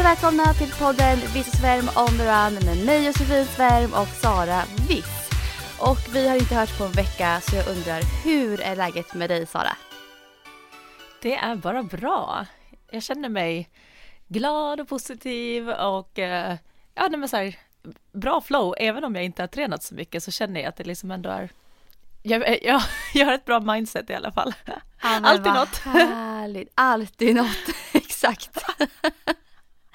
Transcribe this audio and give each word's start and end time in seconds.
Och 0.00 0.06
välkomna 0.06 0.54
till 0.54 0.72
podden 0.72 1.18
Viss 1.34 1.60
Svärm 1.60 1.88
on 1.88 2.18
the 2.18 2.24
run 2.24 2.54
med 2.66 2.86
mig 2.86 3.06
Josefin 3.06 3.44
Svärm 3.44 3.92
och 3.92 4.08
Sara 4.08 4.62
Viss. 4.88 5.30
Och 5.78 6.14
vi 6.14 6.28
har 6.28 6.36
inte 6.36 6.54
hört 6.54 6.78
på 6.78 6.84
en 6.84 6.92
vecka 6.92 7.40
så 7.40 7.56
jag 7.56 7.68
undrar 7.68 8.24
hur 8.24 8.60
är 8.60 8.76
läget 8.76 9.14
med 9.14 9.30
dig 9.30 9.46
Sara? 9.46 9.76
Det 11.22 11.36
är 11.36 11.56
bara 11.56 11.82
bra. 11.82 12.46
Jag 12.90 13.02
känner 13.02 13.28
mig 13.28 13.68
glad 14.28 14.80
och 14.80 14.88
positiv 14.88 15.70
och 15.70 16.18
eh, 16.18 16.56
ja, 16.94 17.08
nej, 17.08 17.18
men 17.18 17.28
så 17.28 17.36
här, 17.36 17.58
bra 18.12 18.40
flow. 18.40 18.74
Även 18.78 19.04
om 19.04 19.14
jag 19.14 19.24
inte 19.24 19.42
har 19.42 19.48
tränat 19.48 19.82
så 19.82 19.94
mycket 19.94 20.22
så 20.22 20.30
känner 20.30 20.60
jag 20.60 20.68
att 20.68 20.76
det 20.76 20.84
liksom 20.84 21.10
ändå 21.10 21.30
är 21.30 21.50
jag, 22.22 22.64
jag, 22.64 22.82
jag 23.14 23.26
har 23.26 23.32
ett 23.32 23.44
bra 23.44 23.60
mindset 23.60 24.10
i 24.10 24.14
alla 24.14 24.32
fall. 24.32 24.54
Ja, 24.64 24.74
Alltid 25.02 25.52
något. 25.52 25.76
Härligt. 25.76 26.72
Alltid 26.74 27.36
något, 27.36 27.68
exakt. 27.92 28.58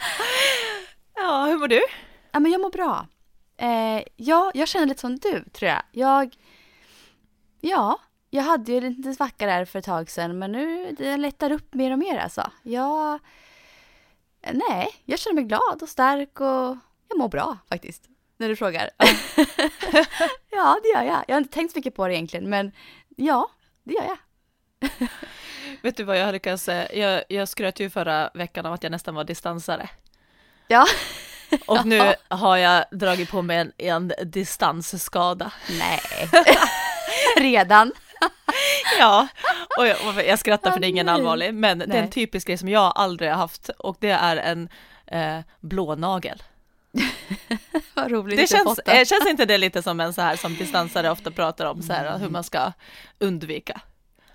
Ja, 1.16 1.46
hur 1.46 1.58
mår 1.58 1.68
du? 1.68 1.82
Ja, 2.32 2.40
men 2.40 2.52
jag 2.52 2.62
mår 2.62 2.70
bra. 2.70 3.08
Eh, 3.58 4.04
ja, 4.16 4.52
jag 4.54 4.68
känner 4.68 4.86
lite 4.86 5.02
som 5.02 5.16
du 5.16 5.44
tror 5.44 5.70
jag. 5.70 5.82
Jag, 5.92 6.36
ja, 7.62 8.00
jag 8.30 8.44
hade 8.44 8.72
ju 8.72 8.78
en 8.78 8.94
liten 8.94 9.16
svacka 9.16 9.46
där 9.46 9.66
för 9.66 9.80
ett 9.80 9.86
tag 9.86 10.10
sedan 10.10 10.40
men 10.40 10.52
nu 10.52 10.92
det 10.92 11.18
lättar 11.18 11.52
upp 11.52 11.74
mer 11.74 11.92
och 11.92 12.00
mer 12.00 12.18
alltså. 12.18 12.52
Jag, 12.64 13.20
nej, 14.52 14.88
jag 15.06 15.20
känner 15.20 15.36
mig 15.36 15.44
glad 15.44 15.82
och 15.82 15.90
stark 15.90 16.40
och 16.40 16.78
jag 17.08 17.18
mår 17.18 17.30
bra 17.30 17.58
faktiskt. 17.70 18.10
När 18.38 18.50
du 18.50 18.56
frågar. 18.56 18.90
ja, 20.52 20.80
det 20.84 20.90
gör 20.90 21.04
jag. 21.04 21.24
Jag 21.28 21.36
har 21.36 21.42
inte 21.42 21.54
tänkt 21.54 21.72
så 21.72 21.78
mycket 21.78 21.96
på 21.96 22.08
det 22.08 22.14
egentligen 22.14 22.50
men 22.50 22.72
ja, 23.16 23.50
det 23.84 23.94
gör 23.94 24.04
jag. 24.04 24.18
Vet 25.82 25.98
du 25.98 26.04
vad 26.04 26.20
jag 26.20 26.32
lyckats 26.34 26.64
säga? 26.64 26.94
Jag, 26.94 27.24
jag 27.30 27.50
skröt 27.50 27.80
ju 27.80 27.90
förra 27.90 28.30
veckan 28.34 28.66
om 28.66 28.74
att 28.74 28.84
jag 28.84 28.92
nästan 28.92 29.16
var 29.16 29.24
distansare. 29.24 29.90
Ja. 30.68 30.86
Och 31.66 31.86
nu 31.86 32.14
har 32.28 32.58
jag 32.58 32.86
dragit 32.92 33.32
på 33.32 33.42
mig 33.42 33.58
en, 33.58 33.72
en 33.78 34.14
distansskada. 34.24 35.52
Nej. 35.80 36.02
Redan. 37.38 37.92
Ja, 39.00 39.28
och 39.78 39.88
jag, 39.88 39.98
och 40.08 40.24
jag 40.24 40.40
skrattar 40.40 40.72
för 40.72 40.80
det 40.80 40.88
är 40.88 40.90
ingen 40.90 41.06
Nej. 41.06 41.16
allvarlig, 41.16 41.54
men 41.54 41.80
det 41.80 41.86
är 41.86 41.90
en 41.90 42.02
Nej. 42.02 42.12
typisk 42.12 42.48
grej 42.48 42.58
som 42.58 42.70
jag 42.70 42.94
aldrig 42.96 43.30
har 43.30 43.38
haft 43.38 43.70
och 43.70 43.98
det 44.00 44.10
är 44.10 44.38
en 44.38 44.70
eh, 45.08 45.40
blå 45.60 45.96
nagel. 45.96 46.44
Vad 47.94 48.12
roligt 48.12 48.38
Det 48.38 48.48
känns, 48.48 48.80
eh, 48.80 49.06
känns 49.06 49.28
inte 49.28 49.46
det 49.46 49.58
lite 49.58 49.82
som 49.82 50.00
en 50.00 50.14
så 50.14 50.22
här 50.22 50.36
som 50.36 50.56
distansare 50.56 51.12
ofta 51.12 51.32
pratar 51.32 51.66
om 51.66 51.82
så 51.82 51.94
här 51.94 52.18
hur 52.18 52.30
man 52.30 52.44
ska 52.44 52.72
undvika? 53.20 53.82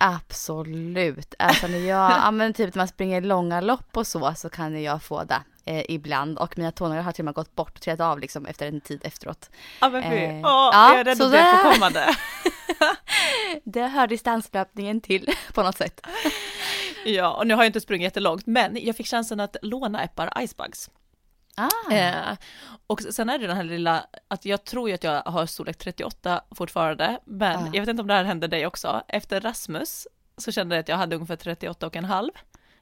Absolut. 0.00 1.34
Alltså 1.38 1.66
när 1.66 1.78
jag, 1.78 2.10
ja 2.24 2.30
men 2.30 2.52
typ 2.54 2.74
när 2.74 2.80
man 2.80 2.88
springer 2.88 3.20
långa 3.20 3.60
lopp 3.60 3.96
och 3.96 4.06
så, 4.06 4.34
så 4.36 4.48
kan 4.48 4.82
jag 4.82 5.02
få 5.02 5.24
det 5.24 5.42
eh, 5.64 5.84
ibland. 5.88 6.38
Och 6.38 6.58
mina 6.58 6.72
tånaglar 6.72 7.02
har 7.02 7.12
till 7.12 7.22
och 7.22 7.24
med 7.24 7.34
gått 7.34 7.54
bort 7.56 7.74
och 7.74 7.80
trillat 7.80 8.00
av 8.00 8.18
liksom 8.20 8.46
efter 8.46 8.66
en 8.68 8.80
tid 8.80 9.00
efteråt. 9.04 9.50
Ja 9.80 9.88
men 9.88 10.02
fy, 10.02 10.16
Eh, 10.16 10.30
Åh, 10.34 10.70
ja, 10.72 10.90
jag 10.90 11.00
är 11.00 11.04
rädd 11.04 11.22
att 11.22 11.30
det 11.32 11.38
är 11.38 11.44
där. 11.52 11.56
förkommande. 11.62 12.14
Det 13.64 13.86
hör 13.86 14.06
distanslöpningen 14.06 15.00
till 15.00 15.28
på 15.54 15.62
något 15.62 15.76
sätt. 15.76 16.06
Ja, 17.04 17.30
och 17.32 17.46
nu 17.46 17.54
har 17.54 17.62
jag 17.62 17.68
inte 17.68 17.80
sprungit 17.80 18.04
jättelångt, 18.04 18.46
men 18.46 18.78
jag 18.80 18.96
fick 18.96 19.06
chansen 19.06 19.40
att 19.40 19.56
låna 19.62 20.02
ett 20.04 20.14
par 20.14 20.42
Icebugs. 20.42 20.90
Ah, 21.60 21.92
Eh, 21.94 22.36
och 22.86 23.00
sen 23.02 23.28
är 23.30 23.38
det 23.38 23.46
den 23.46 23.56
här 23.56 23.64
lilla, 23.64 24.06
att 24.28 24.44
jag 24.44 24.64
tror 24.64 24.88
ju 24.88 24.94
att 24.94 25.04
jag 25.04 25.22
har 25.22 25.46
storlek 25.46 25.78
38 25.78 26.42
fortfarande, 26.54 27.18
men 27.24 27.58
Ah. 27.58 27.70
jag 27.72 27.80
vet 27.82 27.88
inte 27.88 28.02
om 28.02 28.08
det 28.08 28.14
här 28.14 28.24
hände 28.24 28.46
dig 28.48 28.66
också. 28.66 29.02
Efter 29.08 29.40
Rasmus 29.40 30.06
så 30.36 30.52
kände 30.52 30.74
jag 30.74 30.80
att 30.80 30.88
jag 30.88 30.96
hade 30.96 31.16
ungefär 31.16 31.36
38 31.36 31.86
och 31.86 31.96
en 31.96 32.04
halv 32.04 32.30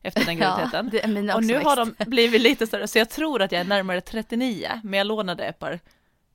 efter 0.03 0.25
den 0.25 0.37
graviditeten. 0.39 1.15
mina 1.15 1.35
och 1.35 1.45
nu 1.45 1.55
har 1.59 1.77
växt. 1.87 1.99
de 1.99 2.05
blivit 2.11 2.41
lite 2.43 2.67
större, 2.67 2.89
så 2.89 2.99
jag 2.99 3.11
tror 3.11 3.43
att 3.43 3.53
jag 3.53 3.61
är 3.61 3.65
närmare 3.65 4.01
39, 4.01 4.81
men 4.85 4.99
jag 4.99 5.07
lånade 5.07 5.45
ett 5.45 5.59
par 5.59 5.81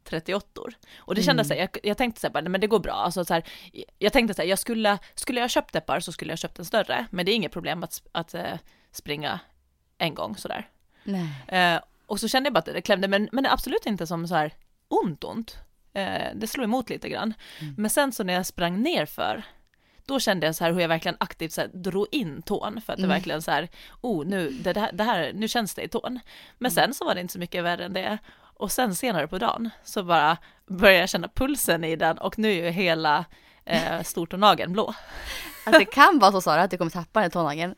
38 0.03 0.61
Och 0.97 1.15
det 1.15 1.23
kändes 1.23 1.47
så 1.47 1.53
här, 1.53 1.61
jag, 1.61 1.69
jag 1.83 1.97
tänkte 1.97 2.21
så 2.21 2.27
här, 2.27 2.41
nej, 2.41 2.49
men 2.49 2.61
det 2.61 2.67
går 2.67 2.79
bra, 2.79 2.93
alltså 2.93 3.25
så 3.25 3.33
här, 3.33 3.43
jag 3.99 4.13
tänkte 4.13 4.33
så 4.33 4.41
här, 4.41 4.49
jag 4.49 4.59
skulle, 4.59 4.97
skulle 5.15 5.39
jag 5.41 5.49
köpt 5.49 5.75
ett 5.75 5.85
par 5.85 5.99
så 5.99 6.11
skulle 6.11 6.31
jag 6.31 6.39
köpt 6.39 6.59
en 6.59 6.65
större, 6.65 7.05
men 7.11 7.25
det 7.25 7.31
är 7.31 7.35
inget 7.35 7.51
problem 7.51 7.83
att, 7.83 8.01
att 8.11 8.33
eh, 8.33 8.43
springa 8.91 9.39
en 9.97 10.15
gång 10.15 10.37
sådär. 10.37 10.69
Nej. 11.03 11.29
Eh, 11.47 11.79
och 12.13 12.19
så 12.19 12.27
kände 12.27 12.47
jag 12.47 12.53
bara 12.53 12.59
att 12.59 12.65
det 12.65 12.81
klämde, 12.81 13.07
men, 13.07 13.29
men 13.31 13.45
absolut 13.45 13.85
inte 13.85 14.07
som 14.07 14.27
så 14.27 14.35
här 14.35 14.53
ont 14.87 15.23
ont. 15.23 15.57
Eh, 15.93 16.27
det 16.35 16.47
slog 16.47 16.63
emot 16.63 16.89
lite 16.89 17.09
grann. 17.09 17.33
Men 17.77 17.89
sen 17.89 18.11
så 18.11 18.23
när 18.23 18.33
jag 18.33 18.45
sprang 18.45 18.81
ner 18.81 19.05
för 19.05 19.43
då 20.05 20.19
kände 20.19 20.45
jag 20.45 20.55
så 20.55 20.63
här 20.63 20.71
hur 20.71 20.79
jag 20.79 20.87
verkligen 20.87 21.17
aktivt 21.19 21.51
så 21.51 21.61
här 21.61 21.67
drog 21.67 22.07
in 22.11 22.41
tån 22.41 22.81
för 22.85 22.93
att 22.93 22.99
det 22.99 23.07
verkligen 23.07 23.41
så 23.41 23.51
här, 23.51 23.69
oh 24.01 24.25
nu, 24.25 24.49
det, 24.49 24.77
här, 24.77 24.91
det 24.93 25.03
här, 25.03 25.31
nu 25.33 25.47
känns 25.47 25.75
det 25.75 25.81
i 25.81 25.87
tån. 25.87 26.19
Men 26.57 26.71
sen 26.71 26.93
så 26.93 27.05
var 27.05 27.15
det 27.15 27.21
inte 27.21 27.33
så 27.33 27.39
mycket 27.39 27.63
värre 27.63 27.85
än 27.85 27.93
det. 27.93 28.17
Och 28.35 28.71
sen 28.71 28.95
senare 28.95 29.27
på 29.27 29.37
dagen 29.37 29.69
så 29.83 30.03
bara 30.03 30.37
började 30.67 30.99
jag 30.99 31.09
känna 31.09 31.27
pulsen 31.27 31.83
i 31.83 31.95
den 31.95 32.17
och 32.17 32.39
nu 32.39 32.51
är 32.51 32.65
ju 32.65 32.69
hela 32.69 33.25
eh, 33.65 34.01
stortånageln 34.03 34.73
blå. 34.73 34.93
Alltså 35.65 35.79
det 35.79 35.85
kan 35.85 36.19
vara 36.19 36.31
så 36.31 36.41
Sara 36.41 36.61
att 36.61 36.71
du 36.71 36.77
kommer 36.77 36.91
tappa 36.91 37.21
den 37.21 37.31
tånageln. 37.31 37.75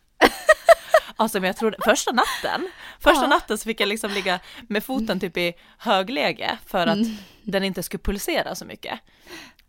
Alltså 1.16 1.40
men 1.40 1.48
jag 1.48 1.58
trodde, 1.58 1.78
första 1.86 2.12
natten, 2.12 2.70
första 3.00 3.22
Ja. 3.24 3.28
natten 3.28 3.58
så 3.58 3.64
fick 3.64 3.80
jag 3.82 3.90
liksom 3.90 4.12
ligga 4.12 4.40
med 4.68 4.84
foten 4.84 5.20
typ 5.20 5.38
i 5.38 5.54
högläge 5.78 6.58
för 6.66 6.88
att 6.88 6.96
Mm. 6.98 7.18
den 7.44 7.64
inte 7.64 7.84
skulle 7.84 8.04
pulsera 8.04 8.56
så 8.56 8.66
mycket. 8.66 9.00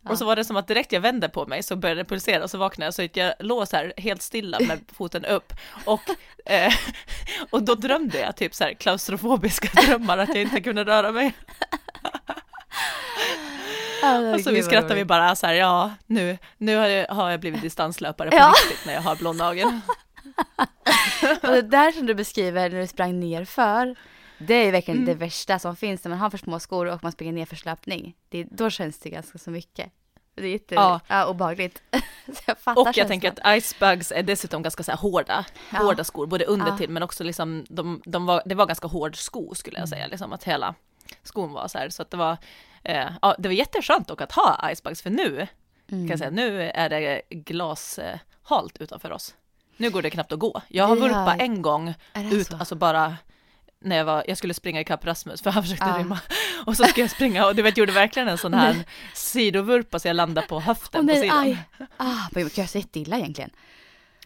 Och 0.09 0.17
så 0.17 0.25
var 0.25 0.35
det 0.35 0.45
som 0.45 0.55
att 0.57 0.67
direkt 0.67 0.91
jag 0.91 1.01
vände 1.01 1.29
på 1.29 1.45
mig 1.45 1.63
så 1.63 1.75
började 1.75 2.01
det 2.01 2.05
pulsera 2.09 2.43
och 2.43 2.49
så 2.49 2.57
vaknade 2.57 2.87
jag 2.87 2.93
så 2.93 3.19
jag 3.19 3.33
låg 3.39 3.67
så 3.67 3.75
här 3.75 3.93
helt 3.97 4.21
stilla 4.21 4.59
med 4.59 4.79
foten 4.97 5.25
upp 5.25 5.53
och, 5.85 6.01
eh, 6.45 6.73
och 7.49 7.63
då 7.63 7.75
drömde 7.75 8.19
jag 8.19 8.35
typ 8.35 8.53
så 8.55 8.63
här 8.63 8.73
klaustrofobiska 8.73 9.81
drömmar 9.81 10.17
att 10.17 10.29
jag 10.29 10.41
inte 10.41 10.61
kunde 10.61 10.83
röra 10.85 11.11
mig. 11.11 11.33
Och 14.33 14.41
så 14.41 14.51
vi 14.51 14.63
skrattar 14.63 14.95
vi 14.95 15.05
bara 15.05 15.35
så 15.35 15.47
här, 15.47 15.53
ja 15.53 15.91
nu, 16.05 16.37
nu 16.57 16.75
har 16.75 16.87
jag, 16.87 17.07
har 17.07 17.29
jag 17.31 17.39
blivit 17.39 17.61
distanslöpare 17.61 18.29
på 18.31 18.37
Ja. 18.37 18.53
riktigt 18.69 18.85
när 18.85 18.93
jag 18.93 19.01
har 19.01 19.15
blå 19.15 19.33
nagel. 19.33 19.79
Och 21.43 21.51
det 21.51 21.61
där 21.61 21.91
som 21.91 22.05
du 22.05 22.13
beskriver 22.15 22.69
när 22.69 22.79
du 22.81 22.87
sprang 22.87 23.19
ner 23.19 23.45
för 23.45 23.95
det 24.37 24.53
är 24.53 24.71
verkligen 24.71 24.97
Mm. 24.97 25.05
det 25.05 25.13
värsta 25.25 25.59
som 25.59 25.75
finns 25.75 26.03
när 26.03 26.09
man 26.09 26.19
har 26.19 26.29
för 26.29 26.37
små 26.37 26.59
skor 26.59 26.85
och 26.85 27.03
man 27.03 27.11
springer 27.11 27.33
ner 27.33 27.45
för 27.45 27.65
löpning. 27.65 28.15
Det, 28.29 28.43
då 28.43 28.69
känns 28.69 28.99
det 28.99 29.09
ganska 29.09 29.37
så 29.37 29.49
mycket. 29.51 29.91
Det 30.35 30.43
är 30.43 30.47
jätte, 30.51 30.75
Ja. 30.75 30.99
ja. 31.07 31.25
obehagligt. 31.27 31.81
jag 31.91 32.57
Och 32.77 32.87
jag 32.87 32.95
känslan. 32.95 33.07
tänker 33.07 33.31
att 33.41 33.57
icebugs 33.57 34.11
är 34.11 34.23
dessutom 34.23 34.63
ganska 34.63 34.83
så 34.83 34.91
här 34.91 34.97
hårda, 34.97 35.45
Ja. 35.73 35.77
hårda 35.77 36.03
skor, 36.03 36.27
både 36.27 36.45
under 36.45 36.77
till 36.77 36.89
men 36.89 37.03
också 37.03 37.23
liksom, 37.23 37.65
de, 37.69 38.01
de 38.05 38.25
var, 38.25 38.41
det 38.45 38.55
var 38.55 38.65
ganska 38.65 38.87
hård 38.87 39.15
sko 39.17 39.55
skulle 39.55 39.79
jag 39.79 39.89
säga, 39.89 40.01
Mm. 40.01 40.11
liksom 40.11 40.33
att 40.33 40.43
hela 40.43 40.75
skon 41.23 41.53
var 41.53 41.67
så 41.67 41.77
här, 41.77 41.89
så 41.89 42.01
att 42.01 42.11
det 42.11 42.17
var, 42.17 42.37
eh, 42.83 43.07
ja 43.21 43.35
det 43.39 43.47
var 43.49 43.53
jätteskönt 43.53 44.07
dock 44.07 44.21
att 44.21 44.31
ha 44.31 44.71
icebugs, 44.71 45.01
för 45.01 45.09
nu, 45.09 45.47
kan 45.89 45.97
Mm. 45.97 46.09
jag 46.09 46.19
säga, 46.19 46.31
nu 46.31 46.61
är 46.69 46.89
det 46.89 47.21
glashalt 47.29 48.77
utanför 48.79 49.11
oss. 49.11 49.35
Nu 49.77 49.89
går 49.89 50.01
det 50.01 50.09
knappt 50.09 50.31
att 50.31 50.39
gå. 50.39 50.61
Jag 50.67 50.87
har 50.87 50.95
vurpat 50.95 51.41
en 51.41 51.61
gång 51.61 51.93
ut, 52.31 52.47
så? 52.47 52.57
alltså 52.57 52.75
bara 52.75 53.15
när 53.79 53.95
jag, 53.97 54.05
var, 54.05 54.23
jag 54.27 54.37
skulle 54.37 54.53
springa 54.53 54.81
ikapp 54.81 55.05
Rasmus 55.05 55.41
för 55.41 55.51
han 55.51 55.63
försökte 55.63 55.85
Ja. 55.85 55.97
rymma. 55.99 56.19
Och 56.65 56.77
så 56.77 56.83
skulle 56.83 57.03
jag 57.03 57.11
springa 57.11 57.45
och 57.45 57.55
du 57.55 57.61
vet, 57.61 57.77
gjorde 57.77 57.91
verkligen 57.91 58.27
en 58.27 58.37
sån 58.37 58.53
här 58.53 58.75
sidovurpa 59.13 59.99
så 59.99 60.07
jag 60.07 60.15
landade 60.15 60.47
på 60.47 60.59
höften 60.59 60.99
Åh 60.99 61.05
nej, 61.05 61.15
på 61.15 61.21
sidan. 61.21 61.39
aj. 61.39 61.57
Ah, 61.97 62.27
men 62.31 62.43
jag 62.43 62.51
gör 62.57 62.65
så 62.65 62.77
jätteilla 62.77 63.17
egentligen. 63.17 63.49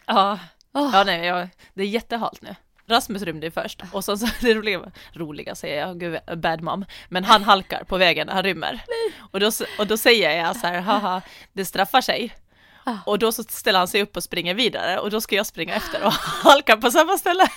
Ja, 0.06 0.38
Åh. 0.74 0.90
ja 0.92 1.04
nej, 1.04 1.26
jag, 1.26 1.48
det 1.74 1.82
är 1.82 1.86
jättehalt 1.86 2.42
nu. 2.42 2.54
Rasmus 2.86 3.22
rymde 3.22 3.50
först 3.50 3.82
och 3.92 4.04
så, 4.04 4.16
så 4.16 4.26
det 4.40 4.54
roliga, 4.54 4.80
roliga 5.12 5.54
säger 5.54 5.80
jag, 5.86 6.00
gud 6.00 6.18
bad 6.36 6.60
mom, 6.62 6.84
men 7.08 7.24
han 7.24 7.42
halkar 7.44 7.84
på 7.84 7.96
vägen, 7.96 8.28
han 8.28 8.42
rymmer. 8.42 8.84
Och 9.32 9.40
då, 9.40 9.50
och 9.78 9.86
då 9.86 9.96
säger 9.96 10.44
jag 10.44 10.56
så 10.56 10.66
här, 10.66 10.80
haha, 10.80 11.22
det 11.52 11.64
straffar 11.64 12.00
sig. 12.00 12.32
Ah. 12.84 12.96
Och 13.06 13.18
då 13.18 13.32
så 13.32 13.42
ställer 13.42 13.78
han 13.78 13.88
sig 13.88 14.02
upp 14.02 14.16
och 14.16 14.22
springer 14.22 14.54
vidare 14.54 14.98
och 14.98 15.10
då 15.10 15.20
ska 15.20 15.36
jag 15.36 15.46
springa 15.46 15.74
efter 15.74 16.04
och 16.04 16.12
halka 16.42 16.76
på 16.76 16.90
samma 16.90 17.18
ställe. 17.18 17.48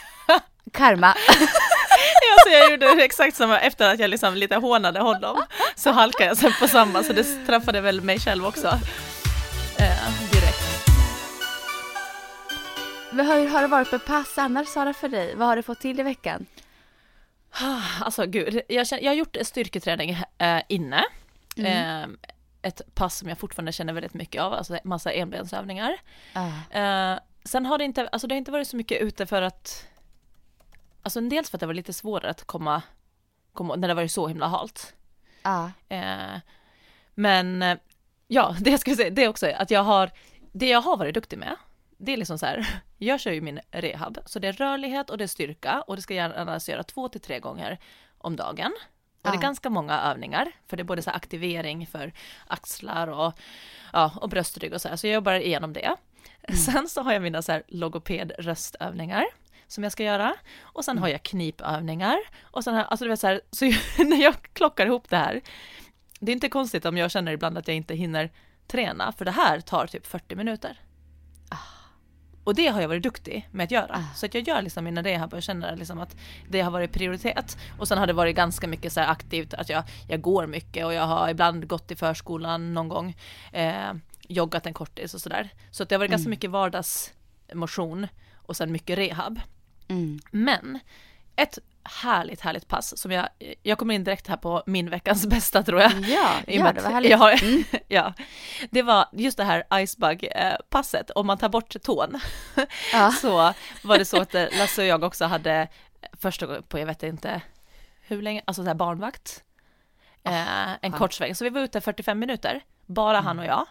Karma. 0.72 1.16
ja, 2.22 2.44
så 2.44 2.50
jag 2.50 2.72
gjorde 2.72 3.04
exakt 3.04 3.38
samma, 3.38 3.60
efter 3.60 3.94
att 3.94 4.00
jag 4.00 4.10
liksom 4.10 4.36
lite 4.36 4.56
hånade 4.56 5.00
honom 5.00 5.44
så 5.76 5.92
halkade 5.92 6.26
jag 6.26 6.38
sen 6.38 6.54
på 6.60 6.68
samma 6.68 7.04
så 7.04 7.14
det 7.14 7.46
träffade 7.46 7.82
väl 7.82 8.02
mig 8.02 8.20
själv 8.20 8.46
också. 8.46 8.68
Eh, 9.78 10.32
direkt. 10.32 10.88
Men 13.12 13.26
hur 13.26 13.50
har 13.50 13.62
det 13.62 13.68
varit 13.68 13.92
med 13.92 14.06
pass 14.06 14.38
annars 14.38 14.68
Sara 14.68 14.94
för 14.94 15.10
dig? 15.10 15.36
Vad 15.36 15.48
har 15.48 15.56
du 15.56 15.64
fått 15.64 15.80
till 15.80 16.00
i 16.00 16.04
veckan? 16.04 16.46
Ah, 17.62 18.04
alltså 18.06 18.26
gud, 18.26 18.62
jag, 18.68 18.88
känner, 18.88 19.04
jag 19.04 19.12
har 19.12 19.16
gjort 19.16 19.38
styrketräning 19.42 20.24
eh, 20.38 20.62
inne. 20.70 21.04
Mm. 21.58 22.04
Eh, 22.04 22.10
ett 22.66 22.96
pass 22.96 23.18
som 23.18 23.30
jag 23.30 23.38
fortfarande 23.38 23.72
känner 23.72 23.94
väldigt 23.94 24.14
mycket 24.14 24.42
av, 24.42 24.54
alltså 24.54 24.78
massa 24.84 25.12
enbensövningar. 25.12 25.98
Ah. 26.34 26.80
Eh, 26.80 27.20
sen 27.44 27.66
har 27.66 27.78
det 27.78 27.84
inte, 27.84 28.08
alltså 28.08 28.28
det 28.28 28.36
har 28.36 28.38
inte 28.38 28.52
varit 28.52 28.68
så 28.68 28.78
mycket 28.78 29.02
ute 29.02 29.26
för 29.26 29.42
att, 29.42 29.88
alltså 31.02 31.22
dels 31.22 31.50
för 31.50 31.58
att 31.58 31.60
det 31.60 31.66
var 31.66 31.74
lite 31.74 31.94
svårare 31.94 32.30
att 32.30 32.44
komma, 32.44 32.82
komma 33.54 33.76
när 33.76 33.88
det 33.88 33.94
var 33.94 34.08
så 34.08 34.28
himla 34.28 34.48
halt. 34.48 34.96
Ah. 35.42 35.70
Eh, 35.90 36.40
men 37.16 37.62
eh, 37.62 37.78
ja, 38.28 38.56
det 38.62 38.70
jag 38.70 38.80
skulle 38.80 38.96
säga, 38.96 39.10
det 39.10 39.24
är 39.24 39.30
också 39.30 39.48
att 39.48 39.72
jag 39.72 39.84
har, 39.84 40.12
det 40.52 40.70
jag 40.70 40.82
har 40.82 40.98
varit 40.98 41.14
duktig 41.14 41.40
med, 41.40 41.56
det 41.98 42.14
är 42.14 42.18
liksom 42.18 42.40
så 42.40 42.46
här, 42.46 42.82
jag 42.98 43.20
kör 43.20 43.32
ju 43.32 43.42
min 43.42 43.60
rehab, 43.72 44.18
så 44.26 44.40
det 44.40 44.48
är 44.48 44.54
rörlighet 44.54 45.10
och 45.10 45.18
det 45.18 45.24
är 45.24 45.28
styrka 45.28 45.82
och 45.82 45.96
det 45.96 46.02
ska 46.02 46.14
jag 46.14 46.32
annars 46.36 46.70
göra 46.70 46.84
två 46.84 47.10
till 47.10 47.22
tre 47.22 47.40
gånger 47.40 47.80
om 48.18 48.36
dagen. 48.36 48.74
Och 49.26 49.32
det 49.32 49.38
är 49.38 49.42
ganska 49.42 49.70
många 49.70 50.02
övningar, 50.02 50.52
för 50.68 50.78
det 50.78 50.82
är 50.82 50.86
både 50.86 51.02
så 51.02 51.12
aktivering 51.12 51.88
för 51.88 52.14
axlar 52.48 53.08
och, 53.08 53.34
ja, 53.94 54.12
och 54.22 54.30
bröstrygg 54.30 54.74
och 54.74 54.82
så 54.82 54.88
här, 54.88 54.96
så 54.96 55.08
jag 55.08 55.14
jobbar 55.14 55.34
igenom 55.34 55.74
det. 55.74 55.96
Sen 56.66 56.90
så 56.90 57.02
har 57.02 57.14
jag 57.14 57.22
mina 57.22 57.42
så 57.42 57.52
här 57.52 57.64
logoped-röstövningar 57.68 59.26
som 59.68 59.84
jag 59.84 59.92
ska 59.92 60.04
göra. 60.04 60.36
Och 60.62 60.86
sen 60.86 60.98
har 60.98 61.08
jag 61.08 61.24
knipövningar. 61.24 62.18
Och 62.42 62.64
sen 62.64 62.74
har, 62.74 62.84
alltså 62.84 63.06
du 63.06 63.10
vet 63.10 63.20
så 63.20 63.28
här, 63.28 63.42
så 63.52 63.66
när 64.04 64.24
jag 64.24 64.36
klockar 64.54 64.86
ihop 64.86 65.10
det 65.10 65.18
här, 65.18 65.42
det 66.20 66.32
är 66.32 66.34
inte 66.34 66.50
konstigt 66.50 66.86
om 66.86 66.98
jag 66.98 67.12
känner 67.12 67.32
ibland 67.32 67.58
att 67.58 67.68
jag 67.68 67.78
inte 67.78 67.96
hinner 67.96 68.32
träna, 68.68 69.12
för 69.12 69.26
det 69.26 69.32
här 69.32 69.60
tar 69.60 69.88
typ 69.88 70.08
40 70.08 70.36
minuter. 70.36 70.80
Och 72.46 72.56
det 72.56 72.68
har 72.68 72.82
jag 72.82 72.88
varit 72.88 73.04
duktig 73.04 73.48
med 73.52 73.64
att 73.64 73.72
göra. 73.72 73.96
Ah. 73.96 74.16
Så 74.16 74.26
att 74.26 74.34
jag 74.34 74.48
gör 74.48 74.62
liksom 74.62 74.84
mina 74.84 75.04
rehab 75.04 75.34
och 75.34 75.44
känner 75.44 75.76
liksom 75.76 76.00
att 76.00 76.16
det 76.50 76.62
har 76.62 76.72
varit 76.72 76.92
prioritet. 76.92 77.58
Och 77.80 77.88
sen 77.88 77.98
har 77.98 78.08
det 78.08 78.14
varit 78.14 78.36
ganska 78.36 78.68
mycket 78.68 78.94
så 78.94 79.02
aktivt, 79.02 79.54
att 79.54 79.70
jag, 79.70 79.84
jag 80.08 80.22
går 80.22 80.48
mycket 80.48 80.86
och 80.86 80.94
jag 80.94 81.08
har 81.08 81.30
ibland 81.30 81.68
gått 81.68 81.92
i 81.92 81.96
förskolan 81.96 82.74
någon 82.74 82.90
gång, 82.90 83.18
eh, 83.52 83.94
joggat 84.28 84.66
en 84.66 84.74
kortis 84.74 85.14
och 85.14 85.22
sådär. 85.22 85.50
Så 85.72 85.84
att 85.84 85.90
det 85.90 85.96
har 85.96 86.00
varit 86.00 86.12
ganska 86.12 86.30
mycket 86.30 86.50
vardagsmotion 86.50 88.08
och 88.36 88.58
sen 88.58 88.72
mycket 88.72 88.98
rehab. 88.98 89.40
Mm. 89.88 90.20
Men 90.32 90.80
ett 91.36 91.60
härligt, 91.86 92.42
härligt 92.42 92.68
pass 92.68 92.98
som 92.98 93.12
jag, 93.12 93.30
jag 93.64 93.78
kommer 93.78 93.94
in 93.94 94.04
direkt 94.04 94.28
här 94.28 94.38
på 94.38 94.64
min 94.66 94.90
veckans 94.90 95.26
bästa 95.28 95.64
tror 95.64 95.82
jag. 95.82 95.92
Ja, 95.92 96.30
med 96.48 96.76
det 96.76 96.82
var 96.82 96.92
härligt. 96.92 97.12
Jag 97.12 97.44
Mm. 97.44 97.64
ja, 97.88 98.14
det 98.70 98.82
var 98.82 99.06
just 99.14 99.38
det 99.38 99.44
här 99.44 99.64
icebug-passet, 99.72 101.12
om 101.16 101.28
man 101.28 101.38
tar 101.38 101.50
bort 101.50 101.76
tån 101.84 102.20
Ja. 102.94 103.12
så 103.22 103.54
var 103.84 103.98
det 103.98 104.06
så 104.06 104.22
att 104.22 104.36
eh, 104.36 104.46
Lasse 104.60 104.82
och 104.82 104.88
jag 104.88 105.04
också 105.04 105.26
hade 105.26 105.68
första 106.14 106.46
gången 106.46 106.64
på 106.64 106.80
jag 106.80 106.86
vet 106.86 107.04
inte 107.04 107.42
hur 108.02 108.22
länge, 108.22 108.42
alltså 108.46 108.64
så 108.64 108.68
här 108.68 108.76
barnvakt. 108.76 109.44
Eh, 110.24 110.72
en 110.72 110.92
ja. 110.92 110.98
kort 110.98 111.14
sväng, 111.14 111.36
så 111.36 111.44
vi 111.44 111.50
var 111.50 111.62
ute 111.62 111.82
45 111.82 112.20
minuter, 112.20 112.62
bara 112.86 113.20
han 113.20 113.40
och 113.40 113.46
jag. 113.46 113.66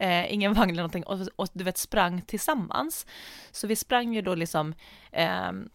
Eh, 0.00 0.32
ingen 0.32 0.52
vagn 0.54 0.70
eller 0.70 0.82
någonting 0.82 1.06
och, 1.06 1.28
och 1.36 1.48
du 1.52 1.64
vet 1.64 1.78
sprang 1.78 2.22
tillsammans. 2.22 3.06
Så 3.50 3.66
vi 3.66 3.76
sprang 3.76 4.14
ju 4.14 4.22
då 4.22 4.34
liksom 4.34 4.74
ehm, 5.12 5.68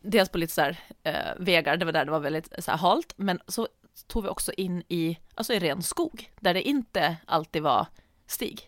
dels 0.00 0.28
på 0.28 0.38
lite 0.38 0.52
så 0.52 0.60
här 0.60 0.78
eh, 1.02 1.34
vägar, 1.38 1.76
det 1.76 1.84
var 1.84 1.92
där 1.92 2.04
det 2.04 2.10
var 2.10 2.20
väldigt 2.20 2.52
så 2.58 2.70
här 2.70 2.78
halt, 2.78 3.14
men 3.16 3.40
så 3.46 3.68
tog 4.06 4.22
vi 4.22 4.28
också 4.28 4.52
in 4.52 4.82
i, 4.88 5.18
alltså 5.34 5.52
i 5.52 5.58
ren 5.58 5.82
skog, 5.82 6.32
där 6.40 6.54
det 6.54 6.62
inte 6.62 7.16
alltid 7.26 7.62
var 7.62 7.86
stig. 8.26 8.60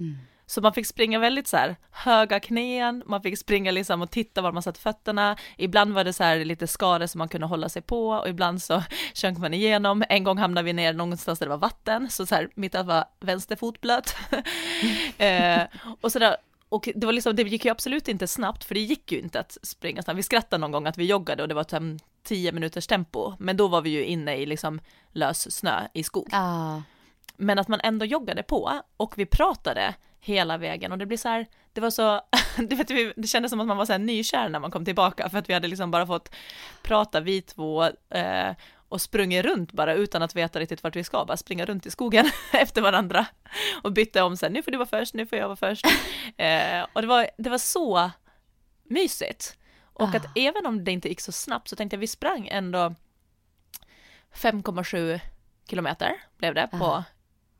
Mm. 0.00 0.18
Så 0.46 0.60
man 0.60 0.72
fick 0.72 0.86
springa 0.86 1.18
väldigt 1.18 1.48
så 1.48 1.56
här 1.56 1.76
höga 1.90 2.40
knän, 2.40 3.02
man 3.06 3.22
fick 3.22 3.38
springa 3.38 3.70
liksom 3.70 4.02
och 4.02 4.10
titta 4.10 4.42
var 4.42 4.52
man 4.52 4.62
satt 4.62 4.78
fötterna. 4.78 5.36
Ibland 5.56 5.94
var 5.94 6.04
det 6.04 6.12
så 6.12 6.24
här 6.24 6.44
lite 6.44 6.66
skare 6.66 7.08
som 7.08 7.18
man 7.18 7.28
kunde 7.28 7.46
hålla 7.46 7.68
sig 7.68 7.82
på 7.82 8.08
och 8.08 8.28
ibland 8.28 8.62
så 8.62 8.82
sjönk 9.14 9.38
man 9.38 9.54
igenom. 9.54 10.04
En 10.08 10.24
gång 10.24 10.38
hamnade 10.38 10.64
vi 10.64 10.72
ner 10.72 10.92
någonstans 10.92 11.38
där 11.38 11.46
det 11.46 11.50
var 11.50 11.58
vatten, 11.58 12.10
så 12.10 12.26
så 12.26 12.34
här 12.34 12.48
mitt 12.54 12.74
var 12.74 13.04
vänster 13.20 13.56
fot 13.56 13.80
blöt. 13.80 14.16
eh, 15.18 15.62
och 16.00 16.12
så 16.12 16.18
där, 16.18 16.36
och 16.72 16.88
det 16.94 17.06
var 17.06 17.12
liksom, 17.12 17.36
det 17.36 17.42
gick 17.42 17.64
ju 17.64 17.70
absolut 17.70 18.08
inte 18.08 18.26
snabbt, 18.26 18.64
för 18.64 18.74
det 18.74 18.80
gick 18.80 19.12
ju 19.12 19.18
inte 19.18 19.40
att 19.40 19.58
springa 19.62 20.02
snabbt. 20.02 20.18
Vi 20.18 20.22
skrattade 20.22 20.60
någon 20.60 20.72
gång 20.72 20.86
att 20.86 20.98
vi 20.98 21.04
joggade 21.04 21.42
och 21.42 21.48
det 21.48 21.54
var 21.54 21.64
fem, 21.64 21.98
tio 22.22 22.52
minuters 22.52 22.86
tempo, 22.86 23.32
men 23.38 23.56
då 23.56 23.68
var 23.68 23.80
vi 23.80 23.90
ju 23.90 24.04
inne 24.04 24.36
i 24.36 24.46
liksom 24.46 24.80
lös 25.12 25.56
snö 25.56 25.88
i 25.94 26.02
skog. 26.02 26.28
Ja. 26.32 26.82
Men 27.36 27.58
att 27.58 27.68
man 27.68 27.80
ändå 27.80 28.04
joggade 28.04 28.42
på 28.42 28.80
och 28.96 29.18
vi 29.18 29.26
pratade 29.26 29.94
hela 30.20 30.58
vägen 30.58 30.92
och 30.92 30.98
det 30.98 31.06
blir 31.06 31.18
så 31.18 31.28
här, 31.28 31.46
det 31.72 31.80
var 31.80 31.90
så, 31.90 32.20
du 32.56 32.76
vet, 32.76 32.88
det 33.16 33.26
kändes 33.26 33.50
som 33.50 33.60
att 33.60 33.66
man 33.66 33.76
var 33.76 33.86
så 33.86 33.92
här 33.92 33.98
nykär 33.98 34.48
när 34.48 34.58
man 34.58 34.70
kom 34.70 34.84
tillbaka 34.84 35.28
för 35.28 35.38
att 35.38 35.48
vi 35.48 35.54
hade 35.54 35.68
liksom 35.68 35.90
bara 35.90 36.06
fått 36.06 36.34
prata 36.82 37.20
vi 37.20 37.42
två 37.42 37.84
eh, 38.10 38.50
och 38.92 39.00
sprungit 39.00 39.44
runt 39.44 39.72
bara 39.72 39.94
utan 39.94 40.22
att 40.22 40.36
veta 40.36 40.60
riktigt 40.60 40.82
vart 40.82 40.96
vi 40.96 41.04
ska, 41.04 41.24
bara 41.24 41.36
springa 41.36 41.64
runt 41.66 41.86
i 41.86 41.90
skogen 41.90 42.30
efter 42.52 42.82
varandra 42.82 43.26
och 43.82 43.92
bytte 43.92 44.22
om 44.22 44.36
sen, 44.36 44.52
nu 44.52 44.62
får 44.62 44.70
du 44.70 44.78
vara 44.78 44.88
först, 44.88 45.14
nu 45.14 45.26
får 45.26 45.38
jag 45.38 45.46
vara 45.48 45.56
först. 45.56 45.86
Eh, 46.36 46.86
och 46.92 47.00
det 47.00 47.06
var, 47.08 47.28
det 47.38 47.50
var 47.50 47.58
så 47.58 48.10
mysigt. 48.84 49.56
Och 49.82 50.08
Ah. 50.14 50.16
att 50.16 50.26
även 50.38 50.66
om 50.66 50.84
det 50.84 50.90
inte 50.92 51.08
gick 51.08 51.20
så 51.20 51.32
snabbt 51.32 51.68
så 51.68 51.76
tänkte 51.76 51.96
jag 51.96 52.00
vi 52.00 52.06
sprang 52.06 52.48
ändå 52.48 52.94
5,7 54.34 55.20
kilometer 55.70 56.12
blev 56.38 56.54
det 56.54 56.68
på 56.70 56.84
Ah. 56.84 57.04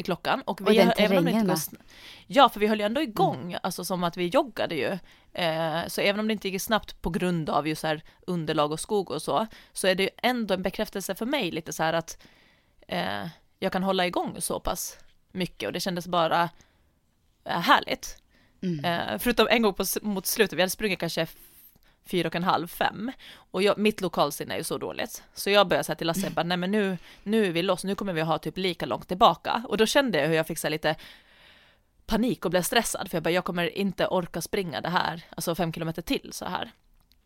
I 0.03 0.05
klockan. 0.05 0.43
Och, 0.45 0.61
Och 0.61 0.75
den 0.75 0.87
höll- 0.87 0.95
även 0.99 1.19
om 1.19 1.25
det 1.25 1.31
inte 1.31 1.41
terrängen 1.41 1.47
går 1.47 1.79
Ja, 2.27 2.49
för 2.49 2.61
vi 2.61 2.67
höll 2.67 2.81
ju 2.81 2.87
ändå 2.87 3.03
igång, 3.03 3.57
alltså 3.63 3.85
som 3.85 4.05
att 4.05 4.17
vi 4.17 4.27
joggade 4.27 4.75
ju. 4.75 4.99
Eh, 5.33 5.87
så 5.87 6.01
även 6.01 6.21
om 6.21 6.27
det 6.29 6.33
inte 6.33 6.49
gick 6.49 6.63
snabbt 6.63 7.03
på 7.03 7.11
grund 7.11 7.51
av 7.51 7.69
just 7.69 7.81
så 7.81 7.87
här 7.87 8.03
underlag 8.27 8.73
och 8.73 8.81
skog 8.81 9.11
och 9.11 9.23
så, 9.23 9.47
så 9.73 9.87
är 9.87 9.95
det 9.95 10.03
ju 10.03 10.09
ändå 10.23 10.55
en 10.55 10.63
bekräftelse 10.63 11.15
för 11.15 11.27
mig 11.27 11.51
lite 11.51 11.73
så 11.73 11.83
här 11.83 11.93
att 11.93 12.19
eh, 12.89 13.27
jag 13.59 13.73
kan 13.73 13.83
hålla 13.83 14.07
igång 14.07 14.37
så 14.41 14.61
pass 14.61 14.99
mycket 15.33 15.67
och 15.67 15.73
det 15.73 15.81
kändes 15.81 16.07
bara 16.07 16.49
eh, 17.45 17.61
härligt. 17.61 18.17
Mm. 18.63 18.85
Eh, 18.85 19.19
förutom 19.19 19.49
en 19.51 19.63
gång 19.63 19.75
på, 19.75 19.85
mot 20.03 20.27
slutet, 20.27 20.57
vi 20.59 20.63
hade 20.63 20.71
sprungit 20.71 20.99
kanske 20.99 21.27
fyra 22.07 22.29
och 22.29 22.35
en 22.35 22.43
halv, 22.43 22.67
fem. 22.67 23.13
Och 23.35 23.63
jag, 23.63 23.79
mitt 23.79 24.01
lokalsinne 24.01 24.55
är 24.55 24.59
ju 24.59 24.65
så 24.65 24.79
dåligt. 24.79 25.23
Så 25.35 25.51
jag 25.51 25.69
började 25.69 25.85
säga 25.85 25.97
till 25.97 26.07
Lasse, 26.07 26.31
bara, 26.31 26.43
nej 26.43 26.57
men 26.57 26.71
nu, 26.71 26.99
nu 27.23 27.47
är 27.47 27.51
vi 27.51 27.63
loss, 27.63 27.85
nu 27.85 27.95
kommer 27.95 28.13
vi 28.13 28.21
ha 28.21 28.39
typ 28.39 28.59
lika 28.59 28.87
långt 28.87 29.09
tillbaka. 29.09 29.63
Och 29.69 29.77
då 29.77 29.87
kände 29.87 30.21
jag 30.21 30.29
hur 30.29 30.35
jag 30.35 30.47
fick 30.47 30.59
så 30.59 30.69
lite 30.69 30.97
panik 32.07 32.45
och 32.45 32.51
blev 32.51 32.63
stressad, 32.63 33.11
för 33.11 33.17
jag 33.17 33.23
bara, 33.23 33.31
jag 33.31 33.45
kommer 33.45 33.79
inte 33.79 34.07
orka 34.07 34.41
springa 34.41 34.81
det 34.81 34.89
här, 34.89 35.23
alltså 35.37 35.55
fem 35.55 35.73
kilometer 35.73 36.03
till 36.03 36.29
så 36.33 36.45
här. 36.45 36.73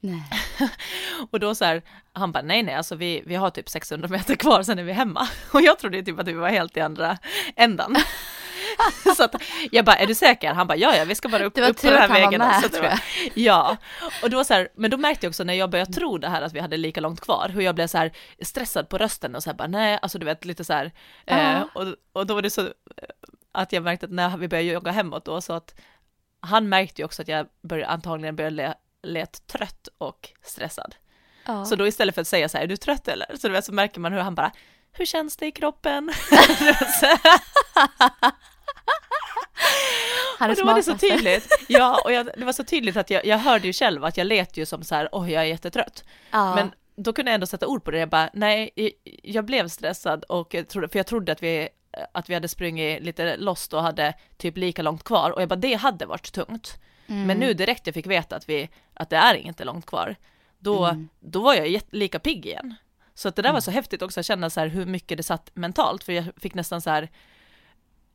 Nej. 0.00 0.22
Och 1.30 1.40
då 1.40 1.54
så 1.54 1.64
här, 1.64 1.82
han 2.12 2.32
bara, 2.32 2.42
nej 2.42 2.62
nej, 2.62 2.74
alltså 2.74 2.94
vi, 2.94 3.22
vi 3.26 3.34
har 3.34 3.50
typ 3.50 3.68
600 3.68 4.08
meter 4.08 4.34
kvar, 4.34 4.62
sen 4.62 4.78
är 4.78 4.82
vi 4.82 4.92
hemma. 4.92 5.28
Och 5.52 5.62
jag 5.62 5.78
trodde 5.78 6.02
typ 6.02 6.18
att 6.18 6.28
vi 6.28 6.32
var 6.32 6.48
helt 6.48 6.76
i 6.76 6.80
andra 6.80 7.18
ändan. 7.56 7.96
så 9.16 9.24
att 9.24 9.34
jag 9.70 9.84
bara, 9.84 9.96
är 9.96 10.06
du 10.06 10.14
säker? 10.14 10.52
Han 10.52 10.66
bara, 10.66 10.76
ja 10.76 10.96
ja, 10.96 11.04
vi 11.04 11.14
ska 11.14 11.28
bara 11.28 11.44
upp, 11.44 11.58
upp 11.58 11.80
på 11.80 11.86
den 11.86 11.98
här 12.00 12.08
vägen. 12.08 12.38
med, 12.38 12.62
Så 12.62 12.68
tror 12.68 12.82
var- 12.82 13.00
Ja, 13.34 13.76
och 14.22 14.30
då 14.30 14.44
så 14.44 14.54
här, 14.54 14.68
men 14.74 14.90
då 14.90 14.96
märkte 14.96 15.26
jag 15.26 15.30
också 15.30 15.44
när 15.44 15.54
jag 15.54 15.70
började 15.70 15.92
tro 15.92 16.18
det 16.18 16.28
här 16.28 16.42
att 16.42 16.52
vi 16.52 16.60
hade 16.60 16.76
lika 16.76 17.00
långt 17.00 17.20
kvar, 17.20 17.48
hur 17.48 17.60
jag 17.60 17.74
blev 17.74 17.86
så 17.86 17.98
här 17.98 18.12
stressad 18.42 18.88
på 18.88 18.98
rösten 18.98 19.34
och 19.36 19.42
så 19.42 19.50
här 19.50 19.54
bara, 19.56 19.68
nej, 19.68 19.98
alltså 20.02 20.18
du 20.18 20.26
vet 20.26 20.44
lite 20.44 20.64
så 20.64 20.72
här, 20.72 20.92
eh, 21.26 21.60
och, 21.74 21.84
och 22.12 22.26
då 22.26 22.34
var 22.34 22.42
det 22.42 22.50
så 22.50 22.60
eh, 22.60 22.68
att 23.52 23.72
jag 23.72 23.82
märkte 23.82 24.06
att 24.06 24.12
när 24.12 24.36
vi 24.36 24.48
började 24.48 24.68
jogga 24.68 24.90
hemåt 24.90 25.24
då, 25.24 25.40
så 25.40 25.52
att 25.52 25.74
han 26.40 26.68
märkte 26.68 27.02
ju 27.02 27.06
också 27.06 27.22
att 27.22 27.28
jag 27.28 27.46
började, 27.62 27.92
antagligen 27.92 28.36
började 28.36 28.56
le, 28.56 28.74
lät 29.02 29.46
trött 29.46 29.88
och 29.98 30.28
stressad. 30.42 30.94
Ja. 31.46 31.64
Så 31.64 31.76
då 31.76 31.86
istället 31.86 32.14
för 32.14 32.22
att 32.22 32.28
säga 32.28 32.48
så 32.48 32.56
här, 32.58 32.64
är 32.64 32.68
du 32.68 32.76
trött 32.76 33.08
eller? 33.08 33.36
Så, 33.36 33.46
du 33.48 33.52
vet, 33.52 33.64
så 33.64 33.72
märker 33.72 34.00
man 34.00 34.12
hur 34.12 34.20
han 34.20 34.34
bara, 34.34 34.52
hur 34.92 35.06
känns 35.06 35.36
det 35.36 35.46
i 35.46 35.52
kroppen? 35.52 36.12
Han 40.38 40.50
är 40.50 40.52
och 40.52 40.56
då 40.58 40.64
var 40.66 40.74
det 40.74 40.82
så 40.82 40.98
tydligt. 40.98 41.64
Ja, 41.68 42.00
och 42.04 42.12
jag, 42.12 42.26
det 42.36 42.44
var 42.44 42.52
så 42.52 42.64
tydligt 42.64 42.96
att 42.96 43.10
jag, 43.10 43.26
jag 43.26 43.38
hörde 43.38 43.66
ju 43.66 43.72
själv 43.72 44.04
att 44.04 44.16
jag 44.16 44.26
lät 44.26 44.56
ju 44.56 44.66
som 44.66 44.82
så 44.82 44.94
här, 44.94 45.08
oj 45.12 45.30
jag 45.32 45.42
är 45.42 45.46
jättetrött. 45.46 46.04
Ja. 46.30 46.54
Men 46.54 46.72
då 46.96 47.12
kunde 47.12 47.30
jag 47.30 47.34
ändå 47.34 47.46
sätta 47.46 47.66
ord 47.66 47.84
på 47.84 47.90
det, 47.90 47.98
jag 47.98 48.08
bara, 48.08 48.30
nej, 48.32 48.70
jag- 49.22 49.44
blev 49.44 49.68
stressad 49.68 50.24
och 50.24 50.54
trodde, 50.68 50.88
för 50.88 50.98
jag 50.98 51.06
trodde 51.06 51.32
att 51.32 51.42
vi, 51.42 51.68
att 52.14 52.30
vi 52.30 52.34
hade 52.34 52.48
sprungit 52.48 53.02
lite 53.02 53.36
lost 53.36 53.72
och 53.74 53.82
hade 53.82 54.14
typ 54.36 54.56
lika 54.56 54.82
långt 54.82 55.04
kvar 55.04 55.30
och 55.30 55.42
jag 55.42 55.48
bara, 55.48 55.56
det 55.56 55.74
hade 55.74 56.06
varit 56.06 56.32
tungt. 56.32 56.74
Mm. 57.06 57.26
Men 57.26 57.36
nu 57.38 57.54
direkt 57.54 57.86
jag 57.86 57.94
fick 57.94 58.06
veta 58.06 58.36
att 58.36 58.48
vi, 58.48 58.68
att 58.94 59.10
det 59.10 59.16
är 59.16 59.34
inte 59.34 59.64
långt 59.64 59.86
kvar, 59.86 60.16
då, 60.58 60.84
Mm. 60.84 61.08
då 61.20 61.40
var 61.40 61.54
jag 61.54 61.80
lika 61.90 62.18
pigg 62.18 62.46
igen. 62.46 62.74
Så 63.14 63.28
att 63.28 63.36
det 63.36 63.42
där 63.42 63.52
var 63.52 63.60
så 63.60 63.70
häftigt 63.70 64.02
också 64.02 64.20
att 64.20 64.26
känna 64.26 64.50
så 64.50 64.60
här 64.60 64.66
hur 64.66 64.86
mycket 64.86 65.16
det 65.18 65.22
satt 65.22 65.50
mentalt, 65.54 66.04
för 66.04 66.12
jag 66.12 66.24
fick 66.36 66.54
nästan 66.54 66.80
så 66.80 66.90
här, 66.90 67.08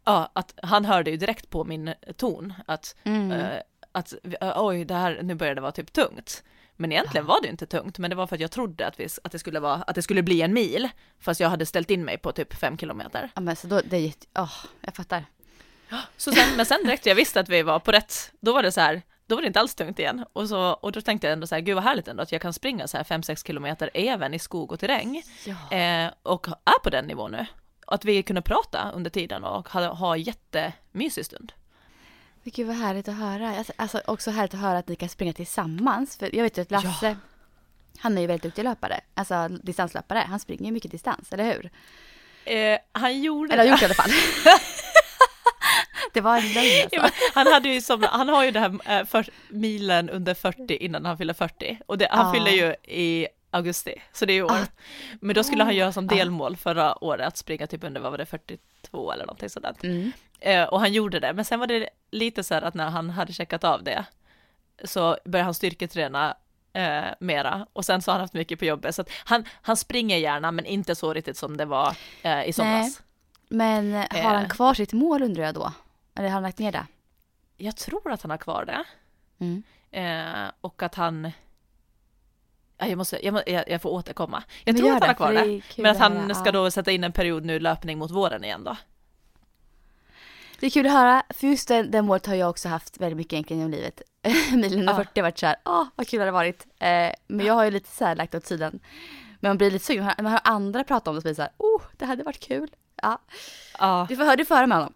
ja, 0.05 0.31
att 0.33 0.53
han 0.63 0.85
hörde 0.85 1.11
ju 1.11 1.17
direkt 1.17 1.49
på 1.49 1.63
min 1.63 1.93
ton 2.17 2.53
att, 2.67 2.95
Mm. 3.03 3.31
eh, 3.31 3.59
att 3.91 4.13
eh, 4.41 4.53
oj, 4.55 4.85
det 4.85 4.93
här, 4.93 5.19
nu 5.23 5.35
börjar 5.35 5.55
det 5.55 5.61
vara 5.61 5.71
typ 5.71 5.93
tungt. 5.93 6.43
Men 6.75 6.91
egentligen 6.91 7.25
var 7.25 7.41
det 7.41 7.47
inte 7.47 7.65
tungt, 7.65 7.97
men 7.97 8.09
det 8.09 8.15
var 8.15 8.27
för 8.27 8.35
att 8.35 8.41
jag 8.41 8.51
trodde 8.51 8.87
att, 8.87 8.99
vi, 8.99 9.07
att, 9.23 9.31
det 9.31 9.39
skulle 9.39 9.59
vara, 9.59 9.75
att 9.75 9.95
det 9.95 10.01
skulle 10.01 10.23
bli 10.23 10.41
en 10.41 10.53
mil, 10.53 10.89
fast 11.19 11.39
jag 11.39 11.49
hade 11.49 11.65
ställt 11.65 11.89
in 11.91 12.05
mig 12.05 12.17
på 12.17 12.31
typ 12.31 12.53
fem 12.53 12.77
kilometer. 12.77 13.29
Ja 13.35 13.41
men 13.41 13.55
så 13.55 13.67
då, 13.67 13.81
det 13.85 13.97
är 13.97 14.13
åh, 14.39 14.53
jag 14.81 14.95
fattar. 14.95 15.25
Så 16.17 16.31
sen, 16.31 16.57
men 16.57 16.65
sen 16.65 16.83
direkt 16.83 17.05
jag 17.05 17.15
visste 17.15 17.39
att 17.39 17.49
vi 17.49 17.61
var 17.63 17.79
på 17.79 17.91
rätt, 17.91 18.31
då 18.39 18.53
var 18.53 18.63
det 18.63 18.71
så 18.71 18.81
här, 18.81 19.01
då 19.27 19.35
var 19.35 19.41
det 19.41 19.47
inte 19.47 19.59
alls 19.59 19.75
tungt 19.75 19.99
igen. 19.99 20.25
Och, 20.33 20.49
så, 20.49 20.59
och 20.71 20.91
då 20.91 21.01
tänkte 21.01 21.27
jag 21.27 21.33
ändå 21.33 21.47
så 21.47 21.55
här, 21.55 21.61
gud 21.61 21.75
vad 21.75 21.83
härligt 21.83 22.07
ändå 22.07 22.23
att 22.23 22.31
jag 22.31 22.41
kan 22.41 22.53
springa 22.53 22.87
så 22.87 22.97
här 22.97 23.03
5-6 23.03 23.47
kilometer 23.47 23.89
även 23.93 24.33
i 24.33 24.39
skog 24.39 24.71
och 24.71 24.79
terräng. 24.79 25.23
Ja. 25.45 25.77
Eh, 25.77 26.11
och 26.23 26.47
är 26.47 26.79
på 26.83 26.89
den 26.89 27.05
nivån 27.05 27.31
nu. 27.31 27.45
Att 27.91 28.05
vi 28.05 28.23
kunde 28.23 28.41
prata 28.41 28.91
under 28.93 29.09
tiden 29.09 29.43
och 29.43 29.69
ha, 29.69 29.87
ha 29.93 30.17
jättemysig 30.17 31.25
stund. 31.25 31.51
Gud 32.43 32.67
vad 32.67 32.75
härligt 32.75 33.07
att 33.07 33.15
höra. 33.17 33.57
Alltså, 33.57 33.73
alltså 33.75 34.01
också 34.07 34.31
härligt 34.31 34.53
att 34.53 34.59
höra 34.59 34.77
att 34.77 34.87
ni 34.87 34.95
kan 34.95 35.09
springa 35.09 35.33
tillsammans. 35.33 36.17
För 36.17 36.35
jag 36.35 36.43
vet 36.43 36.57
ju 36.57 36.61
att 36.61 36.71
Lasse, 36.71 37.07
Ja. 37.07 37.15
han 37.99 38.17
är 38.17 38.21
ju 38.21 38.27
väldigt 38.27 38.43
duktig 38.43 38.63
löpare. 38.63 38.99
Alltså 39.13 39.47
distanslöpare. 39.47 40.25
Han 40.29 40.39
springer 40.39 40.65
ju 40.65 40.71
mycket 40.71 40.91
distans, 40.91 41.33
eller 41.33 41.43
hur? 41.43 41.69
Eh, 42.45 42.79
han 42.91 43.21
gjorde 43.21 43.53
Eller 43.53 43.63
har 43.63 43.65
det. 43.65 43.71
gjort 43.71 43.79
det 43.79 43.83
i 43.83 43.85
alla 43.85 43.93
fall. 43.93 44.11
det 46.13 46.21
var 46.21 46.37
en 46.37 46.53
lögn 46.53 46.81
alltså. 46.83 46.95
Ja, 46.95 47.09
han, 47.33 47.47
hade 47.53 47.69
ju 47.69 47.81
som, 47.81 48.03
han 48.09 48.29
har 48.29 48.43
ju 48.45 48.51
det 48.51 48.59
här 48.59 48.99
eh, 48.99 49.05
för, 49.05 49.25
milen 49.49 50.09
under 50.09 50.33
40 50.33 50.75
innan 50.75 51.05
han 51.05 51.17
fyller 51.17 51.33
40 51.33 51.79
och 51.85 51.97
det, 51.97 52.07
han 52.11 52.25
Ja. 52.25 52.33
fyller 52.33 52.51
ju 52.51 52.75
i 52.95 53.27
augusti, 53.51 54.01
så 54.13 54.25
det 54.25 54.33
är 54.33 54.37
i 54.37 54.41
år. 54.41 54.51
Ah. 54.51 54.65
Men 55.21 55.35
då 55.35 55.43
skulle 55.43 55.63
han 55.63 55.75
göra 55.75 55.91
som 55.91 56.05
Ah. 56.05 56.15
delmål 56.15 56.57
förra 56.57 57.03
året 57.03 57.27
att 57.27 57.37
springa 57.37 57.67
typ 57.67 57.83
under, 57.83 58.01
vad 58.01 58.11
var 58.11 58.17
det, 58.17 58.25
42 58.25 59.11
eller 59.11 59.25
någonting 59.25 59.49
sådant. 59.49 59.83
Mm. 59.83 60.11
Eh, 60.39 60.63
och 60.63 60.79
han 60.79 60.93
gjorde 60.93 61.19
det, 61.19 61.33
men 61.33 61.45
sen 61.45 61.59
var 61.59 61.67
det 61.67 61.89
lite 62.11 62.43
så 62.43 62.53
här 62.53 62.61
att 62.61 62.73
när 62.73 62.89
han 62.89 63.09
hade 63.09 63.33
checkat 63.33 63.63
av 63.63 63.83
det 63.83 64.05
så 64.83 65.17
började 65.25 65.45
han 65.45 65.53
styrketräna 65.53 66.37
eh, 66.73 67.03
mera 67.19 67.67
och 67.73 67.85
sen 67.85 68.01
så 68.01 68.11
har 68.11 68.13
han 68.13 68.21
haft 68.21 68.33
mycket 68.33 68.59
på 68.59 68.65
jobbet 68.65 68.95
så 68.95 69.01
att 69.01 69.09
han, 69.25 69.45
han 69.61 69.77
springer 69.77 70.17
gärna 70.17 70.51
men 70.51 70.65
inte 70.65 70.95
så 70.95 71.13
riktigt 71.13 71.37
som 71.37 71.57
det 71.57 71.65
var 71.65 71.97
eh, 72.23 72.43
i 72.49 72.53
somras. 72.53 73.01
Men 73.49 73.93
eh, 73.93 74.23
har 74.23 74.33
han 74.33 74.43
Eh. 74.43 74.49
kvar 74.49 74.73
sitt 74.73 74.93
mål 74.93 75.21
undrar 75.23 75.43
jag 75.43 75.53
då? 75.55 75.73
Eller 76.15 76.27
har 76.27 76.33
han 76.33 76.43
lagt 76.43 76.59
ner 76.59 76.71
det? 76.71 76.85
Jag 77.57 77.75
tror 77.77 78.11
att 78.11 78.21
han 78.21 78.31
har 78.31 78.37
kvar 78.37 78.65
det. 78.65 78.83
Mm. 79.45 79.63
Eh, 79.91 80.51
och 80.61 80.83
att 80.83 80.95
han... 80.95 81.31
Ja, 82.81 82.87
jag, 82.87 82.97
måste, 82.97 83.25
jag, 83.25 83.43
jag, 83.49 83.69
jag 83.69 83.81
får 83.81 83.89
återkomma. 83.89 84.43
Jag 84.63 84.73
Men 84.73 84.81
tror 84.81 84.91
att 84.95 84.99
han 84.99 85.07
har 85.09 85.13
kvar 85.15 85.33
det. 85.33 85.61
Men 85.77 85.91
att 85.91 85.97
han 85.97 86.17
höra. 86.17 86.33
ska 86.35 86.45
Ja. 86.45 86.51
då 86.51 86.71
sätta 86.71 86.91
in 86.91 87.03
en 87.03 87.11
period 87.11 87.45
nu 87.45 87.59
löpning 87.59 87.97
mot 87.97 88.11
våren 88.11 88.43
igen 88.43 88.63
då. 88.63 88.77
Det 90.59 90.65
är 90.65 90.69
kul 90.69 90.85
att 90.85 90.91
höra, 90.91 91.23
för 91.29 91.47
just 91.47 91.67
det, 91.67 91.83
det 91.83 92.01
målet 92.01 92.25
har 92.25 92.35
jag 92.35 92.49
också 92.49 92.69
haft 92.69 92.97
väldigt 93.01 93.17
mycket 93.17 93.33
egentligen 93.33 93.59
genom 93.59 93.71
livet. 93.71 94.01
Milen 94.51 94.79
under 94.79 94.93
Ja. 94.93 94.97
40 94.97 95.19
har 95.19 95.21
varit 95.23 95.37
såhär, 95.39 95.55
åh 95.65 95.83
vad 95.95 96.07
kul 96.07 96.17
det 96.17 96.21
hade 96.25 96.31
varit. 96.31 96.67
Eh, 96.79 97.11
men 97.27 97.45
jag 97.45 97.53
har 97.53 97.63
ju 97.63 97.71
lite 97.71 97.89
såhär 97.89 98.15
lagt 98.15 98.35
åt 98.35 98.45
sidan. 98.45 98.79
Men 99.39 99.49
man 99.49 99.57
blir 99.57 99.71
lite 99.71 99.85
sugen, 99.85 100.05
man 100.17 100.25
hör 100.31 100.41
andra 100.43 100.83
prata 100.83 101.09
om 101.09 101.15
det 101.15 101.21
så 101.21 101.25
blir 101.25 101.31
det 101.31 101.35
såhär, 101.35 101.51
oh 101.57 101.81
det 101.97 102.05
hade 102.05 102.23
varit 102.23 102.39
kul. 102.39 102.69
Ja, 103.01 103.21
Ja. 103.79 104.05
du 104.09 104.15
får 104.15 104.23
höra 104.23 104.35
det 104.35 104.45
före 104.45 104.67
med 104.67 104.77
honom. 104.77 104.93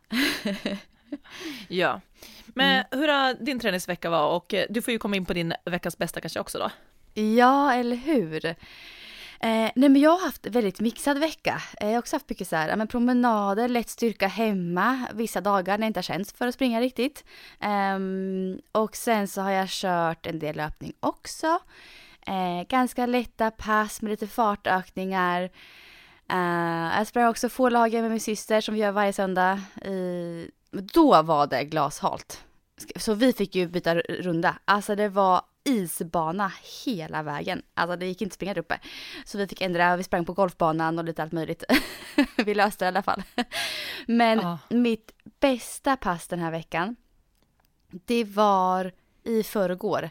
ja. 1.67 2.01
Men 2.47 2.71
Mm. 2.71 2.85
hur 3.01 3.07
har 3.07 3.33
din 3.33 3.59
träningsvecka 3.59 4.09
var 4.09 4.27
och 4.35 4.53
eh, 4.53 4.65
du 4.69 4.81
får 4.81 4.91
ju 4.91 4.97
komma 4.99 5.15
in 5.15 5.25
på 5.25 5.33
din 5.33 5.53
veckans 5.65 5.97
bästa 5.97 6.21
kanske 6.21 6.39
också 6.39 6.59
då. 6.59 6.69
Ja, 7.17 7.73
eller 7.73 7.95
hur? 7.95 8.45
Eh, 8.45 9.71
nej 9.75 9.89
men 9.89 9.95
jag 9.95 10.11
har 10.11 10.25
haft 10.25 10.45
väldigt 10.45 10.79
mixad 10.79 11.19
vecka. 11.19 11.61
Eh, 11.81 11.87
jag 11.87 11.93
har 11.93 11.99
också 11.99 12.15
haft 12.15 12.29
mycket 12.29 12.47
så 12.47 12.55
här, 12.55 12.75
men 12.75 12.87
promenader, 12.87 13.67
lätt 13.67 13.89
styrka 13.89 14.27
hemma 14.27 15.07
vissa 15.13 15.41
dagar 15.41 15.77
när 15.77 15.85
jag 15.85 15.89
inte 15.89 15.97
har 15.97 16.03
känts 16.03 16.33
för 16.33 16.47
att 16.47 16.53
springa 16.53 16.81
riktigt. 16.81 17.23
Eh, 17.59 17.99
och 18.71 18.95
sen 18.95 19.27
så 19.27 19.41
har 19.41 19.51
jag 19.51 19.69
kört 19.69 20.25
en 20.25 20.39
del 20.39 20.55
löpning 20.55 20.93
också. 20.99 21.59
Eh, 22.27 22.67
ganska 22.69 23.05
lätta 23.05 23.51
pass 23.51 24.01
med 24.01 24.11
lite 24.11 24.27
fartökningar. 24.27 25.41
Eh, 26.29 26.97
jag 26.97 27.07
sprang 27.07 27.27
också 27.27 27.49
fårlagen 27.49 28.01
med 28.01 28.11
min 28.11 28.19
syster 28.19 28.61
som 28.61 28.73
vi 28.73 28.81
gör 28.81 28.91
varje 28.91 29.13
söndag. 29.13 29.61
I, 29.85 30.49
då 30.71 31.21
var 31.21 31.47
det 31.47 31.63
glashalt. 31.63 32.43
Så 32.95 33.13
vi 33.13 33.33
fick 33.33 33.55
ju 33.55 33.67
byta 33.67 33.95
runda. 33.95 34.55
Alltså 34.65 34.95
det 34.95 35.09
var 35.09 35.41
isbana 35.65 36.51
hela 36.85 37.23
vägen. 37.23 37.61
Alltså 37.73 37.97
det 37.97 38.05
gick 38.05 38.21
inte 38.21 38.33
att 38.33 38.35
springa 38.35 38.53
där 38.53 38.61
uppe. 38.61 38.79
Så 39.25 39.37
vi 39.37 39.47
fick 39.47 39.61
ändra, 39.61 39.97
vi 39.97 40.03
sprang 40.03 40.25
på 40.25 40.33
golfbanan 40.33 40.99
och 40.99 41.05
lite 41.05 41.23
allt 41.23 41.31
möjligt. 41.31 41.63
vi 42.37 42.53
löste 42.55 42.85
det 42.85 42.87
i 42.87 42.87
alla 42.87 43.03
fall. 43.03 43.23
Men 44.07 44.39
Ja. 44.39 44.59
mitt 44.69 45.11
bästa 45.39 45.97
pass 45.97 46.27
den 46.27 46.39
här 46.39 46.51
veckan, 46.51 46.95
det 47.89 48.23
var 48.23 48.91
i 49.23 49.43
förrgår. 49.43 50.09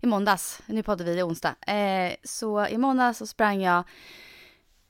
I 0.00 0.06
måndags, 0.06 0.62
nu 0.66 0.82
poddar 0.82 1.04
vi 1.04 1.18
i 1.18 1.22
onsdag. 1.22 1.54
Eh, 1.72 2.12
så 2.24 2.66
i 2.66 2.78
måndags 2.78 3.18
så 3.18 3.26
sprang 3.26 3.62
jag 3.62 3.84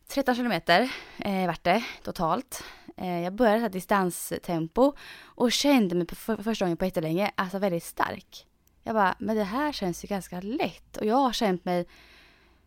13 0.09 0.35
kilometer 0.35 0.91
eh, 1.19 1.47
vart 1.47 1.65
det 1.65 1.85
totalt. 2.03 2.65
Eh, 2.97 3.21
jag 3.21 3.33
började 3.35 3.69
distanstempo 3.69 4.93
och 5.23 5.53
kände 5.53 5.95
mig 5.95 6.07
för, 6.15 6.37
första 6.43 6.65
gången 6.65 6.77
på 6.77 6.85
jättelänge 6.85 7.31
alltså 7.35 7.59
väldigt 7.59 7.85
stark. 7.85 8.47
Jag 8.87 8.95
bara, 8.95 9.14
men 9.19 9.37
det 9.37 9.45
här 9.45 9.73
känns 9.73 10.05
ju 10.05 10.09
ganska 10.09 10.40
lätt 10.40 10.97
och 10.97 11.07
jag 11.07 11.16
har 11.16 11.33
känt 11.33 11.64
mig 11.64 11.87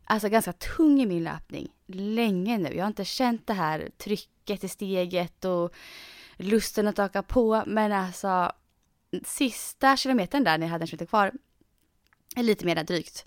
alltså 0.05 0.29
ganska 0.29 0.53
tung 0.53 1.01
i 1.01 1.05
min 1.05 1.23
löpning 1.23 1.67
länge 1.87 2.57
nu. 2.57 2.69
Jag 2.73 2.83
har 2.83 2.87
inte 2.87 3.05
känt 3.05 3.47
det 3.47 3.53
här 3.53 3.89
trycket 3.97 4.63
i 4.63 4.67
steget 4.67 5.45
och 5.45 5.73
lusten 6.37 6.87
att 6.87 6.99
öka 6.99 7.23
på 7.23 7.63
men 7.67 7.91
alltså 7.91 8.51
sista 9.25 9.97
kilometern 9.97 10.43
där 10.43 10.57
när 10.57 10.65
jag 10.65 10.71
hade 10.71 10.83
en 10.83 10.87
kilometer 10.87 11.05
kvar, 11.05 11.31
lite 12.35 12.65
mer 12.65 12.83
drygt, 12.83 13.25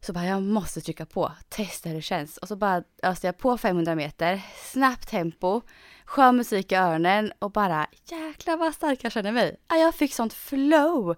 så 0.00 0.12
bara 0.12 0.26
jag 0.26 0.42
måste 0.42 0.80
trycka 0.80 1.06
på, 1.06 1.32
testa 1.48 1.88
hur 1.88 1.96
det 1.96 2.02
känns. 2.02 2.36
Och 2.38 2.48
så 2.48 2.56
bara 2.56 2.82
öste 3.02 3.26
jag 3.26 3.38
på 3.38 3.58
500 3.58 3.94
meter, 3.94 4.42
snabbt 4.72 5.08
tempo, 5.08 5.62
skön 6.04 6.36
musik 6.36 6.72
i 6.72 6.74
öronen 6.74 7.32
och 7.38 7.50
bara 7.50 7.86
jäklar 8.04 8.56
vad 8.56 8.74
stark 8.74 9.04
jag 9.04 9.12
känner 9.12 9.32
mig. 9.32 9.56
Jag 9.68 9.94
fick 9.94 10.14
sånt 10.14 10.32
flow 10.32 11.16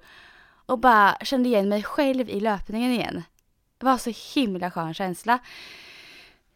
och 0.66 0.78
bara 0.78 1.16
kände 1.22 1.48
igen 1.48 1.68
mig 1.68 1.82
själv 1.82 2.30
i 2.30 2.40
löpningen 2.40 2.92
igen. 2.92 3.22
Det 3.78 3.86
var 3.86 3.98
så 3.98 4.12
himla 4.34 4.70
skön 4.70 4.94
känsla. 4.94 5.38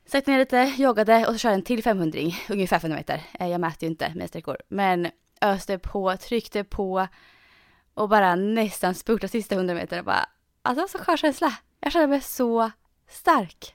Satte 0.07 0.31
ner 0.31 0.39
lite, 0.39 0.73
joggade 0.77 1.27
och 1.27 1.33
så 1.33 1.39
körde 1.39 1.55
en 1.55 1.63
till 1.63 1.83
500 1.83 2.19
ungefär 2.49 2.79
500 2.79 2.97
meter. 2.99 3.23
Eh, 3.33 3.49
Jag 3.49 3.61
mäter 3.61 3.83
ju 3.83 3.89
inte 3.91 4.13
med 4.15 4.29
sträckor. 4.29 4.57
Men 4.69 5.11
öste 5.41 5.79
på, 5.79 6.17
tryckte 6.17 6.65
på 6.65 7.09
och 7.95 8.09
bara 8.09 8.35
nästan 8.35 8.95
spurtade 8.95 9.29
sista 9.29 9.55
100 9.55 9.75
meter. 9.75 9.99
Och 9.99 10.05
bara, 10.05 10.27
alltså 10.63 10.81
det 10.81 10.81
var 10.81 10.89
så 10.89 10.99
skön 10.99 11.17
känsla. 11.17 11.53
Jag 11.81 11.93
kände 11.93 12.07
mig 12.09 12.21
så 12.21 12.71
stark. 13.09 13.75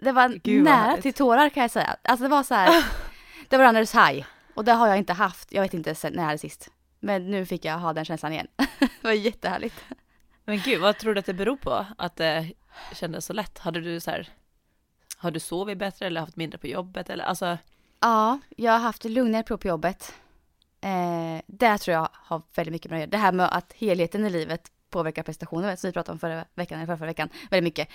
Det 0.00 0.12
var 0.12 0.28
Gud, 0.28 0.64
nära 0.64 0.96
till 1.02 1.14
tårar 1.14 1.48
kan 1.48 1.60
jag 1.60 1.70
säga. 1.70 1.96
Alltså 2.02 2.22
det 2.22 2.28
var 2.28 2.42
så 2.42 2.54
här, 2.54 2.84
det 3.48 3.56
var 3.56 3.64
runners 3.66 3.94
high. 3.94 4.26
Och 4.54 4.64
det 4.64 4.72
har 4.72 4.88
jag 4.88 4.98
inte 4.98 5.12
haft, 5.12 5.52
jag 5.52 5.62
vet 5.62 5.74
inte 5.74 5.94
sen 5.94 6.12
när 6.12 6.22
jag 6.22 6.26
hade 6.26 6.38
sist. 6.38 6.70
Men 7.00 7.30
nu 7.30 7.46
fick 7.46 7.64
jag 7.64 7.78
ha 7.78 7.92
den 7.92 8.04
känslan 8.04 8.32
igen. 8.32 8.46
det 8.78 9.04
var 9.04 9.12
jättehärligt. 9.12 9.84
Men 10.44 10.58
gud, 10.58 10.80
vad 10.80 10.98
tror 10.98 11.14
du 11.14 11.18
att 11.18 11.26
det 11.26 11.34
beror 11.34 11.56
på 11.56 11.86
att 11.98 12.16
det 12.16 12.52
kändes 12.92 13.26
så 13.26 13.32
lätt? 13.32 13.58
Hade 13.58 13.80
du 13.80 14.00
så 14.00 14.10
här, 14.10 14.28
har 15.16 15.30
du 15.30 15.40
sovit 15.40 15.78
bättre 15.78 16.06
eller 16.06 16.20
haft 16.20 16.36
mindre 16.36 16.58
på 16.58 16.66
jobbet 16.66 17.10
eller 17.10 17.24
alltså? 17.24 17.58
Ja, 18.00 18.38
jag 18.56 18.72
har 18.72 18.78
haft 18.78 19.04
lugnare 19.04 19.42
prov 19.42 19.56
på 19.56 19.68
jobbet. 19.68 20.14
Eh, 20.80 21.42
det 21.46 21.78
tror 21.78 21.94
jag 21.94 22.08
har 22.12 22.42
väldigt 22.54 22.72
mycket 22.72 22.90
med 22.90 22.96
att 22.96 23.00
göra. 23.00 23.10
Det 23.10 23.16
här 23.16 23.32
med 23.32 23.56
att 23.56 23.72
helheten 23.72 24.24
i 24.24 24.30
livet 24.30 24.70
påverkar 24.90 25.22
prestationen, 25.22 25.76
som 25.76 25.88
vi 25.88 25.92
pratade 25.92 26.12
om 26.12 26.18
förra 26.18 26.44
veckan, 26.54 26.78
eller 26.78 26.86
förra, 26.86 26.96
förra 26.96 27.06
veckan, 27.06 27.28
väldigt 27.50 27.64
mycket. 27.64 27.88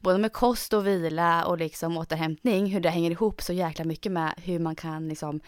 Både 0.00 0.18
med 0.18 0.32
kost 0.32 0.72
och 0.72 0.86
vila 0.86 1.44
och 1.44 1.58
liksom 1.58 1.96
återhämtning, 1.96 2.66
hur 2.66 2.80
det 2.80 2.90
hänger 2.90 3.10
ihop 3.10 3.42
så 3.42 3.52
jäkla 3.52 3.84
mycket 3.84 4.12
med 4.12 4.34
hur 4.36 4.58
man 4.58 4.76
kan 4.76 5.08
liksom 5.08 5.40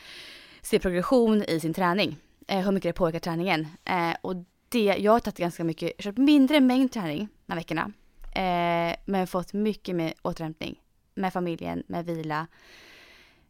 se 0.62 0.78
progression 0.78 1.42
i 1.42 1.60
sin 1.60 1.74
träning. 1.74 2.16
Eh, 2.48 2.64
hur 2.64 2.72
mycket 2.72 2.88
det 2.88 2.92
påverkar 2.92 3.18
träningen. 3.18 3.66
Eh, 3.84 4.14
och 4.20 4.36
det, 4.68 4.84
jag 4.84 5.12
har 5.12 5.20
tagit 5.20 5.38
ganska 5.38 5.64
mycket, 5.64 5.98
kört 5.98 6.16
mindre 6.16 6.60
mängd 6.60 6.92
träning 6.92 7.28
de 7.46 7.52
här 7.52 7.60
veckorna. 7.60 7.92
Eh, 8.34 8.96
men 9.04 9.26
fått 9.26 9.52
mycket 9.52 9.96
mer 9.96 10.14
återhämtning. 10.22 10.80
Med 11.14 11.32
familjen, 11.32 11.82
med 11.86 12.06
vila. 12.06 12.46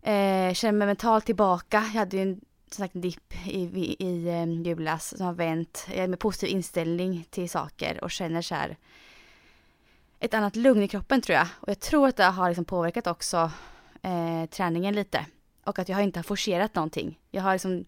Eh, 0.02 0.54
känner 0.54 0.72
mig 0.72 0.86
mentalt 0.86 1.26
tillbaka. 1.26 1.76
Jag 1.94 2.00
hade 2.00 2.16
ju 2.16 2.22
en 2.22 2.40
som 2.70 2.84
sagt 2.84 2.94
en 2.94 3.00
dipp 3.00 3.34
i, 3.46 3.60
i, 3.60 3.96
i 3.98 4.42
um, 4.42 4.62
julas 4.62 5.16
som 5.16 5.26
har 5.26 5.32
vänt. 5.32 5.86
Jag 5.88 6.04
är 6.04 6.08
med 6.08 6.18
positiv 6.18 6.48
inställning 6.48 7.26
till 7.30 7.50
saker 7.50 8.04
och 8.04 8.10
känner 8.10 8.42
så 8.42 8.54
här 8.54 8.76
ett 10.20 10.34
annat 10.34 10.56
lugn 10.56 10.82
i 10.82 10.88
kroppen 10.88 11.20
tror 11.20 11.36
jag. 11.36 11.46
Och 11.60 11.68
jag 11.68 11.80
tror 11.80 12.08
att 12.08 12.16
det 12.16 12.24
har 12.24 12.48
liksom 12.48 12.64
påverkat 12.64 13.06
också 13.06 13.50
eh, 14.02 14.46
träningen 14.50 14.94
lite. 14.94 15.26
Och 15.64 15.78
att 15.78 15.88
jag 15.88 15.96
har 15.96 16.02
inte 16.02 16.18
har 16.18 16.24
forcerat 16.24 16.74
någonting. 16.74 17.18
Jag 17.30 17.42
har 17.42 17.52
liksom 17.52 17.84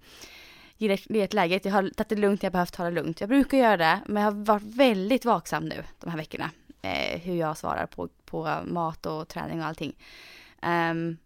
läget. 0.89 1.65
Jag 1.65 1.73
har 1.73 1.83
tagit 1.83 2.09
det 2.09 2.17
lugnt 2.17 2.43
jag 2.43 2.53
behövt 2.53 2.73
ta 2.73 2.85
det 2.85 2.91
lugnt. 2.91 3.21
Jag 3.21 3.29
brukar 3.29 3.59
göra 3.59 3.77
det, 3.77 4.01
men 4.07 4.23
jag 4.23 4.31
har 4.33 4.45
varit 4.45 4.63
väldigt 4.63 5.25
vaksam 5.25 5.65
nu 5.65 5.85
de 6.01 6.11
här 6.11 6.17
veckorna. 6.17 6.51
Eh, 6.83 7.21
hur 7.21 7.35
jag 7.35 7.57
svarar 7.57 7.87
på, 7.87 8.09
på 8.25 8.59
mat 8.65 9.07
och 9.07 9.29
träning 9.29 9.61
och 9.61 9.67
allting. 9.67 9.97
Ehm, 10.63 11.17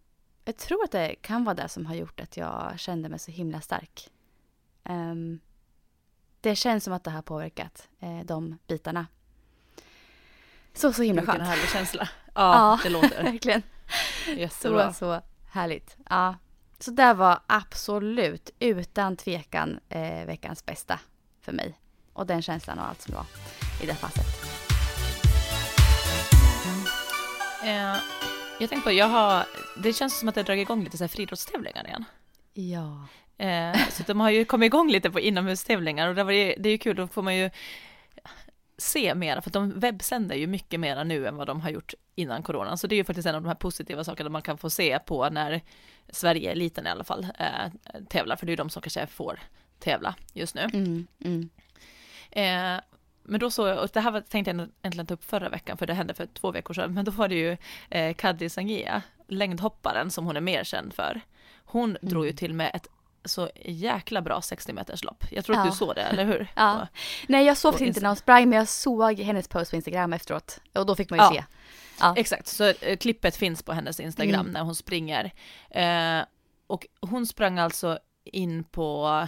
jag 0.45 0.57
tror 0.57 0.83
att 0.83 0.91
det 0.91 1.15
kan 1.21 1.43
vara 1.43 1.55
det 1.55 1.69
som 1.69 1.85
har 1.85 1.95
gjort 1.95 2.19
att 2.21 2.37
jag 2.37 2.73
kände 2.77 3.09
mig 3.09 3.19
så 3.19 3.31
himla 3.31 3.61
stark. 3.61 4.09
Ehm, 4.83 5.39
det 6.41 6.55
känns 6.55 6.83
som 6.83 6.93
att 6.93 7.03
det 7.03 7.11
har 7.11 7.21
påverkat 7.21 7.87
eh, 7.99 8.19
de 8.25 8.57
bitarna. 8.67 9.07
Så, 10.73 10.93
så 10.93 11.01
himla 11.03 11.21
Vilken 11.21 11.35
skönt. 11.35 11.49
härlig 11.49 11.69
känsla. 11.69 12.09
Ja, 12.37 12.53
Ja. 12.53 12.79
det 12.83 12.89
låter 12.89 13.23
Verkligen. 13.31 13.63
jättebra. 14.37 14.93
Så, 14.93 14.99
så 14.99 15.21
härligt. 15.51 15.97
Ja. 16.09 16.35
Så 16.79 16.91
det 16.91 17.13
var 17.13 17.39
absolut, 17.47 18.49
utan 18.59 19.17
tvekan, 19.17 19.79
eh, 19.89 20.25
veckans 20.25 20.65
bästa 20.65 20.99
för 21.41 21.51
mig. 21.51 21.79
och 22.13 22.25
den 22.25 22.41
känslan 22.41 22.79
och 22.79 22.85
allt 22.87 23.01
som 23.01 23.13
var 23.13 23.25
i 23.83 23.85
det 23.85 24.01
passet. 24.01 24.25
Eh, 27.63 27.95
jag 28.59 28.69
tänkte 28.69 28.81
på, 28.81 28.91
jag 28.91 29.07
har, 29.07 29.45
det 29.83 29.93
känns 29.93 30.19
som 30.19 30.29
att 30.29 30.35
det 30.35 30.41
har 30.41 30.45
dragit 30.45 30.61
igång 30.61 30.83
lite 30.83 30.97
så 30.97 31.03
här 31.03 31.09
friidrottstävlingar 31.09 31.87
igen. 31.87 32.05
Ja. 32.53 33.07
Eh, 33.45 33.87
så 33.89 34.03
de 34.07 34.19
har 34.19 34.29
ju 34.29 34.45
kommit 34.45 34.67
igång 34.67 34.91
lite 34.91 35.11
på 35.11 35.19
inomhustävlingar 35.19 36.07
och 36.07 36.15
det, 36.15 36.23
var 36.23 36.31
ju, 36.31 36.55
det 36.57 36.69
är 36.69 36.71
ju 36.71 36.77
kul, 36.77 36.95
då 36.95 37.07
får 37.07 37.21
man 37.21 37.35
ju 37.35 37.49
se 38.77 39.15
mer, 39.15 39.41
för 39.41 39.51
de 39.51 39.79
webbsänder 39.79 40.35
ju 40.35 40.47
mycket 40.47 40.79
mera 40.79 41.03
nu 41.03 41.27
än 41.27 41.35
vad 41.35 41.47
de 41.47 41.61
har 41.61 41.69
gjort 41.69 41.93
innan 42.15 42.43
coronan. 42.43 42.77
Så 42.77 42.87
det 42.87 42.95
är 42.95 42.97
ju 42.97 43.03
faktiskt 43.03 43.27
en 43.27 43.35
av 43.35 43.41
de 43.41 43.47
här 43.47 43.55
positiva 43.55 44.03
sakerna 44.03 44.29
man 44.29 44.41
kan 44.41 44.57
få 44.57 44.69
se 44.69 44.99
på 44.99 45.29
när 45.29 45.61
Sverige, 46.09 46.51
eliten 46.51 46.87
i 46.87 46.89
alla 46.89 47.03
fall, 47.03 47.27
eh, 47.39 47.99
tävlar, 48.09 48.35
för 48.35 48.45
det 48.45 48.49
är 48.49 48.51
ju 48.53 48.55
de 48.55 48.69
som 48.69 48.81
kanske 48.81 49.07
får 49.07 49.39
tävla 49.79 50.15
just 50.33 50.55
nu. 50.55 50.61
Mm, 50.73 51.07
mm. 51.19 51.49
Eh, 52.31 52.81
men 53.23 53.39
då 53.39 53.51
så, 53.51 53.81
och 53.81 53.89
det 53.93 53.99
här 53.99 54.11
var, 54.11 54.21
tänkte 54.21 54.51
jag 54.51 54.69
äntligen 54.81 55.05
ta 55.05 55.13
upp 55.13 55.23
förra 55.23 55.49
veckan, 55.49 55.77
för 55.77 55.87
det 55.87 55.93
hände 55.93 56.13
för 56.13 56.25
två 56.25 56.51
veckor 56.51 56.73
sedan, 56.73 56.93
men 56.93 57.05
då 57.05 57.11
var 57.11 57.27
det 57.27 57.35
ju 57.35 57.57
eh, 57.89 58.13
Kadri 58.15 58.49
Sangia, 58.49 59.01
längdhopparen 59.27 60.11
som 60.11 60.25
hon 60.25 60.37
är 60.37 60.41
mer 60.41 60.63
känd 60.63 60.93
för. 60.93 61.21
Hon 61.65 61.89
mm. 61.89 62.09
drog 62.09 62.25
ju 62.25 62.31
till 62.31 62.53
med 62.53 62.71
ett 62.73 62.87
så 63.25 63.49
jäkla 63.65 64.21
bra 64.21 64.41
60 64.41 64.73
meters 64.73 65.03
lopp. 65.03 65.23
Jag 65.31 65.45
tror 65.45 65.55
att 65.55 65.65
Ja. 65.65 65.71
du 65.71 65.77
såg 65.77 65.95
det, 65.95 66.01
eller 66.01 66.25
hur? 66.25 66.47
Ja. 66.55 66.87
Nej 67.27 67.45
jag 67.45 67.57
såg 67.57 67.77
på 67.77 67.83
inte 67.83 68.01
när 68.01 68.07
hon 68.09 68.15
sprang 68.15 68.49
men 68.49 68.57
jag 68.59 68.67
såg 68.67 69.19
hennes 69.19 69.47
post 69.47 69.69
på 69.71 69.75
Instagram 69.75 70.13
efteråt 70.13 70.59
och 70.73 70.85
då 70.85 70.95
fick 70.95 71.09
man 71.09 71.19
ju 71.19 71.25
Ja. 71.25 71.31
se. 71.31 71.43
Ja. 71.99 72.13
Exakt, 72.17 72.47
så 72.47 72.63
eh, 72.81 72.97
klippet 72.97 73.35
finns 73.35 73.63
på 73.63 73.73
hennes 73.73 73.99
Instagram 73.99 74.39
Mm. 74.39 74.51
när 74.51 74.61
hon 74.61 74.75
springer. 74.75 75.31
Eh, 75.69 76.25
och 76.67 76.87
hon 77.01 77.25
sprang 77.25 77.59
alltså 77.59 77.99
in 78.23 78.63
på 78.63 79.27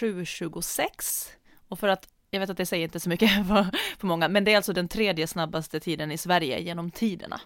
7.26 0.00 1.28
och 1.68 1.78
för 1.78 1.88
att 1.88 2.08
jag 2.30 2.40
vet 2.40 2.50
att 2.50 2.56
det 2.56 2.66
säger 2.66 2.84
inte 2.84 3.00
så 3.00 3.08
mycket 3.08 3.30
för, 3.48 3.66
för 3.98 4.06
många, 4.06 4.28
men 4.28 4.44
det 4.44 4.52
är 4.52 4.56
alltså 4.56 4.72
den 4.72 4.88
tredje 4.88 5.26
snabbaste 5.26 5.80
tiden 5.80 6.12
i 6.12 6.18
Sverige 6.18 6.60
genom 6.60 6.90
tiderna. 6.90 7.40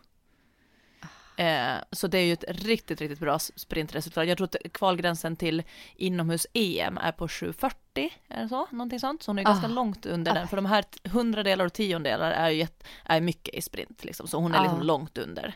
Eh, 1.36 1.74
så 1.90 2.06
det 2.06 2.18
är 2.18 2.24
ju 2.24 2.32
ett 2.32 2.44
riktigt, 2.48 3.00
riktigt 3.00 3.18
bra 3.20 3.38
sprintresultat. 3.38 4.28
Jag 4.28 4.36
tror 4.36 4.44
att 4.46 4.72
kvalgränsen 4.72 5.36
till 5.36 5.62
inomhus-EM 5.96 6.98
är 6.98 7.12
på 7.12 7.26
7.40, 7.28 8.10
är 8.28 8.42
det 8.42 8.48
så? 8.48 8.66
Någonting 8.70 9.00
sånt. 9.00 9.22
Så 9.22 9.30
hon 9.30 9.38
är 9.38 9.42
ganska 9.42 9.66
Ah. 9.66 9.70
långt 9.70 10.06
under 10.06 10.30
Ah. 10.32 10.34
den, 10.34 10.48
för 10.48 10.56
de 10.56 10.66
här 10.66 10.84
hundradelar 11.04 11.64
och 11.64 11.72
tiondelar 11.72 12.30
är 12.30 12.50
ju 12.50 12.58
jätt, 12.58 12.84
är 13.04 13.20
mycket 13.20 13.54
i 13.54 13.62
sprint, 13.62 14.04
liksom. 14.04 14.28
så 14.28 14.38
hon 14.40 14.54
är 14.54 14.58
Ah. 14.58 14.62
liksom 14.62 14.82
långt 14.82 15.18
under 15.18 15.54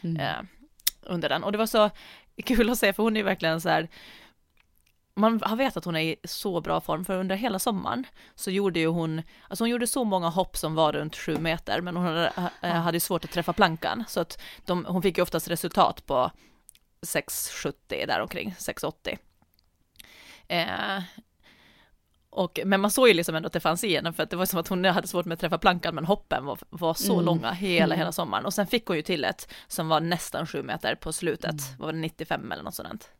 Mm. 0.00 0.16
eh, 0.20 0.42
under 1.02 1.28
den. 1.28 1.44
Och 1.44 1.52
det 1.52 1.58
var 1.58 1.66
så 1.66 1.90
kul 2.44 2.70
att 2.70 2.78
se, 2.78 2.92
för 2.92 3.02
hon 3.02 3.16
är 3.16 3.20
ju 3.20 3.24
verkligen 3.24 3.60
så 3.60 3.68
här, 3.68 3.88
man 5.20 5.40
har 5.44 5.56
vetat 5.56 5.76
att 5.76 5.84
hon 5.84 5.96
är 5.96 6.00
i 6.00 6.16
så 6.24 6.60
bra 6.60 6.80
form, 6.80 7.04
för 7.04 7.16
under 7.18 7.36
hela 7.36 7.58
sommaren 7.58 8.06
så 8.34 8.50
gjorde 8.50 8.80
ju 8.80 8.86
hon, 8.86 9.22
alltså 9.48 9.64
hon 9.64 9.70
gjorde 9.70 9.86
så 9.86 10.04
många 10.04 10.28
hopp 10.28 10.56
som 10.56 10.74
var 10.74 10.92
runt 10.92 11.16
sju 11.16 11.38
meter, 11.38 11.80
men 11.80 11.96
hon 11.96 12.04
hade, 12.06 12.32
eh, 12.62 12.70
hade 12.72 12.96
ju 12.96 13.00
svårt 13.00 13.24
att 13.24 13.30
träffa 13.30 13.52
plankan, 13.52 14.04
så 14.08 14.20
att 14.20 14.40
de, 14.66 14.84
hon 14.84 15.02
fick 15.02 15.18
ju 15.18 15.22
oftast 15.22 15.48
resultat 15.48 16.06
på 16.06 16.30
6,70 17.06 18.06
där 18.06 18.20
omkring, 18.20 18.54
6,80. 18.58 19.18
Eh, 20.48 21.02
och, 22.30 22.60
men 22.64 22.80
man 22.80 22.90
såg 22.90 23.08
ju 23.08 23.14
liksom 23.14 23.34
ändå 23.34 23.46
att 23.46 23.52
det 23.52 23.60
fanns 23.60 23.84
i 23.84 23.94
henne, 23.96 24.12
för 24.12 24.22
att 24.22 24.30
det 24.30 24.36
var 24.36 24.46
som 24.46 24.60
att 24.60 24.68
hon 24.68 24.84
hade 24.84 25.08
svårt 25.08 25.26
med 25.26 25.34
att 25.34 25.40
träffa 25.40 25.58
plankan, 25.58 25.94
men 25.94 26.04
hoppen 26.04 26.44
var, 26.44 26.58
var 26.70 26.94
så 26.94 27.12
Mm. 27.12 27.24
långa 27.24 27.52
hela, 27.52 27.84
Mm. 27.94 27.98
hela 27.98 28.12
sommaren. 28.12 28.46
Och 28.46 28.54
sen 28.54 28.66
fick 28.66 28.86
hon 28.86 28.96
ju 28.96 29.02
till 29.02 29.24
ett 29.24 29.54
som 29.66 29.88
var 29.88 30.00
nästan 30.00 30.46
sju 30.46 30.62
meter 30.62 30.94
på 30.94 31.12
slutet, 31.12 31.50
Mm. 31.50 31.78
var 31.78 31.92
det 31.92 31.98
95 31.98 32.52
eller 32.52 32.62
något 32.62 32.74
sådant. 32.74 33.10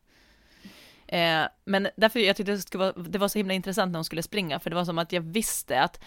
Eh, 1.08 1.42
men 1.64 1.88
därför 1.96 2.20
jag 2.20 2.36
tyckte 2.36 2.52
det, 2.52 2.58
skulle 2.58 2.84
vara, 2.84 2.92
det 2.92 3.18
var 3.18 3.28
så 3.28 3.38
himla 3.38 3.54
intressant 3.54 3.92
när 3.92 3.98
hon 3.98 4.04
skulle 4.04 4.22
springa, 4.22 4.58
för 4.60 4.70
det 4.70 4.76
var 4.76 4.84
som 4.84 4.98
att 4.98 5.12
jag 5.12 5.20
visste 5.20 5.82
att, 5.82 6.00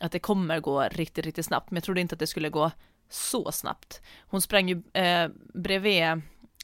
att 0.00 0.12
det 0.12 0.18
kommer 0.18 0.60
gå 0.60 0.82
riktigt, 0.82 1.24
riktigt 1.24 1.46
snabbt, 1.46 1.70
men 1.70 1.76
jag 1.76 1.84
trodde 1.84 2.00
inte 2.00 2.12
att 2.14 2.18
det 2.18 2.26
skulle 2.26 2.48
gå 2.48 2.70
så 3.10 3.52
snabbt. 3.52 4.00
Hon 4.20 4.42
sprang 4.42 4.68
ju 4.68 4.82
eh, 5.02 5.28
bredvid 5.54 6.02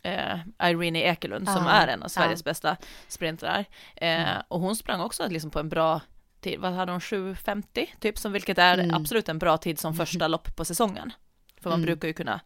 eh, 0.03 0.39
Irene 0.63 0.99
Ekelund 1.03 1.49
som 1.49 1.65
Ja, 1.67 1.71
är 1.71 1.89
en 1.89 2.03
av. 2.03 2.09
Sveriges 2.09 2.45
bästa 2.45 2.77
sprintrar. 3.09 3.65
Eh, 3.97 4.09
Mm. 4.21 4.43
Och 4.49 4.61
hon 4.61 4.77
sprang 4.77 5.01
också 5.01 5.27
liksom 5.29 5.51
på 5.51 5.59
en 5.61 5.69
bra 5.69 6.01
tid, 6.41 6.61
vad 6.61 6.73
hade 6.73 6.93
hon, 6.93 7.01
7.50 7.01 7.87
typ, 8.01 8.19
som 8.19 8.33
vilket 8.33 8.59
är 8.59 8.79
Mm. 8.79 8.95
absolut 8.95 9.29
en 9.29 9.39
bra 9.39 9.57
tid 9.59 9.79
som 9.79 9.95
första 9.95 10.29
lopp 10.29 10.57
på 10.57 10.65
säsongen. 10.65 11.13
För 11.61 11.71
man 11.71 11.79
Mm. 11.79 11.87
brukar 11.87 12.09
ju 12.09 12.15
kunna 12.15 12.41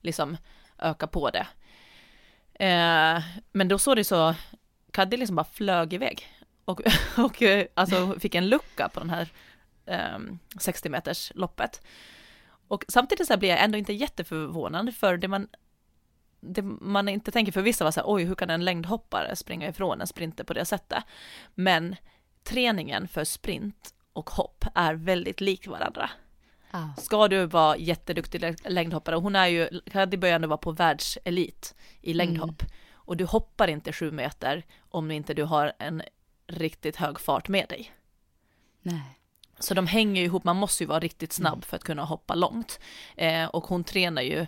liksom 0.00 0.36
öka 0.78 1.06
på 1.06 1.30
det. 1.30 1.46
Eh, 2.64 3.22
men 3.52 3.68
då 3.68 3.78
såg 3.78 3.96
det 3.96 4.04
så, 4.04 4.34
Kaddi 4.92 5.16
liksom 5.16 5.36
bara 5.36 5.44
flög 5.44 5.92
iväg. 5.92 6.26
Och, 6.64 6.80
och 7.18 7.42
alltså 7.74 8.20
fick 8.20 8.34
en 8.34 8.48
lucka 8.48 8.88
på 8.88 9.00
den 9.00 9.10
här 9.10 9.28
ehm, 9.86 10.38
60 10.60 10.88
meters 10.88 11.32
loppet. 11.34 11.82
Och 12.68 12.84
samtidigt 12.88 13.26
så 13.26 13.36
blir 13.36 13.48
jag 13.48 13.62
ändå 13.64 13.78
inte 13.78 13.92
jätteförvånad 13.92 14.94
för 14.94 15.16
det 15.16 15.28
man 15.28 15.48
det 16.44 16.62
man 16.62 17.08
inte 17.08 17.30
tänker, 17.30 17.52
för 17.52 17.62
vissa 17.62 17.84
var 17.84 17.90
så 17.90 18.00
här, 18.00 18.04
oj, 18.14 18.24
hur 18.24 18.34
kan 18.34 18.50
en 18.50 18.64
längdhoppare 18.64 19.36
springa 19.36 19.68
ifrån 19.68 20.00
en 20.00 20.06
sprinter 20.06 20.44
på 20.44 20.52
det 20.52 20.64
sättet? 20.64 21.04
Men 21.54 21.96
träningen 22.44 23.08
för 23.08 23.24
sprint 23.24 23.94
och 24.12 24.30
hopp 24.30 24.64
är 24.74 24.94
väldigt 24.94 25.40
lik 25.40 25.66
varandra. 25.66 26.10
Ja. 26.70 26.94
Ska 26.98 27.28
du 27.28 27.46
vara 27.46 27.76
jätteduktig 27.76 28.40
lä- 28.40 28.56
längdhoppare, 28.64 29.16
och 29.16 29.22
hon 29.22 29.36
är 29.36 29.46
ju, 29.46 29.80
Kaddi 29.92 30.16
börjar 30.16 30.34
ändå 30.34 30.48
vara 30.48 30.58
på 30.58 30.72
världselit 30.72 31.74
i 32.00 32.14
längdhopp, 32.14 32.62
och 33.12 33.16
du 33.16 33.24
hoppar 33.24 33.68
inte 33.68 33.92
sju 33.92 34.10
meter 34.10 34.62
om 34.90 35.10
inte 35.10 35.34
du 35.34 35.42
har 35.42 35.72
en 35.78 36.02
riktigt 36.46 36.96
hög 36.96 37.20
fart 37.20 37.48
med 37.48 37.68
dig. 37.68 37.92
Nej. 38.82 39.18
Så 39.58 39.74
de 39.74 39.86
hänger 39.86 40.20
ju 40.20 40.26
ihop, 40.26 40.44
man 40.44 40.56
måste 40.56 40.82
ju 40.82 40.88
vara 40.88 41.00
riktigt 41.00 41.32
snabb 41.32 41.64
för 41.64 41.76
att 41.76 41.84
kunna 41.84 42.04
hoppa 42.04 42.34
långt. 42.34 42.80
Eh, 43.16 43.44
och 43.44 43.64
hon 43.64 43.84
tränar 43.84 44.22
ju, 44.22 44.46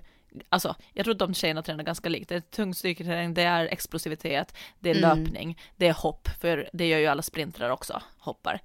alltså 0.49 0.75
jag 0.93 1.05
tror 1.05 1.15
att 1.15 1.19
de 1.19 1.35
tjejerna 1.35 1.63
tränar 1.63 1.85
ganska 1.85 2.09
likt. 2.09 2.29
Det 2.29 2.35
är 2.35 2.41
tung 2.41 2.75
styrketräning, 2.75 3.35
det 3.35 3.43
är 3.43 3.67
explosivitet, 3.67 4.57
det 4.81 4.91
är 4.91 4.97
Mm. 4.97 5.19
löpning, 5.19 5.59
det 5.77 5.87
är 5.87 5.93
hopp, 5.95 6.29
för 6.41 6.71
det 6.73 6.89
gör 6.89 6.99
ju 6.99 7.07
alla 7.07 7.23
sprintrar 7.23 7.71
också, 7.71 8.03
hoppar. 8.19 8.61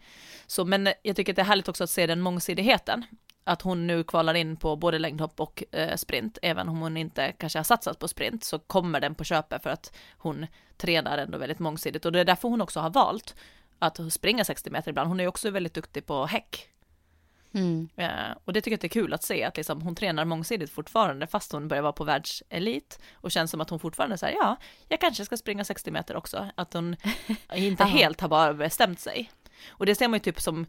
Så 0.47 0.65
men 0.65 0.93
jag 1.03 1.15
tycker 1.15 1.31
att 1.31 1.35
det 1.35 1.41
är 1.41 1.45
härligt 1.45 1.67
också 1.69 1.83
att 1.83 1.89
se 1.89 2.07
den 2.07 2.21
mångsidigheten. 2.21 3.05
Att 3.43 3.61
hon 3.61 3.87
nu 3.87 4.03
kvalar 4.03 4.33
in 4.33 4.55
på 4.55 4.75
både 4.75 4.99
längdhopp 4.99 5.39
och 5.39 5.63
eh, 5.71 5.95
sprint, 5.95 6.37
även 6.41 6.69
om 6.69 6.77
hon 6.77 6.97
inte 6.97 7.31
kanske 7.31 7.59
har 7.59 7.63
satsat 7.63 7.99
på 7.99 8.07
sprint, 8.07 8.43
så 8.43 8.59
kommer 8.59 8.99
den 8.99 9.15
på 9.15 9.23
köpet 9.23 9.63
för 9.63 9.69
att 9.69 9.93
hon 10.17 10.47
tränar 10.77 11.17
ändå 11.17 11.37
väldigt 11.37 11.59
mångsidigt. 11.59 12.05
Och 12.05 12.11
det 12.11 12.19
är 12.19 12.25
därför 12.25 12.49
hon 12.49 12.61
också 12.61 12.79
har 12.79 12.89
valt 12.89 13.35
att 13.79 14.13
springa 14.13 14.45
60 14.45 14.69
meter 14.69 14.89
ibland. 14.89 15.07
Hon 15.07 15.19
är 15.19 15.23
ju 15.23 15.27
också 15.27 15.49
väldigt 15.49 15.73
duktig 15.73 16.05
på 16.05 16.25
häck. 16.25 16.69
Mm. 17.53 17.89
Eh, 17.95 18.37
och 18.45 18.53
det 18.53 18.61
tycker 18.61 18.71
jag 18.71 18.79
det 18.79 18.87
är 18.87 18.89
kul 18.89 19.13
att 19.13 19.23
se, 19.23 19.43
att 19.43 19.57
liksom, 19.57 19.81
hon 19.81 19.95
tränar 19.95 20.25
mångsidigt 20.25 20.71
fortfarande, 20.71 21.27
fast 21.27 21.51
hon 21.51 21.67
börjar 21.67 21.81
vara 21.81 21.93
på 21.93 22.03
världselit. 22.03 22.99
Och 23.13 23.31
känns 23.31 23.51
som 23.51 23.61
att 23.61 23.69
hon 23.69 23.79
fortfarande 23.79 24.17
säger, 24.17 24.37
ja, 24.37 24.55
jag 24.87 25.01
kanske 25.01 25.25
ska 25.25 25.37
springa 25.37 25.63
60 25.63 25.91
meter 25.91 26.15
också. 26.15 26.49
Att 26.55 26.73
hon 26.73 26.95
inte 27.53 27.83
helt 27.83 28.21
har 28.21 28.29
bara 28.29 28.53
bestämt 28.53 28.99
sig. 28.99 29.31
Och 29.69 29.85
det 29.85 29.95
ser 29.95 30.07
man 30.07 30.17
ju 30.17 30.19
typ 30.19 30.41
som, 30.41 30.65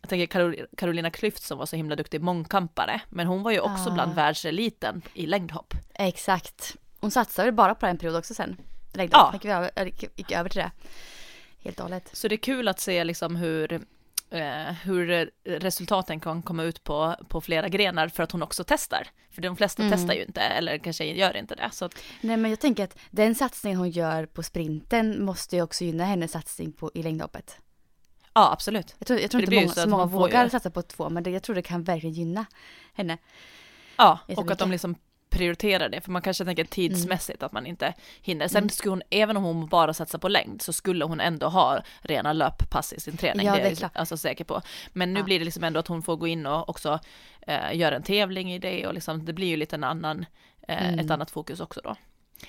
jag 0.00 0.08
tänker 0.10 0.26
Karol- 0.38 0.66
Carolina 0.76 1.10
Klüft 1.10 1.42
som 1.42 1.58
var 1.58 1.66
så 1.66 1.76
himla 1.76 1.96
duktig 1.96 2.20
mångkampare, 2.20 3.00
men 3.08 3.26
hon 3.26 3.42
var 3.42 3.50
ju 3.50 3.60
också 3.60 3.90
Ah. 3.90 3.94
bland 3.94 4.14
världseliten 4.14 5.02
i 5.14 5.26
längdhopp. 5.26 5.74
Exakt. 5.94 6.76
Hon 7.00 7.10
satsade 7.10 7.46
väl 7.46 7.54
bara 7.54 7.74
på 7.74 7.86
en 7.86 7.98
period 7.98 8.16
också 8.16 8.34
sen. 8.34 8.56
Lägg 8.92 9.10
Ja. 9.12 9.30
gick, 9.32 9.44
vi 9.44 9.48
över, 9.50 9.70
gick- 9.86 10.10
gick 10.18 10.32
över 10.32 10.50
till 10.50 10.58
det. 10.60 10.70
Helt 11.64 11.78
och 11.78 11.82
hållet. 11.82 12.10
Så 12.12 12.28
det 12.28 12.34
är 12.34 12.36
kul 12.36 12.68
att 12.68 12.80
se 12.80 13.04
liksom 13.04 13.36
hur, 13.36 13.72
eh, 14.30 14.72
hur 14.82 15.30
resultaten 15.44 16.20
kan 16.20 16.42
komma 16.42 16.62
ut 16.62 16.84
på, 16.84 17.16
på 17.28 17.40
flera 17.40 17.68
grenar 17.68 18.08
för 18.08 18.22
att 18.22 18.32
hon 18.32 18.42
också 18.42 18.64
testar. 18.66 19.06
För 19.30 19.42
de 19.42 19.56
flesta 19.56 19.82
Mm. 19.82 19.92
testar 19.98 20.14
ju 20.14 20.24
inte, 20.24 20.40
eller 20.40 20.78
kanske 20.78 21.04
gör 21.04 21.36
inte 21.36 21.54
det. 21.54 21.68
Så 21.72 21.84
att, 21.84 21.94
Nej 22.20 22.36
men 22.36 22.50
jag 22.50 22.60
tänker 22.60 22.84
att 22.84 22.98
den 23.10 23.34
satsningen 23.34 23.78
hon 23.78 23.90
gör 23.90 24.26
på 24.26 24.42
sprinten 24.42 25.24
måste 25.24 25.56
ju 25.56 25.62
också 25.62 25.84
gynna 25.84 26.04
hennes 26.04 26.32
satsning 26.32 26.72
på, 26.72 26.90
i 26.94 27.02
längdhoppet. 27.02 27.58
Ja, 28.38 28.52
absolut. 28.52 28.94
Jag 28.98 29.06
tror, 29.06 29.20
jag 29.20 29.30
tror 29.30 29.42
inte 29.42 29.54
många, 29.54 29.68
så 29.68 29.88
många 29.88 30.04
vågar 30.04 30.44
ju- 30.44 30.50
satsa 30.50 30.70
på 30.70 30.82
två 30.82 31.08
men 31.10 31.22
det, 31.22 31.30
jag 31.30 31.42
tror 31.42 31.54
det 31.56 31.62
kan 31.62 31.82
verkligen 31.84 32.14
gynna 32.14 32.46
henne. 32.94 33.18
Ja, 33.96 34.18
och 34.36 34.50
att 34.50 34.58
de 34.58 34.70
liksom 34.70 34.94
prioriterar 35.30 35.88
det, 35.88 36.00
för 36.00 36.10
man 36.10 36.22
kanske 36.22 36.44
tänker 36.44 36.64
tidsmässigt 36.64 37.42
att 37.42 37.52
man 37.52 37.66
inte 37.66 37.94
hinner. 38.22 38.48
Sen 38.48 38.56
Mm. 38.58 38.68
skulle 38.68 38.92
hon, 38.92 39.02
även 39.10 39.36
om 39.36 39.42
hon 39.44 39.66
bara 39.68 39.94
satsar 39.94 40.18
på 40.18 40.28
längd, 40.28 40.62
så 40.62 40.72
skulle 40.72 41.04
hon 41.04 41.20
ändå 41.20 41.48
ha 41.48 41.80
rena 42.00 42.32
löppass 42.32 42.92
i 42.92 43.00
sin 43.00 43.16
träning. 43.16 43.46
Ja, 43.46 43.52
det 43.52 43.58
det 43.58 43.62
är 43.62 43.66
är 43.66 43.70
jag 43.70 43.78
klart. 43.78 43.96
alltså 43.96 44.16
säker 44.16 44.44
på. 44.44 44.62
Men 44.92 45.12
nu 45.12 45.20
Ja. 45.20 45.24
blir 45.24 45.38
det 45.38 45.44
liksom 45.44 45.64
ändå 45.64 45.80
att 45.80 45.88
hon 45.88 46.02
får 46.02 46.16
gå 46.16 46.26
in 46.26 46.46
och 46.46 46.68
också 46.68 46.98
eh, 47.40 47.76
göra 47.76 47.96
en 47.96 48.02
tävling 48.02 48.52
i 48.52 48.58
det 48.58 48.86
och 48.86 48.94
liksom, 48.94 49.24
det 49.24 49.32
blir 49.32 49.46
ju 49.48 49.56
lite 49.56 49.76
en 49.76 49.84
annan, 49.84 50.26
eh, 50.68 50.88
Mm. 50.88 50.98
ett 50.98 51.10
annat 51.10 51.30
fokus 51.30 51.60
också 51.60 51.80
då. 51.84 51.96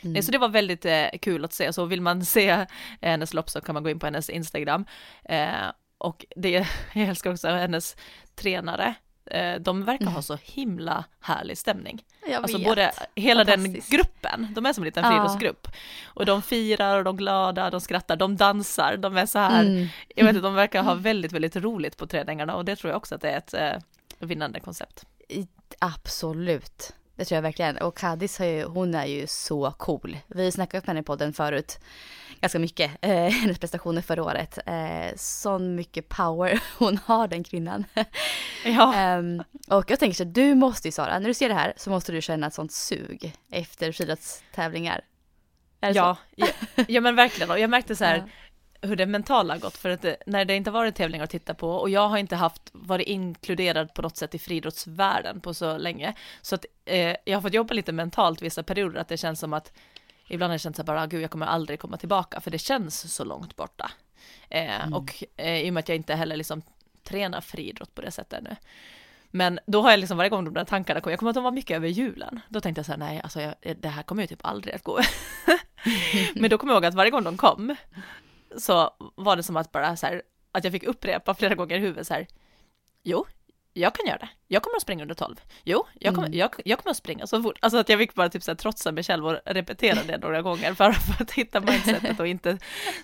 Mm. 0.02 0.16
Eh, 0.16 0.22
Så 0.22 0.32
det 0.32 0.38
var 0.38 0.50
väldigt 0.50 0.86
eh, 0.86 1.08
kul 1.22 1.46
att 1.46 1.54
se, 1.54 1.74
så 1.74 1.86
vill 1.86 2.02
man 2.02 2.26
se 2.26 2.66
hennes 3.02 3.34
lopp 3.34 3.50
så 3.50 3.62
kan 3.62 3.74
man 3.74 3.84
gå 3.84 3.90
in 3.90 4.00
på 4.00 4.06
hennes 4.06 4.30
Instagram. 4.30 4.86
Eh, 5.26 5.72
och 5.98 6.26
det, 6.36 6.52
jag 6.94 7.08
älskar 7.08 7.32
också 7.32 7.48
hennes 7.48 7.96
tränare, 8.36 8.94
Eh, 9.32 9.56
de 9.60 9.86
verkar 9.86 10.06
ha 10.06 10.22
så 10.22 10.38
himla 10.44 11.04
härlig 11.22 11.58
stämning. 11.58 12.04
Jag 12.28 12.34
Alltså 12.34 12.58
vet. 12.58 12.68
både 12.68 12.92
hela 13.16 13.44
den 13.44 13.74
gruppen, 13.74 14.48
de 14.56 14.66
är 14.66 14.74
som 14.74 14.84
en 14.84 14.86
liten 14.86 15.04
Ja. 15.04 15.10
friidrottsgrupp. 15.10 15.68
Och 16.06 16.26
de 16.26 16.42
firar 16.42 16.98
och 16.98 17.04
de 17.04 17.18
glada, 17.18 17.70
de 17.70 17.82
skrattar, 17.82 18.16
de 18.16 18.38
dansar, 18.38 18.98
de 18.98 19.18
är 19.18 19.26
så 19.26 19.40
här, 19.40 19.64
Mm. 19.66 19.88
jag 20.16 20.26
vet 20.26 20.36
inte, 20.36 20.48
de 20.48 20.54
verkar 20.54 20.84
ha 20.84 20.94
väldigt, 20.94 21.32
väldigt 21.32 21.56
roligt 21.56 21.98
på 21.98 22.08
träningarna 22.08 22.56
och 22.56 22.66
det 22.66 22.76
tror 22.76 22.90
jag 22.92 22.98
också 22.98 23.16
att 23.16 23.22
det 23.22 23.30
är 23.32 23.38
ett 23.38 23.54
eh, 23.54 23.82
vinnande 24.20 24.60
koncept. 24.60 25.06
Absolut. 25.80 26.94
Det 27.20 27.26
tror 27.26 27.36
jag 27.36 27.42
verkligen. 27.42 27.78
Och 27.78 27.98
Kadis 27.98 28.40
ju, 28.40 28.64
hon 28.64 28.96
är 28.96 29.06
ju 29.06 29.28
så 29.28 29.72
cool. 29.72 30.18
Vi 30.28 30.44
har 30.44 30.52
snackat 30.52 30.84
med 30.84 30.90
henne 30.90 31.00
i 31.00 31.04
podden 31.04 31.34
förut. 31.34 31.80
Ganska 32.42 32.60
mycket. 32.60 32.92
Eh, 33.02 33.12
hennes 33.42 33.60
prestationer 33.60 34.02
förra 34.02 34.24
året. 34.24 34.60
Eh, 34.66 35.16
sån 35.16 35.76
mycket 35.76 36.10
power 36.10 36.64
hon 36.78 37.00
har 37.06 37.28
den 37.28 37.44
kvinnan. 37.44 37.86
Ja, 38.66 38.96
Ehm, 38.96 39.44
och 39.68 39.92
jag 39.92 40.00
tänker 40.00 40.16
så 40.16 40.24
att 40.24 40.34
du 40.34 40.56
måste 40.56 40.88
ju 40.88 40.92
Sara, 40.92 41.20
när 41.20 41.28
du 41.28 41.34
ser 41.34 41.50
det 41.50 41.56
här 41.56 41.74
så 41.78 41.90
måste 41.90 42.12
du 42.12 42.22
känna 42.22 42.48
ett 42.48 42.54
sånt 42.54 42.72
sug 42.72 43.34
efter 43.52 43.92
friidrottstävlingar. 43.92 45.02
Ja, 45.80 46.18
ja, 46.36 46.48
ja 46.88 47.02
men 47.02 47.16
verkligen, 47.16 47.52
och 47.52 47.60
jag 47.60 47.70
märkte 47.70 47.96
så 47.96 48.06
här, 48.06 48.18
Ja. 48.18 48.24
Hur 48.82 48.96
det 48.96 49.06
mentala 49.06 49.54
har 49.54 49.60
gått, 49.60 49.78
för 49.78 49.90
att 49.90 50.06
när 50.26 50.46
det 50.46 50.56
inte 50.56 50.72
varit 50.72 50.96
tävlingar 50.96 51.24
att 51.24 51.30
titta 51.30 51.54
på, 51.54 51.72
och 51.72 51.90
jag 51.90 52.08
har 52.08 52.18
inte 52.18 52.36
haft, 52.36 52.62
varit 52.72 53.08
inkluderad 53.08 53.94
på 53.94 54.02
något 54.02 54.18
sätt 54.18 54.36
i 54.36 54.40
friidrottsvärlden 54.40 55.42
på 55.42 55.54
så 55.54 55.78
länge, 55.78 56.14
så 56.42 56.56
att 56.56 56.66
eh, 56.86 57.16
jag 57.26 57.38
har 57.38 57.42
fått 57.42 57.54
jobba 57.54 57.74
lite 57.74 57.92
mentalt 57.92 58.42
vissa 58.42 58.64
perioder, 58.64 59.00
att 59.02 59.08
det 59.08 59.18
känns 59.18 59.40
som 59.40 59.54
att 59.54 59.72
Ibland 60.32 60.52
har 60.52 60.56
det 60.56 60.60
känts 60.60 60.78
så 60.78 60.82
här 60.84 60.88
bara, 60.88 61.08
gud 61.08 61.22
jag 61.22 61.32
kommer 61.32 61.46
aldrig 61.46 61.80
komma 61.80 61.98
tillbaka, 61.98 62.42
för 62.42 62.52
det 62.52 62.58
känns 62.58 63.14
så 63.16 63.24
långt 63.24 63.56
borta. 63.56 63.92
Eh, 64.50 64.94
Och 64.94 65.24
eh, 65.38 65.62
i 65.62 65.70
och 65.70 65.74
med 65.74 65.82
att 65.82 65.90
jag 65.90 65.96
inte 65.96 66.16
heller 66.16 66.36
liksom 66.38 66.62
tränar 67.04 67.42
friidrott 67.42 67.96
på 67.96 68.02
det 68.02 68.12
sättet 68.12 68.44
nu. 68.44 68.56
Men 69.32 69.60
då 69.66 69.82
har 69.82 69.92
jag 69.92 70.00
liksom 70.00 70.18
varje 70.18 70.30
gång 70.30 70.46
de 70.46 70.54
där 70.54 70.66
tankarna 70.66 71.02
kom, 71.02 71.12
jag 71.12 71.20
kommer 71.20 71.30
att 71.30 71.36
de 71.36 71.44
var 71.44 71.52
mycket 71.52 71.76
över 71.78 71.88
julen. 71.88 72.40
Då 72.50 72.62
tänkte 72.62 72.80
jag 72.80 72.86
så 72.86 72.92
här, 72.92 73.00
nej, 73.00 73.22
alltså 73.24 73.42
jag, 73.42 73.56
det 73.80 73.90
här 73.90 74.04
kommer 74.04 74.24
ju 74.24 74.28
typ 74.28 74.46
aldrig 74.46 74.76
att 74.76 74.84
gå. 74.84 75.00
Men 76.36 76.50
då 76.50 76.58
kommer 76.58 76.74
jag 76.74 76.78
ihåg 76.78 76.86
att 76.86 76.94
varje 76.94 77.12
gång 77.12 77.24
de 77.24 77.38
kom 77.38 77.76
så 78.58 78.96
var 79.16 79.36
det 79.36 79.44
som 79.44 79.58
att 79.58 79.72
bara 79.72 79.96
så 79.98 80.08
här, 80.08 80.22
att 80.52 80.64
jag 80.64 80.74
fick 80.74 80.84
upprepa 80.84 81.34
flera 81.34 81.56
gånger 81.56 81.76
i 81.76 81.80
huvudet 81.80 82.08
så 82.08 82.14
här, 82.14 82.28
jo, 83.04 83.26
jag 83.74 83.96
kan 83.96 84.06
göra 84.08 84.18
det. 84.18 84.30
Jag 84.48 84.64
kommer 84.64 84.76
att 84.76 84.82
springa 84.82 85.02
under 85.04 85.16
12. 85.16 85.42
Jo, 85.64 85.88
jag 86.00 86.16
kommer, 86.16 86.28
Mm. 86.28 86.40
jag, 86.40 86.52
jag 86.66 86.80
kommer 86.80 86.92
att 86.92 86.98
springa 86.98 87.28
så 87.28 87.44
fort. 87.44 87.58
Alltså 87.62 87.78
att 87.78 87.90
jag 87.90 88.00
fick 88.00 88.14
bara 88.14 88.30
typ 88.30 88.44
så 88.44 88.52
här, 88.52 88.56
trotsa 88.56 88.92
mig 88.92 89.04
själv 89.04 89.28
och 89.28 89.38
repetera 89.46 90.04
det 90.04 90.18
några 90.18 90.42
gånger 90.42 90.74
för, 90.74 90.92
för 90.92 91.24
att 91.24 91.32
hitta 91.32 91.60
mindsetet 91.60 92.20
och 92.20 92.28
inte 92.28 92.58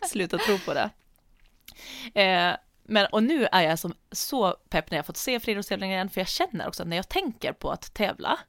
sluta 0.10 0.38
tro 0.38 0.58
på 0.60 0.74
det. 0.74 0.90
Eh, 2.22 2.56
men 2.84 3.06
och 3.12 3.24
nu 3.24 3.48
är 3.52 3.62
jag 3.62 3.80
som 3.80 3.94
så 4.12 4.52
pepp 4.70 4.92
när 4.92 4.98
jag 4.98 5.06
fått 5.06 5.18
se 5.18 5.40
friidrottstävlingar 5.40 5.96
igen, 5.96 6.10
för 6.10 6.22
jag 6.22 6.28
känner 6.28 6.68
också 6.68 6.84
att 6.84 6.90
när 6.90 6.96
jag 6.98 7.10
tänker 7.10 7.54
på 7.54 7.72
att 7.72 7.94
tävla, 7.94 8.40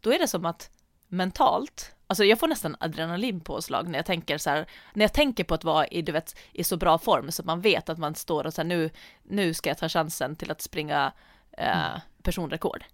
då 0.00 0.12
är 0.12 0.18
det 0.18 0.28
som 0.28 0.46
att 0.46 0.70
mentalt, 1.08 1.92
alltså 2.10 2.24
jag 2.24 2.38
får 2.38 2.48
nästan 2.48 2.76
adrenalinpåslag 2.80 3.88
när 3.88 3.98
jag 3.98 4.06
tänker 4.06 4.38
så 4.38 4.50
här, 4.50 4.66
när 4.92 5.04
jag 5.04 5.12
tänker 5.12 5.44
på 5.44 5.54
att 5.54 5.64
vara 5.64 5.86
i, 5.86 6.02
du 6.02 6.12
vet, 6.12 6.38
i 6.52 6.64
så 6.64 6.76
bra 6.76 6.98
form 6.98 7.30
så 7.30 7.42
man 7.42 7.60
vet 7.60 7.88
att 7.88 7.98
man 7.98 8.14
står 8.14 8.46
och 8.46 8.54
så 8.54 8.60
här, 8.60 8.68
nu, 8.68 8.90
nu 9.22 9.54
ska 9.54 9.70
jag 9.70 9.78
ta 9.78 9.88
chansen 9.88 10.36
till 10.36 10.50
att 10.50 10.60
springa 10.60 11.12
eh, 11.52 12.00
personrekord. 12.22 12.84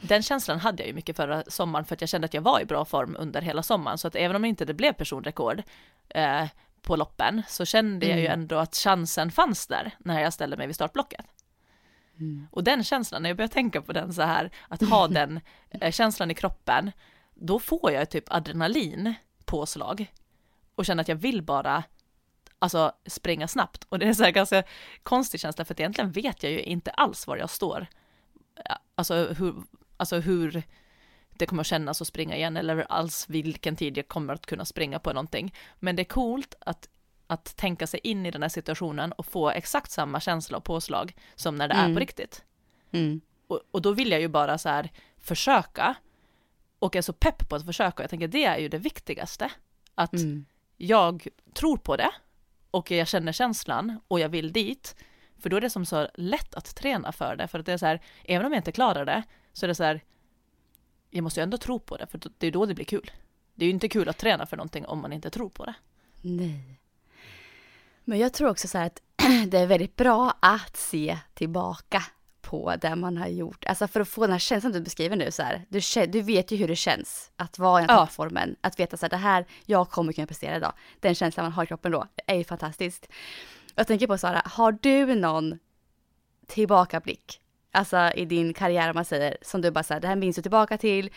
Den 0.00 0.22
känslan 0.22 0.58
hade 0.58 0.82
jag 0.82 0.88
ju 0.88 0.94
mycket 0.94 1.16
förra 1.16 1.42
sommaren 1.48 1.84
för 1.84 1.94
att 1.94 2.00
jag 2.00 2.10
kände 2.10 2.24
att 2.24 2.34
jag 2.34 2.42
var 2.42 2.60
i 2.60 2.64
bra 2.64 2.84
form 2.84 3.16
under 3.18 3.42
hela 3.42 3.62
sommaren, 3.62 3.98
så 3.98 4.08
att 4.08 4.16
även 4.16 4.36
om 4.36 4.44
inte 4.44 4.64
det 4.64 4.74
blev 4.74 4.92
personrekord 4.92 5.62
eh, 6.08 6.46
på 6.82 6.96
loppen 6.96 7.42
så 7.48 7.64
kände 7.64 8.06
jag 8.06 8.18
ju 8.18 8.26
Mm. 8.26 8.40
ändå 8.40 8.56
att 8.56 8.74
chansen 8.74 9.30
fanns 9.30 9.66
där 9.66 9.94
när 9.98 10.20
jag 10.20 10.32
ställde 10.32 10.56
mig 10.56 10.66
vid 10.66 10.76
startblocket. 10.76 11.26
Mm. 12.18 12.46
Och 12.50 12.64
den 12.64 12.84
känslan, 12.84 13.22
när 13.22 13.30
jag 13.30 13.36
börjar 13.36 13.48
tänka 13.48 13.82
på 13.82 13.92
den 13.92 14.12
så 14.14 14.22
här, 14.22 14.50
att 14.68 14.82
ha 14.82 15.08
den 15.20 15.40
eh, 15.70 15.92
känslan 15.92 16.30
i 16.30 16.34
kroppen, 16.34 16.92
då 17.38 17.58
får 17.58 17.92
jag 17.92 18.10
typ 18.10 18.24
adrenalin 18.32 19.14
påslag 19.44 20.12
och 20.74 20.86
känner 20.86 21.00
att 21.00 21.08
jag 21.08 21.16
vill 21.16 21.42
bara 21.42 21.84
alltså 22.58 22.92
springa 23.06 23.48
snabbt. 23.48 23.84
Och 23.88 23.98
det 23.98 24.08
är 24.08 24.12
så 24.12 24.24
här 24.24 24.30
ganska 24.30 24.62
konstig 25.02 25.40
känsla 25.40 25.64
för 25.64 25.74
att 25.74 25.80
egentligen 25.80 26.12
vet 26.12 26.42
jag 26.42 26.52
ju 26.52 26.62
inte 26.62 26.90
alls 26.90 27.26
var 27.26 27.36
jag 27.36 27.50
står. 27.50 27.86
Alltså 28.94 29.14
hur, 29.38 29.54
alltså 29.96 30.16
hur 30.16 30.62
det 31.30 31.46
kommer 31.46 31.60
att 31.60 31.66
kännas 31.66 32.00
att 32.02 32.08
springa 32.08 32.36
igen 32.36 32.56
eller 32.56 32.86
alls 32.88 33.28
vilken 33.28 33.76
tid 33.76 33.98
jag 33.98 34.08
kommer 34.08 34.34
att 34.34 34.46
kunna 34.46 34.64
springa 34.64 34.98
på 34.98 35.12
någonting. 35.12 35.54
Men 35.78 35.96
det 35.96 36.02
är 36.02 36.04
coolt 36.04 36.54
att, 36.60 36.88
att 37.26 37.56
tänka 37.56 37.86
sig 37.86 38.00
in 38.02 38.26
i 38.26 38.30
den 38.30 38.42
här 38.42 38.48
situationen 38.48 39.12
och 39.12 39.26
få 39.26 39.50
exakt 39.50 39.90
samma 39.90 40.20
känsla 40.20 40.56
och 40.58 40.64
påslag 40.64 41.14
som 41.34 41.56
när 41.56 41.68
det 41.68 41.74
är 41.74 41.84
Mm. 41.84 41.94
på 41.94 42.00
riktigt. 42.00 42.44
Mm. 42.92 43.20
Och, 43.46 43.60
och 43.70 43.82
då 43.82 43.92
vill 43.92 44.10
jag 44.10 44.20
ju 44.20 44.28
bara 44.28 44.58
så 44.58 44.68
här 44.68 44.90
försöka 45.18 45.94
och 46.78 46.96
är 46.96 47.02
så 47.02 47.12
pepp 47.12 47.48
på 47.48 47.56
att 47.56 47.64
försöka. 47.66 48.02
Jag 48.02 48.10
tänker 48.10 48.28
det 48.28 48.44
är 48.44 48.58
ju 48.58 48.68
det 48.68 48.78
viktigaste. 48.78 49.50
Att 49.94 50.12
Mm. 50.12 50.44
jag 50.76 51.26
tror 51.54 51.76
på 51.76 51.96
det 51.96 52.10
och 52.70 52.90
jag 52.90 53.08
känner 53.08 53.32
känslan 53.32 54.00
och 54.08 54.20
jag 54.20 54.28
vill 54.28 54.52
dit. 54.52 54.96
För 55.38 55.50
då 55.50 55.56
är 55.56 55.60
det 55.60 55.70
som 55.70 55.86
så 55.86 56.08
lätt 56.14 56.54
att 56.54 56.74
träna 56.76 57.12
för 57.12 57.36
det. 57.36 57.48
För 57.48 57.58
att 57.58 57.66
det 57.66 57.72
är 57.72 57.78
så 57.78 57.86
här, 57.86 58.00
även 58.24 58.46
om 58.46 58.52
jag 58.52 58.58
inte 58.58 58.72
klarar 58.72 59.04
det 59.04 59.22
så 59.52 59.66
är 59.66 59.68
det 59.68 59.74
så 59.74 59.84
här, 59.84 60.00
jag 61.10 61.22
måste 61.22 61.40
ju 61.40 61.42
ändå 61.42 61.58
tro 61.58 61.78
på 61.78 61.96
det 61.96 62.06
för 62.06 62.20
det 62.38 62.46
är 62.46 62.50
då 62.50 62.66
det 62.66 62.74
blir 62.74 62.84
kul. 62.84 63.10
Det 63.54 63.64
är 63.64 63.66
ju 63.66 63.72
inte 63.72 63.88
kul 63.88 64.08
att 64.08 64.18
träna 64.18 64.46
för 64.46 64.56
någonting 64.56 64.86
om 64.86 64.98
man 65.00 65.12
inte 65.12 65.30
tror 65.30 65.48
på 65.48 65.64
det. 65.64 65.74
Nej. 66.22 66.80
Men 68.04 68.18
jag 68.18 68.32
tror 68.32 68.50
också 68.50 68.68
så 68.68 68.78
här 68.78 68.86
att 68.86 69.02
det 69.50 69.58
är 69.58 69.66
väldigt 69.66 69.96
bra 69.96 70.34
att 70.40 70.76
se 70.76 71.18
tillbaka 71.34 72.02
på 72.48 72.74
det 72.80 72.96
man 72.96 73.16
har 73.16 73.26
gjort. 73.28 73.64
Alltså 73.64 73.88
för 73.88 74.00
att 74.00 74.08
få 74.08 74.20
den 74.20 74.32
här 74.32 74.38
känslan 74.38 74.72
du 74.72 74.80
beskriver 74.80 75.16
nu 75.16 75.30
så 75.30 75.42
här. 75.42 75.64
Du, 75.68 76.06
du 76.06 76.22
vet 76.22 76.50
ju 76.50 76.56
hur 76.56 76.68
det 76.68 76.76
känns 76.76 77.30
att 77.36 77.58
vara 77.58 77.80
i 77.80 77.82
den 77.82 77.90
här 77.90 77.96
Ja. 77.96 78.06
toppformen. 78.06 78.56
Att 78.60 78.80
veta 78.80 78.96
så 78.96 79.04
här, 79.06 79.10
det 79.10 79.16
här, 79.16 79.46
jag 79.66 79.90
kommer 79.90 80.12
kunna 80.12 80.26
prestera 80.26 80.56
idag. 80.56 80.72
Den 81.00 81.14
känslan 81.14 81.44
man 81.44 81.52
har 81.52 81.64
i 81.64 81.66
kroppen 81.66 81.92
då 81.92 82.06
är 82.26 82.34
ju 82.34 82.44
fantastiskt. 82.44 83.08
Jag 83.74 83.86
tänker 83.86 84.06
på 84.06 84.18
Sara, 84.18 84.42
har 84.44 84.72
du 84.72 85.14
någon 85.14 85.58
tillbakablick? 86.46 87.40
Alltså 87.72 88.10
i 88.14 88.24
din 88.24 88.54
karriär 88.54 88.88
om 88.90 88.94
man 88.94 89.04
säger, 89.04 89.36
som 89.42 89.60
du 89.60 89.70
bara 89.70 89.84
säger, 89.84 90.00
det 90.00 90.08
här 90.08 90.16
minns 90.16 90.36
du 90.36 90.42
tillbaka 90.42 90.78
till. 90.78 91.10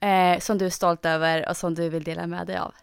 Eh, 0.00 0.38
som 0.38 0.58
du 0.58 0.66
är 0.66 0.70
stolt 0.70 1.04
över 1.06 1.48
och 1.48 1.56
som 1.56 1.74
du 1.74 1.88
vill 1.88 2.04
dela 2.04 2.26
med 2.26 2.46
dig 2.46 2.56
av. 2.56 2.74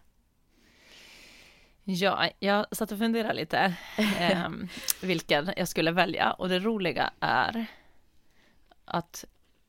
Ja, 1.93 2.29
jag 2.39 2.65
satt 2.71 2.91
och 2.91 2.97
funderade 2.97 3.33
lite 3.33 3.73
eh, 4.19 4.49
vilken 5.01 5.53
jag 5.57 5.67
skulle 5.67 5.91
välja 5.91 6.31
och 6.31 6.49
det 6.49 6.59
roliga 6.59 7.13
är 7.19 7.65
att 8.85 9.25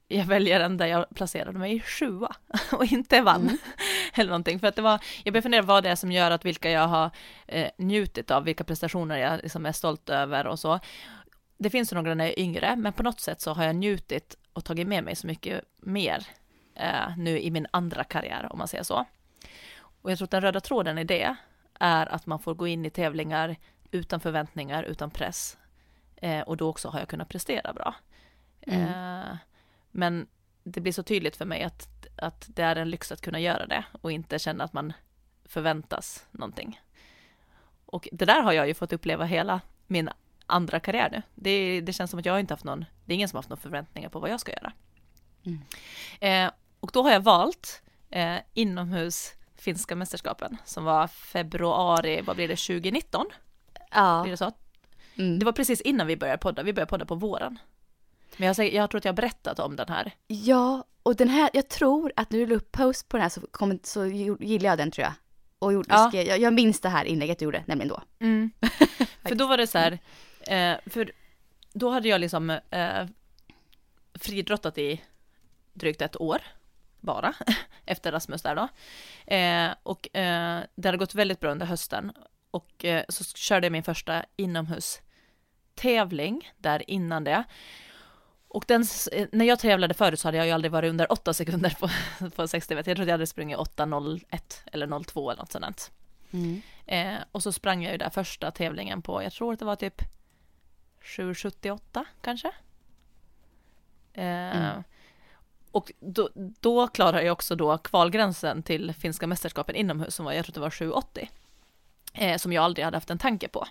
jag 0.09 0.25
väljer 0.25 0.59
den 0.59 0.77
där 0.77 0.87
jag 0.87 1.07
placerade 1.15 1.59
mig 1.59 1.77
i 1.77 1.81
sjua 1.81 2.37
och 2.73 2.93
inte 2.93 3.21
vann 3.21 3.59
eller 4.15 4.31
någonting. 4.31 4.61
För 4.61 4.67
att 4.67 4.77
det 4.77 4.83
var, 4.83 5.01
jag 5.25 5.33
började 5.33 5.43
fundera 5.43 5.63
vad 5.63 5.83
det 5.83 5.91
är 5.91 5.97
som 5.97 6.13
gör 6.13 6.31
att 6.31 6.45
vilka 6.45 6.71
jag 6.71 6.89
har 6.89 7.11
eh, 7.47 7.71
njutit 7.79 8.31
av, 8.31 8.45
vilka 8.45 8.65
prestationer 8.65 9.17
jag 9.17 9.43
liksom 9.43 9.67
är 9.67 9.73
stolt 9.73 10.09
över 10.09 10.47
och 10.47 10.59
så. 10.59 10.81
Det 11.59 11.71
finns 11.71 11.93
ju 11.93 11.97
några 11.97 12.15
när 12.15 12.25
jag 12.25 12.33
är 12.33 12.41
yngre, 12.41 12.77
men 12.77 12.93
på 12.93 13.03
något 13.03 13.21
sätt 13.21 13.41
så 13.41 13.53
har 13.53 13.65
jag 13.65 13.77
njutit 13.77 14.37
och 14.53 14.65
tagit 14.65 14.89
med 14.89 15.05
mig 15.05 15.17
så 15.17 15.27
mycket 15.27 15.65
mer 15.77 16.27
eh, 16.75 17.17
nu 17.17 17.41
i 17.41 17.51
min 17.51 17.67
andra 17.71 18.05
karriär, 18.05 18.49
om 18.51 18.59
man 18.59 18.69
säger 18.69 18.85
så. 18.85 19.05
Och 20.03 20.11
jag 20.11 20.19
tror 20.19 20.27
att 20.27 20.31
den 20.31 20.41
röda 20.41 20.61
tråden 20.61 20.99
i 20.99 21.05
det 21.05 21.37
är 21.83 22.07
att 22.07 22.27
man 22.27 22.38
får 22.38 22.55
gå 22.55 22.66
in 22.66 22.87
i 22.87 22.90
tävlingar 22.90 23.57
utan 23.90 24.21
förväntningar, 24.21 24.83
utan 24.83 25.11
press. 25.11 25.59
Eh, 26.16 26.40
och 26.40 26.57
då 26.57 26.68
också 26.68 26.88
har 26.88 26.99
jag 26.99 27.09
kunnat 27.09 27.29
prestera 27.29 27.73
bra. 27.73 27.95
Mm. 28.61 28.83
Eh, 28.83 29.37
men 29.90 30.27
det 30.64 30.81
blir 30.81 30.92
så 30.92 31.03
tydligt 31.03 31.37
för 31.37 31.45
mig 31.45 31.62
att, 31.62 32.07
att 32.16 32.47
det 32.49 32.62
är 32.62 32.77
en 32.77 32.90
lyx 32.90 33.12
att 33.12 33.21
kunna 33.21 33.40
göra 33.40 33.66
det 33.66 33.85
och 34.03 34.12
inte 34.12 34.38
känna 34.38 34.64
att 34.64 34.73
man 34.73 34.92
förväntas 35.45 36.27
någonting. 36.31 36.81
Och 37.87 38.09
det 38.12 38.25
där 38.25 38.42
har 38.42 38.53
jag 38.53 38.68
ju 38.68 38.75
fått 38.75 38.92
uppleva 38.92 39.25
hela 39.25 39.61
min 39.87 40.11
andra 40.47 40.81
karriär 40.81 41.09
nu. 41.12 41.23
Det, 41.35 41.81
det 41.81 41.92
känns 41.92 42.11
som 42.11 42.21
att 42.21 42.27
jag 42.27 42.40
inte 42.40 42.55
haft 42.55 42.64
någon, 42.64 42.85
det 43.05 43.12
är 43.12 43.14
ingen 43.14 43.29
som 43.29 43.37
haft 43.37 43.49
några 43.49 43.61
förväntningar 43.61 44.09
på 44.09 44.21
vad 44.21 44.31
jag 44.31 44.40
ska 44.40 44.53
göra. 44.53 44.73
Mm. 45.45 45.62
Eh, 46.21 46.53
och 46.81 46.90
då 46.92 47.03
har 47.03 47.12
jag 47.12 47.21
valt 47.21 47.83
eh, 48.11 48.37
inomhus 48.55 49.35
finska 49.62 49.96
mästerskapen 49.96 50.57
som 50.64 50.85
var 50.85 51.07
februari, 51.07 52.20
vad 52.22 52.37
blir 52.37 52.48
det, 52.48 52.57
2019? 52.57 53.27
Ja. 53.90 54.20
Blir 54.22 54.31
det 54.31 54.37
så? 54.37 54.53
Mm. 55.16 55.38
Det 55.38 55.44
var 55.44 55.53
precis 55.53 55.81
innan 55.81 56.07
vi 56.07 56.16
började 56.16 56.38
podda, 56.38 56.62
vi 56.62 56.72
började 56.72 56.90
podda 56.90 57.05
på 57.05 57.14
våren. 57.14 57.59
Men 58.37 58.55
jag, 58.57 58.72
jag 58.72 58.90
tror 58.90 58.98
att 58.98 59.05
jag 59.05 59.12
har 59.12 59.16
berättat 59.16 59.59
om 59.59 59.77
den 59.77 59.88
här. 59.88 60.12
Ja, 60.27 60.85
och 61.03 61.16
den 61.16 61.29
här, 61.29 61.51
jag 61.53 61.68
tror 61.68 62.12
att 62.16 62.31
när 62.31 62.38
du 62.38 62.46
la 62.46 62.55
upp 62.55 62.72
post 62.72 63.09
på 63.09 63.16
den 63.16 63.22
här 63.22 63.29
så, 63.31 63.40
kom, 63.51 63.79
så 63.83 64.07
gillade 64.07 64.66
jag 64.66 64.79
den 64.79 64.90
tror 64.90 65.03
jag. 65.05 65.12
Och 65.59 65.72
gjorde, 65.72 65.88
Ja. 65.94 66.11
jag, 66.12 66.38
jag 66.38 66.53
minns 66.53 66.81
det 66.81 66.88
här 66.88 67.05
inlägget 67.05 67.38
du 67.38 67.44
gjorde, 67.44 67.64
nämligen 67.66 67.88
då. 67.88 68.03
för 69.29 69.35
då 69.35 69.46
var 69.46 69.57
det 69.57 69.66
så 69.66 69.79
här, 69.79 69.92
eh, 70.40 70.77
för 70.87 71.12
då 71.72 71.90
hade 71.90 72.09
jag 72.09 72.20
liksom 72.20 72.51
eh, 72.51 73.07
friidrottat 74.14 74.79
i 74.79 75.01
drygt 75.72 76.03
ett 76.03 76.20
år 76.20 76.42
bara, 77.03 77.35
efter 77.87 78.12
Rasmus 78.12 78.43
där 78.43 78.57
då. 78.57 78.69
Eh, 79.35 79.71
och 79.83 80.17
eh, 80.17 80.62
det 80.75 80.88
hade 80.88 80.99
gått 80.99 81.15
väldigt 81.15 81.41
bra 81.41 81.51
under 81.51 81.67
hösten. 81.67 82.12
Och 82.51 82.85
eh, 82.85 83.05
så 83.09 83.25
körde 83.25 83.67
jag 83.67 83.73
min 83.73 83.83
första 83.83 84.25
inomhustävling 84.37 86.53
där 86.57 86.91
innan 86.91 87.25
det. 87.25 87.45
Och 88.49 88.65
den, 88.69 88.85
eh, 89.12 89.29
när 89.33 89.45
jag 89.45 89.59
tävlade 89.59 89.95
förut 89.95 90.21
så 90.21 90.29
hade 90.29 90.37
jag 90.38 90.47
ju 90.47 90.53
aldrig 90.53 90.73
varit 90.73 90.91
under 90.91 91.12
8 91.12 91.35
sekunder 91.41 91.77
på, 91.81 91.88
på 92.31 92.49
60 92.49 92.75
meter. 92.75 92.91
Jag 92.91 92.97
trodde 92.97 93.11
jag 93.11 93.15
hade 93.15 93.27
sprungit 93.27 93.59
8.01 93.59 94.61
eller 94.73 95.05
02 95.05 95.31
eller 95.31 95.43
något 95.43 95.53
sådant. 95.53 95.91
Mm. 96.33 96.62
Eh, 96.87 97.15
och 97.33 97.43
så 97.43 97.53
sprang 97.53 97.83
jag 97.83 97.93
ju 97.93 97.99
där 97.99 98.11
första 98.11 98.51
tävlingen 98.51 99.03
på, 99.03 99.23
jag 99.23 99.33
tror 99.33 99.53
att 99.53 99.59
det 99.59 99.65
var 99.65 99.77
typ 99.77 100.03
7.78 101.03 102.05
kanske. 102.21 102.49
Eh, 104.15 104.57
Mm. 104.57 104.83
Och 105.73 105.93
då, 106.01 106.29
då 106.35 106.89
klarade 106.89 107.23
jag 107.23 107.33
också 107.33 107.57
då 107.57 107.79
kvalgränsen 107.79 108.63
till 108.63 108.95
finska 108.95 109.27
mästerskapen 109.27 109.75
inomhus 109.75 110.15
som 110.15 110.25
var, 110.25 110.33
jag 110.33 110.45
tror 110.45 110.55
det 110.55 110.61
var 110.61 110.71
7.80. 110.71 111.29
Eh, 112.15 112.37
som 112.37 112.53
jag 112.53 112.65
aldrig 112.65 112.85
hade 112.85 112.97
haft 112.97 113.11
en 113.11 113.19
tanke 113.19 113.49
på. 113.49 113.67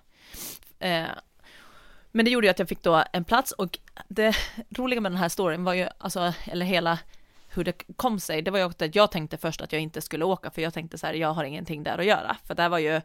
Eh, 0.79 1.07
men 2.11 2.25
det 2.25 2.31
gjorde 2.31 2.47
ju 2.47 2.51
att 2.51 2.59
jag 2.59 2.69
fick 2.69 2.83
då 2.83 3.03
en 3.13 3.23
plats 3.23 3.51
och 3.51 3.79
det 4.07 4.35
roliga 4.69 5.01
med 5.01 5.11
den 5.11 5.19
här 5.19 5.29
storyn 5.29 5.63
var 5.63 5.73
ju, 5.73 5.87
alltså, 5.97 6.33
eller 6.45 6.65
hela 6.65 6.99
hur 7.53 7.63
det 7.63 7.83
kom 7.95 8.19
sig, 8.19 8.41
det 8.41 8.51
var 8.51 8.59
ju 8.59 8.65
också 8.65 8.85
att 8.85 8.95
jag 8.95 9.11
tänkte 9.11 9.37
först 9.37 9.61
att 9.61 9.71
jag 9.71 9.81
inte 9.81 10.01
skulle 10.01 10.25
åka, 10.25 10.51
för 10.51 10.61
jag 10.61 10.73
tänkte 10.73 10.97
så 10.97 11.07
här, 11.07 11.13
jag 11.13 11.33
har 11.33 11.43
ingenting 11.43 11.83
där 11.83 11.97
att 11.97 12.05
göra, 12.05 12.37
för 12.45 12.55
det 12.55 12.61
här 12.61 12.69
var 12.69 12.79
ju, 12.79 13.01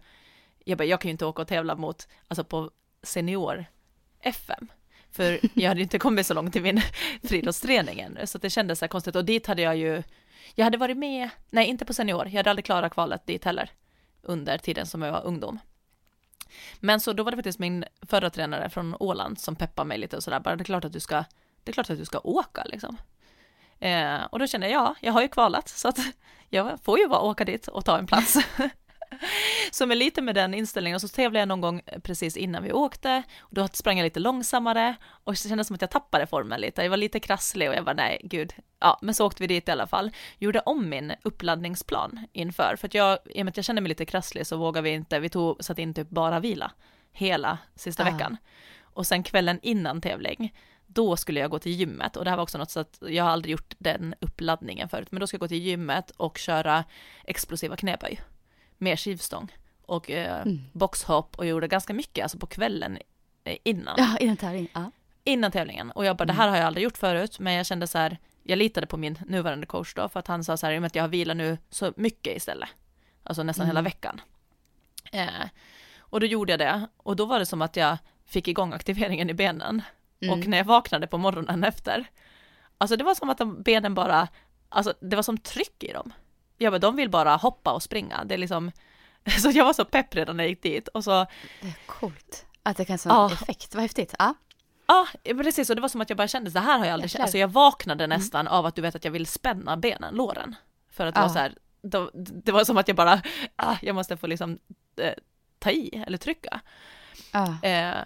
jag 0.64 0.78
bara, 0.78 0.84
jag 0.84 1.00
kan 1.00 1.08
ju 1.08 1.12
inte 1.12 1.26
åka 1.26 1.42
och 1.42 1.48
tävla 1.48 1.74
mot, 1.74 2.08
alltså 2.28 2.44
på 2.44 2.70
senior 3.02 3.64
FM, 4.20 4.68
för 5.16 5.40
jag 5.54 5.68
hade 5.68 5.80
ju 5.80 5.82
inte 5.82 5.98
kommit 5.98 6.26
så 6.26 6.34
långt 6.34 6.56
i 6.56 6.60
min 6.60 6.80
friidrottsträning 7.22 8.00
ännu, 8.00 8.26
så 8.26 8.38
det 8.38 8.50
kändes 8.50 8.78
så 8.78 8.84
här 8.84 8.88
konstigt, 8.88 9.16
och 9.16 9.24
dit 9.24 9.46
hade 9.46 9.62
jag 9.62 9.76
ju, 9.76 10.02
jag 10.54 10.64
hade 10.64 10.78
varit 10.78 10.96
med, 10.96 11.28
nej 11.50 11.66
inte 11.66 11.84
på 11.84 11.94
senior, 11.94 12.26
jag 12.26 12.36
hade 12.36 12.50
aldrig 12.50 12.64
klarat 12.64 12.92
kvalet 12.92 13.26
dit 13.26 13.44
heller, 13.44 13.70
under 14.22 14.58
tiden 14.58 14.86
som 14.86 15.02
jag 15.02 15.12
var 15.12 15.24
ungdom. 15.24 15.58
Men 16.80 17.00
så 17.00 17.12
då 17.12 17.22
var 17.22 17.30
det 17.30 17.36
faktiskt 17.36 17.58
min 17.58 17.84
förra 18.02 18.30
tränare 18.30 18.70
från 18.70 18.96
Åland 19.00 19.38
som 19.38 19.56
peppade 19.56 19.88
mig 19.88 19.98
lite 19.98 20.16
och 20.16 20.22
sådär, 20.22 20.40
bara 20.40 20.56
det 20.56 20.62
är 20.62 20.64
klart 20.64 20.84
att 20.84 20.92
du 20.92 21.00
ska, 21.00 21.24
det 21.64 21.70
är 21.70 21.72
klart 21.72 21.90
att 21.90 21.98
du 21.98 22.04
ska 22.04 22.20
åka 22.24 22.64
liksom. 22.64 22.96
Eh, 23.78 24.24
och 24.24 24.38
då 24.38 24.46
kände 24.46 24.68
jag, 24.68 24.82
ja, 24.82 24.94
jag 25.00 25.12
har 25.12 25.22
ju 25.22 25.28
kvalat, 25.28 25.68
så 25.68 25.88
att 25.88 25.98
jag 26.48 26.80
får 26.82 26.98
ju 26.98 27.08
bara 27.08 27.20
åka 27.20 27.44
dit 27.44 27.68
och 27.68 27.84
ta 27.84 27.98
en 27.98 28.06
plats. 28.06 28.36
så 29.72 29.86
med 29.86 29.96
lite 29.96 30.22
med 30.22 30.34
den 30.34 30.54
inställningen, 30.54 30.94
och 30.94 31.00
så 31.00 31.08
tävlade 31.08 31.38
jag 31.38 31.48
någon 31.48 31.60
gång 31.60 31.82
precis 32.02 32.36
innan 32.36 32.62
vi 32.62 32.72
åkte, 32.72 33.22
och 33.38 33.54
då 33.54 33.68
sprang 33.68 33.98
jag 33.98 34.04
lite 34.04 34.20
långsammare, 34.20 34.96
och 35.24 35.32
det 35.32 35.48
kändes 35.48 35.66
som 35.66 35.74
att 35.74 35.80
jag 35.80 35.90
tappade 35.90 36.26
formen 36.26 36.60
lite, 36.60 36.82
jag 36.82 36.90
var 36.90 36.96
lite 36.96 37.20
krasslig 37.20 37.68
och 37.68 37.74
jag 37.74 37.82
var 37.82 37.94
nej, 37.94 38.20
gud, 38.24 38.52
ja, 38.80 38.98
men 39.02 39.14
så 39.14 39.26
åkte 39.26 39.42
vi 39.42 39.46
dit 39.46 39.68
i 39.68 39.70
alla 39.70 39.86
fall, 39.86 40.10
gjorde 40.38 40.60
om 40.60 40.88
min 40.88 41.12
uppladdningsplan 41.22 42.26
inför, 42.32 42.76
för 42.76 42.88
att 42.88 42.94
jag, 42.94 43.18
i 43.24 43.40
och 43.40 43.44
med 43.44 43.48
att 43.52 43.56
jag 43.56 43.64
kände 43.64 43.82
mig 43.82 43.88
lite 43.88 44.04
krasslig 44.04 44.46
så 44.46 44.56
vågade 44.56 44.84
vi 44.84 44.90
inte, 44.90 45.18
vi 45.18 45.28
tog, 45.28 45.64
satt 45.64 45.78
in 45.78 45.94
typ 45.94 46.10
bara 46.10 46.40
vila 46.40 46.72
hela 47.12 47.58
sista 47.74 48.02
Ah. 48.02 48.10
veckan. 48.10 48.36
Och 48.82 49.06
sen 49.06 49.22
kvällen 49.22 49.58
innan 49.62 50.00
tävling, 50.00 50.54
då 50.86 51.16
skulle 51.16 51.40
jag 51.40 51.50
gå 51.50 51.58
till 51.58 51.72
gymmet. 51.72 52.16
Och 52.16 52.24
det 52.24 52.30
här 52.30 52.36
var 52.36 52.42
också 52.42 52.58
något 52.58 52.70
så 52.70 52.80
att 52.80 52.98
jag 53.00 53.24
har 53.24 53.30
aldrig 53.30 53.52
gjort 53.52 53.74
den 53.78 54.14
uppladdningen 54.20 54.88
förut, 54.88 55.08
men 55.10 55.20
då 55.20 55.26
ska 55.26 55.34
jag 55.34 55.40
gå 55.40 55.48
till 55.48 55.62
gymmet 55.62 56.10
och 56.10 56.38
köra 56.38 56.84
explosiva 57.24 57.76
knäböj 57.76 58.20
med 58.78 58.98
skivstång 59.00 59.52
och 59.82 60.10
eh, 60.10 60.40
Mm. 60.42 60.60
boxhopp 60.72 61.38
och 61.38 61.46
gjorde 61.46 61.68
ganska 61.68 61.94
mycket 61.94 62.22
alltså 62.22 62.38
på 62.38 62.46
kvällen 62.46 62.98
eh, 63.44 63.56
innan, 63.64 63.94
Ja, 63.98 64.16
innan 64.20 64.36
tävling. 64.36 64.68
Ja. 64.74 64.90
innan 65.24 65.52
tävlingen 65.52 65.90
och 65.90 66.04
jag 66.04 66.16
bara 66.16 66.24
det 66.24 66.32
här 66.32 66.48
har 66.48 66.56
jag 66.56 66.66
aldrig 66.66 66.84
gjort 66.84 66.98
förut 66.98 67.38
men 67.38 67.52
jag 67.52 67.66
kände 67.66 67.86
så 67.86 67.98
här 67.98 68.18
jag 68.42 68.58
litade 68.58 68.86
på 68.86 68.96
min 68.96 69.18
nuvarande 69.26 69.66
coach 69.66 69.94
då 69.94 70.08
för 70.08 70.20
att 70.20 70.26
han 70.26 70.44
sa 70.44 70.56
så 70.56 70.66
här 70.66 70.72
i 70.74 70.78
och 70.78 70.82
med 70.82 70.86
att 70.86 70.94
jag 70.94 71.02
har 71.02 71.08
vilat 71.08 71.36
nu 71.36 71.58
så 71.70 71.92
mycket 71.96 72.36
istället 72.36 72.68
alltså 73.22 73.42
nästan 73.42 73.62
Mm. 73.64 73.70
hela 73.76 73.82
veckan 73.82 74.20
eh, 75.12 75.28
och 75.98 76.20
då 76.20 76.26
gjorde 76.26 76.52
jag 76.52 76.58
det 76.60 76.88
och 76.96 77.16
då 77.16 77.24
var 77.24 77.38
det 77.38 77.46
som 77.46 77.62
att 77.62 77.76
jag 77.76 77.96
fick 78.26 78.48
igång 78.48 78.72
aktiveringen 78.72 79.30
i 79.30 79.34
benen 79.34 79.82
Mm. 80.20 80.38
och 80.40 80.46
när 80.46 80.56
jag 80.58 80.64
vaknade 80.64 81.06
på 81.06 81.18
morgonen 81.18 81.64
efter, 81.64 82.04
alltså 82.78 82.96
det 82.96 83.04
var 83.04 83.14
som 83.14 83.30
att 83.30 83.38
de 83.38 83.62
benen 83.62 83.94
bara, 83.94 84.28
alltså 84.68 84.94
det 85.00 85.16
var 85.16 85.22
som 85.22 85.38
tryck 85.38 85.82
i 85.84 85.92
dem. 85.92 86.12
Ja 86.58 86.70
men 86.70 86.80
de 86.80 86.96
vill 86.96 87.10
bara 87.10 87.36
hoppa 87.36 87.72
och 87.72 87.82
springa, 87.82 88.24
det 88.24 88.34
är 88.34 88.38
liksom, 88.38 88.72
så 89.42 89.50
jag 89.50 89.64
var 89.64 89.72
så 89.72 89.84
pepp 89.84 90.14
redan 90.14 90.36
när 90.36 90.44
jag 90.44 90.48
gick 90.50 90.62
dit 90.62 90.88
och 90.88 91.04
så, 91.04 91.26
Det 91.60 91.68
är 91.68 91.74
coolt. 91.86 92.46
Att 92.62 92.76
det 92.76 92.84
kan 92.84 92.98
sån 92.98 93.12
Ja. 93.12 93.32
effekt. 93.32 93.74
Vad 93.74 93.82
häftigt. 93.82 94.14
Ja. 94.18 94.34
ja 94.86 95.06
precis, 95.24 95.70
och 95.70 95.76
det 95.76 95.82
var 95.82 95.88
som 95.88 96.00
att 96.00 96.10
jag 96.10 96.16
bara 96.16 96.28
kände, 96.28 96.50
det 96.50 96.60
här 96.60 96.78
har 96.78 96.84
jag 96.86 96.92
aldrig 96.92 97.10
känt, 97.10 97.22
alltså 97.22 97.38
jag 97.38 97.48
vaknade 97.48 98.06
nästan 98.06 98.48
av 98.48 98.66
att 98.66 98.74
du 98.74 98.82
vet 98.82 98.94
att 98.94 99.04
jag 99.04 99.12
vill 99.12 99.26
spänna 99.26 99.76
benen, 99.76 100.14
låren. 100.14 100.54
För 100.90 101.06
att 101.06 101.14
det 101.14 101.20
Ja. 101.20 101.26
var 101.26 101.32
så 101.32 101.38
här, 101.38 101.54
då, 101.82 102.10
det 102.14 102.52
var 102.52 102.64
som 102.64 102.76
att 102.76 102.88
jag 102.88 102.96
bara, 102.96 103.22
ah, 103.56 103.76
jag 103.82 103.94
måste 103.94 104.16
få 104.16 104.26
liksom 104.26 104.58
eh, 105.00 105.12
ta 105.58 105.70
i 105.70 106.04
eller 106.06 106.18
trycka. 106.18 106.60
Ja. 107.32 107.62
Eh, 107.62 107.96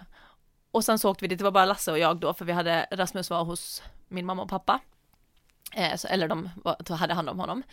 och 0.71 0.83
sen 0.83 0.99
så 0.99 1.11
åkte 1.11 1.23
vi 1.23 1.27
dit, 1.27 1.37
det 1.37 1.43
var 1.43 1.51
bara 1.51 1.65
Lasse 1.65 1.91
och 1.91 1.99
jag 1.99 2.17
då, 2.19 2.33
för 2.33 2.45
vi 2.45 2.51
hade, 2.51 2.87
Rasmus 2.91 3.29
var 3.29 3.43
hos 3.43 3.83
min 4.07 4.25
mamma 4.25 4.41
och 4.43 4.49
pappa. 4.49 4.79
Eh, 5.73 5.95
så, 5.95 6.07
eller 6.07 6.27
de 6.27 6.49
var, 6.55 6.95
hade 6.95 7.13
hand 7.13 7.29
om 7.29 7.39
honom. 7.39 7.63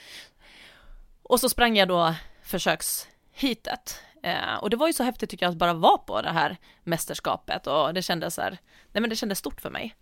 Och 1.29 1.41
så 1.41 1.49
sprang 1.49 1.77
jag 1.77 1.89
då 1.89 2.15
försökshitet. 2.43 4.03
Eh, 4.23 4.55
och 4.55 4.71
det 4.71 4.77
var 4.77 4.87
ju 4.87 4.93
så 4.93 5.03
häftigt 5.03 5.31
tycker 5.31 5.47
jag 5.47 5.51
att 5.51 5.59
bara 5.59 5.75
vara 5.75 5.99
på 5.99 6.23
det 6.23 6.31
här 6.31 6.57
mästerskapet 6.85 7.67
och 7.67 7.95
det 7.95 8.03
kändes 8.03 8.35
så 8.35 8.43
här, 8.43 8.59
nej 8.93 9.01
men 9.01 9.11
det 9.11 9.17
kändes 9.17 9.39
stort 9.39 9.61
för 9.61 9.71
mig. 9.71 9.95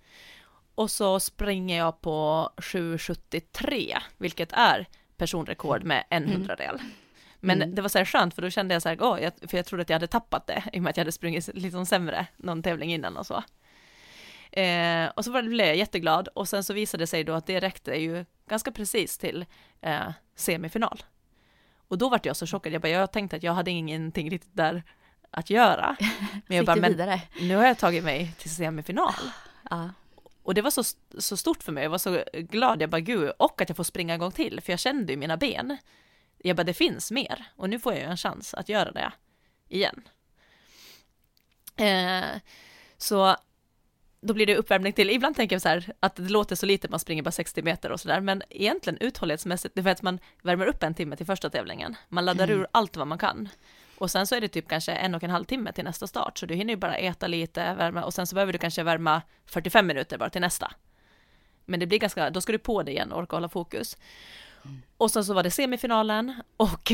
Och 0.74 0.90
så 0.90 1.20
springer 1.20 1.78
jag 1.78 2.00
på 2.00 2.50
7.73, 2.56 3.96
vilket 4.18 4.52
är 4.52 4.86
personrekord 5.16 5.84
med 5.84 6.04
en 6.10 6.28
hundradel. 6.28 6.78
Men 7.40 7.62
Mm. 7.62 7.74
det 7.74 7.82
var 7.82 7.88
så 7.88 7.98
här 7.98 8.04
skönt 8.04 8.34
för 8.34 8.42
då 8.42 8.50
kände 8.50 8.74
jag 8.74 8.82
så 8.82 8.88
här, 8.88 9.02
åh, 9.02 9.22
jag, 9.22 9.32
för 9.50 9.56
jag 9.56 9.66
trodde 9.66 9.82
att 9.82 9.88
jag 9.90 9.94
hade 9.94 10.06
tappat 10.06 10.46
det 10.46 10.62
i 10.72 10.78
och 10.78 10.82
med 10.82 10.90
att 10.90 10.96
jag 10.96 11.04
hade 11.04 11.12
sprungit 11.12 11.50
liksom 11.54 11.86
sämre 11.86 12.26
någon 12.36 12.62
tävling 12.62 12.92
innan 12.92 13.16
och 13.16 13.26
så. 13.26 13.42
Eh, 14.60 15.06
och 15.16 15.24
så 15.24 15.30
var 15.30 15.42
blev 15.42 15.66
jag 15.66 15.76
jätteglad 15.76 16.28
och 16.28 16.48
sen 16.48 16.64
så 16.64 16.72
visade 16.74 17.02
det 17.02 17.06
sig 17.06 17.24
då 17.24 17.32
att 17.32 17.46
det 17.46 17.60
räckte 17.60 17.94
ju 17.94 18.24
ganska 18.48 18.72
precis 18.72 19.18
till 19.18 19.44
eh, 19.80 20.08
semifinal. 20.36 21.02
Och 21.88 21.98
då 21.98 22.08
vart 22.08 22.26
jag 22.26 22.36
så 22.36 22.46
chockad, 22.46 22.72
jag 22.72 22.82
bara, 22.82 22.88
jag 22.88 23.12
tänkte 23.12 23.36
att 23.36 23.42
jag 23.42 23.52
hade 23.52 23.70
ingenting 23.70 24.30
riktigt 24.30 24.56
där 24.56 24.82
att 25.30 25.50
göra. 25.50 25.96
Men 26.46 26.56
jag 26.56 26.66
bara, 26.66 26.76
men 26.76 27.20
nu 27.40 27.56
har 27.56 27.66
jag 27.66 27.78
tagit 27.78 28.04
mig 28.04 28.32
till 28.38 28.50
semifinal. 28.50 29.14
Ja. 29.70 29.90
Och 30.42 30.54
det 30.54 30.62
var 30.62 30.70
så, 30.70 30.82
så 31.18 31.36
stort 31.36 31.62
för 31.62 31.72
mig, 31.72 31.82
jag 31.82 31.90
var 31.90 31.98
så 31.98 32.22
glad, 32.32 32.82
jag 32.82 32.90
bara 32.90 33.00
gud, 33.00 33.30
och 33.38 33.60
att 33.60 33.68
jag 33.68 33.76
får 33.76 33.84
springa 33.84 34.14
en 34.14 34.20
gång 34.20 34.32
till, 34.32 34.60
för 34.60 34.72
jag 34.72 34.80
kände 34.80 35.12
ju 35.12 35.18
mina 35.18 35.36
ben. 35.36 35.76
Jag 36.38 36.56
bara 36.56 36.64
det 36.64 36.74
finns 36.74 37.10
mer, 37.10 37.44
och 37.56 37.70
nu 37.70 37.78
får 37.78 37.92
jag 37.92 38.02
ju 38.02 38.08
en 38.08 38.16
chans 38.16 38.54
att 38.54 38.68
göra 38.68 38.92
det 38.92 39.12
igen. 39.68 40.08
Eh, 41.76 42.40
så 42.96 43.36
då 44.26 44.34
blir 44.34 44.46
det 44.46 44.56
uppvärmning 44.56 44.92
till, 44.92 45.10
ibland 45.10 45.36
tänker 45.36 45.54
jag 45.54 45.62
så 45.62 45.68
här 45.68 45.92
att 46.00 46.16
det 46.16 46.28
låter 46.28 46.56
så 46.56 46.66
lite, 46.66 46.88
man 46.88 47.00
springer 47.00 47.22
bara 47.22 47.30
60 47.30 47.62
meter 47.62 47.92
och 47.92 48.00
sådär, 48.00 48.20
men 48.20 48.42
egentligen 48.50 48.98
uthållighetsmässigt, 49.00 49.74
det 49.74 49.80
är 49.80 49.82
för 49.82 49.90
att 49.90 50.02
man 50.02 50.18
värmer 50.42 50.66
upp 50.66 50.82
en 50.82 50.94
timme 50.94 51.16
till 51.16 51.26
första 51.26 51.50
tävlingen, 51.50 51.96
man 52.08 52.24
laddar 52.24 52.50
ur 52.50 52.66
allt 52.72 52.96
vad 52.96 53.06
man 53.06 53.18
kan. 53.18 53.48
Och 53.98 54.10
sen 54.10 54.26
så 54.26 54.34
är 54.34 54.40
det 54.40 54.48
typ 54.48 54.68
kanske 54.68 54.92
en 54.92 55.14
och 55.14 55.24
en 55.24 55.30
halv 55.30 55.44
timme 55.44 55.72
till 55.72 55.84
nästa 55.84 56.06
start, 56.06 56.38
så 56.38 56.46
du 56.46 56.54
hinner 56.54 56.72
ju 56.72 56.76
bara 56.76 56.96
äta 56.96 57.26
lite, 57.26 57.74
värma, 57.74 58.04
och 58.04 58.14
sen 58.14 58.26
så 58.26 58.34
behöver 58.34 58.52
du 58.52 58.58
kanske 58.58 58.82
värma 58.82 59.22
45 59.46 59.86
minuter 59.86 60.18
bara 60.18 60.30
till 60.30 60.40
nästa. 60.40 60.72
Men 61.64 61.80
det 61.80 61.86
blir 61.86 61.98
ganska, 61.98 62.30
då 62.30 62.40
ska 62.40 62.52
du 62.52 62.58
på 62.58 62.82
det 62.82 62.90
igen 62.90 63.12
och 63.12 63.18
orka 63.18 63.36
hålla 63.36 63.48
fokus. 63.48 63.96
Och 64.96 65.10
sen 65.10 65.24
så 65.24 65.34
var 65.34 65.42
det 65.42 65.50
semifinalen 65.50 66.42
och 66.56 66.92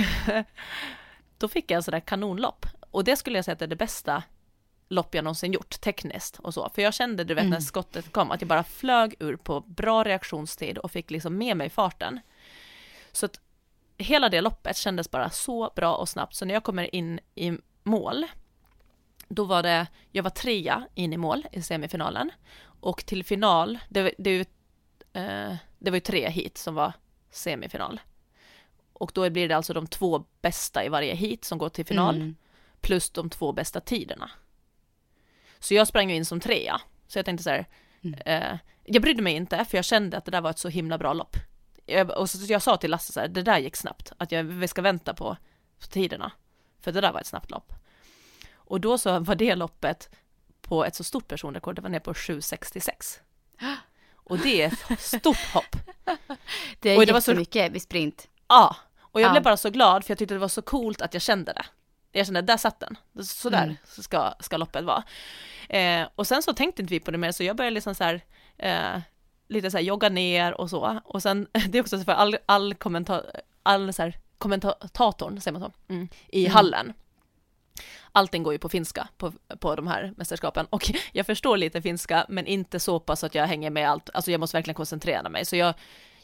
då 1.39 1.49
fick 1.49 1.71
jag 1.71 1.77
en 1.77 1.83
sån 1.83 1.93
där 1.93 2.01
kanonlopp. 2.01 2.67
Och 2.91 3.05
det 3.05 3.17
skulle 3.17 3.39
jag 3.39 3.45
säga 3.45 3.53
att 3.53 3.59
det 3.59 3.65
är 3.65 3.69
det 3.69 3.77
bästa 3.77 4.23
lopp 4.89 5.15
jag 5.15 5.25
någonsin 5.25 5.53
gjort, 5.53 5.81
tekniskt 5.81 6.39
och 6.39 6.55
så. 6.55 6.71
För 6.75 6.83
jag 6.83 6.95
kände, 6.95 7.25
du 7.25 7.35
vet 7.35 7.49
när 7.49 7.61
skottet 7.61 8.13
kom, 8.13 8.31
att 8.31 8.41
jag 8.41 8.49
bara 8.49 8.65
flög 8.65 9.15
ur 9.19 9.37
på 9.37 9.61
bra 9.61 10.05
reaktionstid 10.05 10.79
och 10.79 10.91
fick 10.91 11.11
liksom 11.11 11.39
med 11.39 11.57
mig 11.57 11.71
farten. 11.71 12.21
Så 13.13 13.27
att 13.27 13.41
hela 13.99 14.29
det 14.29 14.41
loppet 14.41 14.77
kändes 14.77 15.11
bara 15.11 15.31
så 15.31 15.73
bra 15.77 15.95
och 15.95 16.09
snabbt, 16.09 16.35
så 16.35 16.45
när 16.45 16.55
jag 16.55 16.65
kommer 16.65 16.95
in 16.95 17.21
i 17.35 17.53
mål, 17.83 18.27
då 19.29 19.45
var 19.45 19.63
det, 19.63 19.87
jag 20.11 20.23
var 20.23 20.31
trea 20.31 20.87
in 20.95 21.13
i 21.13 21.17
mål 21.17 21.47
i 21.53 21.63
semifinalen, 21.63 22.31
och 22.81 23.07
till 23.07 23.25
final, 23.25 23.79
det, 23.89 24.15
det, 24.19 24.39
eh, 25.13 25.55
det 25.79 25.91
var 25.91 25.97
ju 25.97 26.01
tre 26.01 26.29
hit 26.29 26.59
som 26.59 26.75
var 26.75 26.93
semifinal. 27.31 28.01
Och 28.93 29.11
då 29.15 29.31
blir 29.31 29.49
det 29.49 29.57
alltså 29.57 29.73
de 29.73 29.87
två 29.87 30.25
bästa 30.41 30.85
i 30.85 30.89
varje 30.89 31.15
hit 31.15 31.45
som 31.45 31.59
går 31.59 31.69
till 31.69 31.87
final, 31.87 32.17
Mm. 32.17 32.37
plus 32.81 33.11
de 33.11 33.31
två 33.31 33.53
bästa 33.53 33.81
tiderna. 33.81 34.31
Så 35.63 35.75
jag 35.75 35.89
sprang 35.89 36.11
ju 36.11 36.17
in 36.17 36.25
som 36.25 36.41
trea, 36.41 36.81
så 37.07 37.19
jag 37.19 37.25
tänkte 37.27 37.45
så 37.45 37.51
här, 37.51 37.67
eh, 38.27 38.59
jag 38.85 39.03
brydde 39.03 39.23
mig 39.23 39.35
inte, 39.35 39.65
för 39.65 39.79
jag 39.79 39.85
kände 39.85 40.17
att 40.17 40.25
det 40.25 40.31
där 40.31 40.41
var 40.41 40.51
ett 40.51 40.59
så 40.59 40.69
himla 40.69 40.99
bra 40.99 41.13
lopp. 41.13 41.37
Jag, 41.87 42.11
och 42.11 42.31
så, 42.31 42.53
jag 42.53 42.63
sa 42.63 42.77
till 42.77 42.91
Lasse 42.91 43.13
så 43.13 43.21
här, 43.21 43.29
det 43.29 43.43
där 43.43 43.59
gick 43.59 43.77
snabbt, 43.77 44.13
att 44.19 44.33
jag, 44.33 44.45
vi 44.45 44.69
ska 44.69 44.83
vänta 44.83 45.15
på, 45.15 45.37
på 45.81 45.87
tiderna, 45.87 46.33
för 46.81 46.93
det 46.93 47.01
där 47.01 47.13
var 47.13 47.21
ett 47.21 47.27
snabbt 47.27 47.51
lopp. 47.51 47.73
Och 48.55 48.81
då 48.81 48.99
så 48.99 49.19
var 49.19 49.35
det 49.35 49.55
loppet 49.55 50.11
på 50.61 50.85
ett 50.85 50.95
så 50.95 51.05
stort 51.05 51.29
personrekord, 51.29 51.75
det 51.75 51.83
var 51.83 51.89
ner 51.89 52.01
på 52.01 52.13
7.66. 52.13 53.19
Och 54.15 54.39
det 54.39 54.63
är 54.63 54.73
ett 54.93 55.01
stort 55.01 55.53
hopp. 55.55 55.77
Det 56.81 56.91
är 56.91 56.99
Oj, 56.99 57.07
det 57.07 57.13
var 57.13 57.21
så- 57.21 57.31
jättemycket 57.31 57.73
vid 57.73 57.83
sprint. 57.83 58.29
Ja, 58.49 58.77
och 59.01 59.21
jag 59.21 59.29
Ja. 59.29 59.33
blev 59.33 59.43
bara 59.43 59.57
så 59.57 59.71
glad 59.71 60.05
för 60.05 60.11
jag 60.11 60.19
tyckte 60.19 60.35
det 60.35 60.39
var 60.39 60.49
så 60.49 60.63
coolt 60.63 61.03
att 61.03 61.15
jag 61.15 61.23
kände 61.23 61.53
det. 61.53 61.65
Jag 62.13 62.27
kände, 62.27 62.43
där 62.43 62.57
satt 62.57 62.81
den. 62.81 62.97
Så 63.25 63.51
där 63.51 63.63
Mm. 63.63 63.77
ska, 63.85 64.35
ska 64.41 64.57
loppet 64.57 64.85
vara. 64.85 65.03
Eh, 65.69 66.09
och 66.15 66.27
sen 66.27 66.43
så 66.43 66.53
tänkte 66.55 66.83
inte 66.83 66.95
vi 66.95 67.01
på 67.01 67.11
det 67.11 67.19
mer, 67.19 67.33
så 67.33 67.43
jag 67.45 67.57
började 67.57 67.75
liksom 67.75 67.95
så 67.95 68.05
här, 68.05 68.21
eh, 68.59 69.01
lite 69.49 69.71
så 69.71 69.77
här 69.77 69.85
jogga 69.85 70.09
ner 70.09 70.61
och 70.61 70.71
så. 70.71 71.01
Och 71.05 71.23
sen, 71.23 71.47
det 71.69 71.79
är 71.79 71.83
också 71.83 71.99
så 71.99 72.05
för 72.05 72.13
all, 72.13 72.37
all 72.47 72.75
kommentar, 72.75 73.25
all 73.63 73.93
så 73.93 74.03
här, 74.03 74.17
kommentatorn, 74.39 75.41
säger 75.41 75.59
man 75.59 75.63
så, 75.63 75.93
mm, 75.93 76.09
i 76.29 76.41
Mm. 76.45 76.53
hallen. 76.55 76.93
Allting 78.13 78.43
går 78.43 78.53
ju 78.53 78.59
på 78.59 78.69
finska 78.69 79.09
på, 79.17 79.33
på 79.59 79.75
de 79.77 79.87
här 79.87 80.13
mästerskapen 80.17 80.67
och 80.71 80.91
jag 81.13 81.27
förstår 81.27 81.57
lite 81.57 81.83
finska 81.83 82.27
men 82.29 82.47
inte 82.47 82.81
så 82.81 83.01
pass 83.01 83.25
att 83.25 83.35
jag 83.35 83.47
hänger 83.47 83.71
med 83.71 83.91
allt, 83.91 84.11
alltså 84.15 84.31
jag 84.31 84.41
måste 84.41 84.57
verkligen 84.57 84.75
koncentrera 84.75 85.29
mig 85.29 85.45
så 85.45 85.57
jag, 85.57 85.75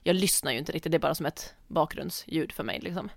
jag 0.08 0.16
lyssnar 0.16 0.52
ju 0.52 0.58
inte 0.58 0.72
riktigt, 0.72 0.92
det 0.92 0.96
är 0.96 1.00
bara 1.00 1.14
som 1.14 1.26
ett 1.26 1.54
bakgrundsljud 1.66 2.52
för 2.52 2.64
mig 2.64 2.80
liksom. 2.80 3.10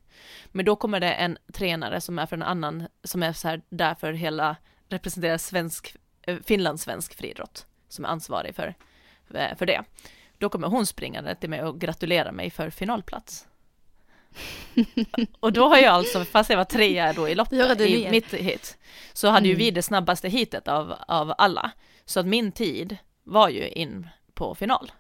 Men 0.48 0.66
då 0.66 0.76
kommer 0.76 1.00
det 1.00 1.14
en 1.14 1.38
tränare 1.54 2.02
som 2.02 2.20
är 2.20 2.26
för 2.26 2.36
en 2.36 2.44
annan, 2.44 2.88
som 3.04 3.24
är 3.24 3.34
så 3.34 3.48
här 3.48 3.62
där 3.70 3.96
för 3.96 4.14
hela, 4.14 4.56
representerar 4.90 5.38
svensk, 5.38 5.96
eh, 6.22 6.38
finlandssvensk 6.44 7.14
friidrott, 7.14 7.66
som 7.90 8.06
är 8.06 8.10
ansvarig 8.10 8.56
för, 8.56 8.76
eh, 9.34 9.58
för 9.58 9.66
det. 9.66 9.84
Då 10.38 10.50
kommer 10.50 10.68
hon 10.68 10.86
springande 10.86 11.36
till 11.36 11.50
mig 11.50 11.64
och 11.64 11.80
gratulerar 11.80 12.32
mig 12.32 12.50
för 12.50 12.70
finalplats. 12.70 13.48
och 15.40 15.54
då 15.54 15.68
har 15.68 15.78
jag 15.78 15.94
alltså, 15.94 16.26
fast 16.26 16.50
jag 16.50 16.58
var 16.58 16.66
trea 16.66 17.14
då 17.14 17.30
i 17.30 17.36
loppet, 17.36 17.82
i 17.82 18.04
ner. 18.04 18.12
mitt 18.12 18.34
hit, 18.34 18.78
så 19.14 19.28
hade 19.28 19.48
ju 19.48 19.54
Mm. 19.54 19.60
vi 19.60 19.72
det 19.72 19.82
snabbaste 19.82 20.30
hitet 20.30 20.68
av, 20.68 20.96
av 21.08 21.34
alla. 21.38 21.72
Så 22.06 22.20
att 22.20 22.26
min 22.26 22.52
tid 22.52 22.98
var 23.24 23.50
ju 23.50 23.70
in 23.70 24.08
på 24.34 24.56
final. 24.56 24.92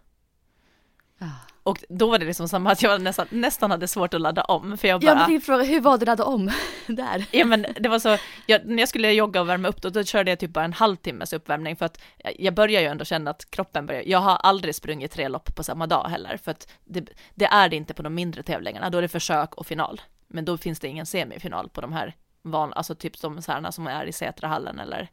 Ah. 1.20 1.51
Och 1.64 1.84
då 1.90 2.10
var 2.10 2.20
det 2.20 2.26
liksom 2.26 2.48
samma 2.48 2.72
att 2.72 2.82
jag 2.84 3.02
nästan, 3.02 3.28
nästan 3.30 3.72
hade 3.72 3.88
svårt 3.88 4.14
att 4.14 4.22
ladda 4.22 4.44
om, 4.44 4.78
för 4.78 4.88
jag 4.88 5.02
bara... 5.02 5.12
Ja, 5.12 5.16
men 5.16 5.30
din 5.30 5.42
fråga, 5.42 5.64
hur 5.64 5.82
var 5.82 5.98
det 5.98 6.04
att 6.04 6.08
ladda 6.08 6.24
om 6.24 6.52
där? 6.88 7.26
Ja 7.32 7.46
men 7.46 7.66
det 7.80 7.90
var 7.90 8.00
så, 8.00 8.18
jag, 8.46 8.66
när 8.66 8.80
jag 8.80 8.90
skulle 8.90 9.12
jogga 9.12 9.42
och 9.42 9.50
värma 9.50 9.68
upp 9.68 9.82
då, 9.82 9.90
då 9.90 10.04
körde 10.04 10.32
jag 10.32 10.40
typ 10.40 10.52
bara 10.52 10.66
en 10.66 10.74
halvtimmes 10.74 11.34
uppvärmning 11.34 11.76
för 11.76 11.86
att 11.86 12.02
jag- 12.40 12.54
börjar 12.54 12.82
ju 12.82 12.88
ändå 12.88 13.06
känna 13.06 13.32
att 13.32 13.52
kroppen 13.52 13.86
börjar, 13.86 14.04
jag 14.06 14.20
har 14.20 14.36
aldrig 14.36 14.76
sprungit 14.76 15.12
tre 15.12 15.28
lopp 15.28 15.56
på 15.56 15.64
samma 15.64 15.88
dag 15.88 16.08
heller 16.10 16.38
för 16.38 16.52
att 16.52 16.72
det, 16.86 17.06
det 17.36 17.46
är 17.46 17.70
det 17.70 17.76
inte 17.76 17.94
på 17.94 18.02
de 18.04 18.14
mindre 18.16 18.44
tävlingarna, 18.44 18.90
då 18.90 18.98
är 18.98 19.02
det 19.02 19.08
försök 19.08 19.56
och 19.56 19.66
final. 19.68 20.02
Men 20.28 20.46
då 20.46 20.58
finns 20.58 20.80
det 20.80 20.88
ingen 20.88 21.06
semifinal 21.06 21.70
på 21.70 21.82
de 21.82 21.94
här 21.94 22.16
van, 22.42 22.74
alltså 22.74 22.96
typ 22.96 23.22
de 23.22 23.42
så 23.42 23.72
som 23.72 23.88
är 23.88 24.06
i 24.06 24.12
Sätrahallen 24.12 24.80
eller 24.80 25.08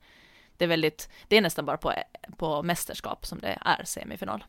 det 0.57 0.65
är 0.65 0.69
väldigt, 0.69 1.09
det 1.29 1.37
är 1.37 1.41
nästan 1.41 1.65
bara 1.65 1.77
på, 1.77 1.93
på 2.37 2.63
mästerskap 2.63 3.27
som 3.27 3.39
det 3.39 3.59
är 3.65 3.85
semifinal. 3.85 4.45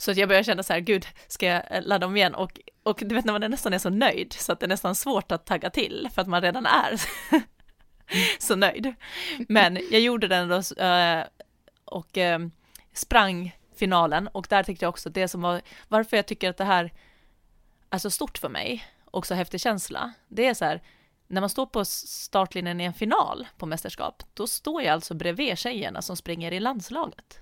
Så 0.00 0.10
att 0.10 0.16
jag 0.16 0.28
börjar 0.28 0.42
känna 0.42 0.62
så 0.62 0.72
här, 0.72 0.80
gud, 0.80 1.06
ska 1.28 1.46
jag 1.46 1.62
eh, 1.70 1.82
ladda 1.82 2.06
om 2.06 2.16
igen? 2.16 2.34
Och, 2.34 2.60
och 2.82 3.02
du 3.06 3.14
vet 3.14 3.24
när 3.24 3.38
man 3.38 3.50
nästan 3.50 3.72
är 3.72 3.78
så 3.78 3.90
nöjd 3.90 4.32
så 4.32 4.52
att 4.52 4.60
det 4.60 4.66
är 4.66 4.68
nästan 4.68 4.94
svårt 4.94 5.32
att 5.32 5.46
tagga 5.46 5.70
till 5.70 6.08
för 6.14 6.22
att 6.22 6.28
man 6.28 6.42
redan 6.42 6.66
är 6.66 7.00
så 8.38 8.56
nöjd. 8.56 8.94
Men 9.48 9.78
jag 9.90 10.00
gjorde 10.00 10.28
den 10.28 10.48
då 10.48 10.84
eh, 10.84 11.24
och 11.84 12.18
ehm, 12.18 12.50
sprang 12.92 13.56
finalen 13.76 14.28
och 14.28 14.46
där 14.50 14.62
tyckte 14.62 14.84
jag 14.84 14.88
också 14.88 15.10
det 15.10 15.28
som 15.28 15.42
var, 15.42 15.60
varför 15.88 16.16
jag 16.16 16.26
tycker 16.26 16.50
att 16.50 16.56
det 16.56 16.64
här 16.64 16.92
är 17.90 17.98
så 17.98 18.10
stort 18.10 18.38
för 18.38 18.48
mig 18.48 18.84
och 19.04 19.26
så 19.26 19.34
häftig 19.34 19.60
känsla, 19.60 20.12
det 20.28 20.46
är 20.46 20.54
så 20.54 20.64
här, 20.64 20.82
när 21.26 21.40
man 21.40 21.50
står 21.50 21.66
på 21.66 21.84
startlinjen 21.84 22.80
i 22.80 22.84
en 22.84 22.94
final 22.94 23.48
på 23.56 23.66
mästerskap, 23.66 24.22
då 24.34 24.46
står 24.46 24.82
jag 24.82 24.92
alltså 24.92 25.14
bredvid 25.14 25.58
tjejerna 25.58 26.02
som 26.02 26.16
springer 26.16 26.52
i 26.52 26.60
landslaget. 26.60 27.40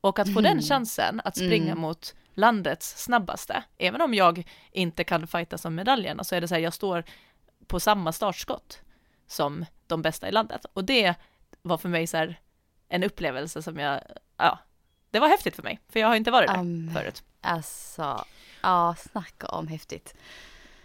Och 0.00 0.18
att 0.18 0.34
få 0.34 0.40
den 0.40 0.52
Mm. 0.52 0.62
chansen 0.62 1.20
att 1.24 1.36
springa 1.36 1.72
Mm. 1.72 1.78
mot 1.80 2.14
landets 2.34 3.02
snabbaste, 3.04 3.62
även 3.78 4.00
om 4.00 4.14
jag 4.14 4.46
inte 4.70 5.04
kan 5.04 5.26
fighta 5.26 5.58
som 5.58 5.74
medaljerna, 5.74 6.24
så 6.24 6.34
är 6.34 6.40
det 6.40 6.48
så 6.48 6.54
här, 6.54 6.62
jag 6.62 6.72
står 6.74 7.04
på 7.66 7.80
samma 7.80 8.12
startskott 8.12 8.80
som 9.26 9.64
de 9.86 10.02
bästa 10.02 10.28
i 10.28 10.32
landet. 10.32 10.66
Och 10.72 10.84
det 10.84 11.14
var 11.62 11.78
för 11.78 11.88
mig 11.88 12.06
så 12.06 12.16
här 12.16 12.40
en 12.88 13.02
upplevelse 13.04 13.62
som 13.62 13.78
jag, 13.78 14.00
ja, 14.36 14.58
det 15.10 15.18
var 15.20 15.28
häftigt 15.28 15.56
för 15.56 15.62
mig, 15.62 15.80
för 15.88 16.00
jag 16.00 16.08
har 16.08 16.16
inte 16.16 16.30
varit 16.30 16.48
där 16.48 16.54
Amen. 16.58 16.94
förut. 16.94 17.22
Alltså, 17.40 18.24
ja, 18.62 18.94
snacka 18.98 19.46
om 19.46 19.66
häftigt. 19.68 20.14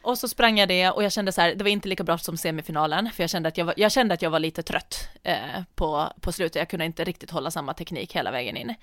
Och 0.03 0.17
så 0.17 0.27
sprang 0.27 0.59
jag 0.59 0.67
det 0.69 0.89
och 0.89 1.03
jag 1.03 1.11
kände 1.11 1.31
så 1.31 1.41
här, 1.41 1.55
det 1.55 1.63
var 1.63 1.71
inte 1.71 1.87
lika 1.87 2.03
bra 2.03 2.17
som 2.17 2.37
semifinalen, 2.37 3.09
för 3.11 3.23
jag 3.23 3.29
kände 3.29 3.49
att 3.49 3.57
jag 3.57 3.65
var, 3.65 3.73
jag 3.77 3.91
kände 3.91 4.13
att 4.13 4.21
jag 4.21 4.29
var 4.29 4.39
lite 4.39 4.63
trött 4.63 5.09
eh, 5.23 5.37
på, 5.75 6.13
på 6.21 6.31
slutet. 6.31 6.55
Jag 6.55 6.69
kunde 6.69 6.85
inte 6.85 7.03
riktigt 7.03 7.31
hålla 7.31 7.51
samma 7.51 7.73
teknik 7.73 8.15
hela 8.15 8.31
vägen 8.31 8.57
in. 8.57 8.69
Eh, 8.69 8.75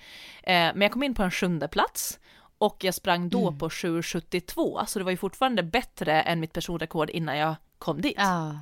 men 0.45 0.81
jag 0.81 0.93
kom 0.93 1.03
in 1.03 1.15
på 1.15 1.23
en 1.23 1.31
sjunde 1.31 1.69
plats 1.69 2.19
och 2.59 2.85
jag 2.85 2.95
sprang 2.95 3.29
då 3.29 3.49
Mm. 3.49 3.59
på 3.59 3.69
7.72, 3.69 4.85
så 4.87 4.99
det 4.99 5.05
var 5.05 5.11
ju 5.11 5.17
fortfarande 5.17 5.63
bättre 5.63 6.23
än 6.23 6.41
mitt 6.41 6.53
personrekord 6.53 7.11
innan 7.11 7.37
jag 7.37 7.55
kom 7.79 8.01
dit. 8.01 8.15
Ja, 8.17 8.59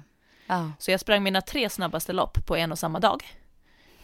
ja. 0.46 0.72
Så 0.78 0.90
jag 0.90 1.00
sprang 1.00 1.22
mina 1.22 1.40
tre 1.40 1.70
snabbaste 1.70 2.12
lopp 2.12 2.46
på 2.46 2.56
en 2.56 2.72
och 2.72 2.78
samma 2.78 3.00
dag. 3.00 3.22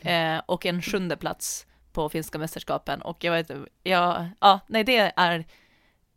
Eh, 0.01 0.39
och 0.47 0.67
en 0.67 0.83
sjunde 0.83 1.17
plats 1.17 1.67
på 1.93 2.09
finska 2.09 2.39
mästerskapen 2.39 3.03
och 3.03 3.25
jag 3.25 3.33
vet, 3.33 3.51
jag, 3.83 4.29
ja, 4.41 4.61
nej 4.67 4.85
det 4.85 5.13
är, 5.17 5.45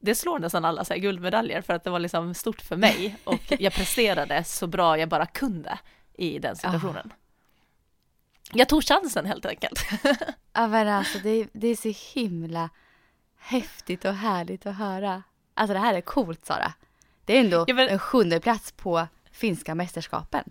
det 0.06 0.16
slår 0.16 0.40
nästan 0.40 0.66
alla 0.66 0.86
så 0.86 0.94
här 0.94 1.00
guldmedaljer 1.00 1.62
för 1.62 1.74
att 1.74 1.84
det 1.84 1.90
var 1.90 2.00
liksom 2.00 2.34
stort 2.34 2.62
för 2.62 2.76
mig 2.76 3.16
och 3.24 3.54
jag 3.60 3.74
presterade 3.74 4.44
så 4.44 4.68
bra 4.68 4.98
jag 5.00 5.10
bara 5.10 5.26
kunde 5.26 5.80
i 6.14 6.40
den 6.40 6.56
situationen. 6.56 7.14
Jag 8.52 8.70
tog 8.70 8.84
chansen 8.84 9.26
helt 9.26 9.46
enkelt. 9.46 9.80
Ja 10.54 10.68
men 10.68 10.88
alltså 10.88 11.20
det, 11.20 11.48
det 11.54 11.68
är 11.68 11.76
så 11.76 12.20
himla 12.20 12.70
häftigt 13.38 14.06
och 14.06 14.14
härligt 14.14 14.66
att 14.66 14.76
höra. 14.76 15.24
Alltså 15.54 15.74
det 15.74 15.80
här 15.80 15.94
är 15.94 16.02
coolt 16.02 16.46
Sara. 16.46 16.74
Det 17.26 17.38
är 17.38 17.40
ändå 17.44 17.66
Ja, 17.68 17.74
men- 17.74 17.90
en 17.90 18.00
sjunde 18.00 18.40
plats 18.40 18.72
på 18.72 19.08
finska 19.32 19.76
mästerskapen. 19.76 20.50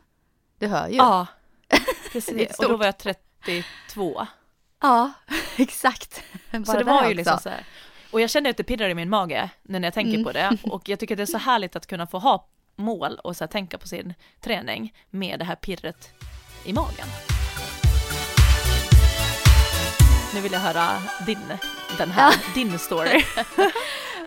Du 0.58 0.66
hör 0.66 0.88
ju. 0.88 0.94
Ja, 0.96 1.26
precis. 2.12 2.58
Och 2.58 2.68
då 2.68 2.76
var 2.76 2.86
jag 2.86 2.98
32. 2.98 4.26
Ja, 4.80 5.12
exakt. 5.56 6.22
Bara 6.52 6.64
Så 6.64 6.72
det 6.78 6.84
var 6.84 6.94
ju 6.94 6.98
också. 7.06 7.14
liksom 7.14 7.38
så 7.38 7.48
här. 7.48 7.64
Och 8.14 8.20
jag 8.20 8.30
känner 8.30 8.50
att 8.50 8.56
det 8.56 8.64
pirrar 8.64 8.88
i 8.88 8.94
min 8.94 9.10
mage 9.10 9.50
när 9.62 9.80
jag 9.82 9.94
tänker 9.94 10.12
Mm. 10.12 10.24
på 10.24 10.32
det. 10.32 10.56
Och 10.70 10.88
jag 10.88 10.98
tycker 10.98 11.16
det 11.16 11.22
är 11.22 11.26
så 11.26 11.38
härligt 11.38 11.76
att 11.76 11.86
kunna 11.86 12.06
få 12.06 12.18
ha 12.18 12.48
mål 12.76 13.18
och 13.24 13.36
så 13.36 13.46
tänka 13.46 13.78
på 13.78 13.88
sin 13.88 14.14
träning 14.40 14.94
med 15.10 15.38
det 15.38 15.44
här 15.44 15.54
pirret 15.56 16.12
i 16.64 16.72
magen. 16.72 17.06
Nu 20.34 20.40
vill 20.40 20.52
jag 20.52 20.60
höra 20.60 20.88
din, 21.26 21.38
den 21.98 22.10
här, 22.10 22.34
din 22.54 22.78
story, 22.78 23.08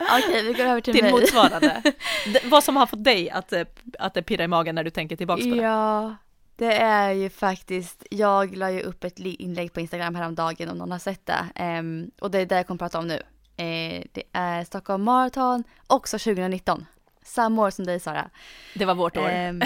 Okej, 0.02 0.44
vi 0.44 0.54
går 0.54 0.64
över 0.66 0.82
till 0.82 0.94
din 0.94 1.04
mig. 1.04 1.12
motsvarande. 1.12 1.82
Vad 2.46 2.64
som 2.64 2.76
har 2.76 2.86
fått 2.86 3.04
dig 3.04 3.30
att, 3.30 3.54
eh, 3.54 3.64
att 4.00 4.14
det 4.14 4.22
pirrar 4.22 4.44
i 4.44 4.48
magen 4.48 4.76
när 4.76 4.84
du 4.84 4.90
tänker 4.90 5.16
tillbaks 5.16 5.44
på 5.44 5.50
det. 5.50 5.56
Ja, 5.62 6.16
det 6.56 6.74
är 6.78 7.12
ju 7.12 7.30
faktiskt, 7.30 8.06
jag 8.12 8.58
la 8.58 8.72
ju 8.72 8.82
upp 8.82 9.04
ett 9.04 9.20
inlägg 9.20 9.74
på 9.74 9.80
Instagram 9.80 10.16
häromdagen 10.16 10.70
om 10.70 10.78
någon 10.78 10.92
har 10.92 11.00
sett 11.00 11.26
det. 11.26 11.46
Ehm, 11.56 12.12
och 12.22 12.32
det 12.32 12.40
är 12.40 12.46
det 12.46 12.56
jag 12.56 12.68
kommer 12.68 12.80
prata 12.80 13.00
om 13.00 13.08
nu. 13.08 13.22
Eh, 13.58 14.04
det 14.12 14.24
är 14.34 14.64
Stockholm 14.64 15.04
Marathon, 15.04 15.64
också 15.88 16.20
2019. 16.20 16.86
Samma 17.24 17.62
år 17.62 17.70
som 17.70 17.86
dig 17.86 18.00
Sara. 18.00 18.30
Det 18.74 18.86
var 18.86 18.96
vårt 18.96 19.18
år. 19.18 19.30
Ehm, 19.30 19.62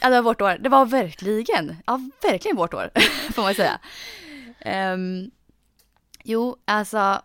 ja, 0.00 0.08
det 0.08 0.14
var 0.14 0.22
vårt 0.22 0.40
år. 0.40 0.58
Det 0.60 0.68
var 0.68 0.86
verkligen, 0.86 1.76
ja 1.86 2.00
verkligen 2.22 2.56
vårt 2.56 2.74
år, 2.74 2.90
får 3.32 3.42
man 3.42 3.54
säga. 3.54 3.80
Ehm, 4.60 5.30
jo, 6.24 6.56
alltså, 6.64 7.22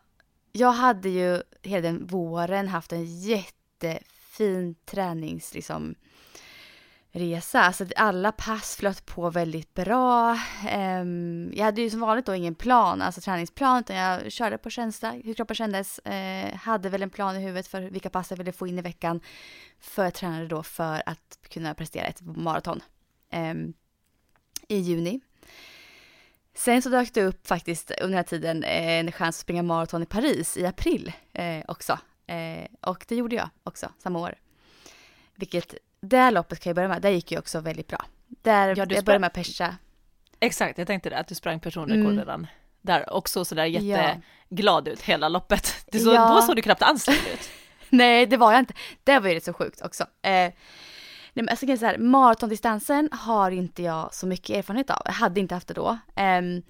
jag 0.51 0.71
hade 0.71 1.09
ju 1.09 1.41
hela 1.61 1.81
den 1.81 2.07
våren 2.07 2.67
haft 2.67 2.91
en 2.91 3.05
jättefin 3.21 4.75
tränings, 4.85 5.53
liksom, 5.53 5.95
resa. 7.17 7.61
Alltså 7.61 7.85
alla 7.95 8.31
pass 8.31 8.75
flöt 8.75 9.05
på 9.05 9.29
väldigt 9.29 9.73
bra. 9.73 10.39
Ehm, 10.69 11.51
jag 11.53 11.65
hade 11.65 11.81
ju 11.81 11.89
som 11.89 11.99
vanligt 11.99 12.25
då 12.25 12.35
ingen 12.35 12.55
plan, 12.55 13.01
alltså 13.01 13.21
träningsplan, 13.21 13.79
utan 13.79 13.95
jag 13.95 14.31
körde 14.31 14.57
på 14.57 14.69
känsla, 14.69 15.11
hur 15.11 15.33
kroppen 15.33 15.55
kändes. 15.55 15.99
Eh, 15.99 16.55
hade 16.55 16.89
väl 16.89 17.03
en 17.03 17.09
plan 17.09 17.35
i 17.35 17.39
huvudet 17.39 17.67
för 17.67 17.81
vilka 17.81 18.09
pass 18.09 18.29
jag 18.29 18.37
ville 18.37 18.51
få 18.51 18.67
in 18.67 18.79
i 18.79 18.81
veckan. 18.81 19.19
För 19.79 20.03
jag 20.03 20.13
tränade 20.13 20.47
då 20.47 20.63
för 20.63 21.03
att 21.05 21.39
kunna 21.49 21.73
prestera 21.73 22.05
ett 22.05 22.21
maraton 22.21 22.81
ehm, 23.31 23.73
i 24.67 24.77
juni. 24.77 25.21
Sen 26.57 26.81
så 26.81 26.89
dök 26.89 27.13
det 27.13 27.23
upp 27.23 27.47
faktiskt 27.47 27.91
under 27.91 28.07
den 28.07 28.13
här 28.13 28.23
tiden 28.23 28.63
eh, 28.63 28.99
en 28.99 29.11
chans 29.11 29.35
att 29.35 29.41
springa 29.41 29.63
maraton 29.63 30.03
i 30.03 30.05
Paris 30.05 30.57
i 30.57 30.65
april 30.65 31.13
eh, 31.33 31.63
också. 31.67 31.99
Eh, 32.27 32.67
och 32.81 33.05
det 33.07 33.15
gjorde 33.15 33.35
jag 33.35 33.49
också 33.63 33.91
samma 33.97 34.19
år. 34.19 34.35
Vilket, 35.35 35.73
det 36.07 36.31
loppet 36.31 36.59
kan 36.59 36.69
jag 36.69 36.75
börja 36.75 36.87
med, 36.87 37.01
det 37.01 37.11
gick 37.11 37.31
ju 37.31 37.39
också 37.39 37.59
väldigt 37.59 37.87
bra. 37.87 38.05
Där 38.27 38.67
Ja, 38.67 38.85
jag 38.89 39.05
började 39.05 39.19
med 39.19 39.33
Pesha. 39.33 39.75
Exakt, 40.39 40.77
jag 40.77 40.87
tänkte 40.87 41.09
det, 41.09 41.17
att 41.17 41.27
du 41.27 41.35
sprang 41.35 41.59
personrekord 41.59 42.05
Mm. 42.05 42.17
redan 42.19 42.47
där 42.81 43.13
och 43.13 43.29
såg 43.29 43.47
sådär 43.47 43.65
Ja. 43.65 43.79
jätteglad 43.81 44.87
ut 44.87 45.01
hela 45.01 45.29
loppet. 45.29 45.85
Du 45.91 45.99
så, 45.99 46.13
Ja. 46.13 46.33
Då 46.35 46.41
såg 46.41 46.55
du 46.55 46.61
knappt 46.61 46.81
ansträngd 46.81 47.19
ut. 47.33 47.49
Nej, 47.89 48.25
det 48.25 48.37
var 48.37 48.51
jag 48.51 48.59
inte. 48.59 48.73
Det 49.03 49.19
var 49.19 49.29
ju 49.29 49.35
rätt 49.35 49.43
så 49.43 49.53
sjukt 49.53 49.81
också. 49.81 50.03
Eh, 50.03 50.31
nej, 50.31 50.53
men 51.33 51.49
alltså, 51.49 51.77
så 51.77 51.85
här, 51.85 51.97
maratondistansen 51.97 53.09
har 53.11 53.51
inte 53.51 53.83
jag 53.83 54.13
så 54.13 54.27
mycket 54.27 54.55
erfarenhet 54.57 54.89
av. 54.89 55.01
Jag 55.05 55.11
hade 55.13 55.39
inte 55.39 55.55
haft 55.55 55.67
det 55.67 55.73
då. 55.73 55.97
Ehm, 56.15 56.61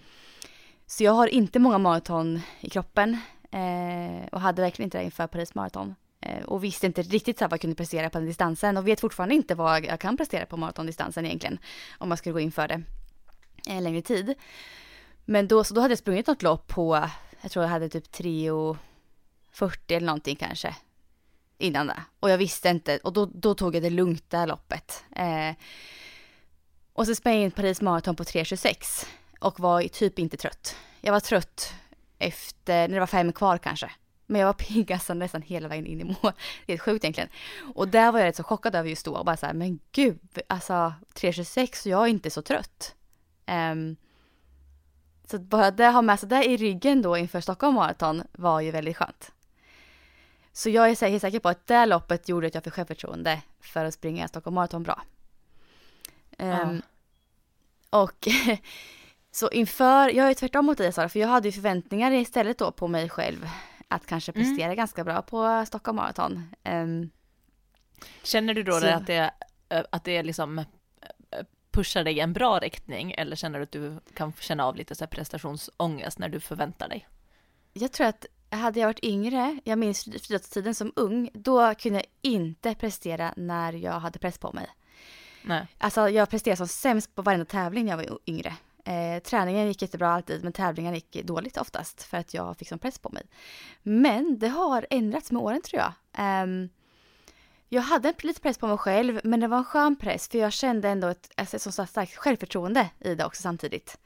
så 0.85 1.03
jag 1.03 1.11
har 1.11 1.27
inte 1.27 1.59
många 1.59 1.77
maraton 1.77 2.41
i 2.59 2.69
kroppen. 2.69 3.17
Eh, 3.51 4.27
och 4.31 4.41
hade 4.41 4.61
verkligen 4.61 4.87
inte 4.87 4.97
det 4.97 5.03
inför 5.03 5.27
Paris 5.27 5.55
maraton. 5.55 5.95
Eh, 6.27 6.43
och 6.43 6.63
visste 6.63 6.87
inte 6.87 7.01
riktigt 7.01 7.39
så 7.39 7.45
vad 7.45 7.53
jag 7.53 7.61
kunde 7.61 7.75
prestera 7.75 8.09
på 8.09 8.17
den 8.17 8.27
distansen. 8.27 8.77
Och 8.77 8.87
vet 8.87 8.99
fortfarande 8.99 9.35
inte 9.35 9.55
vad 9.55 9.85
jag 9.85 9.99
kan 9.99 10.17
prestera 10.17 10.45
på 10.45 10.57
maratondistansen 10.57 11.25
egentligen. 11.25 11.57
Om 11.97 12.09
man 12.09 12.17
skulle 12.17 12.33
gå 12.33 12.39
in 12.39 12.51
för 12.51 12.67
det 12.67 12.83
en 13.67 13.83
längre 13.83 14.01
tid. 14.01 14.33
Men 15.25 15.47
då, 15.47 15.63
så 15.63 15.73
då 15.73 15.81
hade 15.81 15.91
jag 15.91 15.99
sprungit 15.99 16.27
något 16.27 16.41
lopp 16.41 16.67
på 16.67 17.09
Jag 17.41 17.51
tror 17.51 17.65
jag 17.65 17.69
hade 17.69 17.89
typ 17.89 18.05
3.40 18.11 19.77
eller 19.87 20.05
någonting 20.07 20.35
kanske. 20.35 20.75
Innan 21.57 21.87
det. 21.87 22.03
Och 22.19 22.29
jag 22.29 22.37
visste 22.37 22.69
inte. 22.69 22.97
Och 22.97 23.13
då, 23.13 23.25
då 23.25 23.55
tog 23.55 23.75
jag 23.75 23.83
det 23.83 23.89
lugnt 23.89 24.29
det 24.29 24.37
här 24.37 24.47
loppet. 24.47 25.03
Eh, 25.15 25.55
och 26.93 27.05
så 27.05 27.15
sprang 27.15 27.33
jag 27.33 27.43
in 27.43 27.51
Paris 27.51 27.81
Marathon 27.81 28.15
på 28.15 28.23
3.26. 28.23 29.07
Och 29.39 29.59
var 29.59 29.81
typ 29.81 30.19
inte 30.19 30.37
trött. 30.37 30.75
Jag 31.01 31.13
var 31.13 31.19
trött 31.19 31.73
efter, 32.17 32.87
när 32.87 32.93
det 32.93 32.99
var 32.99 33.07
fem 33.07 33.33
kvar 33.33 33.57
kanske. 33.57 33.91
Men 34.29 34.41
jag 34.41 34.47
var 34.47 34.53
pigg 34.53 34.93
alltså 34.93 35.13
nästan 35.13 35.41
hela 35.41 35.67
vägen 35.67 35.85
in 35.85 36.01
i 36.01 36.03
mål. 36.03 36.33
Det 36.65 36.73
är 36.73 36.77
sjukt 36.77 37.03
egentligen. 37.03 37.29
Och 37.75 37.87
där 37.87 38.11
var 38.11 38.19
jag 38.19 38.25
rätt 38.25 38.35
så 38.35 38.43
chockad 38.43 38.75
över 38.75 38.89
just 38.89 39.05
då. 39.05 39.15
Och 39.15 39.25
bara 39.25 39.37
så 39.37 39.45
här, 39.45 39.53
men 39.53 39.79
gud, 39.91 40.19
alltså 40.47 40.93
3.26 41.13 41.85
och 41.85 41.91
jag 41.91 42.03
är 42.03 42.07
inte 42.07 42.29
så 42.29 42.41
trött. 42.41 42.95
Um, 43.47 43.95
så 45.27 45.39
bara 45.39 45.71
det 45.71 45.87
ha 45.87 46.01
med 46.01 46.19
sig 46.19 46.29
det 46.29 46.43
i 46.43 46.57
ryggen 46.57 47.01
då 47.01 47.17
inför 47.17 47.41
Stockholm 47.41 47.75
Marathon 47.75 48.23
var 48.31 48.61
ju 48.61 48.71
väldigt 48.71 48.97
skönt. 48.97 49.31
Så 50.53 50.69
jag 50.69 50.89
är 50.89 51.09
helt 51.09 51.21
säker 51.21 51.39
på 51.39 51.49
att 51.49 51.67
det 51.67 51.85
loppet 51.85 52.29
gjorde 52.29 52.47
att 52.47 52.55
jag 52.55 52.63
fick 52.63 52.73
självförtroende 52.73 53.41
för 53.61 53.85
att 53.85 53.93
springa 53.93 54.27
Stockholm 54.27 54.55
Marathon 54.55 54.83
bra. 54.83 55.01
Um, 56.37 56.47
ja. 57.89 58.01
Och 58.03 58.27
så 59.31 59.49
inför, 59.49 60.09
jag 60.09 60.29
är 60.29 60.33
tvärtom 60.33 60.65
mot 60.65 60.77
dig 60.77 60.93
Sara, 60.93 61.09
för 61.09 61.19
jag 61.19 61.27
hade 61.27 61.47
ju 61.47 61.51
förväntningar 61.51 62.11
istället 62.11 62.57
då 62.57 62.71
på 62.71 62.87
mig 62.87 63.09
själv 63.09 63.49
att 63.87 64.05
kanske 64.05 64.31
mm. 64.31 64.43
prestera 64.43 64.65
mm. 64.65 64.77
ganska 64.77 65.03
bra 65.03 65.21
på 65.21 65.63
Stockholm 65.67 65.95
Marathon. 65.95 66.55
Um, 66.63 67.09
Känner 68.23 68.53
du 68.53 68.63
då 68.63 68.79
så, 68.79 68.87
att 68.87 69.07
det, 69.07 69.31
att 69.67 70.03
det 70.03 70.23
liksom 70.23 70.65
pushar 71.71 72.03
dig 72.03 72.17
i 72.17 72.19
en 72.19 72.33
bra 72.33 72.59
riktning 72.59 73.11
eller 73.11 73.35
känner 73.35 73.59
du 73.59 73.63
att 73.63 73.71
du 73.71 73.99
kan 74.13 74.33
känna 74.39 74.65
av 74.65 74.75
lite 74.75 74.95
så 74.95 75.07
prestationsångest 75.07 76.19
när 76.19 76.29
du 76.29 76.39
förväntar 76.39 76.89
dig? 76.89 77.07
Jag 77.73 77.91
tror 77.91 78.07
att 78.07 78.25
hade 78.49 78.79
jag 78.79 78.87
varit 78.87 79.03
yngre, 79.03 79.59
jag 79.63 79.79
minns 79.79 80.03
friidrottstiden 80.03 80.75
som 80.75 80.93
ung, 80.95 81.29
då 81.33 81.75
kunde 81.75 81.99
jag 81.99 82.31
inte 82.31 82.75
prestera 82.75 83.33
när 83.37 83.73
jag 83.73 83.99
hade 83.99 84.19
press 84.19 84.37
på 84.37 84.51
mig. 84.51 84.67
Nej. 85.43 85.67
Alltså 85.77 86.09
jag 86.09 86.29
presterade 86.29 86.57
som 86.57 86.67
sämst 86.67 87.15
på 87.15 87.21
varenda 87.21 87.45
tävling 87.45 87.85
när 87.85 87.91
jag 87.91 87.97
var 87.97 88.19
yngre. 88.25 88.55
Eh, 88.87 89.19
träningen 89.19 89.67
gick 89.67 89.81
jättebra 89.81 90.09
alltid 90.09 90.43
men 90.43 90.53
tävlingen 90.53 90.93
gick 90.93 91.23
dåligt 91.23 91.57
oftast 91.57 92.03
för 92.03 92.17
att 92.17 92.33
jag 92.33 92.57
fick 92.57 92.69
sån 92.69 92.79
press 92.79 92.99
på 92.99 93.09
mig. 93.09 93.23
Men 93.83 94.39
det 94.39 94.47
har 94.47 94.87
ändrats 94.89 95.31
med 95.31 95.41
åren 95.41 95.61
tror 95.61 95.81
jag. 95.81 95.93
Eh, 96.25 96.47
jag 97.69 97.81
hade 97.81 98.13
lite 98.19 98.41
press 98.41 98.57
på 98.57 98.67
mig 98.67 98.77
själv 98.77 99.21
men 99.23 99.39
det 99.39 99.47
var 99.47 99.57
en 99.57 99.63
skön 99.63 99.95
press 99.95 100.27
för 100.27 100.37
jag 100.37 100.53
kände 100.53 100.89
ändå 100.89 101.07
ett, 101.07 101.31
alltså, 101.35 101.55
ett 101.55 101.61
så 101.61 101.85
starkt 101.85 102.15
självförtroende 102.15 102.89
i 102.99 103.15
det 103.15 103.25
också 103.25 103.41
samtidigt. 103.41 103.97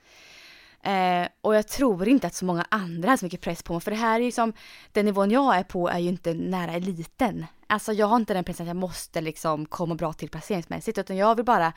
Eh, 0.84 1.27
och 1.41 1.55
jag 1.55 1.67
tror 1.67 2.07
inte 2.07 2.27
att 2.27 2.36
så 2.36 2.45
många 2.45 2.65
andra 2.69 3.09
har 3.09 3.17
så 3.17 3.25
mycket 3.25 3.41
press 3.41 3.63
på 3.63 3.73
mig 3.73 3.82
för 3.82 3.91
det 3.91 3.97
här 3.97 4.19
är 4.19 4.23
ju 4.23 4.32
som 4.32 4.53
den 4.91 5.05
nivån 5.05 5.32
jag 5.32 5.55
är 5.55 5.63
på 5.63 5.89
är 5.89 5.99
ju 5.99 6.09
inte 6.09 6.34
nära 6.34 6.71
eliten. 6.71 7.45
Alltså 7.67 7.93
jag 7.93 8.07
har 8.07 8.15
inte 8.15 8.34
den 8.34 8.43
pressen 8.43 8.63
att 8.63 8.67
jag 8.67 8.75
måste 8.75 9.21
liksom 9.21 9.65
komma 9.65 9.95
bra 9.95 10.13
till 10.13 10.29
placeringsmässigt 10.29 10.97
utan 10.97 11.17
jag 11.17 11.36
vill 11.36 11.45
bara 11.45 11.73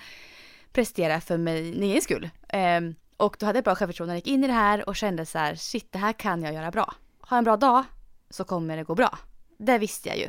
prestera 0.75 1.21
för 1.21 1.37
mig, 1.37 1.63
min 1.63 1.83
egen 1.83 2.03
skull. 2.03 2.31
Um, 2.53 2.95
och 3.17 3.37
då 3.39 3.47
hade 3.47 3.57
jag 3.57 3.65
bra 3.65 3.75
självförtroende 3.75 4.13
när 4.13 4.17
jag 4.17 4.27
gick 4.27 4.35
in 4.35 4.45
i 4.45 4.47
det 4.47 4.53
här 4.53 4.89
och 4.89 4.97
kände 4.97 5.27
så 5.27 5.39
här 5.39 5.55
shit 5.55 5.93
det 5.93 5.99
här 5.99 6.13
kan 6.13 6.43
jag 6.43 6.55
göra 6.55 6.71
bra. 6.71 6.95
Har 7.21 7.37
jag 7.37 7.39
en 7.39 7.45
bra 7.45 7.57
dag 7.57 7.85
så 8.31 8.45
kommer 8.45 8.77
det 8.77 8.85
gå 8.85 8.95
bra. 8.95 9.19
Det 9.59 9.79
visste 9.79 10.09
jag 10.09 10.19
ju. 10.19 10.29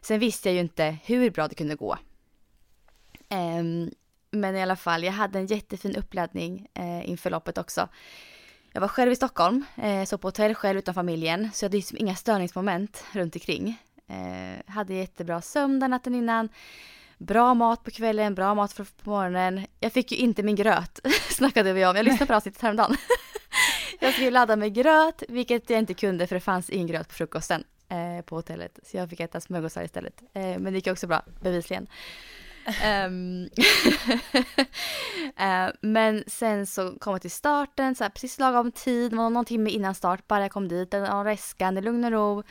Sen 0.00 0.18
visste 0.18 0.48
jag 0.48 0.54
ju 0.54 0.60
inte 0.60 0.96
hur 1.04 1.30
bra 1.30 1.48
det 1.48 1.54
kunde 1.54 1.74
gå. 1.74 1.98
Um, 3.30 3.90
men 4.30 4.56
i 4.56 4.62
alla 4.62 4.76
fall, 4.76 5.04
jag 5.04 5.12
hade 5.12 5.38
en 5.38 5.46
jättefin 5.46 5.96
uppladdning 5.96 6.66
eh, 6.74 7.10
inför 7.10 7.30
loppet 7.30 7.58
också. 7.58 7.88
Jag 8.72 8.80
var 8.80 8.88
själv 8.88 9.12
i 9.12 9.16
Stockholm, 9.16 9.64
eh, 9.76 10.04
så 10.04 10.18
på 10.18 10.28
hotell 10.28 10.54
själv 10.54 10.78
utan 10.78 10.94
familjen, 10.94 11.50
så 11.52 11.64
jag 11.64 11.68
hade 11.68 11.76
liksom 11.76 11.98
inga 11.98 12.14
störningsmoment 12.14 13.04
runt 13.12 13.36
omkring. 13.36 13.78
Eh, 14.06 14.72
hade 14.72 14.94
jättebra 14.94 15.42
sömn 15.42 15.80
den 15.80 15.90
natten 15.90 16.14
innan, 16.14 16.48
bra 17.18 17.54
mat 17.54 17.84
på 17.84 17.90
kvällen, 17.90 18.34
bra 18.34 18.54
mat 18.54 18.76
på 18.76 19.10
morgonen. 19.10 19.66
Jag 19.80 19.92
fick 19.92 20.12
ju 20.12 20.18
inte 20.18 20.42
min 20.42 20.56
gröt, 20.56 21.00
snackade 21.30 21.72
vi 21.72 21.86
om. 21.86 21.96
Jag 21.96 22.04
lyssnade 22.04 22.26
på 22.26 22.34
avsnittet 22.34 22.62
häromdagen. 22.62 22.96
jag 24.00 24.12
skulle 24.12 24.30
ladda 24.30 24.56
med 24.56 24.74
gröt, 24.74 25.22
vilket 25.28 25.70
jag 25.70 25.78
inte 25.78 25.94
kunde 25.94 26.26
för 26.26 26.34
det 26.34 26.40
fanns 26.40 26.70
ingen 26.70 26.86
gröt 26.86 27.08
på 27.08 27.14
frukosten 27.14 27.64
eh, 27.88 28.24
på 28.24 28.36
hotellet. 28.36 28.78
Så 28.82 28.96
jag 28.96 29.10
fick 29.10 29.20
äta 29.20 29.40
smörgåsar 29.40 29.82
istället. 29.82 30.22
Eh, 30.32 30.42
men 30.42 30.64
det 30.64 30.72
gick 30.72 30.86
också 30.86 31.06
bra, 31.06 31.22
bevisligen. 31.40 31.86
um, 33.06 33.48
uh, 35.40 35.70
men 35.80 36.24
sen 36.26 36.66
så 36.66 36.98
kom 36.98 37.12
jag 37.12 37.22
till 37.22 37.30
starten, 37.30 37.94
så 37.94 38.04
här, 38.04 38.10
precis 38.10 38.38
lagom 38.38 38.72
tid, 38.72 39.12
någon 39.12 39.44
timme 39.44 39.70
innan 39.70 39.94
start, 39.94 40.26
bara 40.26 40.42
jag 40.42 40.50
kom 40.50 40.68
dit, 40.68 40.94
en 40.94 41.24
reskan 41.24 41.78
i 41.78 41.80
lugn 41.80 42.04
och 42.04 42.10
ro. 42.10 42.42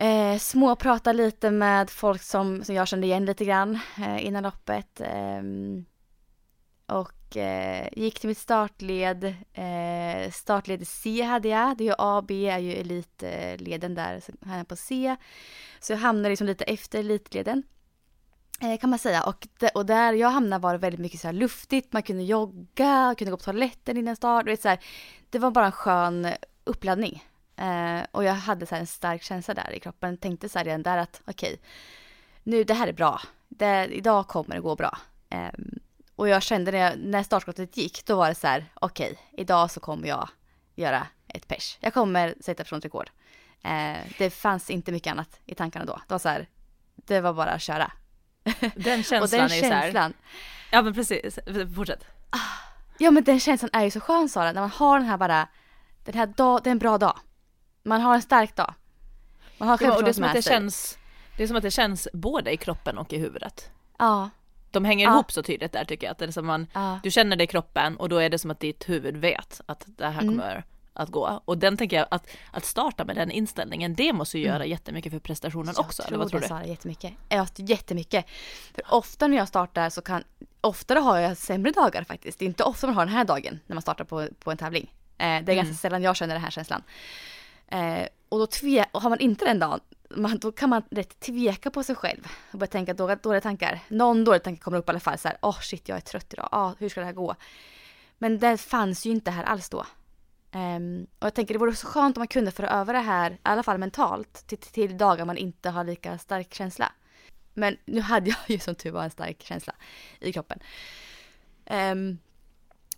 Eh, 0.00 0.38
småprata 0.38 1.12
lite 1.12 1.50
med 1.50 1.90
folk 1.90 2.22
som, 2.22 2.64
som 2.64 2.74
jag 2.74 2.88
kände 2.88 3.06
igen 3.06 3.24
lite 3.24 3.44
grann 3.44 3.78
eh, 3.98 4.26
innan 4.26 4.42
loppet. 4.42 5.00
Eh, 5.00 5.42
och 6.86 7.36
eh, 7.36 7.88
gick 7.92 8.20
till 8.20 8.28
mitt 8.28 8.38
startled. 8.38 9.24
Eh, 9.52 10.30
startled 10.32 10.88
C 10.88 11.22
hade 11.22 11.48
jag. 11.48 11.76
Det 11.76 11.84
är 11.84 11.86
ju 11.86 11.94
A, 11.98 12.24
B 12.28 12.48
är 12.48 12.58
ju 12.58 12.72
elitleden 12.72 13.94
där, 13.94 14.20
så 14.20 14.32
här 14.48 14.64
på 14.64 14.76
C. 14.76 15.16
Så 15.80 15.92
jag 15.92 15.98
hamnade 15.98 16.28
liksom 16.28 16.46
lite 16.46 16.64
efter 16.64 16.98
elitleden. 16.98 17.62
Eh, 18.60 18.78
kan 18.78 18.90
man 18.90 18.98
säga. 18.98 19.22
Och, 19.22 19.46
och 19.74 19.86
där 19.86 20.12
jag 20.12 20.30
hamnade 20.30 20.62
var 20.62 20.72
det 20.72 20.78
väldigt 20.78 21.00
mycket 21.00 21.20
så 21.20 21.28
här 21.28 21.32
luftigt, 21.32 21.92
man 21.92 22.02
kunde 22.02 22.22
jogga, 22.22 23.14
kunde 23.18 23.30
gå 23.30 23.36
på 23.36 23.44
toaletten 23.44 23.96
innan 23.96 24.16
start. 24.16 24.46
Vet, 24.46 24.62
så 24.62 24.68
här, 24.68 24.80
det 25.30 25.38
var 25.38 25.50
bara 25.50 25.66
en 25.66 25.72
skön 25.72 26.28
uppladdning. 26.64 27.22
Eh, 27.60 28.06
och 28.10 28.24
jag 28.24 28.34
hade 28.34 28.66
så 28.66 28.74
en 28.74 28.86
stark 28.86 29.22
känsla 29.22 29.54
där 29.54 29.72
i 29.72 29.80
kroppen. 29.80 30.16
Tänkte 30.16 30.48
så 30.48 30.58
här 30.58 30.64
redan 30.64 30.82
där 30.82 30.98
att 30.98 31.20
okej, 31.24 31.52
okay, 31.52 31.66
nu 32.42 32.64
det 32.64 32.74
här 32.74 32.88
är 32.88 32.92
bra. 32.92 33.20
Det, 33.48 33.86
idag 33.86 34.28
kommer 34.28 34.54
det 34.54 34.60
gå 34.60 34.76
bra. 34.76 34.98
Eh, 35.30 35.50
och 36.16 36.28
jag 36.28 36.42
kände 36.42 36.72
när, 36.72 36.78
jag, 36.78 36.98
när 36.98 37.22
startskottet 37.22 37.76
gick, 37.76 38.06
då 38.06 38.16
var 38.16 38.28
det 38.28 38.34
så 38.34 38.46
här, 38.46 38.66
okej, 38.74 39.12
okay, 39.12 39.42
idag 39.42 39.70
så 39.70 39.80
kommer 39.80 40.08
jag 40.08 40.28
göra 40.74 41.06
ett 41.28 41.48
pers. 41.48 41.78
Jag 41.80 41.94
kommer 41.94 42.34
sätta 42.40 42.64
personligt 42.64 42.94
Eh, 43.62 43.98
det 44.18 44.30
fanns 44.30 44.70
inte 44.70 44.92
mycket 44.92 45.10
annat 45.10 45.40
i 45.46 45.54
tankarna 45.54 45.84
då. 45.84 46.00
Det 46.08 46.14
var 46.14 46.18
så 46.18 46.28
här, 46.28 46.48
det 46.94 47.20
var 47.20 47.32
bara 47.32 47.50
att 47.50 47.62
köra. 47.62 47.92
Den 48.74 49.02
känslan, 49.02 49.22
och 49.22 49.28
den 49.28 49.40
är 49.40 49.54
ju 49.54 49.60
så 49.60 49.98
här, 49.98 50.12
Ja 50.72 50.82
men 50.82 50.94
precis, 50.94 51.38
fortsätt. 51.76 52.04
Ja 52.98 53.10
men 53.10 53.24
den 53.24 53.40
känslan 53.40 53.70
är 53.72 53.84
ju 53.84 53.90
så 53.90 54.00
skön 54.00 54.28
Sara, 54.28 54.52
när 54.52 54.60
man 54.60 54.70
har 54.70 54.98
den 54.98 55.08
här 55.08 55.16
bara, 55.16 55.48
den 56.04 56.14
här 56.14 56.26
dag, 56.26 56.60
det 56.64 56.70
är 56.70 56.72
en 56.72 56.78
bra 56.78 56.98
dag. 56.98 57.18
Man 57.82 58.00
har 58.00 58.14
en 58.14 58.22
stark 58.22 58.56
dag. 58.56 58.74
Man 59.58 59.68
har 59.68 59.78
ja, 59.82 59.96
och 59.96 60.02
det 60.04 60.10
är 60.10 60.12
som 60.12 60.24
att 60.24 60.34
det 60.34 60.42
känns, 60.42 60.98
det 61.36 61.42
är 61.42 61.46
som 61.46 61.56
att 61.56 61.62
det 61.62 61.70
känns 61.70 62.08
både 62.12 62.52
i 62.52 62.56
kroppen 62.56 62.98
och 62.98 63.12
i 63.12 63.18
huvudet. 63.18 63.70
Ja. 63.98 64.30
De 64.70 64.84
hänger 64.84 65.06
ja. 65.06 65.12
ihop 65.12 65.32
så 65.32 65.42
tydligt 65.42 65.72
där 65.72 65.84
tycker 65.84 66.06
jag, 66.06 66.12
att 66.12 66.18
det 66.18 66.24
är 66.24 66.30
som 66.30 66.46
man, 66.46 66.66
ja. 66.74 67.00
du 67.02 67.10
känner 67.10 67.36
det 67.36 67.44
i 67.44 67.46
kroppen 67.46 67.96
och 67.96 68.08
då 68.08 68.18
är 68.18 68.30
det 68.30 68.38
som 68.38 68.50
att 68.50 68.60
ditt 68.60 68.88
huvud 68.88 69.16
vet 69.16 69.60
att 69.66 69.84
det 69.86 70.06
här 70.06 70.22
mm. 70.22 70.28
kommer 70.28 70.64
att 70.92 71.08
gå. 71.08 71.42
Och 71.44 71.58
den 71.58 71.76
tänker 71.76 71.96
jag 71.96 72.06
att, 72.10 72.30
att 72.50 72.64
starta 72.64 73.04
med 73.04 73.16
den 73.16 73.30
inställningen, 73.30 73.94
det 73.94 74.12
måste 74.12 74.38
ju 74.38 74.44
mm. 74.44 74.54
göra 74.54 74.66
jättemycket 74.66 75.12
för 75.12 75.18
prestationen 75.18 75.74
jag 75.76 75.84
också. 75.86 76.02
Eller 76.02 76.18
vad 76.18 76.30
tror 76.30 76.40
det, 76.40 76.44
du? 76.44 76.48
Sara, 76.48 76.66
jättemycket. 76.66 77.12
Ja, 77.28 77.46
jättemycket. 77.56 78.24
För 78.74 78.94
ofta 78.94 79.26
när 79.26 79.36
jag 79.36 79.48
startar 79.48 79.90
så 79.90 80.02
kan, 80.02 80.24
oftare 80.60 80.98
har 80.98 81.18
jag 81.18 81.36
sämre 81.36 81.72
dagar 81.72 82.04
faktiskt. 82.04 82.38
Det 82.38 82.44
är 82.44 82.46
inte 82.46 82.64
ofta 82.64 82.86
man 82.86 82.96
har 82.96 83.06
den 83.06 83.14
här 83.14 83.24
dagen 83.24 83.60
när 83.66 83.74
man 83.74 83.82
startar 83.82 84.04
på, 84.04 84.28
på 84.44 84.50
en 84.50 84.56
tävling. 84.56 84.94
Eh, 85.18 85.18
det 85.18 85.24
är 85.24 85.38
mm. 85.38 85.56
ganska 85.56 85.74
sällan 85.74 86.02
jag 86.02 86.16
känner 86.16 86.34
den 86.34 86.42
här 86.44 86.50
känslan. 86.50 86.82
Eh, 87.70 88.06
och 88.28 88.38
då 88.38 88.46
tve, 88.46 88.86
och 88.92 89.02
har 89.02 89.10
man 89.10 89.20
inte 89.20 89.44
den 89.44 89.58
dagen, 89.58 89.80
man, 90.16 90.38
då 90.38 90.52
kan 90.52 90.70
man 90.70 90.82
rätt 90.90 91.20
tveka 91.20 91.70
på 91.70 91.82
sig 91.82 91.94
själv 91.94 92.26
och 92.52 92.58
börja 92.58 92.70
tänka 92.70 92.94
dåliga, 92.94 93.16
dåliga 93.16 93.40
tankar. 93.40 93.80
Någon 93.88 94.24
dålig 94.24 94.42
tanke 94.42 94.62
kommer 94.62 94.78
upp 94.78 94.88
i 94.88 94.90
alla 94.90 95.00
fall 95.00 95.18
så 95.18 95.28
här, 95.28 95.38
åh 95.42 95.50
oh, 95.50 95.60
shit 95.60 95.88
jag 95.88 95.96
är 95.96 96.00
trött 96.00 96.32
idag, 96.32 96.48
ah, 96.52 96.74
hur 96.78 96.88
ska 96.88 97.00
det 97.00 97.06
här 97.06 97.12
gå? 97.12 97.34
Men 98.18 98.38
det 98.38 98.56
fanns 98.56 99.06
ju 99.06 99.10
inte 99.10 99.30
här 99.30 99.44
alls 99.44 99.68
då. 99.68 99.86
Um, 100.52 101.06
och 101.18 101.26
jag 101.26 101.34
tänker 101.34 101.54
det 101.54 101.58
vore 101.58 101.74
så 101.74 101.86
skönt 101.86 102.16
om 102.16 102.20
man 102.20 102.28
kunde 102.28 102.50
föra 102.50 102.70
över 102.70 102.92
det 102.92 103.00
här, 103.00 103.30
i 103.30 103.38
alla 103.42 103.62
fall 103.62 103.78
mentalt, 103.78 104.46
till, 104.46 104.58
till 104.58 104.98
dagar 104.98 105.24
man 105.24 105.36
inte 105.36 105.70
har 105.70 105.84
lika 105.84 106.18
stark 106.18 106.54
känsla. 106.54 106.92
Men 107.54 107.76
nu 107.84 108.00
hade 108.00 108.30
jag 108.30 108.38
ju 108.46 108.58
som 108.58 108.74
tur 108.74 108.90
var 108.90 109.04
en 109.04 109.10
stark 109.10 109.42
känsla 109.42 109.74
i 110.20 110.32
kroppen. 110.32 110.58
Um, 111.70 112.18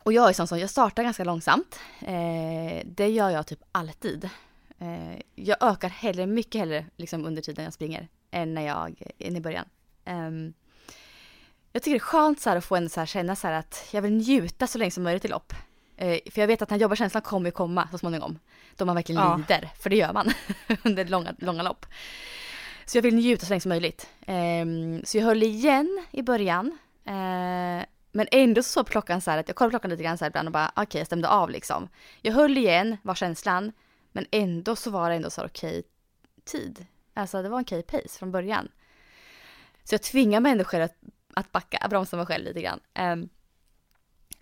och 0.02 0.12
jag 0.12 0.28
är 0.28 0.32
sån 0.32 0.48
som, 0.48 0.58
jag 0.58 0.70
startar 0.70 1.02
ganska 1.02 1.24
långsamt. 1.24 1.80
Uh, 2.02 2.82
det 2.84 3.08
gör 3.08 3.30
jag 3.30 3.46
typ 3.46 3.60
alltid. 3.72 4.30
Uh, 4.82 5.20
jag 5.34 5.56
ökar 5.60 5.88
hellre, 5.88 6.26
mycket 6.26 6.58
hellre 6.58 6.86
liksom 6.96 7.24
under 7.24 7.42
tiden 7.42 7.64
jag 7.64 7.74
springer 7.74 8.08
än 8.30 8.54
när 8.54 8.62
jag, 8.62 9.02
än 9.18 9.36
i 9.36 9.40
början. 9.40 9.64
Um, 10.06 10.54
jag 11.72 11.82
tycker 11.82 11.94
det 11.94 11.98
är 11.98 12.00
skönt 12.00 12.40
så 12.40 12.50
att 12.50 12.64
få 12.64 12.76
en 12.76 12.90
så 12.90 13.00
här, 13.00 13.06
känna 13.06 13.36
så 13.36 13.48
att 13.48 13.88
jag 13.90 14.02
vill 14.02 14.12
njuta 14.12 14.66
så 14.66 14.78
länge 14.78 14.90
som 14.90 15.02
möjligt 15.02 15.24
i 15.24 15.28
lopp. 15.28 15.52
Eh, 15.96 16.18
för 16.30 16.40
jag 16.40 16.46
vet 16.46 16.62
att 16.62 16.68
den 16.68 16.78
här 16.78 16.82
jobbarkänslan 16.82 17.22
kommer 17.22 17.50
komma 17.50 17.88
så 17.90 17.98
småningom. 17.98 18.38
Då 18.76 18.84
man 18.84 18.94
verkligen 18.94 19.22
ja. 19.22 19.36
lider, 19.36 19.70
för 19.80 19.90
det 19.90 19.96
gör 19.96 20.12
man 20.12 20.32
under 20.84 21.04
långa, 21.04 21.34
långa 21.38 21.62
lopp. 21.62 21.86
Så 22.84 22.98
jag 22.98 23.02
vill 23.02 23.14
njuta 23.14 23.46
så 23.46 23.50
länge 23.50 23.60
som 23.60 23.68
möjligt. 23.68 24.08
Eh, 24.26 24.66
så 25.04 25.18
jag 25.18 25.24
höll 25.24 25.42
igen 25.42 26.04
i 26.10 26.22
början. 26.22 26.78
Eh, 27.04 27.84
Men 28.14 28.26
ändå 28.30 28.62
så 28.62 28.84
klockan 28.84 29.20
så 29.20 29.30
här 29.30 29.38
att 29.38 29.48
jag 29.48 29.56
kollade 29.56 29.70
klockan 29.70 29.90
lite 29.90 30.02
grann 30.02 30.18
så 30.18 30.24
här 30.24 30.30
ibland 30.30 30.48
och 30.48 30.52
bara 30.52 30.68
okej 30.68 30.82
okay, 30.82 31.00
jag 31.00 31.06
stämde 31.06 31.28
av 31.28 31.50
liksom. 31.50 31.88
Jag 32.22 32.32
höll 32.32 32.58
igen 32.58 32.96
var 33.02 33.14
känslan 33.14 33.72
men 34.12 34.26
ändå 34.30 34.76
så 34.76 34.90
var 34.90 35.10
det 35.10 35.16
ändå 35.16 35.30
så 35.30 35.44
okej 35.44 35.78
okay, 35.78 35.82
tid. 36.44 36.86
Alltså 37.14 37.42
det 37.42 37.48
var 37.48 37.58
en 37.58 37.64
okej 37.64 37.78
okay 37.78 38.00
pace 38.00 38.18
från 38.18 38.32
början. 38.32 38.68
Så 39.84 39.94
jag 39.94 40.02
tvingar 40.02 40.40
människor 40.40 40.80
att, 40.80 40.96
att 41.34 41.52
backa, 41.52 41.86
bromsa 41.90 42.16
mig 42.16 42.26
själv 42.26 42.44
lite 42.44 42.62
grann. 42.62 42.80
Um, 42.98 43.28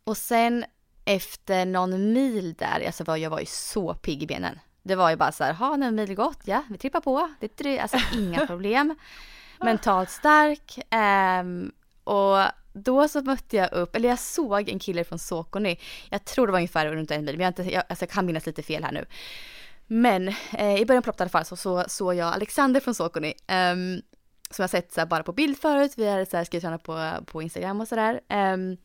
och 0.04 0.16
sen 0.16 0.64
efter 1.04 1.66
någon 1.66 2.12
mil 2.12 2.54
där, 2.54 2.86
alltså 2.86 3.04
var, 3.04 3.16
jag 3.16 3.30
var 3.30 3.40
ju 3.40 3.46
så 3.46 3.94
pigg 3.94 4.22
i 4.22 4.26
benen. 4.26 4.60
Det 4.82 4.94
var 4.94 5.10
ju 5.10 5.16
bara 5.16 5.32
så 5.32 5.44
här, 5.44 5.52
ha 5.52 5.74
en 5.74 5.94
mil 5.94 6.14
gått, 6.14 6.40
ja 6.44 6.64
vi 6.70 6.78
trippar 6.78 7.00
på, 7.00 7.30
det 7.40 7.60
är 7.60 7.82
alltså 7.82 7.98
inga 8.14 8.46
problem. 8.46 8.94
Mentalt 9.60 10.10
stark. 10.10 10.78
Um, 11.40 11.72
och 12.04 12.38
då 12.72 13.08
så 13.08 13.22
mötte 13.22 13.56
jag 13.56 13.72
upp, 13.72 13.96
eller 13.96 14.08
jag 14.08 14.18
såg 14.18 14.68
en 14.68 14.78
kille 14.78 15.04
från 15.04 15.18
Sokoni. 15.18 15.80
Jag 16.10 16.24
tror 16.24 16.46
det 16.46 16.52
var 16.52 16.58
ungefär 16.58 16.86
runt 16.86 17.10
en 17.10 17.24
mil, 17.24 17.36
men 17.36 17.44
jag, 17.44 17.50
inte, 17.50 17.62
jag, 17.62 17.84
alltså 17.88 18.02
jag 18.02 18.10
kan 18.10 18.26
minnas 18.26 18.46
lite 18.46 18.62
fel 18.62 18.84
här 18.84 18.92
nu. 18.92 19.04
Men 19.92 20.28
eh, 20.52 20.80
i 20.80 20.86
början 20.86 21.02
på 21.02 21.06
loppet 21.06 21.20
i 21.20 21.22
alla 21.22 21.30
fall 21.30 21.44
så 21.44 21.56
såg 21.56 21.84
så 21.90 22.14
jag 22.14 22.34
Alexander 22.34 22.80
från 22.80 22.94
Sokoni. 22.94 23.28
Um, 23.28 23.34
ehm, 23.46 24.02
som 24.50 24.62
jag 24.62 24.70
sett 24.70 24.92
så 24.92 25.00
här, 25.00 25.06
bara 25.06 25.22
på 25.22 25.32
bild 25.32 25.58
förut, 25.58 25.92
vi 25.96 26.10
hade 26.10 26.26
så 26.26 26.36
här, 26.36 26.44
skrivit 26.44 26.64
honom 26.64 26.78
på, 26.78 27.24
på 27.26 27.42
Instagram 27.42 27.80
och 27.80 27.88
sådär. 27.88 28.14
Um, 28.14 28.20
ehm, 28.28 28.76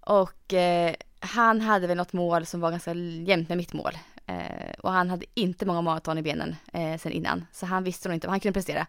och 0.00 0.54
eh, 0.54 0.94
han 1.20 1.60
hade 1.60 1.86
väl 1.86 1.96
något 1.96 2.12
mål 2.12 2.46
som 2.46 2.60
var 2.60 2.70
ganska 2.70 2.94
jämnt 2.94 3.48
med 3.48 3.58
mitt 3.58 3.72
mål. 3.72 3.92
Eh, 4.26 4.72
och 4.78 4.92
han 4.92 5.10
hade 5.10 5.26
inte 5.34 5.66
många 5.66 5.80
maraton 5.80 6.18
i 6.18 6.22
benen 6.22 6.56
eh, 6.72 6.98
sen 6.98 7.12
innan. 7.12 7.46
Så 7.52 7.66
han 7.66 7.84
visste 7.84 8.08
nog 8.08 8.16
inte 8.16 8.26
vad 8.26 8.32
han 8.32 8.40
kunde 8.40 8.54
prestera 8.54 8.86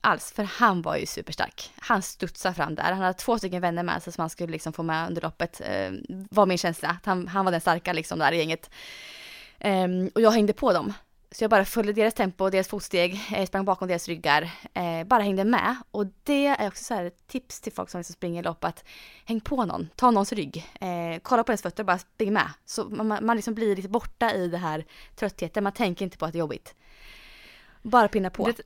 alls. 0.00 0.32
För 0.32 0.42
han 0.42 0.82
var 0.82 0.96
ju 0.96 1.06
superstark. 1.06 1.70
Han 1.76 2.02
studsade 2.02 2.54
fram 2.54 2.74
där. 2.74 2.92
Han 2.92 2.98
hade 2.98 3.14
två 3.14 3.38
stycken 3.38 3.60
vänner 3.60 3.82
med 3.82 4.02
sig 4.02 4.12
som 4.12 4.22
han 4.22 4.30
skulle 4.30 4.52
liksom 4.52 4.72
få 4.72 4.82
med 4.82 5.08
under 5.08 5.22
loppet. 5.22 5.60
Eh, 5.64 5.92
var 6.08 6.46
min 6.46 6.58
känsla. 6.58 6.98
Han, 7.04 7.28
han 7.28 7.44
var 7.44 7.52
den 7.52 7.60
starka 7.60 7.92
liksom 7.92 8.18
där 8.18 8.32
i 8.32 8.38
gänget. 8.38 8.70
Um, 9.64 10.10
och 10.14 10.20
jag 10.20 10.30
hängde 10.30 10.52
på 10.52 10.72
dem. 10.72 10.92
Så 11.30 11.44
jag 11.44 11.50
bara 11.50 11.64
följde 11.64 11.92
deras 11.92 12.14
tempo, 12.14 12.50
deras 12.50 12.68
fotsteg, 12.68 13.20
eh, 13.34 13.46
sprang 13.46 13.64
bakom 13.64 13.88
deras 13.88 14.08
ryggar, 14.08 14.50
eh, 14.74 15.04
bara 15.04 15.22
hängde 15.22 15.44
med. 15.44 15.76
Och 15.90 16.06
det 16.22 16.46
är 16.46 16.68
också 16.68 16.84
så 16.84 16.94
här 16.94 17.04
ett 17.04 17.26
tips 17.26 17.60
till 17.60 17.72
folk 17.72 17.90
som 17.90 17.98
liksom 17.98 18.12
springer 18.12 18.42
lopp 18.42 18.64
att 18.64 18.84
häng 19.24 19.40
på 19.40 19.64
någon, 19.64 19.88
ta 19.96 20.10
någons 20.10 20.32
rygg, 20.32 20.66
eh, 20.80 21.20
kolla 21.22 21.44
på 21.44 21.52
ens 21.52 21.62
fötter 21.62 21.82
och 21.82 21.86
bara 21.86 21.98
spring 21.98 22.32
med. 22.32 22.50
Så 22.64 22.84
man, 22.84 23.26
man 23.26 23.36
liksom 23.36 23.54
blir 23.54 23.76
lite 23.76 23.88
borta 23.88 24.34
i 24.34 24.48
det 24.48 24.58
här 24.58 24.84
tröttheten, 25.16 25.64
man 25.64 25.72
tänker 25.72 26.04
inte 26.04 26.18
på 26.18 26.26
att 26.26 26.32
det 26.32 26.36
är 26.36 26.40
jobbigt. 26.40 26.74
Bara 27.82 28.08
pinna 28.08 28.30
på. 28.30 28.46
Det, 28.46 28.62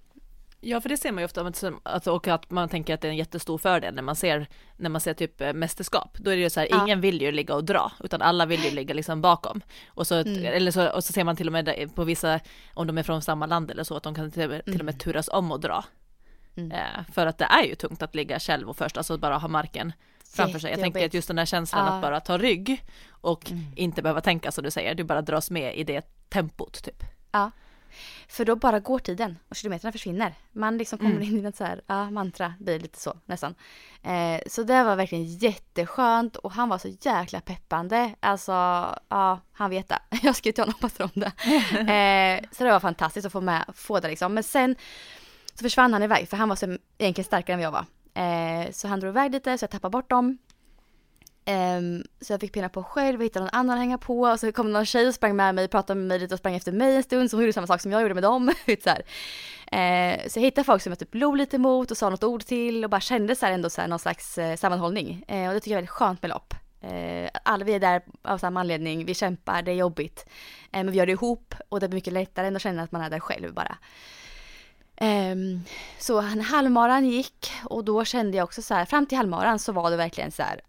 Ja, 0.64 0.80
för 0.80 0.88
det 0.88 0.96
ser 0.96 1.12
man 1.12 1.22
ju 1.22 1.24
ofta, 1.24 1.52
alltså, 1.82 2.12
och 2.12 2.28
att 2.28 2.50
man 2.50 2.68
tänker 2.68 2.94
att 2.94 3.00
det 3.00 3.08
är 3.08 3.10
en 3.10 3.16
jättestor 3.16 3.58
fördel 3.58 3.94
när 3.94 4.02
man 4.02 4.16
ser, 4.16 4.46
när 4.76 4.90
man 4.90 5.00
ser 5.00 5.14
typ 5.14 5.40
eh, 5.40 5.52
mästerskap. 5.52 6.18
Då 6.18 6.30
är 6.30 6.36
det 6.36 6.42
ju 6.42 6.50
så 6.50 6.60
här, 6.60 6.68
ja. 6.70 6.82
ingen 6.82 7.00
vill 7.00 7.22
ju 7.22 7.32
ligga 7.32 7.54
och 7.54 7.64
dra, 7.64 7.92
utan 8.00 8.22
alla 8.22 8.46
vill 8.46 8.64
ju 8.64 8.70
ligga 8.70 8.94
liksom 8.94 9.20
bakom. 9.20 9.60
Och 9.86 10.06
så, 10.06 10.14
mm. 10.14 10.44
eller 10.44 10.70
så, 10.70 10.88
och 10.88 11.04
så 11.04 11.12
ser 11.12 11.24
man 11.24 11.36
till 11.36 11.46
och 11.46 11.52
med 11.52 11.94
på 11.94 12.04
vissa, 12.04 12.40
om 12.74 12.86
de 12.86 12.98
är 12.98 13.02
från 13.02 13.22
samma 13.22 13.46
land 13.46 13.70
eller 13.70 13.84
så, 13.84 13.96
att 13.96 14.02
de 14.02 14.14
kan 14.14 14.30
till, 14.30 14.62
till 14.64 14.78
och 14.80 14.84
med 14.84 14.94
mm. 14.94 14.98
turas 14.98 15.28
om 15.28 15.52
och 15.52 15.60
dra. 15.60 15.84
Mm. 16.56 16.72
Eh, 16.72 17.12
för 17.12 17.26
att 17.26 17.38
det 17.38 17.44
är 17.44 17.64
ju 17.64 17.74
tungt 17.74 18.02
att 18.02 18.14
ligga 18.14 18.40
själv 18.40 18.68
och 18.68 18.76
först, 18.76 18.96
alltså 18.96 19.18
bara 19.18 19.38
ha 19.38 19.48
marken 19.48 19.92
framför 20.34 20.58
sig. 20.58 20.70
Jag 20.70 20.80
tänker 20.80 21.06
att 21.06 21.14
just 21.14 21.28
den 21.28 21.36
där 21.36 21.44
känslan 21.46 21.86
ja. 21.86 21.92
att 21.92 22.02
bara 22.02 22.20
ta 22.20 22.38
rygg 22.38 22.84
och 23.10 23.50
mm. 23.50 23.64
inte 23.76 24.02
behöva 24.02 24.20
tänka 24.20 24.52
som 24.52 24.64
du 24.64 24.70
säger, 24.70 24.94
du 24.94 25.04
bara 25.04 25.22
dras 25.22 25.50
med 25.50 25.76
i 25.76 25.84
det 25.84 26.06
tempot 26.28 26.84
typ. 26.84 27.02
Ja. 27.32 27.50
För 28.28 28.44
då 28.44 28.56
bara 28.56 28.80
går 28.80 28.98
tiden 28.98 29.38
och 29.48 29.56
kilometerna 29.56 29.92
försvinner. 29.92 30.34
Man 30.52 30.78
liksom 30.78 30.98
kommer 30.98 31.12
mm. 31.12 31.22
in 31.22 31.44
i 31.44 31.48
ett 31.48 31.56
så 31.56 31.64
här, 31.64 31.80
ja, 31.86 32.10
mantra, 32.10 32.54
blir 32.60 32.80
lite 32.80 33.00
så 33.00 33.18
nästan. 33.26 33.54
Eh, 34.02 34.40
så 34.46 34.62
det 34.62 34.84
var 34.84 34.96
verkligen 34.96 35.24
jätteskönt 35.24 36.36
och 36.36 36.52
han 36.52 36.68
var 36.68 36.78
så 36.78 36.88
jäkla 37.00 37.40
peppande. 37.40 38.14
Alltså, 38.20 38.52
ja, 39.08 39.40
han 39.52 39.70
vet 39.70 39.88
det. 39.88 39.98
Jag 40.22 40.36
skrev 40.36 40.52
till 40.52 40.64
honom 40.64 40.78
och 40.82 41.00
om 41.00 41.10
det. 41.14 41.32
Eh, 41.92 42.40
så 42.52 42.64
det 42.64 42.70
var 42.70 42.80
fantastiskt 42.80 43.26
att 43.26 43.32
få 43.32 43.40
med, 43.40 43.64
få 43.74 44.00
det 44.00 44.08
liksom. 44.08 44.34
Men 44.34 44.42
sen 44.42 44.76
så 45.54 45.62
försvann 45.62 45.92
han 45.92 46.02
iväg 46.02 46.28
för 46.28 46.36
han 46.36 46.48
var 46.48 46.56
så 46.56 46.78
egentligen 46.98 47.24
starkare 47.24 47.54
än 47.54 47.58
vad 47.58 47.66
jag 47.66 47.72
var. 47.72 47.86
Eh, 48.14 48.70
så 48.70 48.88
han 48.88 49.00
drog 49.00 49.10
iväg 49.10 49.32
lite 49.32 49.58
så 49.58 49.62
jag 49.62 49.70
tappade 49.70 49.90
bort 49.90 50.10
dem. 50.10 50.38
Um, 51.46 52.04
så 52.20 52.32
jag 52.32 52.40
fick 52.40 52.52
pinna 52.52 52.68
på 52.68 52.82
själv 52.82 53.20
och 53.20 53.24
hittade 53.24 53.44
någon 53.44 53.54
annan 53.54 53.76
att 53.76 53.80
hänga 53.80 53.98
på 53.98 54.20
och 54.20 54.40
så 54.40 54.52
kom 54.52 54.72
någon 54.72 54.86
tjej 54.86 55.08
och 55.08 55.14
sprang 55.14 55.36
med 55.36 55.54
mig, 55.54 55.68
pratade 55.68 56.00
med 56.00 56.08
mig 56.08 56.18
lite 56.18 56.34
och 56.34 56.38
sprang 56.38 56.54
efter 56.54 56.72
mig 56.72 56.96
en 56.96 57.02
stund 57.02 57.30
så 57.30 57.36
hon 57.36 57.42
gjorde 57.42 57.52
samma 57.52 57.66
sak 57.66 57.80
som 57.80 57.92
jag 57.92 58.02
gjorde 58.02 58.14
med 58.14 58.22
dem. 58.22 58.52
så, 58.84 58.90
här. 58.90 59.02
Uh, 59.72 60.28
så 60.28 60.38
jag 60.38 60.44
hittade 60.44 60.64
folk 60.64 60.82
som 60.82 60.90
jag 60.90 60.98
typ 60.98 61.14
log 61.14 61.36
lite 61.36 61.58
mot 61.58 61.90
och 61.90 61.96
sa 61.96 62.10
något 62.10 62.24
ord 62.24 62.44
till 62.44 62.84
och 62.84 62.90
bara 62.90 63.00
kände 63.00 63.36
så 63.36 63.46
här 63.46 63.52
ändå 63.52 63.70
så 63.70 63.80
här 63.80 63.88
någon 63.88 63.98
slags 63.98 64.38
uh, 64.38 64.54
sammanhållning. 64.54 65.24
Uh, 65.32 65.48
och 65.48 65.54
det 65.54 65.60
tycker 65.60 65.70
jag 65.70 65.76
är 65.76 65.82
väldigt 65.82 65.90
skönt 65.90 66.22
med 66.22 66.28
lopp. 66.28 66.54
Uh, 66.84 67.28
alla 67.44 67.64
vi 67.64 67.74
är 67.74 67.80
där 67.80 68.02
av 68.22 68.38
samma 68.38 68.60
anledning, 68.60 69.04
vi 69.04 69.14
kämpar, 69.14 69.62
det 69.62 69.70
är 69.70 69.76
jobbigt. 69.76 70.26
men 70.70 70.90
vi 70.90 70.98
gör 70.98 71.06
det 71.06 71.12
ihop 71.12 71.54
och 71.68 71.80
det 71.80 71.88
blir 71.88 71.96
mycket 71.96 72.12
lättare 72.12 72.46
än 72.46 72.56
att 72.56 72.62
känna 72.62 72.82
att 72.82 72.92
man 72.92 73.02
är 73.02 73.10
där 73.10 73.20
själv 73.20 73.54
bara. 73.54 73.78
Um, 75.00 75.64
så 75.98 76.20
halvmaran 76.20 77.06
gick 77.06 77.52
och 77.64 77.84
då 77.84 78.04
kände 78.04 78.36
jag 78.36 78.44
också 78.44 78.62
så 78.62 78.74
här, 78.74 78.84
fram 78.84 79.06
till 79.06 79.18
halvmaran 79.18 79.58
så 79.58 79.72
var 79.72 79.90
det 79.90 79.96
verkligen 79.96 80.32
så 80.32 80.42
här, 80.42 80.60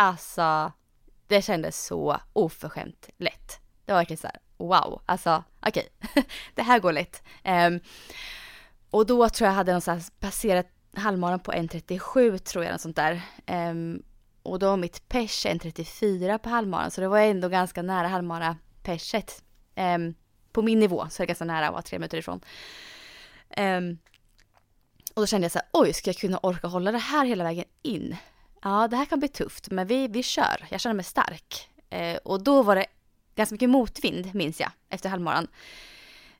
Alltså, 0.00 0.72
det 1.26 1.42
kändes 1.42 1.86
så 1.86 2.20
oförskämt 2.32 3.08
lätt. 3.16 3.60
Det 3.84 3.92
var 3.92 3.98
verkligen 3.98 4.18
så 4.18 4.26
här, 4.26 4.36
wow, 4.56 5.02
alltså 5.06 5.44
okej, 5.60 5.88
okay. 6.02 6.22
det 6.54 6.62
här 6.62 6.78
går 6.78 6.92
lätt. 6.92 7.22
Um, 7.44 7.80
och 8.90 9.06
då 9.06 9.28
tror 9.28 9.46
jag 9.46 9.54
hade 9.54 9.72
någonstans 9.72 10.12
passerat 10.20 10.66
halvmaran 10.94 11.40
på 11.40 11.52
1.37 11.52 12.38
tror 12.38 12.64
jag, 12.64 12.72
något 12.72 12.80
sånt 12.80 12.96
där. 12.96 13.22
Um, 13.46 14.02
och 14.42 14.58
då 14.58 14.66
var 14.66 14.76
mitt 14.76 15.08
pers 15.08 15.46
1.34 15.46 16.38
på 16.38 16.48
halvmaran, 16.48 16.90
så 16.90 17.00
det 17.00 17.08
var 17.08 17.18
ändå 17.18 17.48
ganska 17.48 17.82
nära 17.82 18.08
halvmara 18.08 18.56
perset. 18.82 19.42
Um, 19.76 20.14
på 20.52 20.62
min 20.62 20.78
nivå 20.78 21.06
så 21.10 21.22
är 21.22 21.26
det 21.26 21.28
ganska 21.28 21.44
nära 21.44 21.66
att 21.66 21.72
vara 21.72 21.82
tre 21.82 21.98
minuter 21.98 22.18
ifrån. 22.18 22.40
Um, 23.56 23.98
och 25.14 25.22
då 25.22 25.26
kände 25.26 25.44
jag 25.44 25.52
så 25.52 25.58
här, 25.58 25.68
oj, 25.72 25.92
ska 25.92 26.10
jag 26.10 26.16
kunna 26.16 26.38
orka 26.42 26.66
hålla 26.66 26.92
det 26.92 26.98
här 26.98 27.24
hela 27.24 27.44
vägen 27.44 27.64
in? 27.82 28.16
Ja 28.62 28.88
det 28.88 28.96
här 28.96 29.04
kan 29.04 29.18
bli 29.18 29.28
tufft 29.28 29.70
men 29.70 29.86
vi, 29.86 30.08
vi 30.08 30.22
kör, 30.22 30.66
jag 30.70 30.80
känner 30.80 30.94
mig 30.94 31.04
stark. 31.04 31.68
Eh, 31.90 32.16
och 32.16 32.42
då 32.42 32.62
var 32.62 32.76
det 32.76 32.86
ganska 33.36 33.54
mycket 33.54 33.70
motvind 33.70 34.34
minns 34.34 34.60
jag 34.60 34.70
efter 34.90 35.08
halvmaran. 35.08 35.48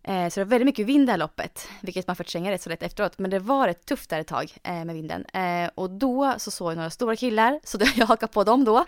Eh, 0.09 0.29
så 0.29 0.41
det 0.41 0.45
var 0.45 0.51
väldigt 0.51 0.66
mycket 0.66 0.87
vind 0.87 1.09
det 1.09 1.12
här 1.12 1.19
loppet, 1.19 1.69
vilket 1.81 2.07
man 2.07 2.16
förtränger 2.16 2.51
rätt 2.51 2.62
så 2.62 2.71
lätt 2.71 2.83
efteråt. 2.83 3.19
Men 3.19 3.31
det 3.31 3.39
var 3.39 3.66
rätt 3.66 3.87
tufft 3.87 4.11
där 4.11 4.21
ett 4.21 4.27
tag 4.27 4.53
eh, 4.62 4.85
med 4.85 4.95
vinden. 4.95 5.25
Eh, 5.25 5.71
och 5.75 5.91
då 5.91 6.35
så 6.39 6.51
såg 6.51 6.71
jag 6.71 6.77
några 6.77 6.91
stora 6.91 7.16
killar, 7.16 7.61
så 7.64 7.79
jag 7.97 8.07
hakade 8.07 8.33
på 8.33 8.45
dem 8.45 8.64
då. 8.64 8.85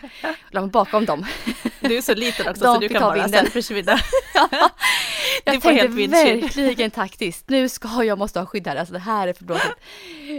La 0.51 0.61
mig 0.61 0.71
bakom 0.71 1.05
dem. 1.05 1.27
Du 1.81 1.97
är 1.97 2.03
så 2.03 2.15
liten 2.15 2.49
också 2.49 2.65
så 2.65 2.79
du 2.79 2.89
kan 2.89 3.03
bara 3.03 3.23
vinden. 3.23 3.47
försvinna. 3.47 3.93
ja, 4.35 4.49
jag 5.45 5.55
du 5.55 5.61
tänkte 5.61 5.89
verkligen 5.89 6.91
taktiskt, 6.91 7.49
nu 7.49 7.69
ska 7.69 8.05
jag 8.05 8.19
måste 8.19 8.39
ha 8.39 8.47
skydd 8.47 8.67
här, 8.67 8.77
alltså 8.77 8.93
det 8.93 9.01
här 9.01 9.29
är 9.29 9.33
för 9.33 9.45
blåsigt. 9.45 9.75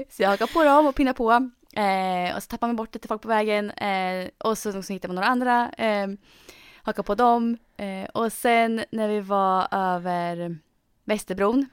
Så 0.10 0.24
jag 0.24 0.30
hakade 0.30 0.54
på 0.54 0.64
dem 0.64 0.86
och 0.88 0.96
pinnade 0.96 1.18
på. 1.18 1.52
Eh, 1.76 2.36
och 2.36 2.44
så 2.44 2.48
tappar 2.48 2.68
man 2.68 2.76
bort 2.76 2.94
lite 2.94 3.08
folk 3.08 3.22
på 3.22 3.28
vägen 3.28 3.72
eh, 3.72 4.30
och 4.38 4.58
så, 4.58 4.84
så 4.84 4.94
hittar 4.94 5.10
man 5.10 5.16
några 5.16 5.28
andra, 5.28 5.70
eh, 5.70 6.08
hakar 6.84 7.04
på 7.04 7.16
dem. 7.16 7.58
Eh, 7.78 8.10
och 8.14 8.34
sen 8.34 8.86
när 8.92 9.08
vi 9.08 9.20
var 9.20 9.68
över 9.72 10.58
Västerbron, 11.04 11.70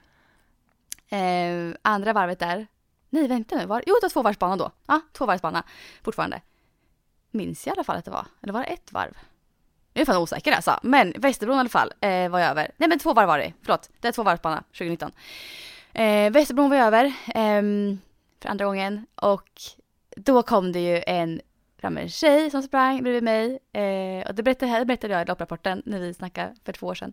eh, 1.09 1.77
andra 1.83 2.13
varvet 2.13 2.39
där, 2.39 2.67
nej 3.11 3.29
vänta 3.29 3.57
nu, 3.57 3.67
var, 3.67 3.83
jo 3.87 3.95
det 3.95 4.05
var 4.05 4.11
tvåvarvsbana 4.11 4.57
då, 4.57 4.71
ja 4.87 5.01
tvåvarvsbana 5.13 5.63
fortfarande. 6.03 6.41
Minns 7.31 7.67
jag 7.67 7.73
i 7.73 7.77
alla 7.77 7.85
fall 7.85 7.97
att 7.97 8.05
det 8.05 8.11
var, 8.11 8.27
eller 8.43 8.53
var 8.53 8.61
det 8.61 8.67
ett 8.67 8.93
varv? 8.93 9.19
Jag 9.93 10.01
är 10.01 10.07
fan 10.07 10.23
osäker 10.23 10.53
alltså, 10.53 10.79
men 10.83 11.15
Västerbron 11.17 11.57
i 11.57 11.61
alla 11.61 11.69
fall 11.69 11.93
eh, 12.01 12.29
var 12.29 12.39
jag 12.39 12.51
över, 12.51 12.71
nej 12.77 12.89
men 12.89 12.99
två 12.99 13.15
varv 13.15 13.27
var 13.27 13.39
det, 13.39 13.53
förlåt, 13.63 13.91
det 14.01 14.09
är 14.09 14.13
tvåvarvsbana 14.13 14.63
2019. 14.73 15.13
Eh, 15.93 16.31
Västerbron 16.31 16.71
var 16.71 16.77
jag 16.77 16.87
över 16.87 17.13
ehm, 17.35 17.99
för 18.41 18.49
andra 18.49 18.65
gången. 18.65 19.07
Och 19.15 19.51
då 20.19 20.43
kom 20.43 20.73
det 20.73 20.81
ju 20.81 21.03
en 21.07 21.41
fram 21.81 21.99
en 21.99 22.09
tjej 22.09 22.51
som 22.51 22.63
sprang 22.63 23.03
bredvid 23.03 23.23
mig. 23.23 23.59
Eh, 23.73 24.29
och 24.29 24.35
det 24.35 24.43
berättade, 24.43 24.79
det 24.79 24.85
berättade 24.85 25.15
jag 25.15 25.23
i 25.23 25.25
lopprapporten 25.25 25.83
när 25.85 26.01
vi 26.01 26.15
snackade 26.15 26.55
för 26.65 26.73
två 26.73 26.87
år 26.87 26.95
sedan. 26.95 27.13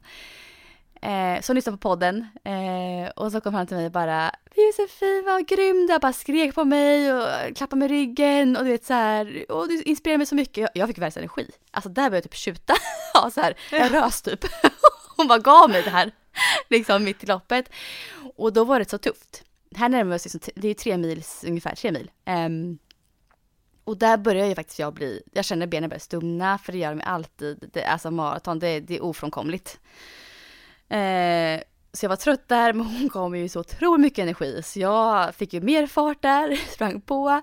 Eh, 1.01 1.41
som 1.41 1.55
lyssnade 1.55 1.77
på 1.77 1.89
podden 1.89 2.27
eh, 2.43 3.09
och 3.15 3.31
så 3.31 3.41
kom 3.41 3.53
han 3.53 3.67
till 3.67 3.77
mig 3.77 3.85
och 3.85 3.91
bara 3.91 4.31
Josefin 4.55 5.23
vad 5.25 5.47
grym 5.47 5.87
du 5.87 5.99
bara 5.99 6.13
skrek 6.13 6.55
på 6.55 6.65
mig 6.65 7.13
och 7.13 7.55
klappade 7.55 7.79
mig 7.79 7.85
i 7.85 7.91
ryggen 7.91 8.57
och 8.57 8.63
du 8.63 8.71
vet 8.71 8.85
så 8.85 8.93
här 8.93 9.51
och 9.51 9.67
du 9.67 9.81
inspirerar 9.81 10.17
mig 10.17 10.27
så 10.27 10.35
mycket. 10.35 10.57
Jag, 10.57 10.69
jag 10.73 10.87
fick 10.87 10.97
världens 10.97 11.17
energi. 11.17 11.51
Alltså 11.71 11.89
där 11.89 11.95
började 11.95 12.15
jag 12.15 12.23
typ 12.23 12.35
tjuta. 12.35 12.73
ja, 13.13 13.31
så 13.31 13.41
här, 13.41 13.55
jag 13.71 13.93
rös 13.93 14.21
typ. 14.21 14.45
Hon 15.17 15.27
bara 15.27 15.39
gav 15.39 15.69
mig 15.69 15.83
det 15.83 15.89
här 15.89 16.11
liksom 16.69 17.03
mitt 17.03 17.23
i 17.23 17.27
loppet. 17.27 17.69
Och 18.35 18.53
då 18.53 18.63
var 18.63 18.79
det 18.79 18.89
så 18.89 18.97
tufft. 18.97 19.43
Här 19.75 19.89
närmar 19.89 20.11
vi 20.11 20.17
oss, 20.17 20.25
liksom, 20.25 20.53
det 20.55 20.67
är 20.67 20.73
tre 20.73 20.97
mils, 20.97 21.43
ungefär 21.47 21.75
tre 21.75 21.91
mil. 21.91 22.11
Um, 22.25 22.77
och 23.85 23.97
där 23.97 24.17
börjar 24.17 24.45
ju 24.45 24.55
faktiskt 24.55 24.79
jag 24.79 24.93
bli, 24.93 25.21
jag 25.31 25.45
känner 25.45 25.67
benen 25.67 25.89
börjar 25.89 25.99
stumna 25.99 26.57
för 26.57 26.71
det 26.71 26.77
gör 26.77 26.95
de 26.95 27.01
alltid, 27.01 27.69
det, 27.73 27.83
alltså 27.83 28.11
maraton, 28.11 28.59
det, 28.59 28.79
det 28.79 28.95
är 28.95 29.03
ofrånkomligt. 29.03 29.79
Eh, 30.89 31.61
så 31.93 32.05
jag 32.05 32.09
var 32.09 32.15
trött 32.15 32.47
där 32.47 32.73
men 32.73 32.85
hon 32.85 33.07
gav 33.07 33.31
mig 33.31 33.41
ju 33.41 33.49
så 33.49 33.59
otroligt 33.59 34.01
mycket 34.01 34.19
energi 34.19 34.61
så 34.63 34.79
jag 34.79 35.35
fick 35.35 35.53
ju 35.53 35.61
mer 35.61 35.87
fart 35.87 36.21
där, 36.21 36.55
sprang 36.73 37.01
på. 37.01 37.41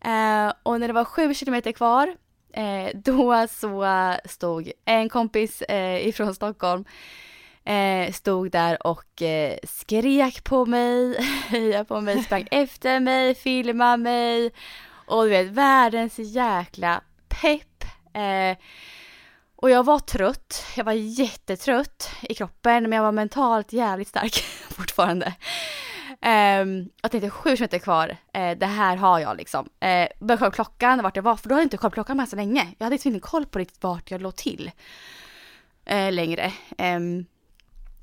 Eh, 0.00 0.52
och 0.62 0.80
när 0.80 0.86
det 0.86 0.92
var 0.92 1.04
sju 1.04 1.34
kilometer 1.34 1.72
kvar, 1.72 2.16
eh, 2.52 2.88
då 2.94 3.46
så 3.48 3.86
stod 4.24 4.72
en 4.84 5.08
kompis 5.08 5.62
eh, 5.62 6.08
ifrån 6.08 6.34
Stockholm 6.34 6.84
Eh, 7.66 8.12
stod 8.12 8.50
där 8.50 8.86
och 8.86 9.22
eh, 9.22 9.58
skrek 9.62 10.44
på 10.44 10.66
mig, 10.66 11.16
hejade 11.48 11.84
på 11.84 12.00
mig, 12.00 12.22
sprang 12.22 12.48
efter 12.50 13.00
mig, 13.00 13.34
filmade 13.34 13.96
mig 13.96 14.50
och 15.06 15.24
du 15.24 15.30
vet 15.30 15.46
världens 15.46 16.18
jäkla 16.18 17.00
pepp. 17.28 17.84
Eh, 18.14 18.56
och 19.56 19.70
jag 19.70 19.84
var 19.84 19.98
trött, 19.98 20.64
jag 20.76 20.84
var 20.84 20.92
jättetrött 20.92 22.10
i 22.22 22.34
kroppen 22.34 22.82
men 22.82 22.92
jag 22.92 23.02
var 23.02 23.12
mentalt 23.12 23.72
jävligt 23.72 24.08
stark 24.08 24.34
fortfarande. 24.68 25.34
Um, 26.26 26.90
jag 27.02 27.10
tänkte 27.10 27.30
sju 27.30 27.56
kilometer 27.56 27.78
kvar, 27.78 28.08
uh, 28.08 28.58
det 28.58 28.66
här 28.66 28.96
har 28.96 29.18
jag 29.18 29.36
liksom. 29.36 29.64
Uh, 29.64 30.26
började 30.26 30.38
kolla 30.38 30.50
klockan 30.50 31.02
vart 31.02 31.16
jag 31.16 31.22
var, 31.22 31.36
för 31.36 31.48
då 31.48 31.54
hade 31.54 31.62
jag 31.62 31.66
inte 31.66 31.76
kollat 31.76 31.94
klockan 31.94 32.16
med 32.16 32.28
så 32.28 32.36
länge. 32.36 32.74
Jag 32.78 32.84
hade 32.84 32.94
liksom 32.94 33.14
inte 33.14 33.28
koll 33.28 33.46
på 33.46 33.58
riktigt 33.58 33.82
vart 33.82 34.10
jag 34.10 34.20
låg 34.20 34.36
till 34.36 34.70
uh, 35.90 36.12
längre. 36.12 36.52
Um, 36.78 37.26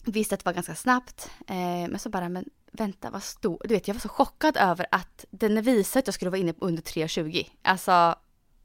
visste 0.06 0.36
att 0.36 0.40
det 0.40 0.46
var 0.46 0.54
ganska 0.54 0.76
snabbt, 0.76 1.32
uh, 1.50 1.56
men 1.90 2.00
så 2.00 2.10
bara, 2.10 2.30
men 2.30 2.46
vänta 2.74 3.10
vad 3.10 3.24
stor, 3.24 3.62
du 3.64 3.74
vet 3.74 3.88
jag 3.88 3.96
var 3.96 4.02
så 4.02 4.10
chockad 4.10 4.58
över 4.58 4.86
att 4.92 5.26
den 5.30 5.62
visade 5.62 6.00
att 6.00 6.08
jag 6.08 6.14
skulle 6.14 6.32
vara 6.32 6.42
inne 6.42 6.54
på 6.54 6.66
under 6.66 6.82
3.20. 6.82 7.50
Alltså, 7.62 8.16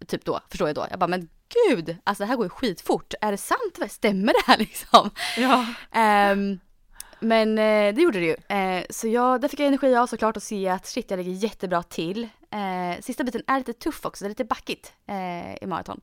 typ 0.06 0.24
då, 0.24 0.40
förstår 0.50 0.68
jag 0.68 0.74
då. 0.74 0.86
Jag 0.90 0.98
bara, 0.98 1.06
men 1.06 1.28
gud, 1.68 1.96
alltså 2.04 2.22
det 2.22 2.28
här 2.28 2.36
går 2.36 2.46
ju 2.46 2.50
skitfort. 2.50 3.14
Är 3.20 3.30
det 3.30 3.38
sant? 3.38 3.78
Stämmer 3.88 4.32
det 4.32 4.42
här 4.46 4.58
liksom? 4.58 5.10
Ja. 5.36 5.66
Um, 6.32 6.60
men 7.20 7.58
eh, 7.58 7.94
det 7.94 8.02
gjorde 8.02 8.18
det 8.18 8.26
ju. 8.26 8.56
Eh, 8.56 8.84
så 8.90 9.08
jag, 9.08 9.40
där 9.40 9.48
fick 9.48 9.60
jag 9.60 9.66
energi 9.66 9.96
av 9.96 10.06
såklart 10.06 10.36
att 10.36 10.42
se 10.42 10.68
att 10.68 10.86
shit, 10.86 11.10
jag 11.10 11.18
ligger 11.18 11.32
jättebra 11.32 11.82
till. 11.82 12.28
Eh, 12.50 13.00
sista 13.00 13.24
biten 13.24 13.42
är 13.46 13.58
lite 13.58 13.72
tuff 13.72 14.06
också, 14.06 14.24
det 14.24 14.26
är 14.26 14.28
lite 14.28 14.44
backigt 14.44 14.92
i 15.60 15.66
maraton. 15.66 16.00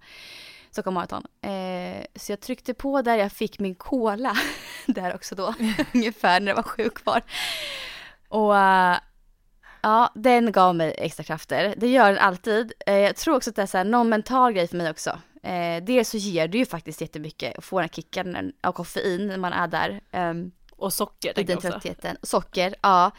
Stockholm 0.72 0.94
Marathon. 0.94 1.26
Så 2.16 2.32
jag 2.32 2.40
tryckte 2.40 2.74
på 2.74 3.02
där 3.02 3.18
jag 3.18 3.32
fick 3.32 3.60
min 3.60 3.76
cola 3.76 4.38
där 4.86 5.16
också 5.16 5.36
då, 5.36 5.54
ungefär 5.94 6.40
när 6.40 6.48
det 6.48 6.54
var 6.54 6.64
sju 6.64 6.90
kvar. 6.90 7.22
Och 8.30 8.52
uh, 8.52 8.98
ja, 9.82 10.12
den 10.16 10.52
gav 10.52 10.76
mig 10.76 10.96
extra 10.98 11.24
krafter. 11.24 11.74
Det 11.78 11.88
gör 11.88 12.10
den 12.10 12.18
alltid. 12.18 12.74
Eh, 12.86 12.96
jag 12.96 13.16
tror 13.16 13.36
också 13.36 13.50
att 13.50 13.56
det 13.56 13.62
är 13.62 13.66
så 13.66 13.78
här, 13.78 13.86
någon 13.86 14.10
mental 14.10 14.54
grej 14.54 14.68
för 14.68 14.78
mig 14.78 14.90
också. 14.90 15.20
Eh, 15.44 15.84
dels 15.84 16.10
så 16.10 16.18
ger 16.18 16.48
det 16.48 16.58
ju 16.58 16.66
faktiskt 16.66 17.02
jättemycket 17.02 17.58
att 17.58 17.64
få 17.64 17.80
den 17.80 17.84
här 17.84 17.96
kicken 17.96 18.54
av 18.64 18.72
koffein 18.72 19.28
när 19.28 19.38
man 19.38 19.54
är 19.54 19.68
där. 19.68 20.02
Um, 20.14 20.52
och 20.72 20.94
socker 20.94 21.40
I 21.40 21.44
den 21.44 21.58
tröttheten. 21.58 22.18
Socker, 22.22 22.76
ja. 22.82 23.12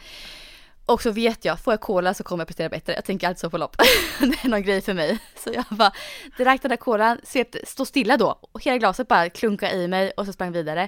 Och 0.85 1.01
så 1.01 1.11
vet 1.11 1.45
jag, 1.45 1.59
får 1.59 1.73
jag 1.73 1.81
cola 1.81 2.13
så 2.13 2.23
kommer 2.23 2.41
jag 2.41 2.47
prestera 2.47 2.69
bättre. 2.69 2.93
Jag 2.93 3.05
tänker 3.05 3.27
alltid 3.27 3.39
så 3.39 3.49
på 3.49 3.57
lopp. 3.57 3.77
det 4.19 4.43
är 4.43 4.49
någon 4.49 4.63
grej 4.63 4.81
för 4.81 4.93
mig. 4.93 5.17
Så 5.35 5.49
jag 5.53 5.65
bara 5.69 5.91
drack 6.37 6.61
den 6.61 6.69
där 6.69 6.77
kolan, 6.77 7.19
stå 7.63 7.85
stilla 7.85 8.17
då. 8.17 8.39
Och 8.51 8.63
hela 8.63 8.77
glaset 8.77 9.07
bara 9.07 9.29
klunka 9.29 9.71
i 9.71 9.87
mig 9.87 10.11
och 10.17 10.25
så 10.25 10.33
sprang 10.33 10.51
vidare. 10.51 10.87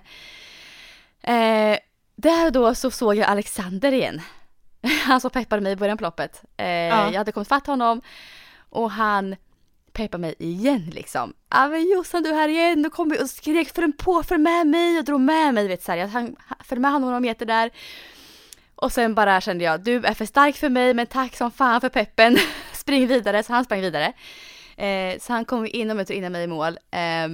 Eh, 1.21 1.77
där 2.21 2.51
då 2.51 2.75
så 2.75 2.91
såg 2.91 3.15
jag 3.15 3.27
Alexander 3.27 3.91
igen. 3.91 4.21
Han 5.05 5.21
som 5.21 5.31
peppade 5.31 5.61
mig 5.61 5.71
i 5.71 5.75
början 5.75 5.97
på 5.97 6.03
loppet. 6.03 6.43
Eh, 6.57 6.67
ja. 6.67 7.11
Jag 7.11 7.17
hade 7.17 7.31
kommit 7.31 7.47
fatt 7.47 7.67
honom 7.67 8.01
och 8.69 8.91
han 8.91 9.35
peppade 9.93 10.21
mig 10.21 10.35
igen 10.39 10.89
liksom. 10.93 11.33
Ja 11.49 11.67
men 11.67 11.89
Jossan 11.89 12.23
du 12.23 12.29
är 12.29 12.33
här 12.33 12.49
igen, 12.49 12.83
då 12.83 12.89
kom 12.89 13.15
och 13.21 13.29
skrek 13.29 13.75
för 13.75 13.81
en 13.81 13.93
på, 13.93 14.23
för 14.23 14.37
med 14.37 14.67
mig 14.67 14.97
och 14.99 15.03
drog 15.05 15.21
med 15.21 15.53
mig. 15.53 15.67
Vet, 15.67 15.83
så 15.83 15.91
här. 15.91 15.99
Jag 15.99 16.11
följde 16.63 16.81
med 16.81 16.91
honom 16.91 17.09
några 17.09 17.19
meter 17.19 17.45
där. 17.45 17.71
Och 18.75 18.91
sen 18.91 19.15
bara 19.15 19.41
kände 19.41 19.63
jag, 19.63 19.83
du 19.83 19.95
är 19.95 20.13
för 20.13 20.25
stark 20.25 20.55
för 20.55 20.69
mig 20.69 20.93
men 20.93 21.07
tack 21.07 21.35
som 21.35 21.51
fan 21.51 21.81
för 21.81 21.89
peppen. 21.89 22.37
Spring 22.73 23.07
vidare, 23.07 23.43
så 23.43 23.53
han 23.53 23.65
sprang 23.65 23.81
vidare. 23.81 24.13
Eh, 24.77 25.19
så 25.19 25.33
han 25.33 25.45
kom 25.45 25.65
in 25.65 25.91
och 25.91 26.11
in 26.11 26.31
mig 26.31 26.43
i 26.43 26.47
mål. 26.47 26.77
Eh, 26.91 27.27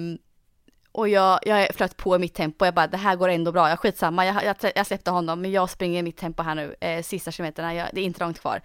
och 0.96 1.10
jag, 1.10 1.40
jag 1.46 1.76
flöt 1.76 1.98
på 1.98 2.16
i 2.16 2.20
mitt 2.20 2.34
tempo, 2.34 2.66
jag 2.66 2.74
bara 2.74 2.88
det 2.88 2.98
här 2.98 3.16
går 3.16 3.30
ändå 3.30 3.52
bra, 3.52 3.70
jag 3.70 3.80
skitsamma, 3.80 4.26
jag, 4.26 4.44
jag, 4.44 4.72
jag 4.76 4.88
släppte 4.88 5.12
honom 5.12 5.42
men 5.42 5.52
jag 5.52 5.70
springer 5.70 6.00
i 6.00 6.04
mitt 6.04 6.18
tempo 6.18 6.44
här 6.44 6.56
nu, 6.56 6.76
eh, 6.82 7.04
sista 7.04 7.32
kilometerna, 7.32 7.74
jag, 7.74 7.90
det 7.94 8.02
är 8.02 8.06
inte 8.06 8.24
långt 8.24 8.40
kvar. 8.40 8.62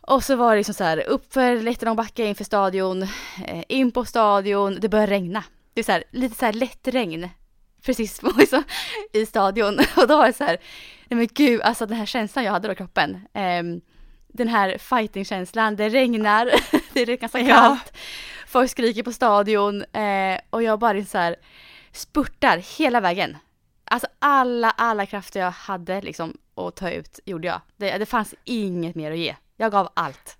Och 0.00 0.24
så 0.24 0.36
var 0.36 0.50
det 0.50 0.56
liksom 0.56 0.74
så 0.74 0.84
här 0.84 1.08
uppför 1.08 1.52
jättelång 1.56 1.96
backe 1.96 2.24
inför 2.24 2.44
stadion, 2.44 3.02
eh, 3.46 3.64
in 3.68 3.92
på 3.92 4.04
stadion, 4.04 4.78
det 4.80 4.88
började 4.88 5.12
regna. 5.12 5.44
Det 5.74 5.80
är 5.80 5.84
så 5.84 5.92
här, 5.92 6.04
lite 6.10 6.36
så 6.36 6.44
här 6.44 6.52
lätt 6.52 6.88
regn 6.88 7.28
precis 7.82 8.20
på, 8.20 8.32
liksom, 8.38 8.62
i 9.12 9.26
stadion. 9.26 9.78
Och 9.96 10.08
då 10.08 10.16
var 10.16 10.26
det 10.26 10.32
så 10.32 10.44
här, 10.44 10.58
nej 11.08 11.18
men 11.18 11.28
gud, 11.34 11.60
alltså 11.60 11.86
den 11.86 11.96
här 11.96 12.06
känslan 12.06 12.44
jag 12.44 12.52
hade 12.52 12.68
då 12.68 12.72
i 12.72 12.76
kroppen. 12.76 13.14
Eh, 13.34 13.62
den 14.28 14.48
här 14.48 14.78
fighting-känslan, 14.78 15.76
det 15.76 15.88
regnar, 15.88 16.50
det 16.92 17.00
är 17.02 17.16
ganska 17.16 17.46
kallt. 17.46 17.92
Ja. 17.92 18.00
Folk 18.50 18.70
skriker 18.70 19.02
på 19.02 19.12
stadion 19.12 19.84
eh, 19.92 20.40
och 20.50 20.62
jag 20.62 20.78
bara 20.78 21.04
så 21.04 21.18
här 21.18 21.36
spurtar 21.92 22.78
hela 22.78 23.00
vägen. 23.00 23.36
Alltså 23.84 24.08
alla, 24.18 24.70
alla 24.70 25.06
krafter 25.06 25.40
jag 25.40 25.50
hade 25.50 26.00
liksom 26.00 26.36
att 26.54 26.76
ta 26.76 26.90
ut 26.90 27.20
gjorde 27.24 27.46
jag. 27.48 27.60
Det, 27.76 27.98
det 27.98 28.06
fanns 28.06 28.34
inget 28.44 28.94
mer 28.94 29.10
att 29.10 29.18
ge. 29.18 29.36
Jag 29.56 29.72
gav 29.72 29.88
allt. 29.94 30.36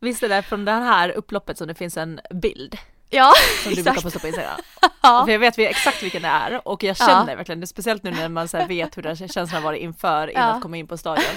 Visst 0.00 0.22
är 0.22 0.28
det 0.28 0.42
från 0.42 0.64
det 0.64 0.72
här 0.72 1.08
upploppet 1.08 1.58
som 1.58 1.68
det 1.68 1.74
finns 1.74 1.96
en 1.96 2.20
bild? 2.30 2.78
Ja, 3.10 3.32
Som 3.62 3.74
du 3.74 3.82
brukar 3.82 4.02
posta 4.02 4.18
på 4.18 4.26
Instagram. 4.26 4.60
ja. 5.02 5.24
För 5.26 5.32
jag 5.32 5.38
vet 5.38 5.58
exakt 5.58 6.02
vilken 6.02 6.22
det 6.22 6.28
är 6.28 6.68
och 6.68 6.82
jag 6.82 6.96
känner 6.96 7.30
ja. 7.30 7.36
verkligen, 7.36 7.66
speciellt 7.66 8.02
nu 8.02 8.10
när 8.10 8.28
man 8.28 8.48
så 8.48 8.66
vet 8.66 8.96
hur 8.96 9.02
den 9.02 9.16
känslan 9.16 9.62
varit 9.62 9.82
inför 9.82 10.30
innan 10.30 10.48
ja. 10.48 10.54
att 10.54 10.62
komma 10.62 10.76
in 10.76 10.86
på 10.86 10.96
stadion. 10.96 11.34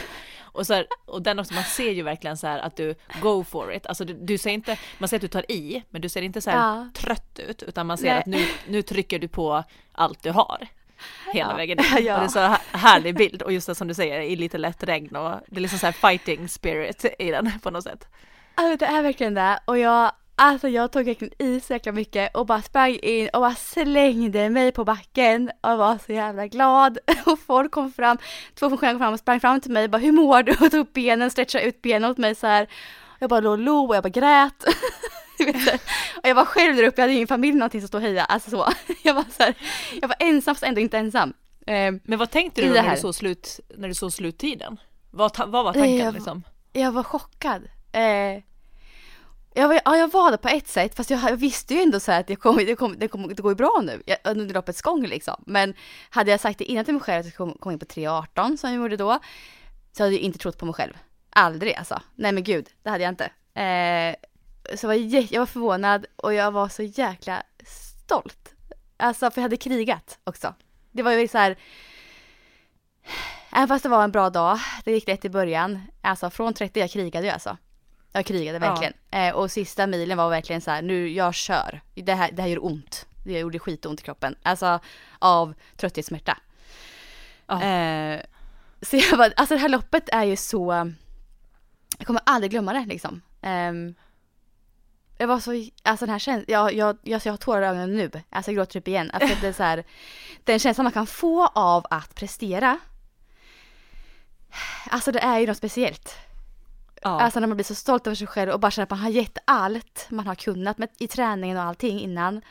Och, 0.57 0.67
så 0.67 0.73
här, 0.73 0.87
och 1.05 1.21
den 1.21 1.39
också, 1.39 1.53
man 1.53 1.63
ser 1.63 1.91
ju 1.91 2.03
verkligen 2.03 2.37
så 2.37 2.47
här 2.47 2.59
att 2.59 2.75
du 2.75 2.95
go 3.21 3.43
for 3.43 3.73
it. 3.73 3.85
Alltså 3.85 4.05
du, 4.05 4.13
du 4.13 4.37
ser 4.37 4.49
inte, 4.49 4.77
man 4.97 5.09
ser 5.09 5.15
att 5.15 5.21
du 5.21 5.27
tar 5.27 5.51
i, 5.51 5.83
men 5.89 6.01
du 6.01 6.09
ser 6.09 6.21
inte 6.21 6.41
så 6.41 6.49
ja. 6.49 6.89
trött 6.93 7.39
ut, 7.39 7.63
utan 7.63 7.87
man 7.87 7.97
ser 7.97 8.05
Nej. 8.07 8.19
att 8.19 8.25
nu, 8.25 8.45
nu 8.67 8.81
trycker 8.81 9.19
du 9.19 9.27
på 9.27 9.63
allt 9.91 10.23
du 10.23 10.31
har. 10.31 10.67
Hela 11.33 11.49
ja. 11.49 11.55
vägen 11.55 11.79
in. 11.79 11.85
Ja. 12.05 12.13
Och 12.13 12.19
det 12.19 12.25
är 12.25 12.27
så 12.27 12.77
härlig 12.77 13.15
bild 13.15 13.41
och 13.41 13.53
just 13.53 13.67
det 13.67 13.75
som 13.75 13.87
du 13.87 13.93
säger, 13.93 14.21
i 14.21 14.35
lite 14.35 14.57
lätt 14.57 14.83
regn 14.83 15.15
och 15.15 15.39
det 15.47 15.57
är 15.57 15.61
liksom 15.61 15.79
så 15.79 15.85
här 15.85 15.93
fighting 15.93 16.49
spirit 16.49 17.05
i 17.19 17.31
den 17.31 17.51
på 17.63 17.71
något 17.71 17.83
sätt. 17.83 18.07
Alltså 18.55 18.77
det 18.77 18.85
är 18.85 19.01
verkligen 19.01 19.33
det 19.33 19.59
och 19.65 19.77
jag 19.77 20.11
Alltså 20.39 20.67
jag 20.69 20.91
tog 20.91 21.05
verkligen 21.05 21.33
i 21.41 21.59
så 21.59 21.73
jäkla 21.73 21.91
mycket 21.91 22.35
och 22.35 22.45
bara 22.45 22.61
sprang 22.61 22.95
in 22.95 23.29
och 23.33 23.41
bara 23.41 23.55
slängde 23.55 24.49
mig 24.49 24.71
på 24.71 24.83
backen 24.83 25.51
och 25.61 25.77
var 25.77 25.97
så 26.05 26.13
jävla 26.13 26.47
glad. 26.47 26.97
Och 27.25 27.39
folk 27.39 27.71
kom 27.71 27.91
fram, 27.91 28.17
två 28.55 28.69
funktionärer 28.69 28.93
kom 28.93 28.99
fram 28.99 29.13
och 29.13 29.19
sprang 29.19 29.39
fram 29.39 29.61
till 29.61 29.71
mig 29.71 29.83
och 29.83 29.89
bara 29.89 29.97
hur 29.97 30.11
mår 30.11 30.43
du? 30.43 30.51
Och 30.65 30.71
tog 30.71 30.79
upp 30.79 30.93
benen, 30.93 31.31
stretchade 31.31 31.63
ut 31.63 31.81
benen 31.81 32.11
åt 32.11 32.17
mig 32.17 32.35
så 32.35 32.47
här. 32.47 32.67
Jag 33.19 33.29
bara 33.29 33.39
låg 33.39 33.83
och 33.83 33.89
och 33.89 33.95
jag 33.95 34.03
bara 34.03 34.09
grät. 34.09 34.63
och 36.15 36.27
jag 36.29 36.35
var 36.35 36.45
själv 36.45 36.75
där 36.75 36.83
uppe, 36.83 37.01
jag 37.01 37.03
hade 37.03 37.13
ingen 37.13 37.27
familj 37.27 37.57
någonting 37.57 37.81
som 37.81 37.87
stod 37.87 37.99
och 37.99 38.03
hejade, 38.07 38.25
alltså 38.25 38.49
så. 38.49 38.65
Jag 39.03 39.13
var 39.13 39.25
så 39.37 39.43
här, 39.43 39.55
jag 40.01 40.07
var 40.07 40.17
ensam 40.19 40.55
fast 40.55 40.63
ändå 40.63 40.81
inte 40.81 40.97
ensam. 40.97 41.33
Ehm, 41.67 41.99
Men 42.03 42.19
vad 42.19 42.31
tänkte 42.31 42.61
du 42.61 42.73
när 42.73 42.95
du 42.95 43.01
såg 43.01 43.15
slut, 43.15 43.59
när 43.77 43.87
du 43.87 43.93
såg 43.93 44.13
sluttiden? 44.13 44.77
Vad, 45.11 45.37
vad 45.37 45.65
var 45.65 45.73
tanken 45.73 45.97
jag, 45.97 46.13
liksom? 46.13 46.43
Jag 46.73 46.91
var 46.91 47.03
chockad. 47.03 47.63
Eh, 47.91 48.43
jag 49.57 49.67
var, 49.67 49.81
ja, 49.85 49.97
jag 49.97 50.11
var 50.11 50.31
det 50.31 50.37
på 50.37 50.47
ett 50.47 50.67
sätt, 50.67 50.95
fast 50.95 51.09
jag, 51.09 51.19
jag 51.23 51.37
visste 51.37 51.73
ju 51.73 51.81
ändå 51.81 51.99
så 51.99 52.11
att 52.11 52.27
det, 52.27 52.35
kom, 52.35 52.57
det, 52.57 52.75
kommer, 52.75 52.95
det, 52.95 53.07
kom, 53.07 53.27
det 53.27 53.41
går 53.41 53.51
ju 53.51 53.55
bra 53.55 53.81
nu 53.83 54.03
jag, 54.05 54.17
under 54.23 54.53
loppets 54.53 54.81
gång 54.81 55.07
liksom. 55.07 55.43
Men 55.45 55.73
hade 56.09 56.31
jag 56.31 56.39
sagt 56.39 56.59
det 56.59 56.65
innan 56.65 56.85
till 56.85 56.93
mig 56.93 57.03
själv 57.03 57.19
att 57.19 57.25
jag 57.25 57.35
kom, 57.35 57.53
kom 57.53 57.71
in 57.71 57.79
på 57.79 57.85
3.18 57.85 58.57
som 58.57 58.69
jag 58.69 58.81
gjorde 58.81 58.97
då, 58.97 59.19
så 59.91 60.03
hade 60.03 60.15
jag 60.15 60.21
inte 60.21 60.39
trott 60.39 60.57
på 60.57 60.65
mig 60.65 60.73
själv. 60.73 60.93
Aldrig 61.29 61.73
alltså. 61.75 62.01
Nej 62.15 62.31
men 62.31 62.43
gud, 62.43 62.67
det 62.83 62.89
hade 62.89 63.03
jag 63.03 63.11
inte. 63.11 63.25
Eh, 63.61 64.15
så 64.77 64.85
jag 64.85 64.87
var, 64.87 65.33
jag 65.33 65.39
var 65.39 65.45
förvånad 65.45 66.05
och 66.15 66.33
jag 66.33 66.51
var 66.51 66.69
så 66.69 66.83
jäkla 66.83 67.43
stolt. 67.67 68.55
Alltså 68.97 69.31
för 69.31 69.41
jag 69.41 69.43
hade 69.43 69.57
krigat 69.57 70.19
också. 70.23 70.53
Det 70.91 71.03
var 71.03 71.11
ju 71.11 71.27
så 71.27 71.37
här, 71.37 71.57
Även 73.51 73.67
fast 73.67 73.83
det 73.83 73.89
var 73.89 74.03
en 74.03 74.11
bra 74.11 74.29
dag, 74.29 74.59
det 74.83 74.91
gick 74.91 75.09
rätt 75.09 75.25
i 75.25 75.29
början. 75.29 75.81
Alltså 76.01 76.29
från 76.29 76.53
30, 76.53 76.79
jag 76.79 76.91
krigade 76.91 77.25
ju 77.25 77.31
alltså. 77.31 77.57
Jag 78.17 78.25
krigade 78.25 78.59
verkligen. 78.59 78.93
Ja. 79.09 79.17
Eh, 79.17 79.35
och 79.35 79.51
sista 79.51 79.87
milen 79.87 80.17
var 80.17 80.29
verkligen 80.29 80.61
så 80.61 80.71
här, 80.71 80.81
nu 80.81 81.09
jag 81.09 81.35
kör. 81.35 81.81
Det 81.93 82.13
här, 82.13 82.31
det 82.31 82.41
här 82.41 82.49
gör 82.49 82.65
ont. 82.65 83.05
Det 83.23 83.39
gjorde 83.39 83.59
skitont 83.59 83.99
i 83.99 84.03
kroppen. 84.03 84.35
Alltså 84.43 84.79
av 85.19 85.53
trötthetssmärta. 85.75 86.37
Ja. 87.47 87.63
Eh, 87.63 88.21
så 88.81 88.95
jag 88.95 89.17
bara, 89.17 89.31
alltså 89.35 89.55
det 89.55 89.61
här 89.61 89.69
loppet 89.69 90.09
är 90.11 90.23
ju 90.23 90.35
så, 90.35 90.93
jag 91.97 92.07
kommer 92.07 92.21
aldrig 92.25 92.51
glömma 92.51 92.73
det 92.73 92.85
liksom. 92.85 93.21
Eh, 93.41 93.73
jag 95.17 95.27
var 95.27 95.39
så, 95.39 95.51
alltså 95.83 96.05
den 96.05 96.11
här 96.11 96.19
känslan, 96.19 96.45
jag, 96.47 96.73
jag, 96.73 96.97
jag, 97.03 97.21
jag 97.25 97.33
har 97.33 97.37
tårar 97.37 97.61
i 97.61 97.65
ögonen 97.65 97.95
nu. 97.95 98.11
Alltså 98.29 98.51
jag 98.51 98.55
gråter 98.55 98.73
typ 98.73 98.87
igen. 98.87 99.11
Alltså 99.13 99.37
det 99.41 99.47
är 99.47 99.53
så 99.53 99.63
här, 99.63 99.83
den 100.43 100.59
känslan 100.59 100.83
man 100.83 100.93
kan 100.93 101.07
få 101.07 101.47
av 101.47 101.85
att 101.89 102.15
prestera. 102.15 102.79
Alltså 104.89 105.11
det 105.11 105.19
är 105.19 105.39
ju 105.39 105.47
något 105.47 105.57
speciellt. 105.57 106.26
Ja. 107.07 107.21
Alltså 107.21 107.39
när 107.39 107.47
man 107.47 107.57
blir 107.57 107.65
så 107.65 107.75
stolt 107.75 108.07
över 108.07 108.15
sig 108.15 108.27
själv 108.27 108.51
och 108.51 108.59
bara 108.59 108.71
känner 108.71 108.83
att 108.83 108.89
man 108.89 108.99
har 108.99 109.09
gett 109.09 109.37
allt 109.45 110.07
man 110.09 110.27
har 110.27 110.35
kunnat 110.35 110.77
med, 110.77 110.89
i 110.99 111.07
träningen 111.07 111.57
och 111.57 111.63
allting 111.63 111.99
innan. 111.99 112.41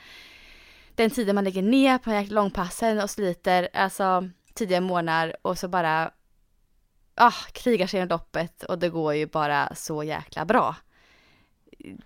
Den 0.95 1.11
tiden 1.11 1.35
man 1.35 1.45
lägger 1.45 1.63
ner 1.63 1.99
på 1.99 2.35
långpassen 2.35 3.01
och 3.01 3.11
sliter, 3.11 3.69
alltså 3.75 4.29
tidiga 4.55 4.81
månader 4.81 5.37
och 5.43 5.59
så 5.59 5.69
bara 5.69 6.11
ah, 7.15 7.35
krigar 7.53 7.87
sig 7.87 8.01
i 8.01 8.07
loppet 8.07 8.63
och 8.63 8.79
det 8.79 8.89
går 8.89 9.15
ju 9.15 9.27
bara 9.27 9.75
så 9.75 10.03
jäkla 10.03 10.45
bra. 10.45 10.77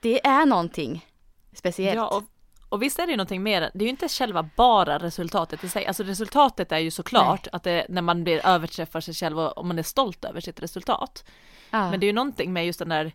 det 0.01 0.26
är 0.26 0.46
någonting 0.46 1.07
speciellt. 1.53 1.96
Ja, 1.96 2.09
och, 2.09 2.22
och 2.68 2.82
visst 2.82 2.98
är 2.98 3.07
det 3.07 3.11
ju 3.11 3.16
någonting 3.16 3.42
mer, 3.42 3.61
det 3.74 3.84
är 3.84 3.86
ju 3.86 3.90
inte 3.90 4.09
själva 4.09 4.48
bara 4.57 4.98
resultatet 4.98 5.64
i 5.64 5.68
sig, 5.68 5.86
alltså 5.86 6.03
resultatet 6.03 6.72
är 6.72 6.78
ju 6.78 6.90
såklart 6.90 7.46
att 7.53 7.62
det, 7.62 7.86
när 7.88 8.03
man 8.03 8.24
blir 8.24 8.46
överträffar 8.46 9.01
sig 9.01 9.14
själv 9.14 9.38
och, 9.38 9.59
och 9.59 9.66
man 9.66 9.78
är 9.78 9.82
stolt 9.82 10.24
över 10.24 10.40
sitt 10.40 10.62
resultat. 10.62 11.24
Ja. 11.70 11.90
Men 11.90 12.00
det 12.00 12.06
är 12.06 12.08
ju 12.08 12.12
någonting 12.12 12.52
med 12.52 12.66
just 12.66 12.78
den 12.78 12.88
där 12.88 13.12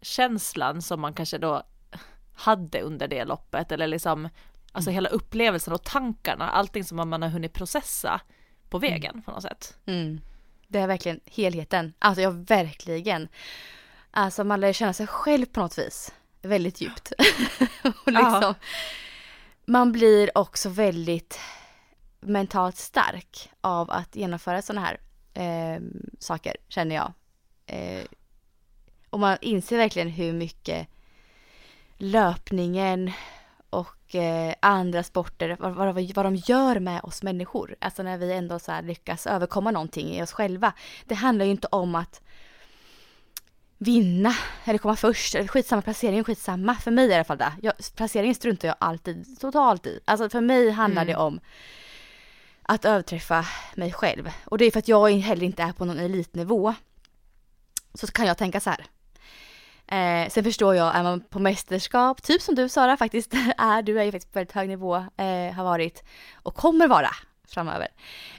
känslan 0.00 0.82
som 0.82 1.00
man 1.00 1.14
kanske 1.14 1.38
då 1.38 1.62
hade 2.34 2.80
under 2.80 3.08
det 3.08 3.24
loppet 3.24 3.72
eller 3.72 3.86
liksom 3.86 4.28
alltså 4.72 4.90
hela 4.90 5.08
upplevelsen 5.08 5.74
och 5.74 5.82
tankarna, 5.82 6.50
allting 6.50 6.84
som 6.84 7.10
man 7.10 7.22
har 7.22 7.28
hunnit 7.28 7.52
processa 7.52 8.20
på 8.68 8.78
vägen 8.78 9.22
på 9.22 9.30
något 9.30 9.42
sätt. 9.42 9.78
Mm. 9.86 10.20
Det 10.68 10.78
är 10.78 10.86
verkligen 10.86 11.20
helheten. 11.26 11.92
Alltså 11.98 12.22
jag 12.22 12.30
verkligen. 12.30 13.28
Alltså 14.10 14.44
man 14.44 14.60
lär 14.60 14.72
känna 14.72 14.92
sig 14.92 15.06
själv 15.06 15.46
på 15.46 15.60
något 15.60 15.78
vis. 15.78 16.14
Väldigt 16.42 16.80
djupt. 16.80 17.12
och 17.82 18.12
liksom, 18.12 18.40
Ja. 18.42 18.54
Man 19.68 19.92
blir 19.92 20.38
också 20.38 20.68
väldigt 20.68 21.40
mentalt 22.20 22.76
stark 22.76 23.50
av 23.60 23.90
att 23.90 24.16
genomföra 24.16 24.62
sådana 24.62 24.86
här 24.86 25.00
eh, 25.34 25.82
saker, 26.18 26.56
känner 26.68 26.96
jag. 26.96 27.12
Eh, 27.66 28.04
och 29.10 29.20
man 29.20 29.38
inser 29.40 29.76
verkligen 29.76 30.08
hur 30.08 30.32
mycket 30.32 30.88
löpningen 31.96 33.12
och 33.70 34.14
eh, 34.14 34.54
andra 34.60 35.02
sporter, 35.02 35.56
vad, 35.60 35.74
vad, 35.74 35.94
vad 36.14 36.24
de 36.24 36.36
gör 36.36 36.80
med 36.80 37.00
oss 37.02 37.22
människor. 37.22 37.76
Alltså 37.78 38.02
när 38.02 38.18
vi 38.18 38.32
ändå 38.32 38.58
så 38.58 38.80
lyckas 38.80 39.26
överkomma 39.26 39.70
någonting 39.70 40.08
i 40.14 40.22
oss 40.22 40.32
själva. 40.32 40.72
Det 41.04 41.14
handlar 41.14 41.44
ju 41.44 41.50
inte 41.50 41.68
om 41.70 41.94
att 41.94 42.20
vinna 43.78 44.34
eller 44.64 44.78
komma 44.78 44.96
först. 44.96 45.34
Eller 45.34 45.48
Skitsamma, 45.48 45.82
placeringen 45.82 46.24
skitsamma. 46.24 46.74
För 46.74 46.90
mig 46.90 47.06
i 47.08 47.14
alla 47.14 47.24
fall 47.24 47.38
det. 47.38 47.52
Jag, 47.62 47.74
placeringen 47.96 48.34
struntar 48.34 48.68
jag 48.68 48.76
alltid 48.80 49.40
totalt 49.40 49.86
i. 49.86 50.00
Alltså 50.04 50.30
för 50.30 50.40
mig 50.40 50.70
handlar 50.70 51.02
Mm. 51.02 51.12
det 51.12 51.20
om 51.20 51.40
att 52.62 52.84
överträffa 52.84 53.46
mig 53.74 53.92
själv. 53.92 54.30
Och 54.44 54.58
det 54.58 54.64
är 54.64 54.70
för 54.70 54.78
att 54.78 54.88
jag 54.88 55.10
heller 55.10 55.42
inte 55.46 55.62
är 55.62 55.72
på 55.72 55.84
någon 55.84 55.98
elitnivå. 55.98 56.74
Så 57.96 58.06
kan 58.06 58.26
jag 58.26 58.38
tänka 58.38 58.60
så 58.60 58.70
här. 58.70 58.86
Eh, 59.88 60.28
sen 60.30 60.44
förstår 60.44 60.74
jag, 60.74 60.96
är 60.96 61.02
man 61.02 61.20
på 61.20 61.38
mästerskap, 61.38 62.22
typ 62.22 62.42
som 62.42 62.54
du 62.54 62.68
Sara 62.68 62.96
faktiskt 62.96 63.34
är, 63.58 63.82
du 63.82 64.00
är 64.00 64.04
ju 64.04 64.12
faktiskt 64.12 64.32
på 64.32 64.38
väldigt 64.38 64.54
hög 64.54 64.68
nivå, 64.68 64.96
eh, 64.96 65.52
har 65.54 65.64
varit 65.64 66.04
och 66.34 66.54
kommer 66.54 66.88
vara 66.88 67.10
framöver. 67.48 67.88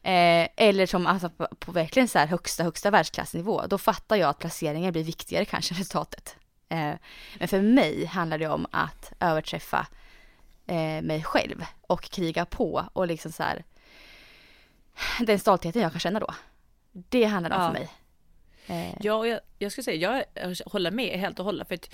Eh, 0.04 0.48
eller 0.58 0.86
som 0.86 1.08
alltså 1.08 1.30
på, 1.30 1.48
på 1.60 1.72
verkligen 1.72 2.08
så 2.08 2.20
här 2.20 2.28
högsta, 2.28 2.64
högsta 2.64 2.92
världsklassnivå, 2.92 3.66
då 3.68 3.78
fattar 3.78 4.16
jag 4.16 4.30
att 4.30 4.40
placeringen 4.40 4.92
blir 4.92 5.04
viktigare 5.04 5.46
kanske 5.46 5.74
än 5.74 5.78
resultatet. 5.78 6.36
Eh, 6.70 6.94
men 7.40 7.48
för 7.48 7.62
mig 7.62 8.06
handlar 8.06 8.38
det 8.38 8.48
om 8.48 8.68
att 8.72 9.12
överträffa 9.20 9.88
eh, 10.68 11.02
mig 11.02 11.24
själv 11.24 11.66
och 11.82 12.02
kriga 12.02 12.46
på 12.46 12.90
och 12.94 13.08
liksom 13.08 13.32
så 13.32 13.44
här 13.44 13.64
den 15.20 15.40
stoltheten 15.40 15.82
jag 15.82 15.92
kan 15.92 16.00
känna 16.00 16.20
då. 16.20 16.34
Det 16.92 17.24
handlar 17.24 17.50
det 17.50 17.56
om 17.56 17.62
Ja. 17.62 17.68
för 17.68 17.74
mig. 17.80 17.90
Eh, 18.68 18.94
Ja, 19.00 19.28
jag, 19.28 19.40
jag 19.60 19.72
skulle 19.72 19.84
säga, 19.84 20.26
jag 20.36 20.56
håller 20.66 20.92
med 20.92 21.20
helt 21.20 21.40
och 21.40 21.46
hållet, 21.46 21.68
för 21.68 21.76
att 21.76 21.90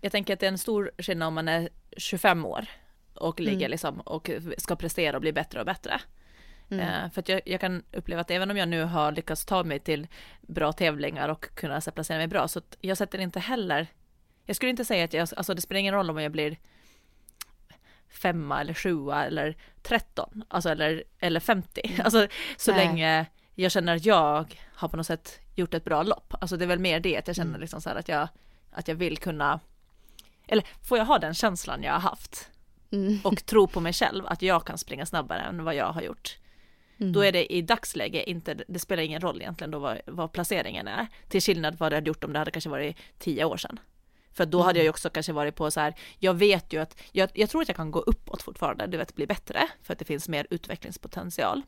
jag 0.00 0.12
tänker 0.12 0.34
att 0.34 0.40
det 0.40 0.46
är 0.46 0.50
en 0.50 0.58
stor 0.58 0.90
skillnad 0.98 1.26
om 1.28 1.34
man 1.34 1.48
är 1.48 1.68
25 1.96 2.44
år 2.44 2.66
och 3.14 3.40
ligger 3.40 3.56
Mm. 3.58 3.70
liksom 3.70 4.00
och 4.00 4.30
ska 4.58 4.76
prestera 4.76 5.16
och 5.16 5.20
bli 5.20 5.32
bättre 5.32 5.60
och 5.60 5.66
bättre. 5.66 6.00
Eh, 6.70 7.10
för 7.12 7.20
att 7.20 7.28
jag, 7.28 7.40
jag 7.44 7.60
kan 7.60 7.82
uppleva 7.92 8.20
att 8.20 8.30
även 8.30 8.50
om 8.50 8.56
jag 8.56 8.68
nu 8.68 8.82
har 8.84 9.12
lyckats 9.12 9.44
ta 9.44 9.64
mig 9.64 9.78
till 9.78 10.06
bra 10.40 10.72
tävlingar 10.72 11.28
och 11.28 11.54
kunna 11.54 11.80
placera 11.80 12.18
mig 12.18 12.26
bra, 12.26 12.48
så 12.48 12.60
jag 12.80 12.98
sätter 12.98 13.18
inte 13.18 13.40
heller, 13.40 13.86
jag 14.46 14.56
skulle 14.56 14.70
inte 14.70 14.84
säga 14.84 15.04
att 15.04 15.12
jag, 15.12 15.28
alltså 15.36 15.54
det 15.54 15.60
spelar 15.60 15.78
ingen 15.78 15.94
roll 15.94 16.10
om 16.10 16.18
jag 16.22 16.32
blir 16.32 16.56
femma 18.08 18.60
eller 18.60 18.74
sjua 18.74 19.26
eller 19.26 19.56
tretton, 19.82 20.44
alltså 20.48 20.68
eller, 20.70 21.04
eller 21.18 21.40
50, 21.40 22.00
alltså 22.04 22.26
så 22.56 22.72
Nej. 22.72 22.86
länge 22.86 23.26
jag 23.54 23.72
känner 23.72 23.96
att 23.96 24.04
jag 24.04 24.58
har 24.74 24.88
på 24.88 24.96
något 24.96 25.06
sätt 25.06 25.40
gjort 25.54 25.74
ett 25.74 25.84
bra 25.84 26.02
lopp. 26.02 26.34
Alltså 26.40 26.56
det 26.56 26.64
är 26.64 26.66
väl 26.66 26.78
mer 26.78 27.00
det 27.00 27.16
att 27.16 27.26
jag 27.26 27.36
känner 27.36 27.58
liksom 27.58 27.80
så 27.80 27.90
att 27.90 28.08
jag, 28.08 28.28
att 28.70 28.88
jag 28.88 28.94
vill 28.94 29.18
kunna, 29.18 29.60
eller 30.46 30.64
får 30.82 30.98
jag 30.98 31.04
ha 31.04 31.18
den 31.18 31.34
känslan 31.34 31.82
jag 31.82 31.92
har 31.92 32.00
haft 32.00 32.50
mm. 32.90 33.20
och 33.24 33.46
tro 33.46 33.66
på 33.66 33.80
mig 33.80 33.92
själv 33.92 34.26
att 34.26 34.42
jag 34.42 34.64
kan 34.64 34.78
springa 34.78 35.06
snabbare 35.06 35.40
än 35.40 35.64
vad 35.64 35.74
jag 35.74 35.92
har 35.92 36.02
gjort. 36.02 36.38
Mm. 36.98 37.12
Då 37.12 37.24
är 37.24 37.32
det 37.32 37.52
i 37.52 37.62
dagsläge 37.62 38.30
inte, 38.30 38.54
det 38.68 38.78
spelar 38.78 39.02
ingen 39.02 39.20
roll 39.20 39.40
egentligen 39.40 39.70
då 39.70 39.78
vad, 39.78 40.00
vad 40.06 40.32
placeringen 40.32 40.88
är. 40.88 41.06
Till 41.28 41.42
skillnad 41.42 41.78
vad 41.78 41.92
det 41.92 41.96
hade 41.96 42.08
gjort 42.08 42.24
om 42.24 42.32
det 42.32 42.38
hade 42.38 42.50
kanske 42.50 42.70
varit 42.70 42.96
tio 43.18 43.44
år 43.44 43.56
sedan. 43.56 43.78
För 44.32 44.46
då 44.46 44.62
hade 44.62 44.78
jag 44.78 44.84
ju 44.84 44.90
också 44.90 45.10
kanske 45.10 45.32
varit 45.32 45.56
på 45.56 45.70
så 45.70 45.80
här, 45.80 45.94
jag 46.18 46.34
vet 46.34 46.72
ju 46.72 46.82
att, 46.82 47.00
jag, 47.12 47.30
jag 47.34 47.50
tror 47.50 47.62
att 47.62 47.68
jag 47.68 47.76
kan 47.76 47.90
gå 47.90 47.98
uppåt 47.98 48.42
fortfarande, 48.42 48.86
du 48.86 48.96
vet 48.96 49.14
bli 49.14 49.26
bättre, 49.26 49.68
för 49.82 49.92
att 49.92 49.98
det 49.98 50.04
finns 50.04 50.28
mer 50.28 50.46
utvecklingspotential. 50.50 51.62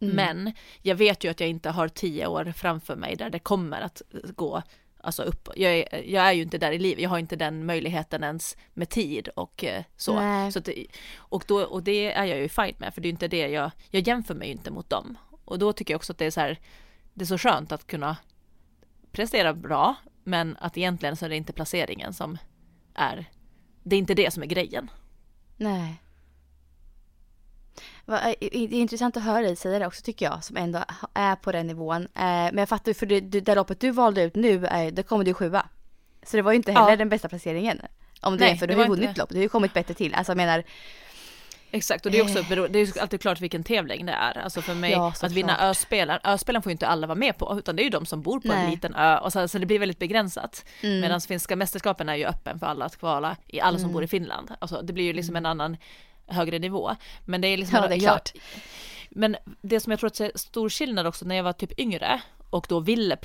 Mm. 0.00 0.16
Men 0.16 0.52
jag 0.82 0.94
vet 0.94 1.24
ju 1.24 1.30
att 1.30 1.40
jag 1.40 1.48
inte 1.48 1.70
har 1.70 1.88
tio 1.88 2.26
år 2.26 2.52
framför 2.56 2.96
mig 2.96 3.16
där 3.16 3.30
det 3.30 3.38
kommer 3.38 3.80
att 3.80 4.02
gå 4.36 4.62
alltså 5.02 5.22
upp. 5.22 5.48
Jag 5.56 5.72
är, 5.72 6.02
jag 6.04 6.26
är 6.26 6.32
ju 6.32 6.42
inte 6.42 6.58
där 6.58 6.72
i 6.72 6.78
livet, 6.78 7.02
jag 7.02 7.10
har 7.10 7.18
inte 7.18 7.36
den 7.36 7.66
möjligheten 7.66 8.24
ens 8.24 8.56
med 8.74 8.88
tid 8.88 9.28
och 9.28 9.64
eh, 9.64 9.84
så. 9.96 10.14
Nej. 10.14 10.52
så 10.52 10.58
att, 10.58 10.68
och, 11.16 11.44
då, 11.46 11.62
och 11.62 11.82
det 11.82 12.12
är 12.12 12.24
jag 12.24 12.38
ju 12.38 12.48
fine 12.48 12.74
med, 12.78 12.94
för 12.94 13.00
det 13.00 13.08
är 13.08 13.10
inte 13.10 13.28
det 13.28 13.48
jag, 13.48 13.70
jag 13.90 14.08
jämför 14.08 14.34
mig 14.34 14.48
ju 14.48 14.52
inte 14.52 14.70
mot 14.70 14.90
dem. 14.90 15.18
Och 15.44 15.58
då 15.58 15.72
tycker 15.72 15.94
jag 15.94 15.98
också 15.98 16.12
att 16.12 16.18
det 16.18 16.26
är 16.26 16.30
så 16.30 16.40
här, 16.40 16.58
det 17.14 17.24
är 17.24 17.26
så 17.26 17.38
skönt 17.38 17.72
att 17.72 17.86
kunna 17.86 18.16
prestera 19.12 19.54
bra, 19.54 19.94
men 20.24 20.56
att 20.60 20.78
egentligen 20.78 21.16
så 21.16 21.24
är 21.24 21.28
det 21.28 21.36
inte 21.36 21.52
placeringen 21.52 22.14
som 22.14 22.38
är, 22.94 23.30
det 23.82 23.96
är 23.96 23.98
inte 23.98 24.14
det 24.14 24.30
som 24.30 24.42
är 24.42 24.46
grejen. 24.46 24.90
Nej. 25.56 26.02
Eh, 28.08 28.14
Det 28.40 28.54
är 28.56 28.72
intressant 28.72 29.16
att 29.16 29.22
höra 29.22 29.42
dig 29.42 29.56
säga 29.56 29.78
det 29.78 29.86
också 29.86 30.02
tycker 30.02 30.26
jag, 30.26 30.44
som 30.44 30.56
ändå 30.56 30.84
är 31.14 31.36
på 31.36 31.52
den 31.52 31.66
nivån. 31.66 32.02
Eh, 32.02 32.08
Men 32.22 32.58
jag 32.58 32.68
fattar 32.68 32.90
ju, 32.90 32.94
för 32.94 33.06
det, 33.06 33.20
det 33.20 33.40
det 33.40 33.54
loppet 33.54 33.80
du 33.80 33.90
valde 33.90 34.22
ut 34.22 34.34
nu, 34.34 34.66
är- 34.66 34.90
det 34.90 35.02
kommer 35.02 35.24
du 35.24 35.34
sjua. 35.34 35.66
Så 36.22 36.36
det 36.36 36.42
var 36.42 36.52
ju 36.52 36.56
inte 36.56 36.72
heller 36.72 36.90
Ja. 36.90 36.96
den 36.96 37.08
bästa 37.08 37.28
placeringen. 37.28 37.80
Om 38.20 38.32
du 38.32 38.38
Nej, 38.40 38.48
jämför, 38.48 38.66
du 38.66 38.72
det 38.74 38.78
har 38.78 38.84
ju 38.84 38.90
vunnit 38.90 39.14
det. 39.14 39.18
lopp, 39.20 39.28
du 39.28 39.36
har 39.36 39.42
ju 39.42 39.48
kommit 39.48 39.74
bättre 39.74 39.94
till. 39.94 40.14
Alltså 40.14 40.30
jag 40.30 40.36
menar, 40.36 40.62
Exakt, 41.72 42.06
och 42.06 42.12
det 42.12 42.18
är 42.18 42.22
också 42.22 42.42
det 42.68 42.78
är 42.80 43.00
alltid 43.02 43.20
klart 43.20 43.40
vilken 43.40 43.64
tävling 43.64 44.06
det 44.06 44.12
är. 44.12 44.38
Alltså 44.38 44.62
för 44.62 44.74
mig, 44.74 44.90
Ja, 44.92 45.08
att 45.08 45.16
såklart. 45.16 45.32
vinna 45.32 45.68
Öspelen, 45.70 46.18
Öspelen 46.24 46.62
får 46.62 46.70
ju 46.70 46.72
inte 46.72 46.86
alla 46.86 47.06
vara 47.06 47.14
med 47.18 47.38
på, 47.38 47.58
utan 47.58 47.76
det 47.76 47.82
är 47.82 47.84
ju 47.84 47.90
de 47.90 48.06
som 48.06 48.22
bor 48.22 48.40
på 48.40 48.52
en 48.52 48.58
Nej. 48.58 48.70
liten 48.70 48.94
ö, 48.94 49.18
och 49.18 49.32
så, 49.32 49.48
så 49.48 49.58
det 49.58 49.66
blir 49.66 49.78
väldigt 49.78 49.98
begränsat. 49.98 50.64
Mm. 50.80 51.00
Medan 51.00 51.20
finska 51.20 51.56
mästerskapen 51.56 52.08
är 52.08 52.14
ju 52.14 52.24
öppen 52.26 52.58
för 52.58 52.66
alla 52.66 52.84
att 52.84 52.96
kvala, 52.96 53.36
i 53.46 53.60
alla 53.60 53.78
som 53.78 53.92
bor 53.92 54.04
i 54.04 54.08
Finland. 54.08 54.50
Alltså 54.58 54.82
det 54.82 54.92
blir 54.92 55.04
ju 55.04 55.12
liksom 55.12 55.36
en 55.36 55.46
annan 55.46 55.76
högre 56.30 56.58
nivå. 56.58 56.96
Men 57.24 57.40
det 57.40 57.48
är 57.48 57.56
liksom 57.56 57.78
Mm. 57.78 57.90
Ja, 57.90 57.96
det 57.96 58.02
är 58.04 58.06
klart. 58.08 58.32
Men 59.10 59.36
det 59.62 59.80
som 59.80 59.90
jag 59.90 60.00
tror 60.00 60.08
att 60.08 60.20
är 60.20 60.32
stor 60.34 60.68
skillnad 60.68 61.06
också 61.06 61.24
när 61.24 61.34
jag 61.34 61.44
var 61.44 61.52
typ 61.52 61.78
yngre 61.80 62.20
och 62.50 62.66
då 62.68 62.80
ville 62.80 63.16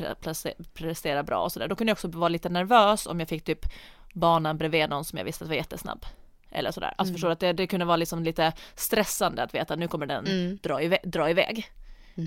prestera 0.74 1.24
bra 1.24 1.44
och 1.44 1.52
sådär, 1.52 1.68
då 1.68 1.76
kunde 1.76 1.90
jag 1.92 1.96
också 1.96 2.08
vara 2.08 2.30
lite 2.30 2.50
nervös 2.50 3.08
om 3.08 3.20
jag 3.20 3.30
fick 3.30 3.44
typ 3.44 3.66
banan 4.14 4.58
bredvid 4.58 4.90
någon 4.90 5.06
som 5.06 5.18
jag 5.18 5.26
visste 5.26 5.46
var 5.46 5.56
jättesnabb. 5.56 6.06
Eller 6.52 6.72
sådär. 6.72 6.94
Alltså 6.98 7.14
förstår 7.14 7.28
du 7.28 7.34
att 7.34 7.40
det, 7.40 7.54
det 7.54 7.68
kunde 7.68 7.86
vara 7.86 7.98
liksom 7.98 8.24
lite 8.24 8.54
stressande 8.76 9.44
att 9.44 9.54
veta 9.54 9.74
att 9.74 9.80
nu 9.80 9.88
kommer 9.88 10.06
den 10.06 10.26
Mm. 10.28 10.60
dra, 10.64 10.82
iväg, 10.82 11.00
dra 11.04 11.30
iväg. 11.30 11.72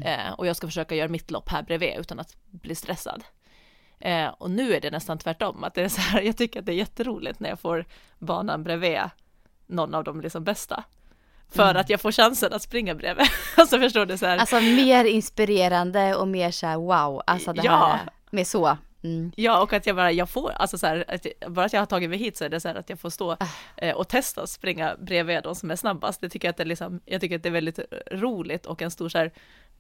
Eh, 0.05 0.33
och 0.33 0.47
jag 0.47 0.57
ska 0.57 0.67
försöka 0.67 0.95
göra 0.95 1.09
mitt 1.09 1.31
lopp 1.31 1.49
här 1.49 1.63
bredvid 1.63 1.95
utan 1.99 2.19
att 2.21 2.37
bli 2.51 2.75
stressad. 2.75 3.25
Eh, 4.01 4.27
och 4.29 4.51
nu 4.51 4.75
är 4.75 4.81
det 4.81 4.91
nästan 4.91 5.19
tvärtom, 5.19 5.65
att 5.65 5.75
det 5.75 5.83
är 5.83 5.89
så 5.89 6.01
här, 6.01 6.21
jag 6.23 6.37
tycker 6.37 6.61
att 6.61 6.67
det 6.67 6.73
är 6.73 6.77
jätteroligt 6.77 7.41
när 7.41 7.49
jag 7.49 7.61
får 7.61 7.85
banan 8.19 8.63
bredvid 8.65 9.01
någon 9.69 9.95
av 9.95 10.05
de 10.05 10.21
liksom 10.21 10.45
bästa. 10.45 10.85
För 11.51 11.75
att 11.75 11.91
jag 11.91 12.01
får 12.01 12.13
chansen 12.13 12.53
att 12.53 12.63
springa 12.63 12.95
bredvid. 12.95 13.27
alltså 13.57 13.79
förstår 13.79 14.07
du 14.07 14.19
så 14.19 14.27
här. 14.27 14.39
alltså 14.39 14.61
mer 14.61 15.05
inspirerande 15.05 16.15
och 16.15 16.29
mer 16.29 16.51
så 16.51 16.67
här 16.67 16.77
wow, 16.77 17.23
alltså 17.27 17.53
det 17.53 17.63
Ja. 17.65 17.87
här, 17.87 18.09
mer 18.31 18.45
så. 18.45 18.79
Mm. 19.03 19.33
Ja, 19.37 19.63
och 19.63 19.73
att 19.73 19.87
jag 19.87 19.97
bara, 19.97 20.13
jag 20.13 20.29
får, 20.31 20.51
alltså 20.51 20.79
så 20.79 20.87
här, 20.87 21.05
att 21.09 21.27
jag, 21.41 21.53
bara 21.53 21.67
att 21.67 21.73
jag 21.73 21.81
har 21.81 21.87
tagit 21.87 22.11
mig 22.11 22.19
hit 22.19 22.37
så 22.37 22.45
är 22.45 22.49
det 22.49 22.61
så 22.61 22.69
här 22.69 22.75
att 22.75 22.91
jag 22.91 23.01
får 23.01 23.11
stå 23.11 23.37
eh, 23.77 23.95
och 23.97 24.09
testa 24.09 24.43
att 24.43 24.51
springa 24.51 24.97
bredvid 25.01 25.43
de 25.43 25.55
som 25.55 25.71
är 25.71 25.77
snabbast. 25.77 26.21
Det 26.21 26.29
tycker 26.29 26.49
jag 26.49 26.51
att 26.51 26.57
det 26.57 26.63
är 26.63 26.67
liksom, 26.67 27.01
jag 27.05 27.21
tycker 27.21 27.37
att 27.37 27.43
det 27.43 27.49
är 27.49 27.53
väldigt 27.53 27.79
roligt 28.13 28.67
och 28.67 28.83
en 28.83 28.91
stor 28.91 29.09
så 29.09 29.19
här, 29.19 29.31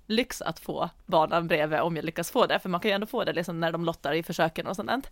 lyx 0.06 0.42
att 0.42 0.60
få 0.60 0.90
banan 1.06 1.46
bredvid 1.48 1.80
om 1.80 1.96
jag 1.96 2.04
lyckas 2.04 2.30
få 2.30 2.46
det, 2.46 2.58
för 2.58 2.68
man 2.68 2.80
kan 2.80 2.88
ju 2.88 2.94
ändå 2.94 3.06
få 3.06 3.24
det 3.24 3.32
liksom 3.32 3.60
när 3.60 3.72
de 3.72 3.84
lottar 3.84 4.12
i 4.12 4.22
försöken 4.22 4.66
och 4.66 4.76
sånt. 4.76 5.10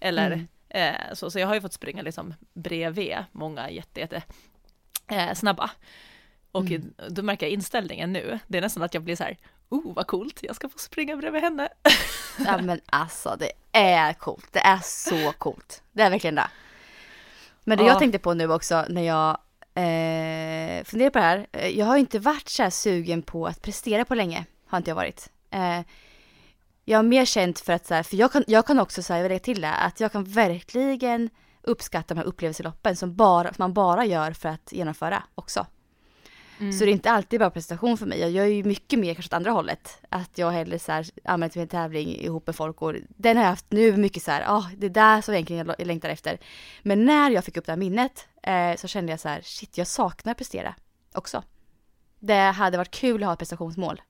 Eller 0.00 0.46
eh, 0.74 1.14
så, 1.14 1.30
så 1.30 1.38
jag 1.38 1.46
har 1.46 1.54
ju 1.54 1.60
fått 1.60 1.72
springa 1.72 2.02
liksom 2.02 2.34
bredvid 2.54 3.16
många 3.32 3.70
jätte, 3.70 4.00
jätte 4.00 4.22
eh, 5.10 5.34
snabba. 5.34 5.70
Och 6.52 6.64
då 7.08 7.22
märker 7.22 7.46
jag 7.46 7.52
inställningen 7.52 8.12
nu, 8.12 8.38
det 8.46 8.58
är 8.58 8.62
nästan 8.62 8.82
att 8.82 8.94
jag 8.94 9.02
blir 9.02 9.16
så 9.16 9.24
här, 9.24 9.36
oh 9.68 9.94
vad 9.94 10.06
coolt, 10.06 10.38
jag 10.42 10.56
ska 10.56 10.68
få 10.68 10.78
springa 10.78 11.16
bredvid 11.16 11.42
henne. 11.42 11.68
Ja 12.46 12.58
men 12.62 12.80
alltså 12.86 13.36
det 13.38 13.52
är 13.78 14.12
coolt, 14.12 14.48
det 14.52 14.58
är 14.60 14.78
så 14.82 15.32
coolt. 15.32 15.82
Det 15.92 16.02
är 16.02 16.10
verkligen 16.10 16.34
det. 16.34 16.48
Men 17.64 17.78
det 17.78 17.84
Ja. 17.84 17.90
jag 17.90 17.98
tänkte 17.98 18.18
på 18.18 18.34
nu 18.34 18.52
också 18.52 18.84
när 18.88 19.02
jag 19.02 19.30
eh, 19.74 20.84
funderar 20.84 21.10
på 21.10 21.18
det 21.18 21.24
här. 21.24 21.46
eh, 21.52 21.68
Jag 21.68 21.86
har 21.86 21.96
inte 21.96 22.18
varit 22.18 22.48
så 22.48 22.62
här 22.62 22.70
sugen 22.70 23.22
på 23.22 23.46
att 23.46 23.62
prestera 23.62 24.04
på 24.04 24.14
länge. 24.14 24.44
Har 24.66 24.78
inte 24.78 24.90
jag 24.90 24.96
varit. 24.96 25.30
Eh, 25.50 25.80
jag 26.84 26.98
har 26.98 27.02
mer 27.02 27.24
känt 27.24 27.60
för 27.60 27.72
att 27.72 27.86
så 27.86 27.94
här, 27.94 28.02
för 28.02 28.16
jag 28.16 28.32
kan, 28.32 28.44
jag 28.46 28.66
kan 28.66 28.78
också 28.78 29.02
säga, 29.02 29.16
jag 29.16 29.22
vill 29.22 29.30
lägga 29.30 29.44
till 29.44 29.60
det, 29.60 29.74
att 29.74 30.00
jag 30.00 30.12
kan 30.12 30.24
verkligen 30.24 31.30
uppskatta 31.62 32.14
de 32.14 32.20
här 32.20 32.26
upplevelseloppen 32.26 32.96
som, 32.96 33.16
bara, 33.16 33.48
som 33.48 33.62
man 33.62 33.72
bara 33.72 34.04
gör 34.04 34.32
för 34.32 34.48
att 34.48 34.72
genomföra 34.72 35.22
också. 35.34 35.66
Mm. 36.58 36.72
Så 36.72 36.84
det 36.84 36.90
är 36.90 36.92
inte 36.92 37.10
alltid 37.10 37.40
bara 37.40 37.50
prestation 37.50 37.98
för 37.98 38.06
mig. 38.06 38.20
Jag 38.20 38.30
gör 38.30 38.44
ju 38.44 38.64
mycket 38.64 38.98
mer 38.98 39.14
kanske 39.14 39.28
åt 39.28 39.32
andra 39.32 39.50
hållet. 39.50 39.98
Att 40.08 40.38
jag 40.38 40.50
hellre 40.50 40.78
så 40.78 40.92
här 40.92 41.06
använder 41.24 41.60
en 41.60 41.68
tävling 41.68 42.08
ihop 42.08 42.46
med 42.46 42.56
folk 42.56 42.82
och 42.82 42.94
den 43.08 43.36
har 43.36 43.44
jag 43.44 43.50
haft 43.50 43.72
nu 43.72 43.96
mycket 43.96 44.22
så 44.22 44.30
här, 44.30 44.40
ja 44.40 44.46
ah, 44.50 44.70
det 44.76 44.86
är 44.86 44.90
där 44.90 45.20
som 45.20 45.34
egentligen 45.34 45.74
jag 45.78 45.86
längtar 45.86 46.08
efter. 46.08 46.38
Men 46.82 47.04
när 47.04 47.30
jag 47.30 47.44
fick 47.44 47.56
upp 47.56 47.66
det 47.66 47.72
här 47.72 47.76
minnet 47.76 48.28
eh, 48.42 48.76
så 48.76 48.88
kände 48.88 49.12
jag 49.12 49.20
så 49.20 49.28
här, 49.28 49.40
shit 49.42 49.78
jag 49.78 49.86
saknar 49.86 50.34
prestera 50.34 50.74
också. 51.14 51.42
Det 52.18 52.40
hade 52.40 52.76
varit 52.76 52.90
kul 52.90 53.22
att 53.22 53.26
ha 53.26 53.32
ett 53.32 53.38
prestationsmål. 53.38 54.02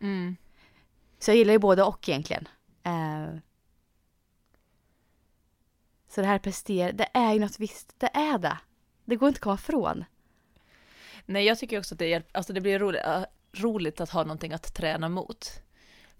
Mm. 0.00 0.36
Så 1.20 1.30
jag 1.30 1.36
gillar 1.36 1.52
ju 1.52 1.58
både 1.58 1.82
och 1.82 2.08
egentligen. 2.08 2.48
Eh, 2.82 3.40
så 6.08 6.20
det 6.20 6.26
här 6.26 6.38
prestera, 6.38 6.92
det 6.92 7.08
är 7.14 7.32
ju 7.32 7.40
något 7.40 7.60
visst, 7.60 7.94
det 7.98 8.10
är 8.14 8.38
det. 8.38 8.58
Det 9.04 9.16
går 9.16 9.28
inte 9.28 9.38
att 9.38 9.42
komma 9.42 9.54
ifrån. 9.54 10.04
Nej, 11.26 11.44
jag 11.44 11.58
tycker 11.58 11.78
också 11.78 11.94
att 11.94 11.98
det, 11.98 12.08
hjälper, 12.08 12.36
alltså 12.36 12.52
det 12.52 12.60
blir 12.60 12.78
roligt, 12.78 13.02
eh, 13.04 13.24
roligt 13.52 14.00
att 14.00 14.10
ha 14.10 14.22
någonting 14.22 14.52
att 14.52 14.74
träna 14.74 15.08
mot. 15.08 15.62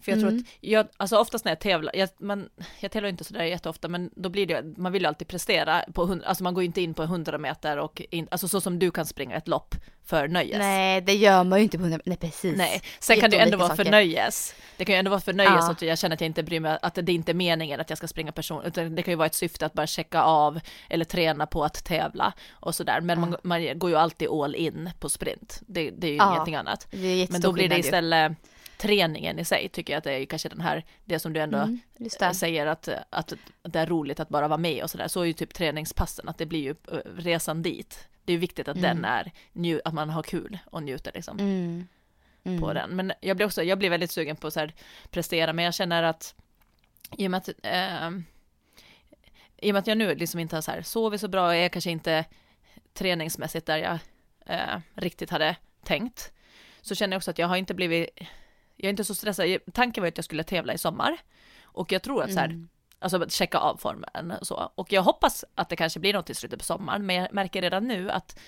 För 0.01 0.13
jag 0.13 0.21
tror 0.21 0.31
Mm. 0.31 0.41
att, 0.41 0.55
jag, 0.61 0.87
alltså 0.97 1.17
oftast 1.19 1.45
när 1.45 1.53
jag 1.53 1.61
tävlar, 1.61 1.97
jag, 1.97 2.09
man, 2.19 2.49
jag 2.81 2.91
tävlar 2.91 3.09
inte 3.09 3.25
sådär 3.25 3.45
jätteofta, 3.45 3.89
men 3.89 4.11
då 4.17 4.29
blir 4.29 4.47
det, 4.47 4.63
man 4.77 4.93
vill 4.93 5.03
ju 5.03 5.09
alltid 5.09 5.29
prestera 5.29 5.85
på 5.95 6.07
hund, 6.07 6.23
alltså 6.25 6.45
man 6.45 6.55
går 6.55 6.63
ju 6.63 6.67
inte 6.67 6.81
in 6.81 6.95
på 6.95 7.03
100 7.03 7.39
meter 7.39 7.77
och 7.79 8.03
in, 8.11 8.29
alltså 8.31 8.49
så 8.49 8.61
som 8.61 8.79
du 8.79 8.91
kan 8.91 9.07
springa 9.07 9.37
ett 9.37 9.49
lopp 9.49 9.75
för 10.05 10.29
nöjes. 10.29 10.59
Nej, 10.59 11.01
det 11.01 11.15
gör 11.15 11.45
man 11.45 11.59
ju 11.59 11.63
inte 11.63 11.79
på 11.79 11.85
hundra, 11.85 12.01
nej 12.05 12.17
precis. 12.17 12.57
Nej, 12.57 12.83
sen 13.01 13.21
kan 13.21 13.31
det 13.31 13.37
ju 13.37 13.43
ändå 13.43 13.57
vara 13.59 13.77
för 13.77 13.85
nöjes. 13.85 14.55
Det 14.77 14.85
kan 14.85 14.95
ju 14.95 14.99
ändå 14.99 15.11
vara 15.11 15.21
för 15.21 15.33
nöjes 15.33 15.53
Ja. 15.55 15.71
att 15.71 15.83
jag 15.83 15.99
känner 15.99 16.15
att 16.15 16.21
jag 16.21 16.27
inte 16.27 16.43
bryr 16.43 16.61
mig, 16.61 16.79
att 16.83 16.95
det 16.95 17.13
inte 17.13 17.33
är 17.33 17.35
meningen 17.35 17.81
att 17.81 17.91
jag 17.91 17.99
ska 17.99 18.09
springa 18.09 18.33
person, 18.33 18.65
utan 18.65 18.95
det 18.95 19.03
kan 19.03 19.13
ju 19.13 19.17
vara 19.17 19.27
ett 19.27 19.35
syfte 19.35 19.67
att 19.67 19.73
bara 19.73 19.87
checka 19.87 20.23
av 20.23 20.61
eller 20.89 21.05
träna 21.05 21.47
på 21.47 21.65
att 21.65 21.85
tävla 21.85 22.33
och 22.53 22.75
sådär. 22.75 23.01
Men 23.01 23.21
man, 23.21 23.37
man 23.43 23.79
går 23.79 23.91
ju 23.91 23.97
alltid 23.97 24.29
all 24.29 24.55
in 24.55 24.91
på 25.01 25.09
sprint. 25.09 25.61
Det, 25.67 25.91
det 25.91 26.07
är 26.07 26.11
ju 26.11 26.17
Ja, 26.17 26.33
ingenting 26.33 26.55
annat. 26.55 26.87
Men 27.29 27.41
då 27.41 27.53
blir 27.53 27.69
det 27.69 27.83
skillnad 27.83 28.31
ju. 28.31 28.37
Träningen 28.81 29.39
i 29.39 29.45
sig, 29.45 29.69
tycker 29.69 29.93
jag 29.93 29.99
att 29.99 30.05
det 30.05 30.13
är 30.13 30.19
ju 30.19 30.27
kanske 30.27 30.49
den 30.49 30.61
här, 30.61 30.85
det 31.05 31.19
som 31.19 31.33
du 31.33 31.41
ändå 31.41 31.59
Mm, 31.59 31.81
det. 31.99 32.35
säger 32.35 32.67
att, 32.67 32.89
att 33.11 33.33
det 33.63 33.79
är 33.79 33.87
roligt 33.87 34.21
att 34.21 34.29
bara 34.29 34.49
vara 34.49 34.59
med 34.59 34.83
och 34.83 34.91
sådär. 34.91 35.09
Så 35.09 35.21
är 35.21 35.25
ju 35.25 35.33
typ 35.33 35.55
träningspassen, 35.55 36.29
att 36.29 36.39
det 36.39 36.47
blir 36.47 36.61
ju 36.61 36.71
eh, 36.93 36.97
resan 37.17 37.63
dit. 37.63 38.09
Det 38.25 38.33
är 38.33 38.35
ju 38.35 38.41
viktigt 38.41 38.69
att 38.69 38.83
den 38.83 39.05
är, 39.05 39.33
att 39.85 39.95
man 39.95 40.11
har 40.11 40.23
kul 40.23 40.59
och 40.67 40.83
njuter 40.83 41.13
liksom 41.15 41.39
Mm. 41.39 41.87
Mm. 42.45 42.61
på 42.61 42.73
den. 42.73 42.91
Men 42.91 43.13
jag 43.21 43.37
blir 43.37 43.47
också, 43.47 43.63
jag 43.63 43.79
blir 43.79 43.91
väldigt 43.91 44.11
sugen 44.11 44.37
på 44.37 44.47
att 44.47 44.57
prestera, 45.11 45.53
men 45.53 45.65
jag 45.65 45.75
känner 45.75 46.03
att 46.03 46.35
i 47.19 47.27
och 47.27 47.31
med 47.31 47.39
att, 47.39 47.49
eh, 47.63 48.11
i 49.57 49.71
och 49.71 49.75
med 49.75 49.77
att 49.77 49.87
jag 49.87 49.99
nu 49.99 50.15
liksom 50.15 50.41
inte 50.41 50.57
har 50.57 50.61
så 50.63 50.71
här, 50.71 50.83
sovit 50.83 51.21
så 51.21 51.29
bra 51.29 51.47
och 51.47 51.55
är 51.55 51.69
kanske 51.69 51.91
inte 51.91 52.25
träningsmässigt 52.95 53.67
där 53.67 53.77
jag 53.79 53.99
eh, 54.47 54.79
riktigt 54.95 55.31
hade 55.31 55.57
tänkt, 55.85 56.33
så 56.81 56.95
känner 56.95 57.15
jag 57.15 57.19
också 57.19 57.31
att 57.31 57.39
jag 57.39 57.49
har 57.49 57.57
inte 57.57 57.75
blivit, 57.75 58.09
jag 58.81 58.89
är 58.89 58.91
inte 58.91 59.05
så 59.05 59.15
stressad. 59.15 59.59
Tanken 59.73 60.03
var 60.03 60.09
att 60.09 60.19
jag 60.19 60.25
skulle 60.25 60.45
tävla 60.45 60.75
i 60.75 60.79
sommar 60.79 61.19
och 61.63 61.93
jag 61.93 62.03
tror 62.03 62.23
att 62.23 62.33
så 62.33 62.39
här, 62.39 62.47
Mm. 62.47 62.69
Alltså 63.03 63.23
att 63.23 63.33
checka 63.33 63.59
av 63.59 63.77
formen 63.77 64.31
och 64.41 64.47
så. 64.47 64.73
Och 64.75 64.93
jag 64.93 65.03
hoppas 65.03 65.45
att 65.55 65.69
det 65.69 65.77
kanske 65.77 66.01
blir 66.01 66.13
något 66.13 66.31
i 66.31 66.35
slutet 66.35 66.59
på 66.59 66.65
sommaren, 66.65 67.07
men 67.07 67.17
jag 67.17 67.33
märker 67.33 67.63
redan 67.63 67.89
nu 67.89 68.11
att 68.11 68.39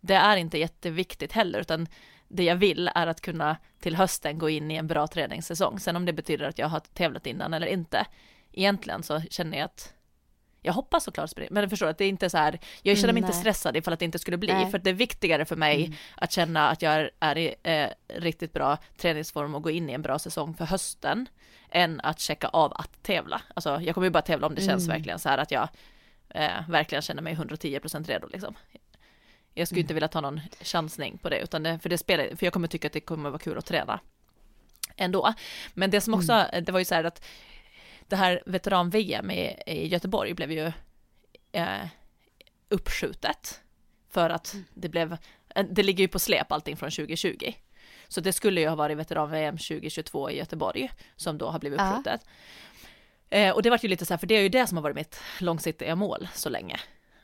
det 0.00 0.14
är 0.14 0.36
inte 0.36 0.58
jätteviktigt 0.58 1.32
heller, 1.32 1.60
utan 1.60 1.86
det 2.28 2.44
jag 2.44 2.56
vill 2.56 2.90
är 2.94 3.06
att 3.06 3.20
kunna 3.20 3.56
till 3.80 3.96
hösten 3.96 4.38
gå 4.38 4.50
in 4.50 4.70
i 4.70 4.74
en 4.74 4.86
bra 4.86 5.06
träningssäsong. 5.06 5.80
Sen 5.80 5.96
om 5.96 6.04
det 6.04 6.12
betyder 6.12 6.48
att 6.48 6.58
jag 6.58 6.68
har 6.68 6.80
tävlat 6.80 7.26
innan 7.26 7.54
eller 7.54 7.66
inte, 7.66 8.06
egentligen 8.52 9.02
så 9.02 9.20
känner 9.20 9.58
jag 9.58 9.64
att 9.64 9.93
jag 10.66 10.72
hoppas 10.72 11.04
såklart 11.04 11.30
men 11.50 11.62
jag 11.62 11.70
förstår 11.70 11.86
att 11.86 11.98
det 11.98 12.04
är 12.04 12.08
inte 12.08 12.30
så 12.30 12.38
här, 12.38 12.58
jag 12.82 12.98
känner 12.98 13.12
mig 13.12 13.20
Mm, 13.20 13.28
inte 13.28 13.38
stressad 13.38 13.76
ifall 13.76 13.92
att 13.94 13.98
det 14.00 14.04
inte 14.04 14.18
skulle 14.18 14.36
bli, 14.36 14.52
Nej. 14.52 14.70
för 14.70 14.78
det 14.78 14.90
är 14.90 14.94
viktigare 14.94 15.44
för 15.44 15.56
mig 15.56 15.84
Mm. 15.84 15.96
att 16.16 16.32
känna 16.32 16.68
att 16.68 16.82
jag 16.82 16.92
är, 16.94 17.10
är 17.20 17.38
i 17.38 17.54
eh, 17.62 17.88
riktigt 18.08 18.52
bra 18.52 18.78
träningsform 18.96 19.54
och 19.54 19.62
gå 19.62 19.70
in 19.70 19.90
i 19.90 19.92
en 19.92 20.02
bra 20.02 20.18
säsong 20.18 20.54
för 20.54 20.64
hösten, 20.64 21.26
än 21.70 22.00
att 22.00 22.20
checka 22.20 22.48
av 22.48 22.72
att 22.72 23.02
tävla. 23.02 23.42
Alltså 23.54 23.80
jag 23.80 23.94
kommer 23.94 24.06
ju 24.06 24.10
bara 24.10 24.22
tävla 24.22 24.46
om 24.46 24.54
det 24.54 24.62
känns 24.62 24.84
Mm. 24.84 24.96
verkligen 24.96 25.18
så 25.18 25.28
här 25.28 25.38
att 25.38 25.50
jag 25.50 25.68
eh, 26.28 26.68
verkligen 26.68 27.02
känner 27.02 27.22
mig 27.22 27.34
110% 27.34 28.04
redo 28.08 28.28
liksom. 28.28 28.54
Jag 29.54 29.68
skulle 29.68 29.78
Mm. 29.78 29.84
inte 29.84 29.94
vilja 29.94 30.08
ta 30.08 30.20
någon 30.20 30.40
chansning 30.60 31.18
på 31.18 31.28
det, 31.28 31.38
utan 31.40 31.62
det, 31.62 31.78
för 31.78 31.88
det 31.88 31.98
spelar, 31.98 32.36
för 32.36 32.46
jag 32.46 32.52
kommer 32.52 32.68
tycka 32.68 32.86
att 32.86 32.92
det 32.92 33.00
kommer 33.00 33.30
vara 33.30 33.38
kul 33.38 33.58
att 33.58 33.66
träna 33.66 34.00
ändå. 34.96 35.34
Men 35.74 35.90
det 35.90 36.00
som 36.00 36.14
också, 36.14 36.32
Mm. 36.32 36.64
det 36.64 36.72
var 36.72 36.78
ju 36.78 36.84
så 36.84 36.94
här 36.94 37.04
att 37.04 37.24
det 38.08 38.16
här 38.16 38.42
veteran-VM 38.46 39.30
i, 39.30 39.56
i 39.66 39.86
Göteborg 39.88 40.34
blev 40.34 40.52
ju 40.52 40.72
eh, 41.52 41.86
uppskjutet 42.68 43.60
för 44.10 44.30
att 44.30 44.52
Mm. 44.54 44.64
det 44.74 44.88
blev, 44.88 45.12
eh, 45.54 45.64
det 45.70 45.82
ligger 45.82 46.04
ju 46.04 46.08
på 46.08 46.18
släp 46.18 46.52
allting 46.52 46.76
från 46.76 46.90
2020. 46.90 47.52
Så 48.08 48.20
det 48.20 48.32
skulle 48.32 48.60
ju 48.60 48.68
ha 48.68 48.76
varit 48.76 48.98
veteran-VM 48.98 49.58
2022 49.58 50.30
i 50.30 50.38
Göteborg 50.38 50.90
som 51.16 51.38
då 51.38 51.48
har 51.50 51.58
blivit 51.58 51.80
uppskjutet. 51.80 52.26
Eh, 53.30 53.54
och 53.54 53.62
det 53.62 53.70
var 53.70 53.78
ju 53.82 53.88
lite 53.88 54.06
så 54.06 54.12
här, 54.14 54.18
för 54.18 54.26
det 54.26 54.34
är 54.34 54.42
ju 54.42 54.48
det 54.48 54.66
som 54.66 54.76
har 54.76 54.82
varit 54.82 54.96
mitt 54.96 55.20
långsiktiga 55.40 55.96
mål 55.96 56.28
så 56.34 56.48
länge. 56.48 56.80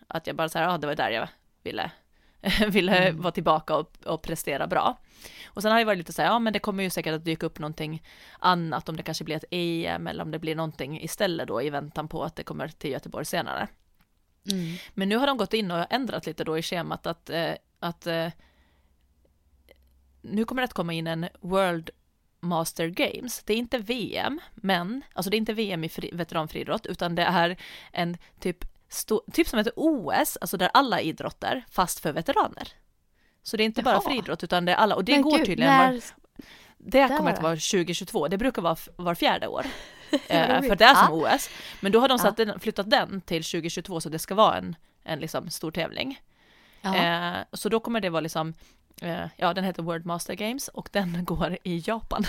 Att 0.07 0.27
jag 0.27 0.37
bara 0.37 0.49
så 0.49 0.59
här, 0.59 0.67
ja 0.71 0.79
det 0.79 0.87
var 0.87 0.95
där 0.95 1.11
jag 1.11 1.29
ville, 1.63 1.91
ville 2.69 3.09
Mm. 3.09 3.23
vara 3.23 3.33
tillbaka 3.33 3.77
och, 3.77 3.93
och 4.07 4.23
prestera 4.23 4.67
bra. 4.67 4.99
Och 5.47 5.63
sen 5.63 5.73
har 5.73 5.79
det 5.79 5.85
varit 5.85 5.99
lite 5.99 6.13
så 6.13 6.23
här, 6.23 6.29
ja 6.29 6.39
men 6.39 6.53
det 6.53 6.59
kommer 6.59 6.83
ju 6.83 6.91
säkert 6.91 7.15
att 7.15 7.25
dyka 7.25 7.47
upp 7.47 7.59
någonting 7.59 8.03
annat, 8.39 8.89
om 8.89 8.97
det 8.97 9.03
kanske 9.03 9.25
blir 9.25 9.37
ett 9.37 9.45
EM 9.51 10.07
eller 10.07 10.25
om 10.25 10.31
det 10.31 10.39
blir 10.39 10.55
någonting 10.55 11.01
istället 11.03 11.49
då 11.49 11.63
i 11.63 11.71
väntan 11.71 12.09
på 12.09 12.25
att 12.25 12.37
det 12.37 12.43
kommer 12.43 12.69
till 12.69 12.91
Göteborg 12.91 13.25
senare. 13.25 13.69
Mm. 14.51 14.77
Men 14.95 15.09
nu 15.09 15.17
har 15.17 15.27
de 15.27 15.37
gått 15.37 15.55
in 15.55 15.71
och 15.71 15.87
ändrat 15.91 16.27
lite 16.27 16.45
då 16.45 16.59
i 16.59 16.63
schemat 16.63 17.07
att, 17.07 17.31
eh, 17.31 17.53
att 17.81 18.07
eh, 18.07 18.29
nu 20.23 20.45
kommer 20.45 20.63
det 20.63 20.65
att 20.65 20.73
komma 20.73 20.93
in 20.93 21.07
en 21.07 21.29
World 21.41 21.91
Master 22.41 22.89
Games. 22.89 23.43
Det 23.45 23.53
är 23.53 23.57
inte 23.57 23.79
VM, 23.79 24.41
men, 24.55 25.03
alltså 25.13 25.31
det 25.31 25.37
är 25.37 25.39
inte 25.39 25.53
VM 25.53 25.85
i 25.85 25.89
fri, 25.89 26.11
veteranfriidrott, 26.13 26.87
utan 26.87 27.15
det 27.15 27.23
är 27.23 27.57
en 27.93 28.17
typ, 28.41 28.65
typ 29.33 29.49
som 29.49 29.59
ett 29.59 29.69
OS, 29.77 30.39
alltså 30.41 30.57
där 30.57 30.71
alla 30.75 31.01
idrotter, 31.01 31.65
fast 31.71 32.01
för 32.01 32.13
veteraner. 32.13 32.69
Så 33.43 33.57
det 33.57 33.63
är 33.63 33.65
inte 33.65 33.83
bara 33.83 33.95
Jaha. 33.95 34.03
friidrott, 34.11 34.45
utan 34.45 34.65
det 34.65 34.73
är 34.73 34.77
alla, 34.77 34.95
och 34.97 35.05
det 35.05 35.13
Men 35.13 35.23
går 35.23 35.37
gud, 35.39 35.47
tydligen, 35.47 35.73
när- 35.77 35.93
var, 35.93 36.01
det 36.79 37.01
där 37.01 37.17
kommer 37.17 37.31
att 37.31 37.37
var 37.37 37.43
vara 37.43 37.57
2022, 37.57 38.29
det 38.29 38.39
brukar 38.39 38.63
vara 38.63 38.77
var 38.97 39.15
fjärde 39.15 39.47
år. 39.47 39.67
Eh, 40.29 40.63
för 40.63 40.77
det 40.77 40.85
är 40.85 40.95
som 40.95 41.21
Ja. 41.21 41.35
OS. 41.35 41.51
Men 41.81 41.93
då 41.93 42.01
har 42.01 42.09
de 42.09 42.15
Ja. 42.15 42.19
satt 42.19 42.37
den, 42.37 42.61
flyttat 42.61 42.91
den 42.91 43.21
till 43.21 43.45
2022 43.45 44.01
så 44.01 44.09
det 44.09 44.19
ska 44.19 44.35
vara 44.35 44.57
en, 44.57 44.77
en 45.05 45.19
liksom 45.21 45.51
stor 45.51 45.71
tävling. 45.71 46.21
Ja. 46.81 46.97
Eh, 46.97 47.37
så 47.53 47.69
då 47.69 47.81
kommer 47.81 48.01
det 48.01 48.11
vara 48.11 48.21
liksom, 48.21 48.55
eh, 49.03 49.27
ja 49.37 49.55
den 49.55 49.65
heter 49.65 49.83
World 49.83 50.07
Master 50.07 50.35
Games 50.35 50.69
och 50.69 50.89
den 50.93 51.25
går 51.25 51.59
i 51.63 51.83
Japan. 51.87 52.25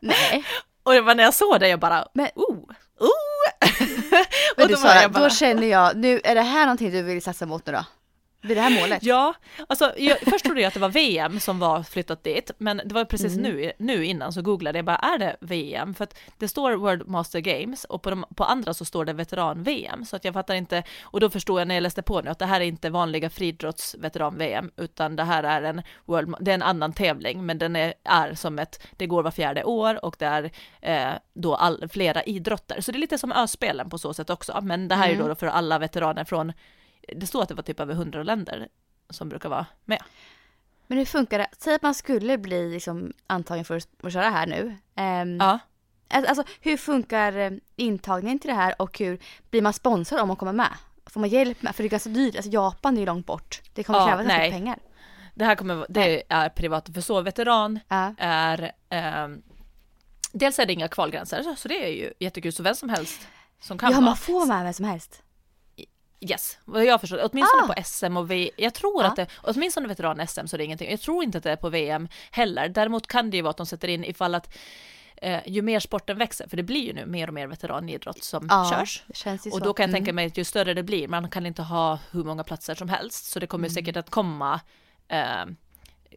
Nej, 0.00 0.44
Och 0.82 0.92
det 0.92 1.00
var 1.00 1.14
när 1.14 1.24
jag 1.24 1.34
såg 1.34 1.60
det 1.60 1.68
jag 1.68 1.80
bara, 1.80 2.08
Men- 2.14 2.28
oh, 2.34 2.56
oh! 3.00 3.08
och 4.56 4.68
du 4.68 4.74
då 4.74 4.76
Sara, 4.76 5.08
bara, 5.08 5.22
då 5.22 5.30
känner 5.30 5.66
jag, 5.66 5.96
nu 5.96 6.20
är 6.24 6.34
det 6.34 6.42
här 6.42 6.64
någonting 6.64 6.90
du 6.90 7.02
vill 7.02 7.22
satsa 7.22 7.46
mot 7.46 7.66
nu 7.66 7.72
då? 7.72 7.84
Blir 8.44 8.54
det 8.54 8.60
här 8.60 8.80
målet? 8.80 9.02
Ja, 9.02 9.34
alltså 9.66 9.92
jag, 9.96 10.18
först 10.18 10.44
trodde 10.44 10.60
jag 10.60 10.68
att 10.68 10.74
det 10.74 10.80
var 10.80 10.88
VM 10.88 11.40
som 11.40 11.58
var 11.58 11.82
flyttat 11.82 12.24
dit, 12.24 12.50
men 12.58 12.80
det 12.84 12.94
var 12.94 13.04
precis 13.04 13.36
Mm. 13.36 13.42
nu, 13.42 13.72
nu 13.78 14.04
innan 14.04 14.32
så 14.32 14.42
googlade 14.42 14.78
jag 14.78 14.84
bara, 14.84 14.96
är 14.96 15.18
det 15.18 15.36
VM? 15.40 15.94
För 15.94 16.04
att 16.04 16.18
det 16.38 16.48
står 16.48 16.72
World 16.72 17.08
Master 17.08 17.40
Games 17.40 17.84
och 17.84 18.02
på, 18.02 18.10
de, 18.10 18.24
på 18.36 18.44
andra 18.44 18.74
så 18.74 18.84
står 18.84 19.04
det 19.04 19.12
veteran-VM, 19.12 20.04
så 20.04 20.16
att 20.16 20.24
jag 20.24 20.34
fattar 20.34 20.54
inte, 20.54 20.82
och 21.02 21.20
då 21.20 21.30
förstod 21.30 21.60
jag 21.60 21.68
när 21.68 21.74
jag 21.74 21.82
läste 21.82 22.02
på 22.02 22.20
nu 22.20 22.30
att 22.30 22.38
det 22.38 22.46
här 22.46 22.60
är 22.60 22.64
inte 22.64 22.90
vanliga 22.90 23.30
friidrotts-veteran-VM, 23.30 24.70
utan 24.76 25.16
det 25.16 25.22
här 25.24 25.42
är 25.42 25.62
en 25.62 25.82
World, 26.04 26.34
det 26.40 26.50
är 26.50 26.54
en 26.54 26.62
annan 26.62 26.92
tävling, 26.92 27.46
men 27.46 27.58
den 27.58 27.76
är, 27.76 27.94
är 28.04 28.34
som 28.34 28.58
ett, 28.58 28.86
det 28.96 29.06
går 29.06 29.22
var 29.22 29.30
fjärde 29.30 29.64
år 29.64 30.04
och 30.04 30.16
det 30.18 30.26
är 30.26 30.50
eh, 30.80 31.12
då 31.34 31.54
all, 31.54 31.88
flera 31.88 32.22
idrotter, 32.22 32.80
så 32.80 32.92
det 32.92 32.98
är 32.98 33.00
lite 33.00 33.18
som 33.18 33.32
öspelen 33.32 33.90
på 33.90 33.98
så 33.98 34.14
sätt 34.14 34.30
också, 34.30 34.60
men 34.62 34.88
det 34.88 34.94
här 34.94 35.08
är 35.08 35.14
Mm. 35.14 35.28
då 35.28 35.34
för 35.34 35.46
alla 35.46 35.78
veteraner 35.78 36.24
från 36.24 36.52
det 37.16 37.26
står 37.26 37.42
att 37.42 37.48
det 37.48 37.54
var 37.54 37.62
typ 37.62 37.80
över 37.80 37.94
hundra 37.94 38.22
länder 38.22 38.68
som 39.10 39.28
brukar 39.28 39.48
vara 39.48 39.66
med. 39.84 40.02
Men 40.86 40.98
hur 40.98 41.04
funkar 41.04 41.38
det? 41.38 41.46
Säg 41.58 41.74
att 41.74 41.82
man 41.82 41.94
skulle 41.94 42.38
bli 42.38 42.70
liksom 42.72 43.12
antagen 43.26 43.64
för 43.64 43.76
att 44.02 44.12
köra 44.12 44.30
här 44.30 44.46
nu. 44.46 44.76
Ehm, 44.94 45.36
Ja. 45.40 45.58
Alltså 46.08 46.44
hur 46.60 46.76
funkar 46.76 47.36
eh, 47.38 47.50
intagningen 47.76 48.38
till 48.38 48.48
det 48.50 48.56
här 48.56 48.82
och 48.82 48.98
hur 48.98 49.18
blir 49.50 49.62
man 49.62 49.72
sponsrad 49.72 50.20
om 50.20 50.28
man 50.28 50.36
kommer 50.36 50.52
med? 50.52 50.68
Får 51.06 51.20
man 51.20 51.28
hjälp 51.28 51.62
med? 51.62 51.74
För 51.76 51.82
det 51.82 51.86
är 51.86 51.90
ganska 51.90 52.10
dyrt, 52.10 52.36
alltså 52.36 52.50
Japan 52.50 52.96
är 52.96 53.00
ju 53.00 53.06
långt 53.06 53.26
bort. 53.26 53.62
Det 53.74 53.84
kommer 53.84 53.98
Ja, 53.98 54.06
kräva 54.06 54.22
ganska 54.22 54.36
nej. 54.38 54.48
mycket 54.48 54.58
pengar. 54.58 54.78
Det 55.34 55.44
här 55.44 55.54
kommer, 55.54 55.86
det 55.88 56.22
är 56.28 56.48
privat, 56.48 56.88
för 56.94 57.00
så 57.00 57.20
veteran 57.20 57.80
Ja. 57.88 58.14
är, 58.18 58.72
ehm, 58.88 59.42
dels 60.32 60.58
är 60.58 60.66
det 60.66 60.72
inga 60.72 60.88
kvalgränser, 60.88 61.54
så 61.56 61.68
det 61.68 61.84
är 61.84 61.88
ju 61.88 62.12
jättekul, 62.18 62.52
så 62.52 62.62
vem 62.62 62.74
som 62.74 62.88
helst 62.88 63.28
som 63.60 63.78
kan 63.78 63.92
Ja, 63.92 64.00
man 64.00 64.16
får 64.16 64.32
vara 64.32 64.44
med 64.46 64.64
vem 64.64 64.72
som 64.72 64.84
helst. 64.84 65.22
Yes, 66.30 66.58
vad 66.64 66.84
jag 66.84 67.00
förstår, 67.00 67.18
åtminstone 67.32 67.62
Ah. 67.62 67.66
på 67.74 67.82
SM 67.84 68.16
och 68.16 68.30
VM, 68.30 68.50
jag 68.56 68.74
tror 68.74 69.02
Ja. 69.02 69.08
att 69.08 69.16
det, 69.16 69.26
åtminstone 69.42 69.88
veteran-SM 69.88 70.46
så 70.46 70.56
det 70.56 70.62
är 70.62 70.64
ingenting, 70.64 70.90
jag 70.90 71.00
tror 71.00 71.24
inte 71.24 71.38
att 71.38 71.44
det 71.44 71.50
är 71.50 71.56
på 71.56 71.68
VM 71.68 72.08
heller, 72.30 72.68
däremot 72.68 73.06
kan 73.06 73.30
det 73.30 73.36
ju 73.36 73.42
vara 73.42 73.50
att 73.50 73.56
de 73.56 73.66
sätter 73.66 73.88
in 73.88 74.04
ifall 74.04 74.34
att 74.34 74.56
eh, 75.16 75.40
ju 75.46 75.62
mer 75.62 75.80
sporten 75.80 76.18
växer, 76.18 76.48
för 76.48 76.56
det 76.56 76.62
blir 76.62 76.80
ju 76.86 76.92
nu 76.92 77.06
mer 77.06 77.28
och 77.28 77.34
mer 77.34 77.46
veteranidrott 77.46 78.22
som 78.24 78.46
Ja, 78.50 78.70
körs. 78.70 79.04
det 79.24 79.50
Och 79.52 79.60
då 79.60 79.72
kan 79.72 79.82
jag 79.82 79.88
Mm. 79.88 79.92
tänka 79.92 80.12
mig 80.12 80.26
att 80.26 80.36
ju 80.38 80.44
större 80.44 80.74
det 80.74 80.82
blir, 80.82 81.08
man 81.08 81.30
kan 81.30 81.46
inte 81.46 81.62
ha 81.62 81.98
hur 82.10 82.24
många 82.24 82.44
platser 82.44 82.74
som 82.74 82.88
helst, 82.88 83.24
så 83.24 83.38
det 83.40 83.46
kommer 83.46 83.68
Mm. 83.68 83.74
säkert 83.74 83.96
att 83.96 84.10
komma 84.10 84.60
eh, 85.08 85.44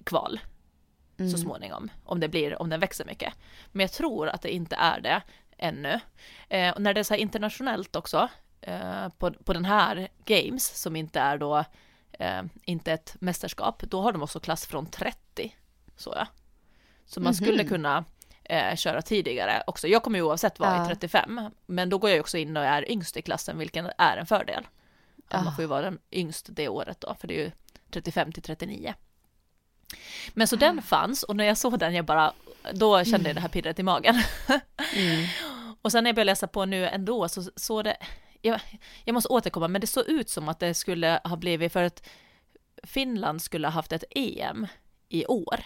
kval 0.04 0.40
Mm. 1.20 1.32
så 1.32 1.38
småningom, 1.38 1.92
om 2.06 2.20
det 2.20 2.28
blir, 2.28 2.62
om 2.62 2.70
den 2.70 2.80
växer 2.80 3.06
mycket. 3.06 3.34
Men 3.72 3.82
jag 3.84 3.92
tror 3.92 4.28
att 4.30 4.42
det 4.42 4.54
inte 4.54 4.76
är 4.76 5.00
det 5.02 5.22
ännu. 5.58 6.00
Eh, 6.50 6.74
och 6.74 6.82
när 6.82 6.94
det 6.94 7.00
är 7.00 7.04
så 7.04 7.14
här 7.14 7.22
internationellt 7.22 7.96
också, 7.96 8.28
eh, 8.62 9.10
på, 9.18 9.32
på 9.34 9.54
den 9.54 9.66
här 9.66 10.08
Games, 10.26 10.82
som 10.82 10.96
inte 10.96 11.20
är 11.20 11.38
då, 11.38 11.64
eh, 12.12 12.42
inte 12.64 12.92
ett 12.94 13.16
mästerskap, 13.20 13.82
då 13.82 14.02
har 14.02 14.12
de 14.12 14.24
också 14.24 14.40
klass 14.40 14.66
från 14.66 14.86
30, 14.86 15.56
så 15.98 16.14
ja. 16.16 16.28
Så 17.06 17.20
man 17.22 17.36
skulle 17.36 17.64
Mhm. 17.64 17.70
kunna 17.70 18.06
eh, 18.44 18.76
köra 18.76 19.02
tidigare 19.02 19.64
också. 19.68 19.88
Jag 19.88 20.04
kommer 20.04 20.20
ju 20.20 20.24
oavsett 20.24 20.60
vara 20.60 20.76
Ja. 20.76 20.86
i 20.86 20.88
35, 20.88 21.42
men 21.66 21.90
då 21.90 21.98
går 21.98 22.10
jag 22.10 22.20
också 22.20 22.38
in 22.38 22.58
och 22.58 22.64
är 22.66 22.92
yngst 22.92 23.18
i 23.18 23.22
klassen, 23.22 23.58
vilken 23.58 23.90
är 23.98 24.18
en 24.18 24.26
fördel. 24.26 24.68
Ja. 25.30 25.38
Ah. 25.40 25.44
Man 25.44 25.56
får 25.56 25.62
ju 25.64 25.68
vara 25.68 25.82
den 25.82 26.00
yngst 26.12 26.46
det 26.50 26.68
året 26.70 27.02
då, 27.02 27.16
för 27.20 27.28
det 27.28 27.34
är 27.40 27.44
ju 27.46 27.52
35 27.92 28.32
till 28.32 28.44
39. 28.44 28.94
Men 30.34 30.48
så 30.48 30.56
den 30.56 30.82
fanns 30.82 31.24
och 31.24 31.36
när 31.36 31.44
jag 31.46 31.58
såg 31.58 31.80
den, 31.80 31.94
jag 31.96 32.06
bara, 32.06 32.34
då 32.74 33.04
kände 33.04 33.30
jag 33.30 33.36
det 33.36 33.42
här 33.42 33.50
pirret 33.50 33.80
i 33.80 33.84
magen. 33.84 34.16
Mm. 34.96 35.26
Och 35.82 35.92
sen 35.92 36.04
när 36.04 36.10
jag 36.10 36.16
började 36.16 36.32
läsa 36.32 36.48
på 36.48 36.66
nu 36.66 36.88
ändå 36.88 37.30
så 37.30 37.44
såg 37.56 37.84
det, 37.84 37.98
jag, 38.48 38.60
jag 39.04 39.14
måste 39.14 39.30
återkomma, 39.30 39.68
men 39.68 39.82
det 39.82 39.88
såg 39.88 40.08
ut 40.08 40.30
som 40.30 40.50
att 40.50 40.60
det 40.60 40.74
skulle 40.74 41.20
ha 41.24 41.36
blivit 41.36 41.74
för 41.74 41.84
att 41.84 42.10
Finland 42.84 43.42
skulle 43.42 43.68
ha 43.68 43.72
haft 43.72 43.92
ett 43.92 44.04
EM 44.10 44.68
i 45.10 45.26
år. 45.26 45.60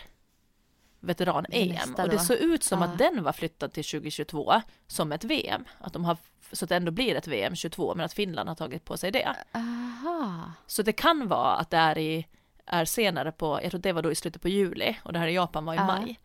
Veteran-EM. 0.99 1.67
Nästa 1.69 2.03
Och 2.03 2.09
det 2.09 2.19
såg 2.19 2.37
ut 2.37 2.63
som 2.63 2.81
Ja. 2.81 2.87
att 2.87 2.97
den 2.97 3.23
var 3.23 3.31
flyttad 3.33 3.73
till 3.73 3.83
2022 3.83 4.61
som 4.87 5.11
ett 5.11 5.23
VM. 5.23 5.65
Att 5.79 5.93
de 5.93 6.05
har, 6.05 6.17
så 6.51 6.65
att 6.65 6.69
det 6.69 6.75
ändå 6.75 6.91
blir 6.91 7.15
ett 7.15 7.27
VM 7.27 7.55
22, 7.55 7.95
men 7.95 8.05
att 8.05 8.13
Finland 8.13 8.49
har 8.49 8.55
tagit 8.55 8.85
på 8.85 8.97
sig 8.97 9.11
det. 9.11 9.35
Aha. 9.51 10.51
Så 10.67 10.81
det 10.83 10.93
kan 10.93 11.27
vara 11.27 11.55
att 11.55 11.69
det 11.69 11.77
är, 11.77 11.97
i, 11.97 12.27
är 12.65 12.85
senare 12.85 13.31
på, 13.31 13.59
jag 13.63 13.71
tror 13.71 13.81
det 13.81 13.93
var 13.93 14.01
då 14.01 14.11
i 14.11 14.15
slutet 14.15 14.41
på 14.41 14.49
juli 14.49 14.95
och 15.03 15.13
det 15.13 15.19
här 15.19 15.27
i 15.27 15.33
Japan 15.33 15.65
var 15.65 15.73
i 15.73 15.77
Ja. 15.77 15.85
maj. 15.85 16.19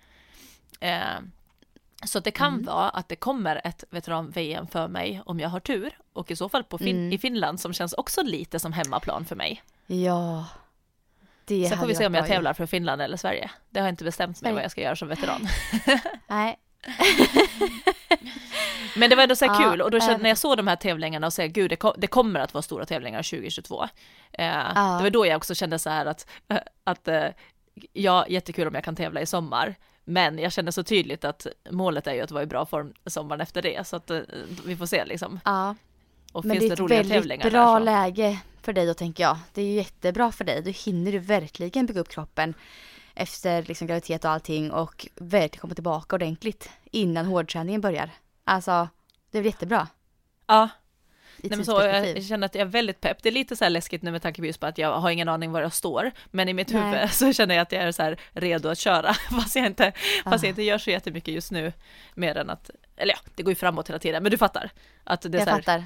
Eh, 0.80 1.20
så 2.06 2.20
det 2.20 2.30
kan 2.30 2.52
Mm. 2.54 2.64
vara 2.64 2.88
att 2.88 3.08
det 3.08 3.16
kommer 3.16 3.60
ett 3.64 3.84
veteran-VM 3.90 4.66
för 4.66 4.88
mig 4.88 5.22
om 5.26 5.40
jag 5.40 5.48
har 5.48 5.60
tur 5.60 5.98
och 6.12 6.30
i 6.30 6.36
så 6.36 6.48
fall 6.48 6.64
på 6.64 6.78
fin- 6.78 6.96
Mm. 6.96 7.12
i 7.12 7.18
Finland 7.18 7.60
som 7.60 7.72
känns 7.72 7.92
också 7.92 8.22
lite 8.22 8.58
som 8.58 8.72
hemmaplan 8.72 9.24
för 9.24 9.36
mig. 9.36 9.62
Ja. 9.86 10.44
Det 11.44 11.68
Sen 11.68 11.78
får 11.78 11.86
vi 11.86 11.94
se 11.94 12.06
om 12.06 12.14
jag 12.14 12.26
tävlar 12.26 12.52
för 12.52 12.66
Finland 12.66 13.02
eller 13.02 13.16
Sverige. 13.16 13.50
Det 13.70 13.80
har 13.80 13.86
jag 13.86 13.92
inte 13.92 14.04
bestämt 14.04 14.42
mig 14.42 14.52
vad 14.52 14.62
jag 14.62 14.70
ska 14.70 14.80
göra 14.80 14.96
som 14.96 15.08
veteran. 15.08 15.48
Nej. 16.26 16.58
Men 18.96 19.10
det 19.10 19.16
var 19.16 19.22
ändå 19.22 19.36
så 19.36 19.44
här 19.46 19.62
Ja, 19.62 19.70
kul 19.70 19.82
och 19.82 19.90
då 19.90 20.00
kände, 20.00 20.12
även- 20.12 20.22
när 20.22 20.28
jag 20.30 20.38
såg 20.38 20.56
de 20.56 20.66
här 20.68 20.76
tävlingarna 20.76 21.26
och 21.26 21.32
säga 21.32 21.48
gud 21.48 21.70
det, 21.70 21.76
ko- 21.76 21.94
det 21.98 22.06
kommer 22.06 22.40
att 22.40 22.54
vara 22.54 22.62
stora 22.62 22.84
tävlingar 22.86 23.22
2022. 23.22 23.84
Eh, 24.32 24.46
Ja. 24.46 24.72
Det 24.98 25.02
var 25.02 25.10
då 25.10 25.26
jag 25.26 25.36
också 25.36 25.54
kände 25.54 25.78
så 25.78 25.90
här 25.90 26.06
att, 26.06 26.26
eh, 26.48 26.58
att 26.84 27.08
eh, 27.08 27.26
ja, 27.92 28.26
jättekul 28.28 28.68
om 28.68 28.74
jag 28.74 28.84
kan 28.84 28.96
tävla 28.96 29.20
i 29.20 29.26
sommar. 29.26 29.74
Men 30.08 30.38
jag 30.38 30.52
kände 30.52 30.72
så 30.72 30.82
tydligt 30.82 31.24
att 31.24 31.46
målet 31.70 32.06
är 32.06 32.14
ju 32.14 32.20
att 32.20 32.30
vara 32.30 32.42
i 32.42 32.46
bra 32.46 32.66
form 32.66 32.94
sommaren 33.06 33.40
efter 33.40 33.62
det, 33.62 33.86
så 33.86 33.96
att 33.96 34.10
eh, 34.10 34.20
vi 34.66 34.76
får 34.76 34.86
se 34.86 35.04
liksom. 35.04 35.40
Ja. 35.44 35.74
Och 36.32 36.44
Men 36.44 36.58
det 36.58 36.66
är 36.66 36.72
ett 36.72 37.08
väldigt 37.08 37.42
bra 37.42 37.78
läge 37.78 38.38
för 38.62 38.72
dig 38.72 38.86
då 38.86 38.94
tänker 38.94 39.22
jag. 39.22 39.38
Det 39.54 39.62
är 39.62 39.66
ju 39.66 39.72
jättebra 39.72 40.32
för 40.32 40.44
dig. 40.44 40.62
Då 40.62 40.70
hinner 40.70 41.12
du 41.12 41.18
verkligen 41.18 41.86
bygga 41.86 42.00
upp 42.00 42.08
kroppen 42.08 42.54
efter 43.14 43.62
liksom 43.62 43.86
graviditet 43.86 44.24
och 44.24 44.30
allting 44.30 44.70
och 44.70 45.06
verkligen 45.14 45.60
komma 45.60 45.74
tillbaka 45.74 46.16
ordentligt 46.16 46.70
innan 46.84 47.26
hårdträningen 47.26 47.80
börjar. 47.80 48.10
Alltså, 48.44 48.88
det 49.30 49.38
är 49.38 49.42
väl 49.42 49.52
jättebra. 49.52 49.88
Ja, 50.46 50.68
Nej, 51.42 51.56
men 51.56 51.64
så, 51.66 51.72
jag, 51.82 52.24
känner 52.24 52.46
att 52.46 52.54
jag 52.54 52.60
är 52.62 52.66
väldigt 52.70 53.00
pepp. 53.00 53.22
Det 53.22 53.28
är 53.28 53.32
lite 53.32 53.56
så 53.56 53.68
läskigt 53.68 54.02
nu 54.02 54.10
med 54.10 54.22
tanke 54.22 54.42
på 54.42 54.46
just 54.46 54.60
på 54.60 54.66
att 54.66 54.78
jag 54.78 54.92
har 55.00 55.10
ingen 55.10 55.28
aning 55.28 55.52
var 55.52 55.60
jag 55.60 55.72
står. 55.72 56.10
Men 56.30 56.48
i 56.48 56.54
mitt 56.54 56.68
Nej. 56.68 56.82
huvud 56.82 57.10
så 57.12 57.32
känner 57.32 57.54
jag 57.54 57.62
att 57.62 57.72
jag 57.72 57.82
är 57.82 57.92
så 57.92 58.02
här 58.02 58.16
redo 58.32 58.68
att 58.68 58.78
köra. 58.78 59.14
Fast 59.30 59.56
jag 59.56 59.66
inte, 59.66 59.92
fast 60.24 60.44
Ah. 60.44 60.46
jag 60.46 60.48
inte 60.48 60.62
gör 60.62 60.78
så 60.78 60.90
jättemycket 60.90 61.34
just 61.34 61.50
nu. 61.50 61.72
Mer 62.14 62.36
än 62.36 62.50
att, 62.50 62.70
eller 62.96 63.14
ja, 63.14 63.30
det 63.34 63.42
går 63.42 63.50
ju 63.50 63.54
framåt 63.56 63.88
hela 63.88 63.98
tiden. 63.98 64.22
Men 64.22 64.30
du 64.32 64.38
fattar. 64.38 64.70
Att 65.04 65.20
det 65.22 65.28
är, 65.28 65.32
jag 65.32 65.42
så 65.44 65.50
här, 65.50 65.58
fattar. 65.58 65.84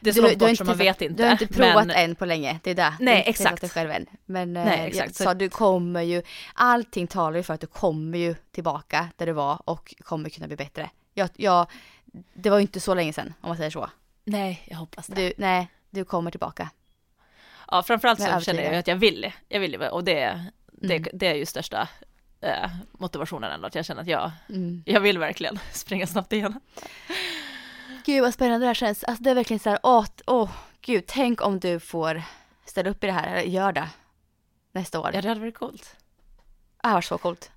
det 0.00 0.10
är 0.10 0.14
så 0.14 0.20
Du- 0.20 0.26
långt 0.26 0.38
bort 0.38 0.56
så 0.56 0.64
man 0.64 0.76
vet 0.78 1.02
inte. 1.02 1.14
Du 1.22 1.24
har 1.24 1.32
inte 1.32 1.46
provat 1.46 1.86
men, 1.86 1.90
än 1.96 2.14
på 2.14 2.24
länge, 2.24 2.58
det 2.62 2.70
är 2.70 2.74
det. 2.74 2.94
Nej, 3.00 3.22
Du 3.24 3.30
exakt. 3.30 3.60
dig 3.60 3.70
själv 3.70 3.90
än. 3.90 4.06
Men 4.26 4.56
eh, 4.56 4.64
Nej, 4.64 4.86
exakt. 4.86 5.06
Jag 5.08 5.16
Så- 5.16 5.24
sa, 5.24 5.34
du 5.34 5.48
kommer 5.48 6.02
ju, 6.02 6.22
allting 6.54 7.06
talar 7.06 7.36
ju 7.36 7.42
för 7.42 7.54
att 7.54 7.60
du 7.60 7.66
kommer 7.66 8.18
ju 8.18 8.34
tillbaka 8.52 9.08
där 9.16 9.26
du 9.26 9.32
var 9.32 9.62
och 9.70 9.94
kommer 9.98 10.28
kunna 10.28 10.46
bli 10.46 10.56
bättre. 10.56 10.90
Jag, 11.14 11.28
jag, 11.36 11.66
det 12.34 12.50
var 12.50 12.58
ju 12.58 12.62
inte 12.62 12.80
så 12.80 12.94
länge 12.94 13.12
sedan 13.12 13.34
om 13.40 13.48
man 13.48 13.56
säger 13.56 13.70
så. 13.70 13.90
Nej, 14.24 14.62
jag 14.70 14.76
hoppas 14.76 15.06
det. 15.06 15.14
Du, 15.14 15.32
nej, 15.38 15.68
du 15.90 16.04
kommer 16.04 16.30
tillbaka. 16.30 16.70
Ja, 17.70 17.82
framförallt 17.82 18.18
så 18.22 18.40
känner 18.40 18.62
jag 18.62 18.74
att 18.74 18.86
jag 18.86 18.96
vill. 18.96 19.32
Jag 19.48 19.60
vill 19.60 19.76
och 19.76 20.04
det, 20.04 20.44
Mm. 20.82 21.04
det 21.12 21.26
är 21.26 21.34
ju 21.34 21.46
största 21.46 21.88
eh, 22.40 22.70
motivationen 22.92 23.52
ändå. 23.52 23.66
Att 23.66 23.74
jag 23.74 23.84
känner 23.84 24.02
att 24.02 24.08
jag, 24.08 24.30
Mm. 24.48 24.82
jag 24.86 25.00
vill 25.00 25.18
verkligen 25.18 25.58
springa 25.72 26.06
snabbt 26.06 26.32
igen. 26.32 26.60
Gud 28.04 28.22
vad 28.22 28.34
spännande 28.34 28.64
det 28.64 28.66
här 28.66 28.74
känns. 28.74 29.04
Alltså 29.04 29.22
det 29.24 29.30
är 29.30 29.34
verkligen 29.34 29.60
så 29.60 29.70
här, 29.70 29.78
åh, 29.82 30.06
åh 30.26 30.50
gud, 30.80 31.04
tänk 31.06 31.42
om 31.42 31.60
du 31.60 31.80
får 31.80 32.22
ställa 32.64 32.90
upp 32.90 33.04
i 33.04 33.06
det 33.06 33.12
här, 33.12 33.26
eller 33.36 33.42
gör 33.42 33.72
det 33.72 33.88
nästa 34.72 35.00
år. 35.00 35.10
Ja, 35.14 35.22
det 35.22 35.28
hade 35.28 35.40
varit 35.40 35.54
coolt. 35.58 35.96
Det 36.82 36.88
här 36.88 36.94
var 36.94 37.00
så 37.00 37.18
coolt. 37.18 37.50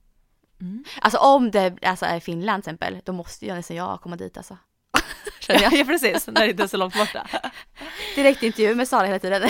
Mm. 0.64 0.84
Alltså 1.02 1.18
om 1.18 1.52
det 1.52 1.78
alltså, 1.82 2.06
är 2.06 2.20
Finland 2.20 2.64
till 2.64 2.70
exempel, 2.74 3.00
då 3.06 3.14
måste 3.14 3.46
jag 3.46 3.56
nästan 3.56 3.78
jag 3.78 4.02
komma 4.02 4.16
dit 4.16 4.38
alltså. 4.38 4.58
Känner 5.40 5.62
jag. 5.62 5.74
Ja, 5.74 5.86
precis. 5.86 6.28
När 6.28 6.42
det 6.42 6.50
inte 6.50 6.64
är 6.64 6.68
så 6.68 6.78
långt 6.78 6.98
borta. 6.98 7.28
Direkt 8.16 8.44
intervju 8.44 8.76
med 8.76 8.88
Sara 8.88 9.06
hela 9.06 9.20
tiden. 9.20 9.50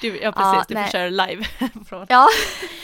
Du, 0.00 0.20
ja 0.20 0.32
precis, 0.32 0.54
Ja, 0.54 0.64
du 0.68 0.74
nej. 0.74 0.84
får 0.84 0.92
köra 0.92 1.08
live. 1.08 1.44
Från- 1.88 2.06
ja, 2.08 2.28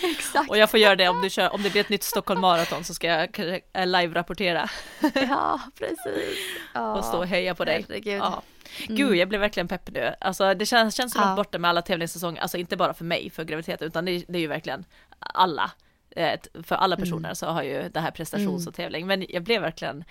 exakt. 0.02 0.50
Och 0.50 0.58
jag 0.58 0.70
får 0.70 0.80
göra 0.80 0.96
det 0.96 1.08
om, 1.08 1.22
du 1.22 1.30
kör, 1.30 1.54
om 1.54 1.62
det 1.62 1.70
blir 1.70 1.80
ett 1.80 1.88
nytt 1.88 2.02
Stockholm 2.02 2.40
Marathon 2.40 2.84
så 2.84 2.94
ska 2.94 3.06
jag 3.06 3.38
eh, 3.72 3.86
live-rapportera 3.86 4.68
Ja, 5.14 5.60
precis. 5.78 6.38
Ja. 6.74 6.94
och 6.98 7.04
stå 7.04 7.18
och 7.18 7.26
heja 7.26 7.54
på 7.54 7.64
dig. 7.64 7.84
Herregud. 7.88 8.18
Ja. 8.20 8.42
Mm. 8.86 8.96
Gud, 8.96 9.16
jag 9.16 9.28
blev 9.28 9.40
verkligen 9.40 9.68
pepp 9.68 9.90
nu. 9.90 10.14
Alltså 10.20 10.54
det 10.54 10.66
känns, 10.66 10.94
känns 10.94 11.12
så 11.12 11.18
långt 11.18 11.30
Ja. 11.30 11.36
borta 11.36 11.58
med 11.58 11.68
alla 11.68 11.82
tävlingssäsonger, 11.82 12.42
alltså 12.42 12.56
inte 12.58 12.76
bara 12.76 12.94
för 12.94 13.04
mig 13.04 13.30
för 13.30 13.44
graviditet 13.44 13.82
utan 13.82 14.04
det, 14.04 14.24
det 14.28 14.38
är 14.38 14.42
ju 14.42 14.46
verkligen 14.46 14.84
alla. 15.18 15.70
Eh, 16.10 16.40
För 16.62 16.74
alla 16.74 16.96
personer 16.96 17.28
Mm. 17.28 17.34
så 17.36 17.46
har 17.46 17.62
ju 17.62 17.88
det 17.88 18.00
här 18.00 18.10
prestations 18.10 18.62
Mm. 18.62 18.68
och 18.68 18.74
tävling, 18.74 19.06
men 19.06 19.26
jag 19.28 19.42
blev 19.42 19.62
verkligen 19.62 20.04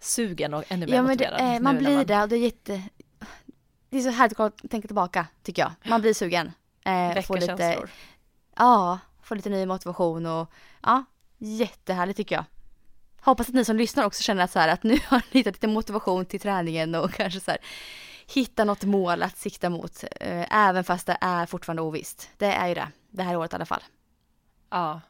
sugen 0.00 0.54
och 0.54 0.64
ännu 0.68 0.86
mer 0.86 0.94
Ja 0.94 1.02
men 1.02 1.16
det, 1.16 1.24
motiverad. 1.30 1.54
eh, 1.56 1.60
man 1.60 1.78
blir 1.78 2.04
det 2.04 2.22
och 2.22 2.28
det 2.28 2.36
är 2.36 2.40
jätte... 2.40 2.82
Det 3.90 3.98
är 3.98 4.02
så 4.02 4.10
härligt 4.10 4.40
att 4.40 4.70
tänka 4.70 4.88
tillbaka 4.88 5.26
tycker 5.42 5.62
jag. 5.62 5.72
Man 5.90 6.00
blir 6.00 6.14
sugen. 6.14 6.52
Eh, 6.84 7.22
får 7.22 7.34
lite, 7.34 7.46
känslor. 7.46 7.90
ja, 8.56 8.98
får 9.22 9.36
lite 9.36 9.48
ny 9.50 9.66
motivation 9.66 10.26
och 10.26 10.50
ja, 10.82 11.04
jättehärligt 11.38 12.16
tycker 12.16 12.34
jag. 12.34 12.44
Hoppas 13.20 13.48
att 13.48 13.54
ni 13.54 13.64
som 13.64 13.76
lyssnar 13.76 14.04
också 14.04 14.22
känner 14.22 14.44
att, 14.44 14.50
så 14.50 14.58
här, 14.58 14.68
att 14.68 14.82
nu 14.82 14.98
har 15.06 15.18
ni 15.18 15.24
hittat 15.38 15.54
lite 15.54 15.66
motivation 15.66 16.26
till 16.26 16.40
träningen 16.40 16.94
och 16.94 17.12
kanske 17.14 17.40
så 17.40 17.50
här, 17.50 17.60
hitta 18.34 18.64
något 18.64 18.84
mål 18.84 19.22
att 19.22 19.36
sikta 19.38 19.70
mot. 19.70 20.04
Eh, 20.20 20.54
även 20.68 20.84
fast 20.84 21.06
det 21.06 21.18
är 21.20 21.46
fortfarande 21.46 21.82
ovisst. 21.82 22.30
Det 22.36 22.46
är 22.46 22.68
ju 22.68 22.74
det, 22.74 22.88
det 23.10 23.22
här 23.22 23.36
året 23.36 23.52
i 23.52 23.56
alla 23.56 23.66
fall. 23.66 23.82
Ja. 24.70 25.00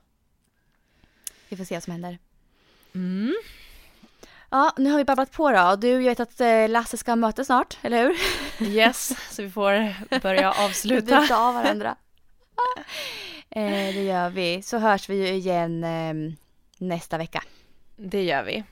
Vi 1.48 1.56
får 1.56 1.64
se 1.64 1.74
vad 1.74 1.82
som 1.82 1.92
händer. 1.92 2.18
Mm. 2.94 3.34
Ja, 4.50 4.72
nu 4.76 4.90
har 4.90 4.98
vi 4.98 5.04
babblat 5.04 5.32
på 5.32 5.50
då. 5.50 5.76
Du, 5.76 5.88
jag 5.88 5.98
vet 5.98 6.20
att 6.20 6.40
eh, 6.40 6.68
Lasse 6.68 6.96
ska 6.96 7.16
möta 7.16 7.44
snart, 7.44 7.78
eller 7.82 8.02
hur? 8.02 8.16
Yes, 8.68 9.12
så 9.30 9.42
vi 9.42 9.50
får 9.50 9.94
börja 10.20 10.52
avsluta. 10.64 11.20
Byta 11.20 11.36
av 11.38 11.54
varandra. 11.54 11.96
eh, 13.50 13.62
det 13.94 14.02
gör 14.04 14.30
vi. 14.30 14.62
Så 14.62 14.78
hörs 14.78 15.08
vi 15.08 15.16
ju 15.16 15.34
igen 15.34 15.84
eh, 15.84 16.14
nästa 16.78 17.18
vecka. 17.18 17.42
Det 17.96 18.22
gör 18.24 18.42
vi. 18.42 18.64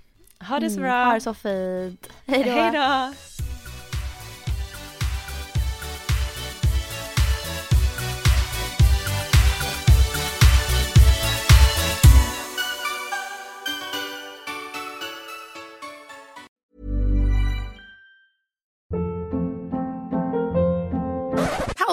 Ha 0.49 0.61
det 0.61 0.71
så 0.71 0.77
Mm, 0.79 0.89
bra. 0.91 1.05
Ha 1.05 1.15
det 1.15 1.21
så 1.21 1.35
fint. 1.35 2.09
Hej 2.27 2.71
då. 2.73 3.13